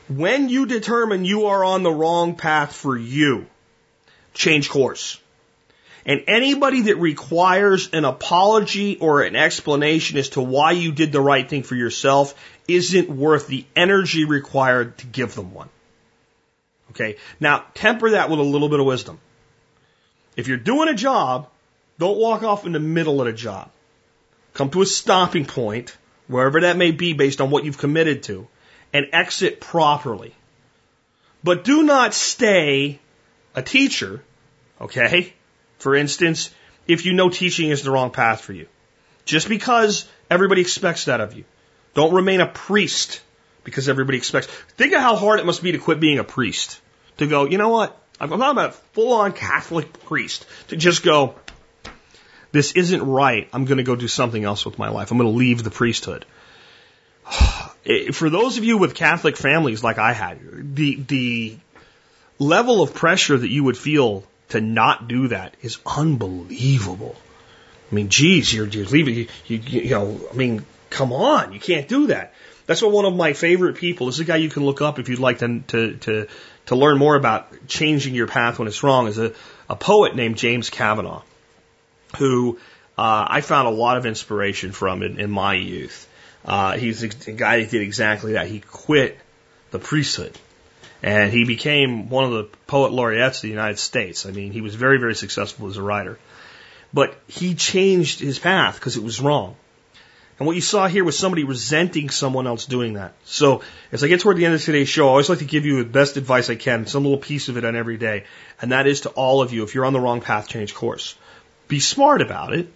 When 0.07 0.49
you 0.49 0.65
determine 0.65 1.25
you 1.25 1.47
are 1.47 1.63
on 1.63 1.83
the 1.83 1.91
wrong 1.91 2.35
path 2.35 2.73
for 2.73 2.97
you, 2.97 3.45
change 4.33 4.69
course. 4.69 5.19
And 6.05 6.23
anybody 6.27 6.83
that 6.83 6.95
requires 6.95 7.89
an 7.91 8.05
apology 8.05 8.97
or 8.97 9.23
an 9.23 9.35
explanation 9.35 10.17
as 10.17 10.29
to 10.29 10.41
why 10.41 10.71
you 10.71 10.93
did 10.93 11.11
the 11.11 11.19
right 11.19 11.47
thing 11.47 11.63
for 11.63 11.75
yourself 11.75 12.33
isn't 12.67 13.09
worth 13.09 13.47
the 13.47 13.65
energy 13.75 14.23
required 14.23 14.97
to 14.99 15.05
give 15.05 15.35
them 15.35 15.53
one. 15.53 15.67
Okay. 16.91 17.17
Now 17.41 17.65
temper 17.73 18.11
that 18.11 18.29
with 18.29 18.39
a 18.39 18.43
little 18.43 18.69
bit 18.69 18.79
of 18.79 18.85
wisdom. 18.85 19.19
If 20.37 20.47
you're 20.47 20.55
doing 20.55 20.87
a 20.87 20.93
job, 20.93 21.49
don't 21.99 22.17
walk 22.17 22.43
off 22.43 22.65
in 22.65 22.71
the 22.71 22.79
middle 22.79 23.19
of 23.19 23.27
the 23.27 23.33
job. 23.33 23.69
Come 24.53 24.69
to 24.69 24.81
a 24.81 24.85
stopping 24.85 25.45
point, 25.45 25.95
wherever 26.27 26.61
that 26.61 26.77
may 26.77 26.91
be 26.91 27.11
based 27.13 27.41
on 27.41 27.49
what 27.49 27.65
you've 27.65 27.77
committed 27.77 28.23
to, 28.23 28.47
and 28.93 29.07
exit 29.13 29.59
properly. 29.59 30.33
But 31.43 31.63
do 31.63 31.83
not 31.83 32.13
stay 32.13 32.99
a 33.55 33.61
teacher, 33.61 34.23
okay, 34.81 35.33
for 35.77 35.95
instance, 35.95 36.53
if 36.87 37.05
you 37.05 37.13
know 37.13 37.29
teaching 37.29 37.69
is 37.69 37.83
the 37.83 37.91
wrong 37.91 38.11
path 38.11 38.41
for 38.41 38.53
you, 38.53 38.67
just 39.25 39.49
because 39.49 40.07
everybody 40.29 40.61
expects 40.61 41.05
that 41.05 41.21
of 41.21 41.35
you. 41.35 41.43
Don't 41.93 42.13
remain 42.13 42.41
a 42.41 42.47
priest 42.47 43.21
because 43.63 43.89
everybody 43.89 44.17
expects. 44.17 44.47
Think 44.77 44.93
of 44.93 45.01
how 45.01 45.15
hard 45.15 45.39
it 45.39 45.45
must 45.45 45.63
be 45.63 45.71
to 45.73 45.77
quit 45.77 45.99
being 45.99 46.19
a 46.19 46.23
priest. 46.23 46.79
To 47.17 47.27
go, 47.27 47.45
you 47.45 47.57
know 47.57 47.69
what? 47.69 47.99
I'm 48.19 48.29
not 48.29 48.51
about 48.51 48.69
a 48.69 48.73
full 48.93 49.13
on 49.13 49.33
Catholic 49.33 50.05
priest. 50.05 50.45
To 50.69 50.77
just 50.77 51.03
go, 51.03 51.35
this 52.51 52.71
isn't 52.73 53.03
right. 53.03 53.49
I'm 53.53 53.65
going 53.65 53.77
to 53.77 53.83
go 53.83 53.95
do 53.95 54.07
something 54.07 54.43
else 54.43 54.65
with 54.65 54.79
my 54.79 54.89
life. 54.89 55.11
I'm 55.11 55.17
going 55.17 55.31
to 55.31 55.37
leave 55.37 55.63
the 55.63 55.71
priesthood. 55.71 56.25
For 58.11 58.29
those 58.29 58.57
of 58.57 58.63
you 58.63 58.77
with 58.77 58.95
Catholic 58.95 59.37
families 59.37 59.83
like 59.83 59.97
I 59.97 60.11
had, 60.11 60.75
the, 60.75 60.95
the 60.95 61.57
level 62.37 62.81
of 62.81 62.93
pressure 62.93 63.37
that 63.37 63.49
you 63.49 63.63
would 63.63 63.77
feel 63.77 64.23
to 64.49 64.59
not 64.61 65.07
do 65.07 65.29
that 65.29 65.55
is 65.61 65.77
unbelievable. 65.85 67.15
I 67.91 67.95
mean, 67.95 68.09
geez, 68.09 68.53
you're, 68.53 68.67
you're 68.67 68.85
leaving, 68.85 69.15
you, 69.15 69.27
you, 69.45 69.57
you 69.57 69.89
know, 69.91 70.19
I 70.31 70.35
mean, 70.35 70.65
come 70.89 71.13
on, 71.13 71.53
you 71.53 71.59
can't 71.59 71.87
do 71.87 72.07
that. 72.07 72.33
That's 72.65 72.81
what 72.81 72.91
one 72.91 73.05
of 73.05 73.15
my 73.15 73.31
favorite 73.31 73.77
people, 73.77 74.07
this 74.07 74.15
is 74.15 74.21
a 74.21 74.25
guy 74.25 74.35
you 74.35 74.49
can 74.49 74.65
look 74.65 74.81
up 74.81 74.99
if 74.99 75.07
you'd 75.07 75.19
like 75.19 75.39
to, 75.39 75.61
to, 75.67 75.95
to, 75.95 76.27
to 76.65 76.75
learn 76.75 76.97
more 76.97 77.15
about 77.15 77.67
changing 77.67 78.13
your 78.13 78.27
path 78.27 78.59
when 78.59 78.67
it's 78.67 78.83
wrong, 78.83 79.07
is 79.07 79.17
a, 79.17 79.33
a 79.69 79.77
poet 79.77 80.15
named 80.15 80.35
James 80.35 80.69
Kavanaugh, 80.69 81.21
who 82.17 82.59
uh, 82.97 83.27
I 83.29 83.39
found 83.39 83.69
a 83.69 83.71
lot 83.71 83.97
of 83.97 84.05
inspiration 84.05 84.73
from 84.73 85.03
in, 85.03 85.19
in 85.21 85.31
my 85.31 85.53
youth. 85.53 86.06
Uh, 86.47 86.77
he's 86.77 87.03
a 87.03 87.09
guy 87.33 87.61
that 87.61 87.69
did 87.69 87.81
exactly 87.81 88.33
that. 88.33 88.47
He 88.47 88.61
quit 88.61 89.19
the 89.71 89.79
priesthood 89.79 90.37
and 91.03 91.31
he 91.31 91.43
became 91.43 92.09
one 92.09 92.23
of 92.23 92.31
the 92.31 92.43
poet 92.65 92.91
laureates 92.91 93.39
of 93.39 93.41
the 93.43 93.49
United 93.49 93.77
States. 93.77 94.25
I 94.25 94.31
mean, 94.31 94.51
he 94.51 94.61
was 94.61 94.73
very, 94.73 94.97
very 94.97 95.15
successful 95.15 95.67
as 95.67 95.77
a 95.77 95.81
writer. 95.81 96.17
But 96.93 97.15
he 97.27 97.53
changed 97.53 98.19
his 98.19 98.39
path 98.39 98.75
because 98.75 98.97
it 98.97 99.03
was 99.03 99.19
wrong. 99.19 99.55
And 100.39 100.45
what 100.45 100.55
you 100.55 100.61
saw 100.61 100.87
here 100.87 101.03
was 101.03 101.17
somebody 101.17 101.43
resenting 101.43 102.09
someone 102.09 102.47
else 102.47 102.65
doing 102.65 102.93
that. 102.93 103.13
So 103.25 103.63
as 103.91 104.03
I 104.03 104.07
get 104.07 104.21
toward 104.21 104.37
the 104.37 104.45
end 104.45 104.53
of 104.53 104.63
today's 104.63 104.87
show, 104.87 105.07
I 105.07 105.09
always 105.09 105.29
like 105.29 105.39
to 105.39 105.45
give 105.45 105.65
you 105.65 105.83
the 105.83 105.89
best 105.89 106.15
advice 106.15 106.49
I 106.49 106.55
can, 106.55 106.85
some 106.85 107.03
little 107.03 107.17
piece 107.17 107.49
of 107.49 107.57
it 107.57 107.65
on 107.65 107.75
every 107.75 107.97
day. 107.97 108.25
And 108.61 108.71
that 108.71 108.87
is 108.87 109.01
to 109.01 109.09
all 109.09 109.41
of 109.41 109.51
you, 109.51 109.63
if 109.63 109.75
you're 109.75 109.85
on 109.85 109.93
the 109.93 109.99
wrong 109.99 110.21
path, 110.21 110.47
change 110.47 110.73
course. 110.75 111.15
Be 111.67 111.79
smart 111.79 112.21
about 112.21 112.53
it. 112.53 112.71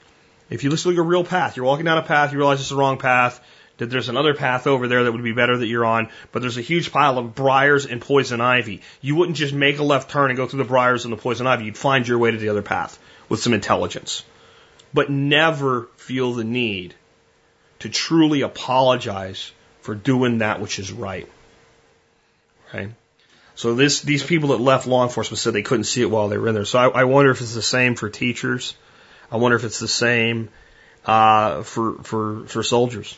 If 0.50 0.64
you 0.64 0.70
listen 0.70 0.92
to 0.92 0.96
your 0.96 1.06
real 1.06 1.24
path, 1.24 1.56
you're 1.56 1.66
walking 1.66 1.86
down 1.86 1.98
a 1.98 2.02
path, 2.02 2.34
you 2.34 2.40
realize 2.40 2.60
it's 2.60 2.70
the 2.70 2.76
wrong 2.76 2.98
path, 2.98 3.40
that 3.82 3.90
there's 3.90 4.10
another 4.10 4.36
path 4.36 4.68
over 4.68 4.88
there 4.88 5.06
that 5.06 5.12
would 5.12 5.24
be 5.24 5.32
better 5.32 5.58
that 5.58 5.66
you're 5.66 5.84
on, 5.84 6.08
but 6.32 6.44
there's 6.44 6.60
a 6.60 6.62
huge 6.62 6.92
pile 6.92 7.18
of 7.18 7.34
briars 7.34 7.88
and 7.88 8.00
poison 8.00 8.40
ivy. 8.40 8.84
You 9.02 9.16
wouldn't 9.16 9.40
just 9.40 9.56
make 9.56 9.80
a 9.80 9.84
left 9.84 10.12
turn 10.12 10.30
and 10.30 10.38
go 10.38 10.46
through 10.46 10.60
the 10.60 10.66
briars 10.66 11.04
and 11.04 11.12
the 11.12 11.18
poison 11.18 11.48
ivy. 11.48 11.66
You'd 11.66 11.80
find 11.80 12.08
your 12.08 12.20
way 12.20 12.30
to 12.30 12.38
the 12.38 12.50
other 12.50 12.62
path 12.62 13.00
with 13.28 13.40
some 13.40 13.56
intelligence. 13.56 14.24
But 14.94 15.10
never 15.10 15.88
feel 15.98 16.34
the 16.34 16.44
need 16.44 16.94
to 17.80 17.90
truly 17.90 18.42
apologize 18.42 19.52
for 19.80 19.96
doing 19.96 20.38
that 20.38 20.62
which 20.62 20.78
is 20.78 20.92
right. 20.92 21.28
Okay? 22.70 22.92
So 23.56 23.74
this, 23.74 24.02
these 24.02 24.22
people 24.22 24.50
that 24.50 24.58
left 24.58 24.86
law 24.86 25.02
enforcement 25.02 25.40
said 25.40 25.54
they 25.54 25.64
couldn't 25.64 25.86
see 25.86 26.04
it 26.04 26.12
while 26.12 26.28
they 26.28 26.38
were 26.38 26.50
in 26.50 26.54
there. 26.54 26.66
So 26.66 26.78
I, 26.78 27.02
I 27.02 27.04
wonder 27.06 27.32
if 27.32 27.42
it's 27.42 27.56
the 27.56 27.64
same 27.64 27.96
for 27.96 28.12
teachers. 28.12 28.76
I 29.32 29.38
wonder 29.38 29.58
if 29.58 29.64
it's 29.64 29.80
the 29.80 29.88
same 29.88 30.50
uh, 31.04 31.64
for 31.64 31.96
for 32.04 32.46
for 32.46 32.62
soldiers 32.62 33.18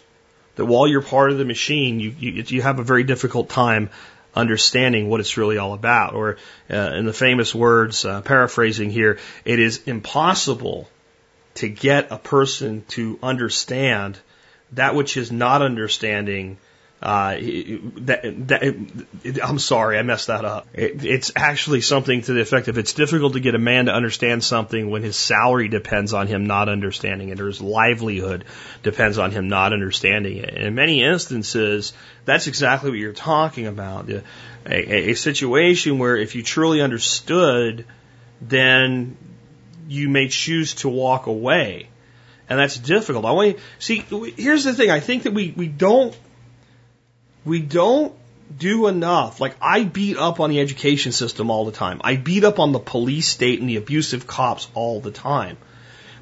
that 0.56 0.66
while 0.66 0.88
you're 0.88 1.02
part 1.02 1.32
of 1.32 1.38
the 1.38 1.46
machine, 1.46 2.00
you, 2.00 2.16
you, 2.18 2.44
you 2.48 2.62
have 2.62 2.80
a 2.80 2.84
very 2.84 3.04
difficult 3.04 3.50
time 3.50 3.90
understanding 4.36 5.10
what 5.10 5.20
it's 5.20 5.38
really 5.38 5.58
all 5.58 5.74
about. 5.74 6.14
Or, 6.14 6.38
uh, 6.70 6.76
in 6.96 7.06
the 7.06 7.14
famous 7.14 7.54
words, 7.54 8.06
uh, 8.06 8.22
paraphrasing 8.22 8.90
here, 8.90 9.20
it 9.46 9.60
is 9.60 9.84
impossible 9.86 10.90
to 11.56 11.70
get 11.70 12.12
a 12.12 12.18
person 12.18 12.84
to 12.90 13.20
understand 13.22 14.20
that 14.72 14.96
which 14.96 15.18
is 15.18 15.32
not 15.32 15.62
understanding 15.62 16.58
uh, 17.04 17.36
that, 17.36 18.22
that, 18.48 19.40
I'm 19.44 19.60
sorry, 19.60 19.98
I 19.98 20.04
messed 20.04 20.28
that 20.28 20.46
up. 20.46 20.68
It, 20.74 21.04
it's 21.04 21.34
actually 21.36 21.82
something 21.82 22.22
to 22.22 22.34
the 22.34 22.40
effect 22.40 22.70
of 22.70 22.78
it's 22.78 22.94
difficult 22.94 23.34
to 23.34 23.42
get 23.42 23.56
a 23.56 23.60
man 23.60 23.88
to 23.88 23.92
understand 23.92 24.42
something 24.42 24.90
when 24.90 25.04
his 25.04 25.18
salary 25.18 25.68
depends 25.68 26.14
on 26.14 26.28
him 26.28 26.48
not 26.48 26.70
understanding 26.70 27.28
it 27.28 27.42
or 27.42 27.48
his 27.48 27.62
livelihood 27.62 28.46
depends 28.84 29.18
on 29.18 29.32
him 29.32 29.50
not 29.50 29.74
understanding 29.74 30.38
it. 30.38 30.54
And 30.54 30.66
in 30.66 30.76
many 30.76 31.04
instances, 31.04 31.92
that's 32.24 32.48
exactly 32.48 32.90
what 32.90 33.00
you're 33.00 33.12
talking 33.12 33.68
about. 33.68 34.10
A, 34.10 34.24
a, 34.66 35.10
a 35.10 35.14
situation 35.16 36.00
where 36.00 36.16
if 36.16 36.36
you 36.36 36.42
truly 36.42 36.82
understood, 36.82 37.86
then 38.40 39.18
you 39.90 40.08
may 40.08 40.30
choose 40.30 40.76
to 40.76 40.88
walk 40.88 41.28
away. 41.28 41.90
And 42.48 42.58
that's 42.58 42.78
difficult. 42.78 43.26
I 43.26 43.32
want 43.32 43.48
you, 43.50 43.60
see, 43.80 44.06
here's 44.38 44.64
the 44.64 44.74
thing. 44.74 44.90
I 44.90 45.02
think 45.02 45.24
that 45.24 45.34
we, 45.34 45.54
we 45.56 45.68
don't 45.68 46.18
we 47.46 47.60
don't 47.60 48.14
do 48.58 48.88
enough. 48.88 49.40
Like 49.40 49.56
I 49.62 49.84
beat 49.84 50.18
up 50.18 50.40
on 50.40 50.50
the 50.50 50.60
education 50.60 51.12
system 51.12 51.50
all 51.50 51.66
the 51.66 51.72
time. 51.72 52.02
I 52.04 52.16
beat 52.16 52.44
up 52.44 52.60
on 52.60 52.72
the 52.72 52.80
police 52.80 53.28
state 53.28 53.60
and 53.60 53.70
the 53.70 53.78
abusive 53.78 54.28
cops 54.28 54.68
all 54.74 55.00
the 55.00 55.12
time. 55.12 55.58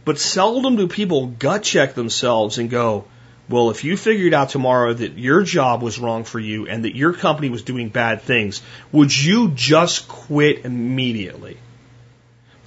But 0.03 0.17
seldom 0.17 0.75
do 0.77 0.87
people 0.87 1.27
gut 1.27 1.63
check 1.63 1.93
themselves 1.93 2.57
and 2.57 2.69
go, 2.69 3.05
well, 3.49 3.69
if 3.69 3.83
you 3.83 3.97
figured 3.97 4.33
out 4.33 4.49
tomorrow 4.49 4.93
that 4.93 5.17
your 5.17 5.43
job 5.43 5.81
was 5.81 5.99
wrong 5.99 6.23
for 6.23 6.39
you 6.39 6.67
and 6.67 6.85
that 6.85 6.95
your 6.95 7.13
company 7.13 7.49
was 7.49 7.63
doing 7.63 7.89
bad 7.89 8.21
things, 8.21 8.61
would 8.91 9.15
you 9.15 9.51
just 9.53 10.07
quit 10.07 10.65
immediately? 10.65 11.57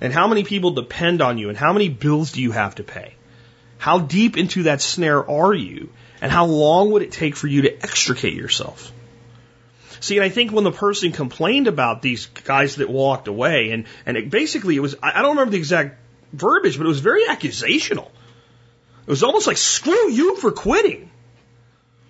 And 0.00 0.12
how 0.12 0.28
many 0.28 0.44
people 0.44 0.72
depend 0.72 1.22
on 1.22 1.38
you 1.38 1.48
and 1.48 1.56
how 1.56 1.72
many 1.72 1.88
bills 1.88 2.32
do 2.32 2.42
you 2.42 2.52
have 2.52 2.74
to 2.76 2.84
pay? 2.84 3.14
How 3.78 3.98
deep 3.98 4.36
into 4.36 4.64
that 4.64 4.82
snare 4.82 5.28
are 5.28 5.54
you? 5.54 5.88
And 6.24 6.32
how 6.32 6.46
long 6.46 6.92
would 6.92 7.02
it 7.02 7.12
take 7.12 7.36
for 7.36 7.46
you 7.46 7.62
to 7.62 7.82
extricate 7.82 8.32
yourself? 8.32 8.90
See, 10.00 10.16
and 10.16 10.24
I 10.24 10.30
think 10.30 10.52
when 10.52 10.64
the 10.64 10.72
person 10.72 11.12
complained 11.12 11.68
about 11.68 12.00
these 12.00 12.24
guys 12.24 12.76
that 12.76 12.88
walked 12.88 13.28
away, 13.28 13.72
and, 13.72 13.84
and 14.06 14.16
it 14.16 14.30
basically 14.30 14.74
it 14.74 14.80
was, 14.80 14.96
I 15.02 15.20
don't 15.20 15.32
remember 15.32 15.50
the 15.50 15.58
exact 15.58 15.98
verbiage, 16.32 16.78
but 16.78 16.86
it 16.86 16.88
was 16.88 17.00
very 17.00 17.26
accusational. 17.26 18.06
It 18.06 19.10
was 19.10 19.22
almost 19.22 19.46
like, 19.46 19.58
screw 19.58 20.10
you 20.10 20.36
for 20.36 20.50
quitting. 20.50 21.10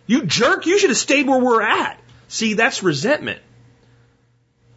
You 0.06 0.22
jerk, 0.26 0.66
you 0.66 0.78
should 0.78 0.90
have 0.90 0.96
stayed 0.96 1.26
where 1.26 1.40
we're 1.40 1.62
at. 1.62 1.98
See, 2.28 2.54
that's 2.54 2.84
resentment. 2.84 3.40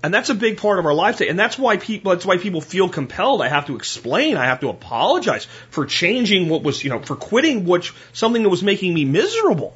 And 0.04 0.14
that's 0.14 0.30
a 0.30 0.36
big 0.36 0.58
part 0.58 0.78
of 0.78 0.86
our 0.86 0.94
life 0.94 1.18
today. 1.18 1.30
And 1.30 1.40
that's 1.40 1.58
why 1.58 1.78
people, 1.78 2.12
that's 2.12 2.26
why 2.26 2.38
people 2.38 2.62
feel 2.62 2.88
compelled. 2.88 3.42
I 3.42 3.50
have 3.50 3.66
to 3.68 3.76
explain. 3.76 4.38
I 4.38 4.46
have 4.46 4.60
to 4.60 4.70
apologize 4.70 5.46
for 5.70 5.86
changing 5.86 6.50
what 6.50 6.64
was, 6.64 6.84
you 6.84 6.92
know, 6.92 7.02
for 7.02 7.16
quitting 7.16 7.66
which, 7.66 7.94
something 8.14 8.44
that 8.44 8.50
was 8.50 8.62
making 8.62 8.94
me 8.94 9.06
miserable. 9.06 9.76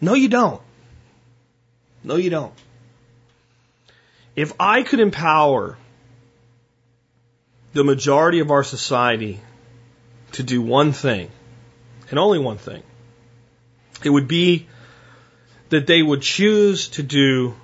No, 0.00 0.14
you 0.14 0.28
don't. 0.28 0.60
No, 2.04 2.16
you 2.16 2.28
don't. 2.28 2.52
If 4.36 4.52
I 4.60 4.82
could 4.82 5.00
empower 5.00 5.78
the 7.72 7.84
majority 7.84 8.40
of 8.40 8.50
our 8.50 8.64
society 8.64 9.40
to 10.32 10.42
do 10.42 10.60
one 10.60 10.92
thing, 10.92 11.30
and 12.10 12.18
only 12.18 12.38
one 12.38 12.58
thing, 12.58 12.82
it 14.04 14.10
would 14.10 14.28
be 14.28 14.66
that 15.70 15.86
they 15.86 16.02
would 16.02 16.20
choose 16.20 16.88
to 16.88 17.02
do 17.02 17.54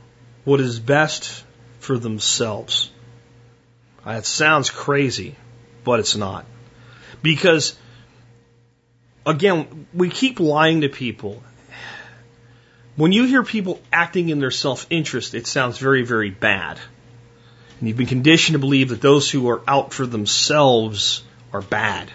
what 0.49 0.61
is 0.61 0.81
best 0.81 1.45
for 1.79 1.99
themselves. 1.99 2.91
Uh, 4.03 4.15
that 4.15 4.25
sounds 4.25 4.71
crazy, 4.71 5.37
but 5.85 6.01
it's 6.01 6.17
not. 6.17 6.47
Because, 7.23 7.77
again, 9.27 9.87
we 9.93 10.09
keep 10.09 10.41
lying 10.41 10.81
to 10.81 10.89
people. 10.89 11.43
When 12.97 13.13
you 13.13 13.25
hear 13.25 13.43
people 13.43 13.79
acting 13.93 14.31
in 14.31 14.39
their 14.41 14.51
self 14.51 14.87
interest, 14.89 15.35
it 15.35 15.47
sounds 15.47 15.77
very, 15.77 16.03
very 16.03 16.31
bad. 16.31 16.79
And 17.79 17.89
you've 17.89 17.99
been 17.99 18.07
conditioned 18.07 18.55
to 18.55 18.59
believe 18.59 18.89
that 18.89 19.03
those 19.03 19.31
who 19.31 19.51
are 19.51 19.61
out 19.69 19.93
for 19.93 20.07
themselves 20.07 21.23
are 21.53 21.61
bad. 21.61 22.11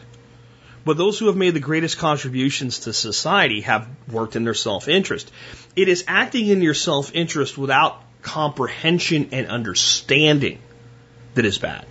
But 0.85 0.97
those 0.97 1.19
who 1.19 1.27
have 1.27 1.37
made 1.37 1.53
the 1.53 1.59
greatest 1.59 1.99
contributions 1.99 2.79
to 2.79 2.93
society 2.93 3.61
have 3.61 3.87
worked 4.11 4.35
in 4.35 4.43
their 4.43 4.55
self 4.55 4.87
interest. 4.87 5.31
It 5.75 5.87
is 5.87 6.03
acting 6.07 6.47
in 6.47 6.63
your 6.63 6.73
self 6.73 7.13
interest 7.13 7.59
without 7.59 8.01
comprehension 8.23 9.29
and 9.31 9.47
understanding 9.47 10.59
that 11.35 11.45
is 11.45 11.57
bad. 11.57 11.85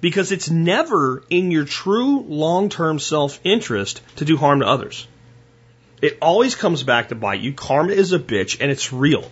Because 0.00 0.32
it's 0.32 0.50
never 0.50 1.22
in 1.30 1.50
your 1.50 1.64
true 1.64 2.20
long 2.20 2.68
term 2.68 2.98
self 2.98 3.40
interest 3.44 4.02
to 4.16 4.24
do 4.24 4.36
harm 4.36 4.60
to 4.60 4.66
others. 4.66 5.06
It 6.02 6.18
always 6.20 6.54
comes 6.54 6.82
back 6.82 7.08
to 7.08 7.14
bite 7.14 7.40
you. 7.40 7.54
Karma 7.54 7.92
is 7.92 8.12
a 8.12 8.18
bitch 8.18 8.58
and 8.60 8.70
it's 8.70 8.92
real. 8.92 9.30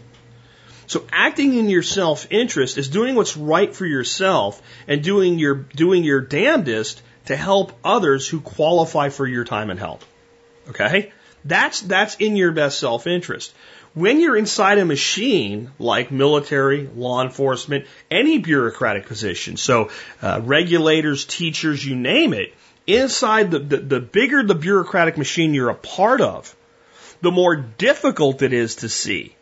So 0.86 1.04
acting 1.12 1.54
in 1.54 1.68
your 1.68 1.82
self 1.82 2.26
interest 2.30 2.78
is 2.78 2.88
doing 2.88 3.14
what's 3.14 3.36
right 3.36 3.74
for 3.74 3.86
yourself 3.86 4.62
and 4.88 5.02
doing 5.02 5.38
your 5.38 5.54
doing 5.54 6.04
your 6.04 6.20
damnedest 6.20 7.02
to 7.26 7.36
help 7.36 7.72
others 7.84 8.28
who 8.28 8.40
qualify 8.40 9.08
for 9.08 9.26
your 9.26 9.44
time 9.44 9.70
and 9.70 9.78
help. 9.78 10.02
Okay? 10.68 11.12
That's 11.44 11.80
that's 11.80 12.16
in 12.16 12.36
your 12.36 12.52
best 12.52 12.78
self 12.78 13.06
interest. 13.06 13.54
When 13.94 14.18
you're 14.18 14.36
inside 14.36 14.78
a 14.78 14.84
machine 14.84 15.70
like 15.78 16.10
military, 16.10 16.88
law 16.96 17.22
enforcement, 17.22 17.86
any 18.10 18.38
bureaucratic 18.38 19.06
position, 19.06 19.56
so 19.56 19.90
uh, 20.20 20.40
regulators, 20.42 21.24
teachers, 21.24 21.84
you 21.86 21.94
name 21.94 22.34
it, 22.34 22.52
inside 22.88 23.52
the, 23.52 23.60
the, 23.60 23.76
the 23.76 24.00
bigger 24.00 24.42
the 24.42 24.56
bureaucratic 24.56 25.16
machine 25.16 25.54
you're 25.54 25.70
a 25.70 25.76
part 25.76 26.20
of, 26.20 26.54
the 27.20 27.30
more 27.30 27.54
difficult 27.54 28.42
it 28.42 28.52
is 28.52 28.76
to 28.76 28.88
see. 28.88 29.36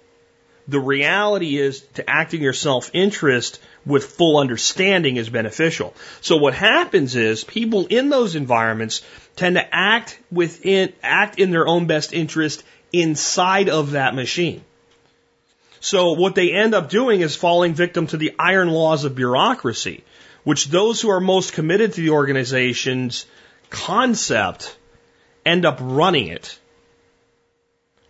The 0.69 0.79
reality 0.79 1.59
is 1.59 1.81
to 1.95 2.09
act 2.09 2.35
in 2.35 2.43
your 2.43 2.53
self 2.53 2.91
interest 2.93 3.59
with 3.85 4.05
full 4.05 4.39
understanding 4.39 5.17
is 5.17 5.29
beneficial. 5.29 5.95
So 6.21 6.37
what 6.37 6.55
happens 6.55 7.17
is 7.17 7.43
people 7.43 7.87
in 7.87 8.11
those 8.11 8.37
environments 8.37 9.03
tend 9.35 9.57
to 9.57 9.75
act 9.75 10.19
within, 10.31 10.93
act 11.03 11.41
in 11.41 11.51
their 11.51 11.67
own 11.67 11.87
best 11.87 12.13
interest 12.13 12.63
inside 12.93 13.69
of 13.69 13.93
that 13.93 14.15
machine. 14.15 14.63
So 15.81 16.13
what 16.13 16.37
they 16.37 16.53
end 16.53 16.75
up 16.75 16.89
doing 16.89 17.23
is 17.23 17.35
falling 17.35 17.75
victim 17.75 18.07
to 18.09 18.17
the 18.17 18.33
iron 18.39 18.69
laws 18.71 19.05
of 19.05 19.17
bureaucracy, 19.17 20.05
which 20.45 20.69
those 20.69 21.01
who 21.01 21.11
are 21.11 21.21
most 21.21 21.55
committed 21.55 21.95
to 21.95 22.01
the 22.01 22.11
organization's 22.11 23.27
concept 23.69 24.77
end 25.45 25.65
up 25.65 25.79
running 25.81 26.29
it. 26.29 26.57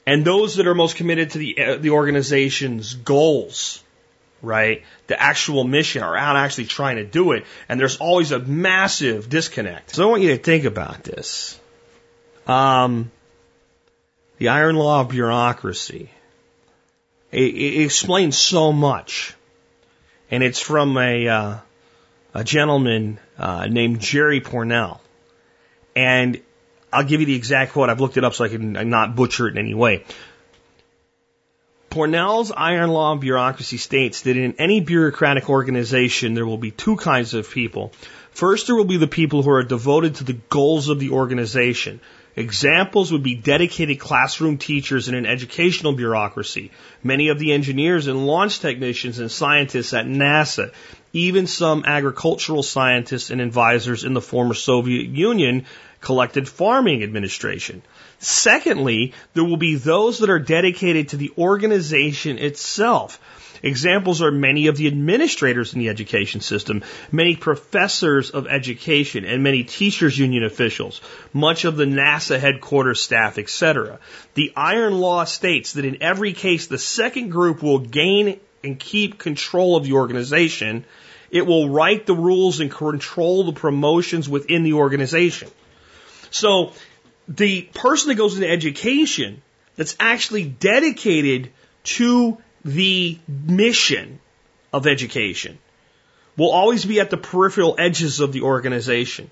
And 0.06 0.24
those 0.24 0.56
that 0.56 0.66
are 0.66 0.74
most 0.74 0.96
committed 0.96 1.30
to 1.30 1.38
the, 1.38 1.58
uh, 1.58 1.76
the 1.76 1.90
organization's 1.90 2.94
goals, 2.94 3.82
right, 4.42 4.82
the 5.06 5.20
actual 5.20 5.64
mission 5.64 6.02
are 6.02 6.16
out 6.16 6.36
actually 6.36 6.66
trying 6.66 6.96
to 6.96 7.04
do 7.04 7.32
it. 7.32 7.44
And 7.68 7.80
there's 7.80 7.96
always 7.96 8.32
a 8.32 8.38
massive 8.38 9.28
disconnect. 9.28 9.94
So 9.94 10.02
I 10.06 10.10
want 10.10 10.22
you 10.22 10.36
to 10.36 10.42
think 10.42 10.64
about 10.64 11.04
this. 11.04 11.58
Um, 12.46 13.10
the 14.42 14.48
iron 14.48 14.74
law 14.74 15.02
of 15.02 15.08
bureaucracy. 15.08 16.10
It, 17.30 17.54
it 17.54 17.84
explains 17.84 18.36
so 18.36 18.72
much. 18.72 19.36
And 20.32 20.42
it's 20.42 20.58
from 20.58 20.98
a, 20.98 21.28
uh, 21.28 21.56
a 22.34 22.42
gentleman 22.42 23.20
uh, 23.38 23.68
named 23.70 24.00
Jerry 24.00 24.40
Pournelle. 24.40 24.98
And 25.94 26.40
I'll 26.92 27.04
give 27.04 27.20
you 27.20 27.26
the 27.26 27.36
exact 27.36 27.70
quote. 27.70 27.88
I've 27.88 28.00
looked 28.00 28.16
it 28.16 28.24
up 28.24 28.34
so 28.34 28.44
I 28.44 28.48
can 28.48 28.72
not 28.90 29.14
butcher 29.14 29.46
it 29.46 29.52
in 29.52 29.58
any 29.58 29.74
way. 29.74 30.04
Pournelle's 31.90 32.50
iron 32.50 32.90
law 32.90 33.12
of 33.12 33.20
bureaucracy 33.20 33.76
states 33.76 34.22
that 34.22 34.36
in 34.36 34.56
any 34.58 34.80
bureaucratic 34.80 35.48
organization, 35.48 36.34
there 36.34 36.46
will 36.46 36.58
be 36.58 36.72
two 36.72 36.96
kinds 36.96 37.34
of 37.34 37.48
people. 37.48 37.92
First, 38.32 38.66
there 38.66 38.74
will 38.74 38.86
be 38.86 38.96
the 38.96 39.06
people 39.06 39.44
who 39.44 39.50
are 39.50 39.62
devoted 39.62 40.16
to 40.16 40.24
the 40.24 40.32
goals 40.32 40.88
of 40.88 40.98
the 40.98 41.10
organization. 41.10 42.00
Examples 42.34 43.12
would 43.12 43.22
be 43.22 43.34
dedicated 43.34 44.00
classroom 44.00 44.56
teachers 44.56 45.08
in 45.08 45.14
an 45.14 45.26
educational 45.26 45.92
bureaucracy, 45.92 46.70
many 47.02 47.28
of 47.28 47.38
the 47.38 47.52
engineers 47.52 48.06
and 48.06 48.26
launch 48.26 48.60
technicians 48.60 49.18
and 49.18 49.30
scientists 49.30 49.92
at 49.92 50.06
NASA, 50.06 50.72
even 51.12 51.46
some 51.46 51.84
agricultural 51.86 52.62
scientists 52.62 53.30
and 53.30 53.42
advisors 53.42 54.04
in 54.04 54.14
the 54.14 54.20
former 54.22 54.54
Soviet 54.54 55.08
Union 55.08 55.66
collected 56.00 56.48
farming 56.48 57.02
administration. 57.02 57.82
Secondly, 58.18 59.12
there 59.34 59.44
will 59.44 59.58
be 59.58 59.76
those 59.76 60.20
that 60.20 60.30
are 60.30 60.38
dedicated 60.38 61.10
to 61.10 61.18
the 61.18 61.32
organization 61.36 62.38
itself. 62.38 63.20
Examples 63.62 64.20
are 64.22 64.32
many 64.32 64.66
of 64.66 64.76
the 64.76 64.88
administrators 64.88 65.72
in 65.72 65.78
the 65.78 65.88
education 65.88 66.40
system, 66.40 66.82
many 67.12 67.36
professors 67.36 68.30
of 68.30 68.48
education, 68.48 69.24
and 69.24 69.42
many 69.42 69.62
teachers 69.62 70.18
union 70.18 70.42
officials, 70.42 71.00
much 71.32 71.64
of 71.64 71.76
the 71.76 71.84
NASA 71.84 72.40
headquarters 72.40 73.00
staff, 73.00 73.38
etc. 73.38 74.00
The 74.34 74.52
Iron 74.56 74.98
Law 74.98 75.24
states 75.24 75.74
that 75.74 75.84
in 75.84 76.02
every 76.02 76.32
case, 76.32 76.66
the 76.66 76.78
second 76.78 77.30
group 77.30 77.62
will 77.62 77.78
gain 77.78 78.40
and 78.64 78.78
keep 78.78 79.18
control 79.18 79.76
of 79.76 79.84
the 79.84 79.92
organization. 79.92 80.84
It 81.30 81.46
will 81.46 81.68
write 81.68 82.06
the 82.06 82.14
rules 82.14 82.60
and 82.60 82.70
control 82.70 83.44
the 83.44 83.52
promotions 83.52 84.28
within 84.28 84.64
the 84.64 84.74
organization. 84.74 85.48
So 86.30 86.72
the 87.28 87.62
person 87.74 88.08
that 88.08 88.16
goes 88.16 88.34
into 88.34 88.48
education 88.48 89.42
that's 89.76 89.96
actually 90.00 90.44
dedicated 90.44 91.50
to 91.84 92.38
the 92.64 93.18
mission 93.28 94.20
of 94.72 94.86
education 94.86 95.58
will 96.36 96.50
always 96.50 96.84
be 96.84 97.00
at 97.00 97.10
the 97.10 97.16
peripheral 97.16 97.74
edges 97.78 98.20
of 98.20 98.32
the 98.32 98.42
organization. 98.42 99.30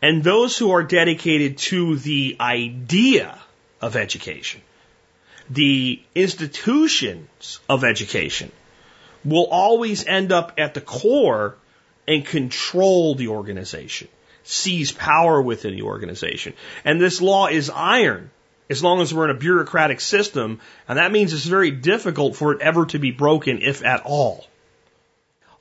And 0.00 0.22
those 0.22 0.56
who 0.56 0.70
are 0.70 0.82
dedicated 0.82 1.58
to 1.58 1.96
the 1.96 2.36
idea 2.38 3.38
of 3.80 3.96
education, 3.96 4.60
the 5.50 6.00
institutions 6.14 7.58
of 7.68 7.82
education, 7.82 8.52
will 9.24 9.46
always 9.46 10.06
end 10.06 10.30
up 10.30 10.52
at 10.58 10.74
the 10.74 10.80
core 10.80 11.56
and 12.06 12.24
control 12.24 13.16
the 13.16 13.28
organization, 13.28 14.08
seize 14.44 14.92
power 14.92 15.42
within 15.42 15.74
the 15.74 15.82
organization. 15.82 16.54
And 16.84 17.00
this 17.00 17.20
law 17.20 17.48
is 17.48 17.70
iron 17.70 18.30
as 18.70 18.82
long 18.82 19.00
as 19.00 19.12
we're 19.12 19.24
in 19.24 19.36
a 19.36 19.38
bureaucratic 19.38 20.00
system, 20.00 20.60
and 20.86 20.98
that 20.98 21.12
means 21.12 21.32
it's 21.32 21.44
very 21.44 21.70
difficult 21.70 22.36
for 22.36 22.52
it 22.52 22.60
ever 22.60 22.86
to 22.86 22.98
be 22.98 23.10
broken, 23.10 23.60
if 23.62 23.84
at 23.84 24.02
all. 24.04 24.46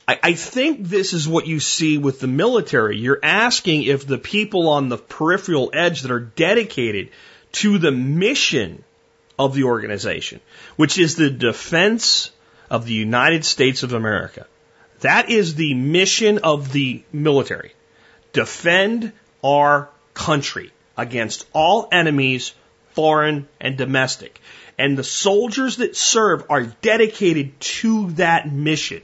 I, 0.09 0.35
think 0.35 0.87
this 0.87 1.11
is 1.11 1.27
what 1.27 1.47
you 1.47 1.59
see 1.59 1.97
with 1.97 2.21
the 2.21 2.27
military. 2.27 2.97
You're 2.97 3.19
asking 3.21 3.83
if 3.83 4.07
the 4.07 4.17
people 4.17 4.69
on 4.69 4.87
the 4.87 4.97
peripheral 4.97 5.69
edge 5.73 6.03
that 6.03 6.11
are 6.11 6.21
dedicated 6.21 7.09
to 7.53 7.77
the 7.77 7.91
mission 7.91 8.85
of 9.37 9.53
the 9.53 9.65
organization, 9.65 10.39
which 10.77 10.97
is 10.97 11.15
the 11.15 11.29
defense 11.29 12.31
of 12.69 12.85
the 12.85 12.93
United 12.93 13.43
States 13.43 13.83
of 13.83 13.91
America. 13.91 14.47
That 15.01 15.29
is 15.29 15.55
the 15.55 15.73
mission 15.73 16.39
of 16.39 16.71
the 16.71 17.03
military. 17.11 17.73
Defend 18.31 19.11
our 19.43 19.89
country 20.13 20.71
against 20.95 21.45
all 21.51 21.89
enemies, 21.91 22.53
foreign 22.97 23.47
and 23.61 23.77
domestic. 23.77 24.41
And 24.75 24.97
the 24.97 25.03
soldiers 25.03 25.77
that 25.77 25.95
serve 25.95 26.45
are 26.49 26.63
dedicated 26.63 27.59
to 27.59 28.09
that 28.13 28.51
mission. 28.51 29.03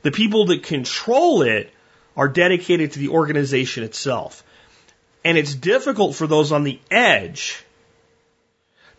The 0.00 0.10
people 0.10 0.46
that 0.46 0.62
control 0.62 1.42
it 1.42 1.70
are 2.16 2.28
dedicated 2.28 2.92
to 2.92 2.98
the 2.98 3.10
organization 3.10 3.84
itself. 3.84 4.42
And 5.26 5.36
it's 5.36 5.54
difficult 5.54 6.14
for 6.14 6.26
those 6.26 6.52
on 6.52 6.64
the 6.64 6.80
edge 6.90 7.62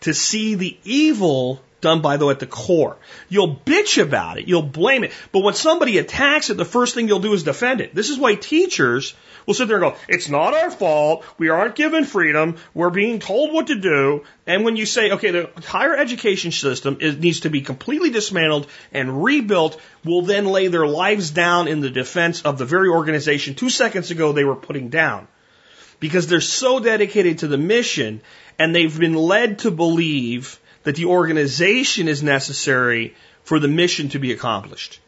to 0.01 0.13
see 0.13 0.53
the 0.53 0.77
evil 0.83 1.59
done 1.81 2.01
by 2.01 2.17
the 2.17 2.29
at 2.29 2.39
the 2.39 2.45
core. 2.45 2.97
You'll 3.29 3.55
bitch 3.55 4.01
about 4.01 4.37
it, 4.37 4.47
you'll 4.47 4.61
blame 4.61 5.03
it, 5.03 5.11
but 5.31 5.41
when 5.41 5.53
somebody 5.53 5.97
attacks 5.97 6.49
it, 6.49 6.57
the 6.57 6.65
first 6.65 6.95
thing 6.95 7.07
you'll 7.07 7.19
do 7.19 7.33
is 7.33 7.43
defend 7.43 7.81
it. 7.81 7.95
This 7.95 8.09
is 8.09 8.17
why 8.17 8.35
teachers 8.35 9.13
will 9.45 9.53
sit 9.53 9.67
there 9.67 9.77
and 9.77 9.93
go, 9.93 9.99
"It's 10.07 10.29
not 10.29 10.53
our 10.53 10.69
fault. 10.69 11.25
We 11.37 11.49
aren't 11.49 11.75
given 11.75 12.05
freedom. 12.05 12.57
We're 12.73 12.89
being 12.89 13.19
told 13.19 13.51
what 13.53 13.67
to 13.67 13.75
do." 13.75 14.23
And 14.45 14.63
when 14.63 14.75
you 14.75 14.85
say, 14.85 15.11
"Okay, 15.11 15.31
the 15.31 15.49
higher 15.65 15.95
education 15.95 16.51
system 16.51 16.97
is, 16.99 17.17
needs 17.17 17.41
to 17.41 17.49
be 17.49 17.61
completely 17.61 18.09
dismantled 18.09 18.67
and 18.91 19.23
rebuilt," 19.23 19.79
will 20.03 20.21
then 20.21 20.45
lay 20.45 20.67
their 20.67 20.87
lives 20.87 21.31
down 21.31 21.67
in 21.67 21.81
the 21.81 21.89
defense 21.89 22.41
of 22.41 22.57
the 22.57 22.65
very 22.65 22.89
organization 22.89 23.55
two 23.55 23.69
seconds 23.69 24.11
ago 24.11 24.31
they 24.31 24.43
were 24.43 24.55
putting 24.55 24.89
down 24.89 25.27
because 25.99 26.27
they're 26.27 26.41
so 26.41 26.79
dedicated 26.79 27.39
to 27.39 27.47
the 27.47 27.57
mission 27.57 28.21
and 28.57 28.73
they've 28.73 28.99
been 28.99 29.15
led 29.15 29.59
to 29.59 29.71
believe 29.71 30.59
that 30.83 30.95
the 30.95 31.05
organization 31.05 32.07
is 32.07 32.23
necessary 32.23 33.15
for 33.43 33.59
the 33.59 33.67
mission 33.67 34.09
to 34.09 34.19
be 34.19 34.31
accomplished. 34.31 34.99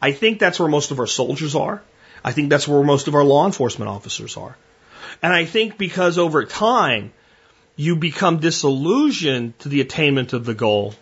I 0.00 0.12
think 0.12 0.38
that's 0.38 0.58
where 0.58 0.68
most 0.68 0.90
of 0.90 0.98
our 0.98 1.06
soldiers 1.06 1.54
are. 1.54 1.82
I 2.24 2.32
think 2.32 2.50
that's 2.50 2.68
where 2.68 2.82
most 2.82 3.08
of 3.08 3.14
our 3.14 3.24
law 3.24 3.46
enforcement 3.46 3.88
officers 3.88 4.36
are. 4.36 4.56
And 5.22 5.32
I 5.32 5.44
think 5.44 5.78
because 5.78 6.18
over 6.18 6.44
time 6.44 7.12
you 7.76 7.96
become 7.96 8.38
disillusioned 8.38 9.58
to 9.60 9.68
the 9.68 9.80
attainment 9.80 10.32
of 10.32 10.44
the 10.44 10.54
goal, 10.54 10.94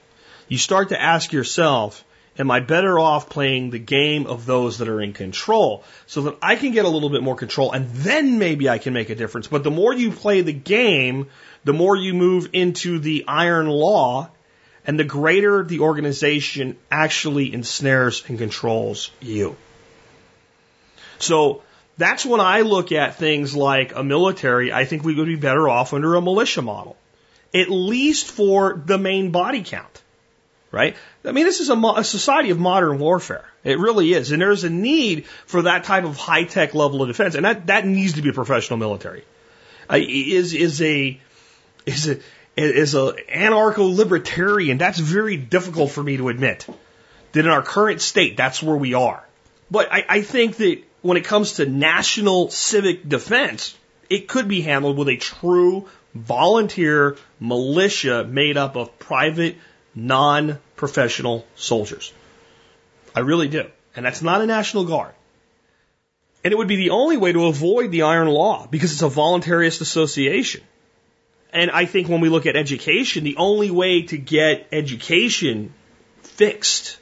you 0.49 0.59
start 0.59 0.91
to 0.91 1.01
ask 1.01 1.32
yourself, 1.32 2.05
am 2.39 2.51
I 2.51 2.61
better 2.61 2.98
off 2.98 3.28
playing 3.28 3.70
the 3.70 3.78
game 3.78 4.27
of 4.27 4.47
those 4.47 4.78
that 4.78 4.89
are 4.89 5.01
in 5.01 5.12
control 5.12 5.85
so 6.07 6.23
that 6.23 6.39
I 6.43 6.57
can 6.57 6.73
get 6.73 6.85
a 6.85 6.89
little 6.89 7.11
bit 7.11 7.23
more 7.23 7.36
control 7.36 7.73
and 7.73 7.89
then 7.90 8.39
maybe 8.39 8.69
I 8.69 8.78
can 8.78 8.94
make 8.94 9.11
a 9.11 9.15
difference? 9.15 9.48
But 9.48 9.65
the 9.65 9.70
more 9.70 9.93
you 9.93 10.11
play 10.11 10.40
the 10.43 10.52
game, 10.52 11.28
the 11.65 11.73
more 11.73 11.97
you 11.97 12.15
move 12.15 12.51
into 12.52 12.98
the 12.98 13.24
iron 13.28 13.69
law 13.69 14.31
and 14.86 14.98
the 14.98 15.05
greater 15.05 15.62
the 15.65 15.81
organization 15.81 16.77
actually 16.90 17.52
ensnares 17.52 18.24
and 18.28 18.39
controls 18.39 19.11
you. 19.20 19.57
So 21.19 21.62
that's 21.98 22.24
when 22.24 22.40
I 22.40 22.62
look 22.62 22.93
at 22.93 23.16
things 23.16 23.55
like 23.55 23.94
a 23.94 24.02
military, 24.02 24.73
I 24.73 24.86
think 24.86 25.05
we 25.05 25.15
would 25.15 25.27
be 25.27 25.36
better 25.36 25.69
off 25.69 25.93
under 25.93 26.15
a 26.15 26.23
militia 26.23 26.62
model, 26.62 26.97
at 27.52 27.69
least 27.69 28.31
for 28.31 28.82
the 28.86 28.97
main 28.97 29.31
body 29.31 29.62
count 29.62 30.00
right? 30.73 30.97
I 31.25 31.33
mean, 31.33 31.45
this 31.45 31.61
is 31.61 31.71
a, 31.71 31.77
a, 31.77 32.05
society 32.05 32.51
of 32.51 32.59
modern 32.59 32.99
warfare. 32.99 33.45
It 33.65 33.79
really 33.79 34.13
is. 34.13 34.31
And 34.33 34.41
there's 34.41 34.65
a 34.65 34.71
need 34.71 35.27
for 35.47 35.63
that 35.63 35.85
type 35.85 36.05
of 36.05 36.17
high 36.17 36.45
tech 36.45 36.75
level 36.75 37.03
of 37.03 37.09
defense. 37.09 37.35
And 37.35 37.45
that, 37.45 37.67
that 37.67 37.87
needs 37.87 38.15
to 38.15 38.23
be 38.23 38.31
a 38.31 38.33
professional 38.33 38.79
military. 38.79 39.25
Uh, 39.91 39.99
is, 39.99 40.55
is 40.55 40.81
a, 40.81 41.21
is 41.87 42.09
a, 42.09 42.21
is 42.57 42.95
a 42.95 43.15
anarcho 43.33 43.95
libertarian. 43.95 44.79
That's 44.79 44.99
very 44.99 45.37
difficult 45.37 45.91
for 45.91 46.03
me 46.03 46.17
to 46.19 46.29
admit 46.29 46.67
that 47.33 47.41
in 47.41 47.51
our 47.51 47.63
current 47.63 48.01
state, 48.01 48.37
that's 48.37 48.63
where 48.63 48.77
we 48.77 48.95
are. 48.95 49.25
But 49.71 49.93
I, 49.93 50.05
I 50.09 50.23
think 50.23 50.57
that 50.57 50.83
when 51.03 51.17
it 51.17 51.25
comes 51.25 51.55
to 51.55 51.67
national 51.67 52.51
civic 52.51 53.09
defense, 53.09 53.77
it 54.09 54.29
could 54.29 54.49
be 54.49 54.61
handled 54.61 54.99
with 54.99 55.09
a 55.09 55.17
true 55.17 55.89
volunteer 56.15 57.17
militia 57.39 58.25
made 58.25 58.57
up 58.57 58.77
of 58.77 58.99
private 58.99 59.57
non 59.95 60.59
professional 60.77 61.47
soldiers. 61.57 62.12
I 63.15 63.21
really 63.21 63.49
do. 63.49 63.65
And 63.97 64.07
that's 64.07 64.23
not 64.23 64.41
a 64.41 64.47
National 64.47 64.85
Guard. 64.85 65.15
And 66.45 66.53
it 66.53 66.57
would 66.57 66.69
be 66.69 66.77
the 66.77 66.91
only 66.91 67.17
way 67.17 67.33
to 67.33 67.47
avoid 67.47 67.91
the 67.91 68.03
iron 68.03 68.29
law 68.29 68.67
because 68.67 68.93
it's 68.93 69.03
a 69.03 69.09
voluntarist 69.09 69.81
association. 69.81 70.62
And 71.53 71.71
I 71.71 71.85
think 71.85 72.09
when 72.09 72.21
we 72.21 72.29
look 72.29 72.47
at 72.47 72.57
education, 72.57 73.25
the 73.25 73.37
only 73.37 73.71
way 73.71 74.03
to 74.03 74.17
get 74.17 74.69
education 74.73 75.75
fixed 76.23 76.99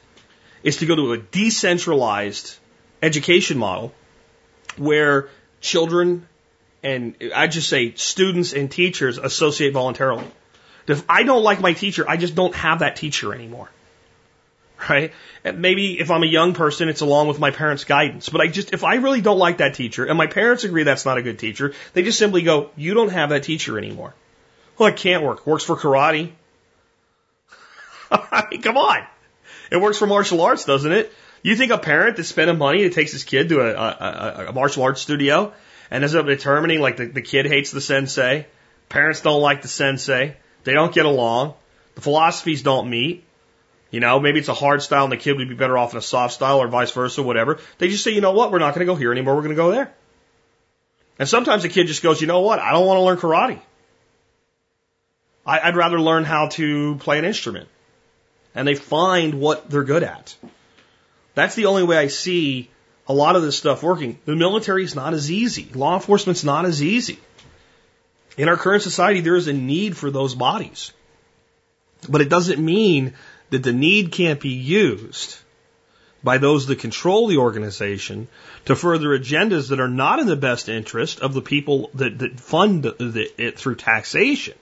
is 0.63 0.77
to 0.77 0.85
go 0.85 0.95
to 0.95 1.13
a 1.13 1.17
decentralized 1.17 2.57
education 3.01 3.57
model 3.57 3.93
where 4.77 5.29
children 5.61 6.27
and 6.81 7.15
I 7.35 7.47
just 7.47 7.69
say 7.69 7.93
students 7.95 8.53
and 8.53 8.71
teachers 8.71 9.17
associate 9.17 9.73
voluntarily. 9.73 10.25
If 10.89 11.03
I 11.09 11.23
don't 11.23 11.43
like 11.43 11.61
my 11.61 11.73
teacher, 11.73 12.05
I 12.07 12.17
just 12.17 12.35
don't 12.35 12.55
have 12.55 12.79
that 12.79 12.95
teacher 12.95 13.33
anymore. 13.33 13.69
Right? 14.89 15.13
And 15.43 15.59
maybe 15.59 15.99
if 15.99 16.09
I'm 16.09 16.23
a 16.23 16.27
young 16.27 16.53
person, 16.53 16.87
it's 16.87 17.01
along 17.01 17.27
with 17.27 17.37
my 17.37 17.51
parents' 17.51 17.83
guidance. 17.83 18.29
But 18.29 18.41
I 18.41 18.47
just, 18.47 18.73
if 18.73 18.83
I 18.83 18.95
really 18.95 19.21
don't 19.21 19.37
like 19.37 19.57
that 19.57 19.73
teacher 19.73 20.05
and 20.05 20.17
my 20.17 20.27
parents 20.27 20.63
agree 20.63 20.83
that's 20.83 21.05
not 21.05 21.17
a 21.17 21.21
good 21.21 21.37
teacher, 21.37 21.73
they 21.93 22.01
just 22.01 22.17
simply 22.17 22.43
go, 22.43 22.69
you 22.77 22.93
don't 22.93 23.11
have 23.11 23.29
that 23.29 23.43
teacher 23.43 23.77
anymore. 23.77 24.13
Well, 24.77 24.87
it 24.89 24.95
can't 24.95 25.23
work. 25.23 25.45
Works 25.45 25.65
for 25.65 25.75
karate. 25.75 26.31
I 28.11 28.47
mean, 28.49 28.61
come 28.61 28.77
on. 28.77 29.05
It 29.71 29.77
works 29.77 29.97
for 29.97 30.07
martial 30.07 30.41
arts, 30.41 30.65
doesn't 30.65 30.91
it? 30.91 31.13
You 31.43 31.55
think 31.55 31.71
a 31.71 31.77
parent 31.77 32.17
that's 32.17 32.29
spending 32.29 32.57
money 32.57 32.83
that 32.83 32.93
takes 32.93 33.11
his 33.11 33.23
kid 33.23 33.49
to 33.49 33.61
a, 33.61 33.73
a, 33.73 34.45
a 34.49 34.53
martial 34.53 34.83
arts 34.83 35.01
studio 35.01 35.53
and 35.91 36.03
ends 36.03 36.15
up 36.15 36.25
determining 36.25 36.81
like 36.81 36.97
the, 36.97 37.05
the 37.05 37.21
kid 37.21 37.45
hates 37.45 37.71
the 37.71 37.81
sensei, 37.81 38.47
parents 38.89 39.21
don't 39.21 39.41
like 39.41 39.61
the 39.61 39.67
sensei, 39.67 40.35
they 40.63 40.73
don't 40.73 40.93
get 40.93 41.05
along. 41.05 41.53
The 41.95 42.01
philosophies 42.01 42.61
don't 42.61 42.89
meet. 42.89 43.23
You 43.91 43.99
know, 43.99 44.19
maybe 44.19 44.39
it's 44.39 44.49
a 44.49 44.53
hard 44.53 44.81
style 44.83 45.05
and 45.05 45.11
the 45.11 45.17
kid 45.17 45.37
would 45.37 45.49
be 45.49 45.55
better 45.55 45.77
off 45.77 45.93
in 45.93 45.97
a 45.97 46.01
soft 46.01 46.33
style 46.33 46.59
or 46.59 46.67
vice 46.67 46.91
versa, 46.91 47.23
whatever. 47.23 47.59
They 47.79 47.89
just 47.89 48.03
say, 48.03 48.11
you 48.11 48.21
know 48.21 48.31
what, 48.31 48.51
we're 48.51 48.59
not 48.59 48.75
going 48.75 48.85
to 48.85 48.91
go 48.91 48.95
here 48.95 49.11
anymore, 49.11 49.35
we're 49.35 49.41
going 49.41 49.55
to 49.55 49.61
go 49.61 49.71
there. 49.71 49.91
And 51.17 51.27
sometimes 51.27 51.63
the 51.63 51.69
kid 51.69 51.87
just 51.87 52.03
goes, 52.03 52.21
you 52.21 52.27
know 52.27 52.41
what, 52.41 52.59
I 52.59 52.71
don't 52.71 52.85
want 52.85 52.97
to 52.97 53.03
learn 53.03 53.17
karate. 53.17 53.59
I, 55.45 55.59
I'd 55.59 55.75
rather 55.75 55.99
learn 55.99 56.23
how 56.23 56.47
to 56.49 56.95
play 56.97 57.17
an 57.17 57.25
instrument. 57.25 57.67
And 58.53 58.67
they 58.67 58.75
find 58.75 59.35
what 59.35 59.69
they're 59.69 59.83
good 59.83 60.03
at. 60.03 60.35
That's 61.33 61.55
the 61.55 61.65
only 61.65 61.83
way 61.83 61.97
I 61.97 62.07
see 62.07 62.69
a 63.07 63.13
lot 63.13 63.35
of 63.35 63.41
this 63.41 63.57
stuff 63.57 63.81
working. 63.81 64.19
The 64.25 64.35
military 64.35 64.83
is 64.83 64.95
not 64.95 65.13
as 65.13 65.31
easy. 65.31 65.67
Law 65.73 65.95
enforcement's 65.95 66.43
not 66.43 66.65
as 66.65 66.83
easy. 66.83 67.19
In 68.37 68.47
our 68.47 68.57
current 68.57 68.83
society, 68.83 69.21
there 69.21 69.35
is 69.35 69.47
a 69.47 69.53
need 69.53 69.97
for 69.97 70.11
those 70.11 70.35
bodies. 70.35 70.91
But 72.07 72.21
it 72.21 72.29
doesn't 72.29 72.63
mean 72.63 73.13
that 73.49 73.63
the 73.63 73.73
need 73.73 74.11
can't 74.11 74.39
be 74.39 74.49
used 74.49 75.37
by 76.23 76.37
those 76.37 76.67
that 76.67 76.79
control 76.79 77.27
the 77.27 77.37
organization 77.37 78.27
to 78.65 78.75
further 78.75 79.17
agendas 79.17 79.69
that 79.69 79.79
are 79.79 79.87
not 79.87 80.19
in 80.19 80.27
the 80.27 80.35
best 80.35 80.69
interest 80.69 81.19
of 81.21 81.33
the 81.33 81.41
people 81.41 81.89
that, 81.95 82.19
that 82.19 82.39
fund 82.39 82.83
the, 82.83 83.31
it 83.37 83.57
through 83.57 83.75
taxation 83.75 84.55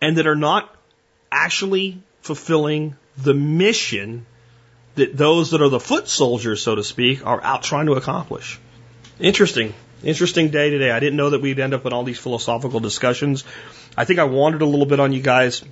and 0.00 0.16
that 0.16 0.26
are 0.26 0.36
not 0.36 0.74
actually 1.30 2.02
fulfilling 2.22 2.96
the 3.16 3.34
mission 3.34 4.26
that 4.94 5.16
those 5.16 5.50
that 5.50 5.60
are 5.60 5.68
the 5.68 5.80
foot 5.80 6.08
soldiers, 6.08 6.62
so 6.62 6.74
to 6.74 6.84
speak, 6.84 7.26
are 7.26 7.42
out 7.42 7.62
trying 7.62 7.86
to 7.86 7.92
accomplish. 7.92 8.58
Interesting. 9.18 9.74
Interesting 10.02 10.50
day 10.50 10.70
today. 10.70 10.90
I 10.90 11.00
didn't 11.00 11.16
know 11.16 11.30
that 11.30 11.40
we'd 11.40 11.58
end 11.58 11.74
up 11.74 11.86
in 11.86 11.92
all 11.92 12.04
these 12.04 12.18
philosophical 12.18 12.80
discussions. 12.80 13.44
I 13.96 14.04
think 14.04 14.18
I 14.18 14.24
wandered 14.24 14.62
a 14.62 14.66
little 14.66 14.86
bit 14.86 15.00
on 15.00 15.12
you 15.12 15.22
guys. 15.22 15.64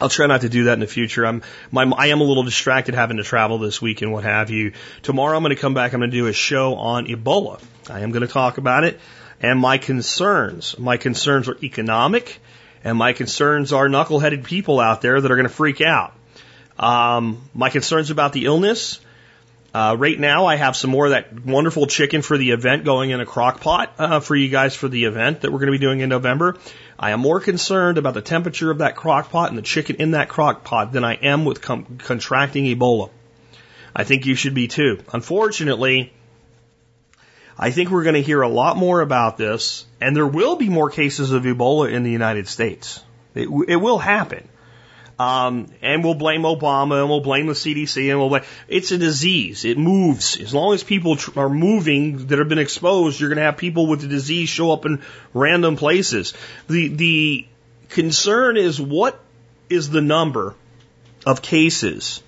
I'll 0.00 0.08
try 0.08 0.26
not 0.26 0.42
to 0.42 0.48
do 0.48 0.64
that 0.64 0.74
in 0.74 0.80
the 0.80 0.86
future. 0.86 1.26
I'm, 1.26 1.42
my, 1.72 1.82
I 1.84 2.06
am 2.06 2.20
a 2.20 2.24
little 2.24 2.44
distracted 2.44 2.94
having 2.94 3.16
to 3.16 3.24
travel 3.24 3.58
this 3.58 3.82
week 3.82 4.00
and 4.00 4.12
what 4.12 4.24
have 4.24 4.50
you. 4.50 4.72
Tomorrow 5.02 5.36
I'm 5.36 5.42
going 5.42 5.54
to 5.54 5.60
come 5.60 5.74
back. 5.74 5.92
I'm 5.92 6.00
going 6.00 6.10
to 6.10 6.16
do 6.16 6.26
a 6.26 6.32
show 6.32 6.76
on 6.76 7.06
Ebola. 7.06 7.60
I 7.90 8.00
am 8.00 8.12
going 8.12 8.26
to 8.26 8.32
talk 8.32 8.58
about 8.58 8.84
it 8.84 9.00
and 9.40 9.58
my 9.58 9.78
concerns. 9.78 10.78
My 10.78 10.96
concerns 10.96 11.48
are 11.48 11.56
economic 11.62 12.40
and 12.84 12.96
my 12.96 13.12
concerns 13.12 13.72
are 13.72 13.88
knuckleheaded 13.88 14.44
people 14.44 14.80
out 14.80 15.02
there 15.02 15.20
that 15.20 15.30
are 15.30 15.36
going 15.36 15.48
to 15.48 15.54
freak 15.54 15.80
out. 15.80 16.14
Um, 16.78 17.48
my 17.54 17.70
concerns 17.70 18.10
about 18.10 18.32
the 18.32 18.44
illness 18.44 19.00
uh, 19.74 19.94
right 19.98 20.18
now, 20.18 20.46
I 20.46 20.56
have 20.56 20.76
some 20.76 20.90
more 20.90 21.06
of 21.06 21.10
that 21.10 21.44
wonderful 21.44 21.86
chicken 21.86 22.22
for 22.22 22.38
the 22.38 22.52
event 22.52 22.84
going 22.84 23.10
in 23.10 23.20
a 23.20 23.26
crock 23.26 23.60
pot 23.60 23.92
uh, 23.98 24.20
for 24.20 24.34
you 24.34 24.48
guys 24.48 24.74
for 24.74 24.88
the 24.88 25.04
event 25.04 25.42
that 25.42 25.52
we're 25.52 25.58
going 25.58 25.72
to 25.72 25.78
be 25.78 25.78
doing 25.78 26.00
in 26.00 26.08
November. 26.08 26.56
I 26.98 27.10
am 27.10 27.20
more 27.20 27.38
concerned 27.38 27.98
about 27.98 28.14
the 28.14 28.22
temperature 28.22 28.70
of 28.70 28.78
that 28.78 28.96
crock 28.96 29.30
pot 29.30 29.50
and 29.50 29.58
the 29.58 29.62
chicken 29.62 29.96
in 29.96 30.12
that 30.12 30.30
crock 30.30 30.64
pot 30.64 30.92
than 30.92 31.04
I 31.04 31.14
am 31.14 31.44
with 31.44 31.60
com- 31.60 31.98
contracting 31.98 32.64
Ebola. 32.64 33.10
I 33.94 34.04
think 34.04 34.24
you 34.24 34.34
should 34.34 34.54
be 34.54 34.68
too. 34.68 35.00
Unfortunately, 35.12 36.12
I 37.58 37.70
think 37.70 37.90
we're 37.90 38.04
going 38.04 38.14
to 38.14 38.22
hear 38.22 38.40
a 38.40 38.48
lot 38.48 38.76
more 38.76 39.02
about 39.02 39.36
this, 39.36 39.84
and 40.00 40.16
there 40.16 40.26
will 40.26 40.56
be 40.56 40.70
more 40.70 40.88
cases 40.88 41.32
of 41.32 41.42
Ebola 41.42 41.92
in 41.92 42.04
the 42.04 42.10
United 42.10 42.48
States. 42.48 43.02
It, 43.34 43.48
it 43.68 43.76
will 43.76 43.98
happen. 43.98 44.48
Um, 45.18 45.66
and 45.82 46.04
we'll 46.04 46.14
blame 46.14 46.42
Obama 46.42 47.00
and 47.00 47.08
we'll 47.08 47.20
blame 47.20 47.48
the 47.48 47.54
CDC 47.54 48.08
and 48.08 48.20
we'll 48.20 48.28
blame, 48.28 48.44
it's 48.68 48.92
a 48.92 48.98
disease. 48.98 49.64
It 49.64 49.76
moves. 49.76 50.40
As 50.40 50.54
long 50.54 50.74
as 50.74 50.84
people 50.84 51.16
tr- 51.16 51.40
are 51.40 51.48
moving 51.48 52.28
that 52.28 52.38
have 52.38 52.48
been 52.48 52.60
exposed, 52.60 53.18
you're 53.18 53.28
going 53.28 53.38
to 53.38 53.42
have 53.42 53.56
people 53.56 53.88
with 53.88 54.02
the 54.02 54.06
disease 54.06 54.48
show 54.48 54.70
up 54.70 54.86
in 54.86 55.02
random 55.34 55.74
places. 55.74 56.34
The, 56.68 56.88
the 56.88 57.48
concern 57.88 58.56
is 58.56 58.80
what 58.80 59.18
is 59.68 59.90
the 59.90 60.00
number 60.00 60.54
of 61.26 61.42
cases 61.42 62.22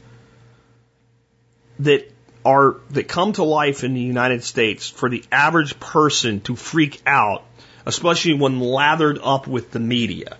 that 1.78 2.10
are, 2.44 2.76
that 2.90 3.06
come 3.06 3.34
to 3.34 3.44
life 3.44 3.84
in 3.84 3.94
the 3.94 4.00
United 4.00 4.42
States 4.42 4.88
for 4.88 5.08
the 5.08 5.22
average 5.30 5.78
person 5.78 6.40
to 6.42 6.56
freak 6.56 7.00
out, 7.06 7.44
especially 7.86 8.34
when 8.34 8.58
lathered 8.58 9.20
up 9.22 9.46
with 9.46 9.70
the 9.70 9.78
media. 9.78 10.36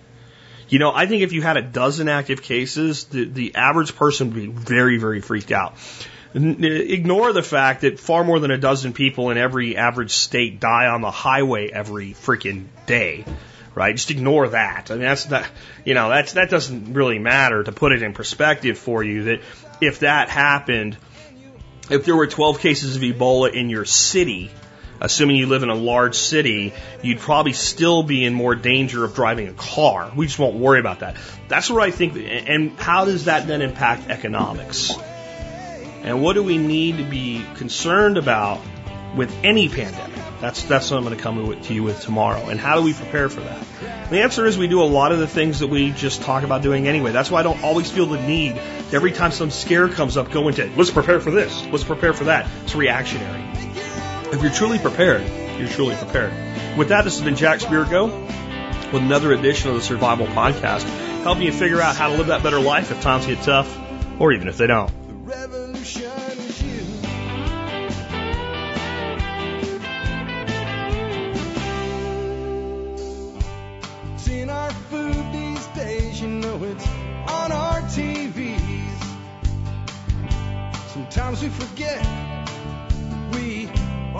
You 0.71 0.79
know, 0.79 0.89
I 0.95 1.05
think 1.05 1.21
if 1.21 1.33
you 1.33 1.41
had 1.41 1.57
a 1.57 1.61
dozen 1.61 2.07
active 2.07 2.41
cases, 2.41 3.03
the, 3.03 3.25
the 3.25 3.55
average 3.55 3.93
person 3.93 4.27
would 4.27 4.35
be 4.35 4.47
very, 4.47 4.97
very 4.97 5.19
freaked 5.19 5.51
out. 5.51 5.75
Ignore 6.33 7.33
the 7.33 7.43
fact 7.43 7.81
that 7.81 7.99
far 7.99 8.23
more 8.23 8.39
than 8.39 8.51
a 8.51 8.57
dozen 8.57 8.93
people 8.93 9.31
in 9.31 9.37
every 9.37 9.75
average 9.75 10.11
state 10.11 10.61
die 10.61 10.87
on 10.87 11.01
the 11.01 11.11
highway 11.11 11.69
every 11.69 12.13
freaking 12.13 12.67
day, 12.85 13.25
right? 13.75 13.93
Just 13.93 14.11
ignore 14.11 14.47
that. 14.47 14.91
I 14.91 14.93
mean, 14.93 15.03
that's 15.03 15.29
not, 15.29 15.45
you 15.83 15.93
know, 15.93 16.07
that's, 16.07 16.33
that 16.33 16.49
doesn't 16.49 16.93
really 16.93 17.19
matter 17.19 17.61
to 17.61 17.73
put 17.73 17.91
it 17.91 18.01
in 18.01 18.13
perspective 18.13 18.77
for 18.77 19.03
you 19.03 19.25
that 19.25 19.41
if 19.81 19.99
that 19.99 20.29
happened, 20.29 20.95
if 21.89 22.05
there 22.05 22.15
were 22.15 22.27
12 22.27 22.59
cases 22.59 22.95
of 22.95 23.01
Ebola 23.01 23.53
in 23.53 23.69
your 23.69 23.83
city, 23.83 24.51
assuming 25.01 25.35
you 25.35 25.47
live 25.47 25.63
in 25.63 25.69
a 25.69 25.75
large 25.75 26.15
city, 26.15 26.73
you'd 27.01 27.19
probably 27.19 27.53
still 27.53 28.03
be 28.03 28.23
in 28.23 28.33
more 28.33 28.55
danger 28.55 29.03
of 29.03 29.15
driving 29.15 29.47
a 29.47 29.53
car. 29.53 30.11
We 30.15 30.27
just 30.27 30.39
won't 30.39 30.55
worry 30.55 30.79
about 30.79 30.99
that. 30.99 31.17
That's 31.47 31.69
where 31.69 31.81
I 31.81 31.91
think, 31.91 32.15
and 32.15 32.79
how 32.79 33.05
does 33.05 33.25
that 33.25 33.47
then 33.47 33.61
impact 33.61 34.09
economics? 34.09 34.93
And 36.03 36.23
what 36.23 36.33
do 36.33 36.43
we 36.43 36.57
need 36.57 36.97
to 36.97 37.03
be 37.03 37.43
concerned 37.55 38.17
about 38.17 38.61
with 39.15 39.35
any 39.43 39.69
pandemic? 39.69 40.19
That's, 40.39 40.63
that's 40.63 40.89
what 40.89 40.97
I'm 40.97 41.03
going 41.03 41.15
to 41.15 41.21
come 41.21 41.61
to 41.61 41.73
you 41.73 41.83
with 41.83 42.01
tomorrow. 42.01 42.49
And 42.49 42.59
how 42.59 42.75
do 42.75 42.81
we 42.81 42.93
prepare 42.93 43.29
for 43.29 43.41
that? 43.41 44.09
The 44.09 44.21
answer 44.23 44.47
is 44.47 44.57
we 44.57 44.67
do 44.67 44.81
a 44.81 44.85
lot 44.85 45.11
of 45.11 45.19
the 45.19 45.27
things 45.27 45.59
that 45.59 45.67
we 45.67 45.91
just 45.91 46.23
talk 46.23 46.43
about 46.43 46.63
doing 46.63 46.87
anyway. 46.87 47.11
That's 47.11 47.29
why 47.29 47.41
I 47.41 47.43
don't 47.43 47.63
always 47.63 47.91
feel 47.91 48.07
the 48.07 48.19
need 48.19 48.57
every 48.91 49.11
time 49.11 49.31
some 49.31 49.51
scare 49.51 49.87
comes 49.87 50.17
up 50.17 50.31
go 50.31 50.47
into, 50.47 50.65
let's 50.75 50.89
prepare 50.89 51.19
for 51.19 51.29
this, 51.29 51.63
let's 51.67 51.83
prepare 51.83 52.13
for 52.13 52.23
that. 52.25 52.49
It's 52.63 52.75
reactionary. 52.75 53.70
If 54.31 54.41
you're 54.41 54.51
truly 54.51 54.79
prepared, 54.79 55.23
you're 55.59 55.67
truly 55.67 55.93
prepared. 55.95 56.31
With 56.77 56.87
that, 56.87 57.03
this 57.03 57.15
has 57.15 57.21
been 57.21 57.35
Jack 57.35 57.59
Spirko 57.59 58.09
with 58.93 59.01
another 59.03 59.33
edition 59.33 59.69
of 59.69 59.75
the 59.75 59.81
Survival 59.81 60.25
Podcast, 60.25 60.83
helping 61.23 61.43
you 61.43 61.51
figure 61.51 61.81
out 61.81 61.97
how 61.97 62.07
to 62.07 62.15
live 62.15 62.27
that 62.27 62.41
better 62.41 62.61
life 62.61 62.91
if 62.91 63.01
times 63.01 63.27
get 63.27 63.41
tough, 63.43 63.77
or 64.19 64.31
even 64.31 64.47
if 64.47 64.55
they 64.55 64.67
don't. 64.67 64.87
The 65.05 65.13
revolution 65.13 66.03
is 66.03 66.63
you. 66.63 66.79
It's 74.13 74.27
in 74.29 74.49
our 74.49 74.71
food 74.71 75.33
these 75.33 75.67
days, 75.67 76.21
you 76.21 76.29
know 76.29 76.63
it's 76.63 76.87
on 77.27 77.51
our 77.51 77.81
TVs. 77.81 78.59
Sometimes 80.87 81.41
we 81.43 81.49
forget 81.49 82.05
we 83.33 83.69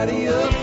Cause 0.00 0.12
nobody 0.12 0.59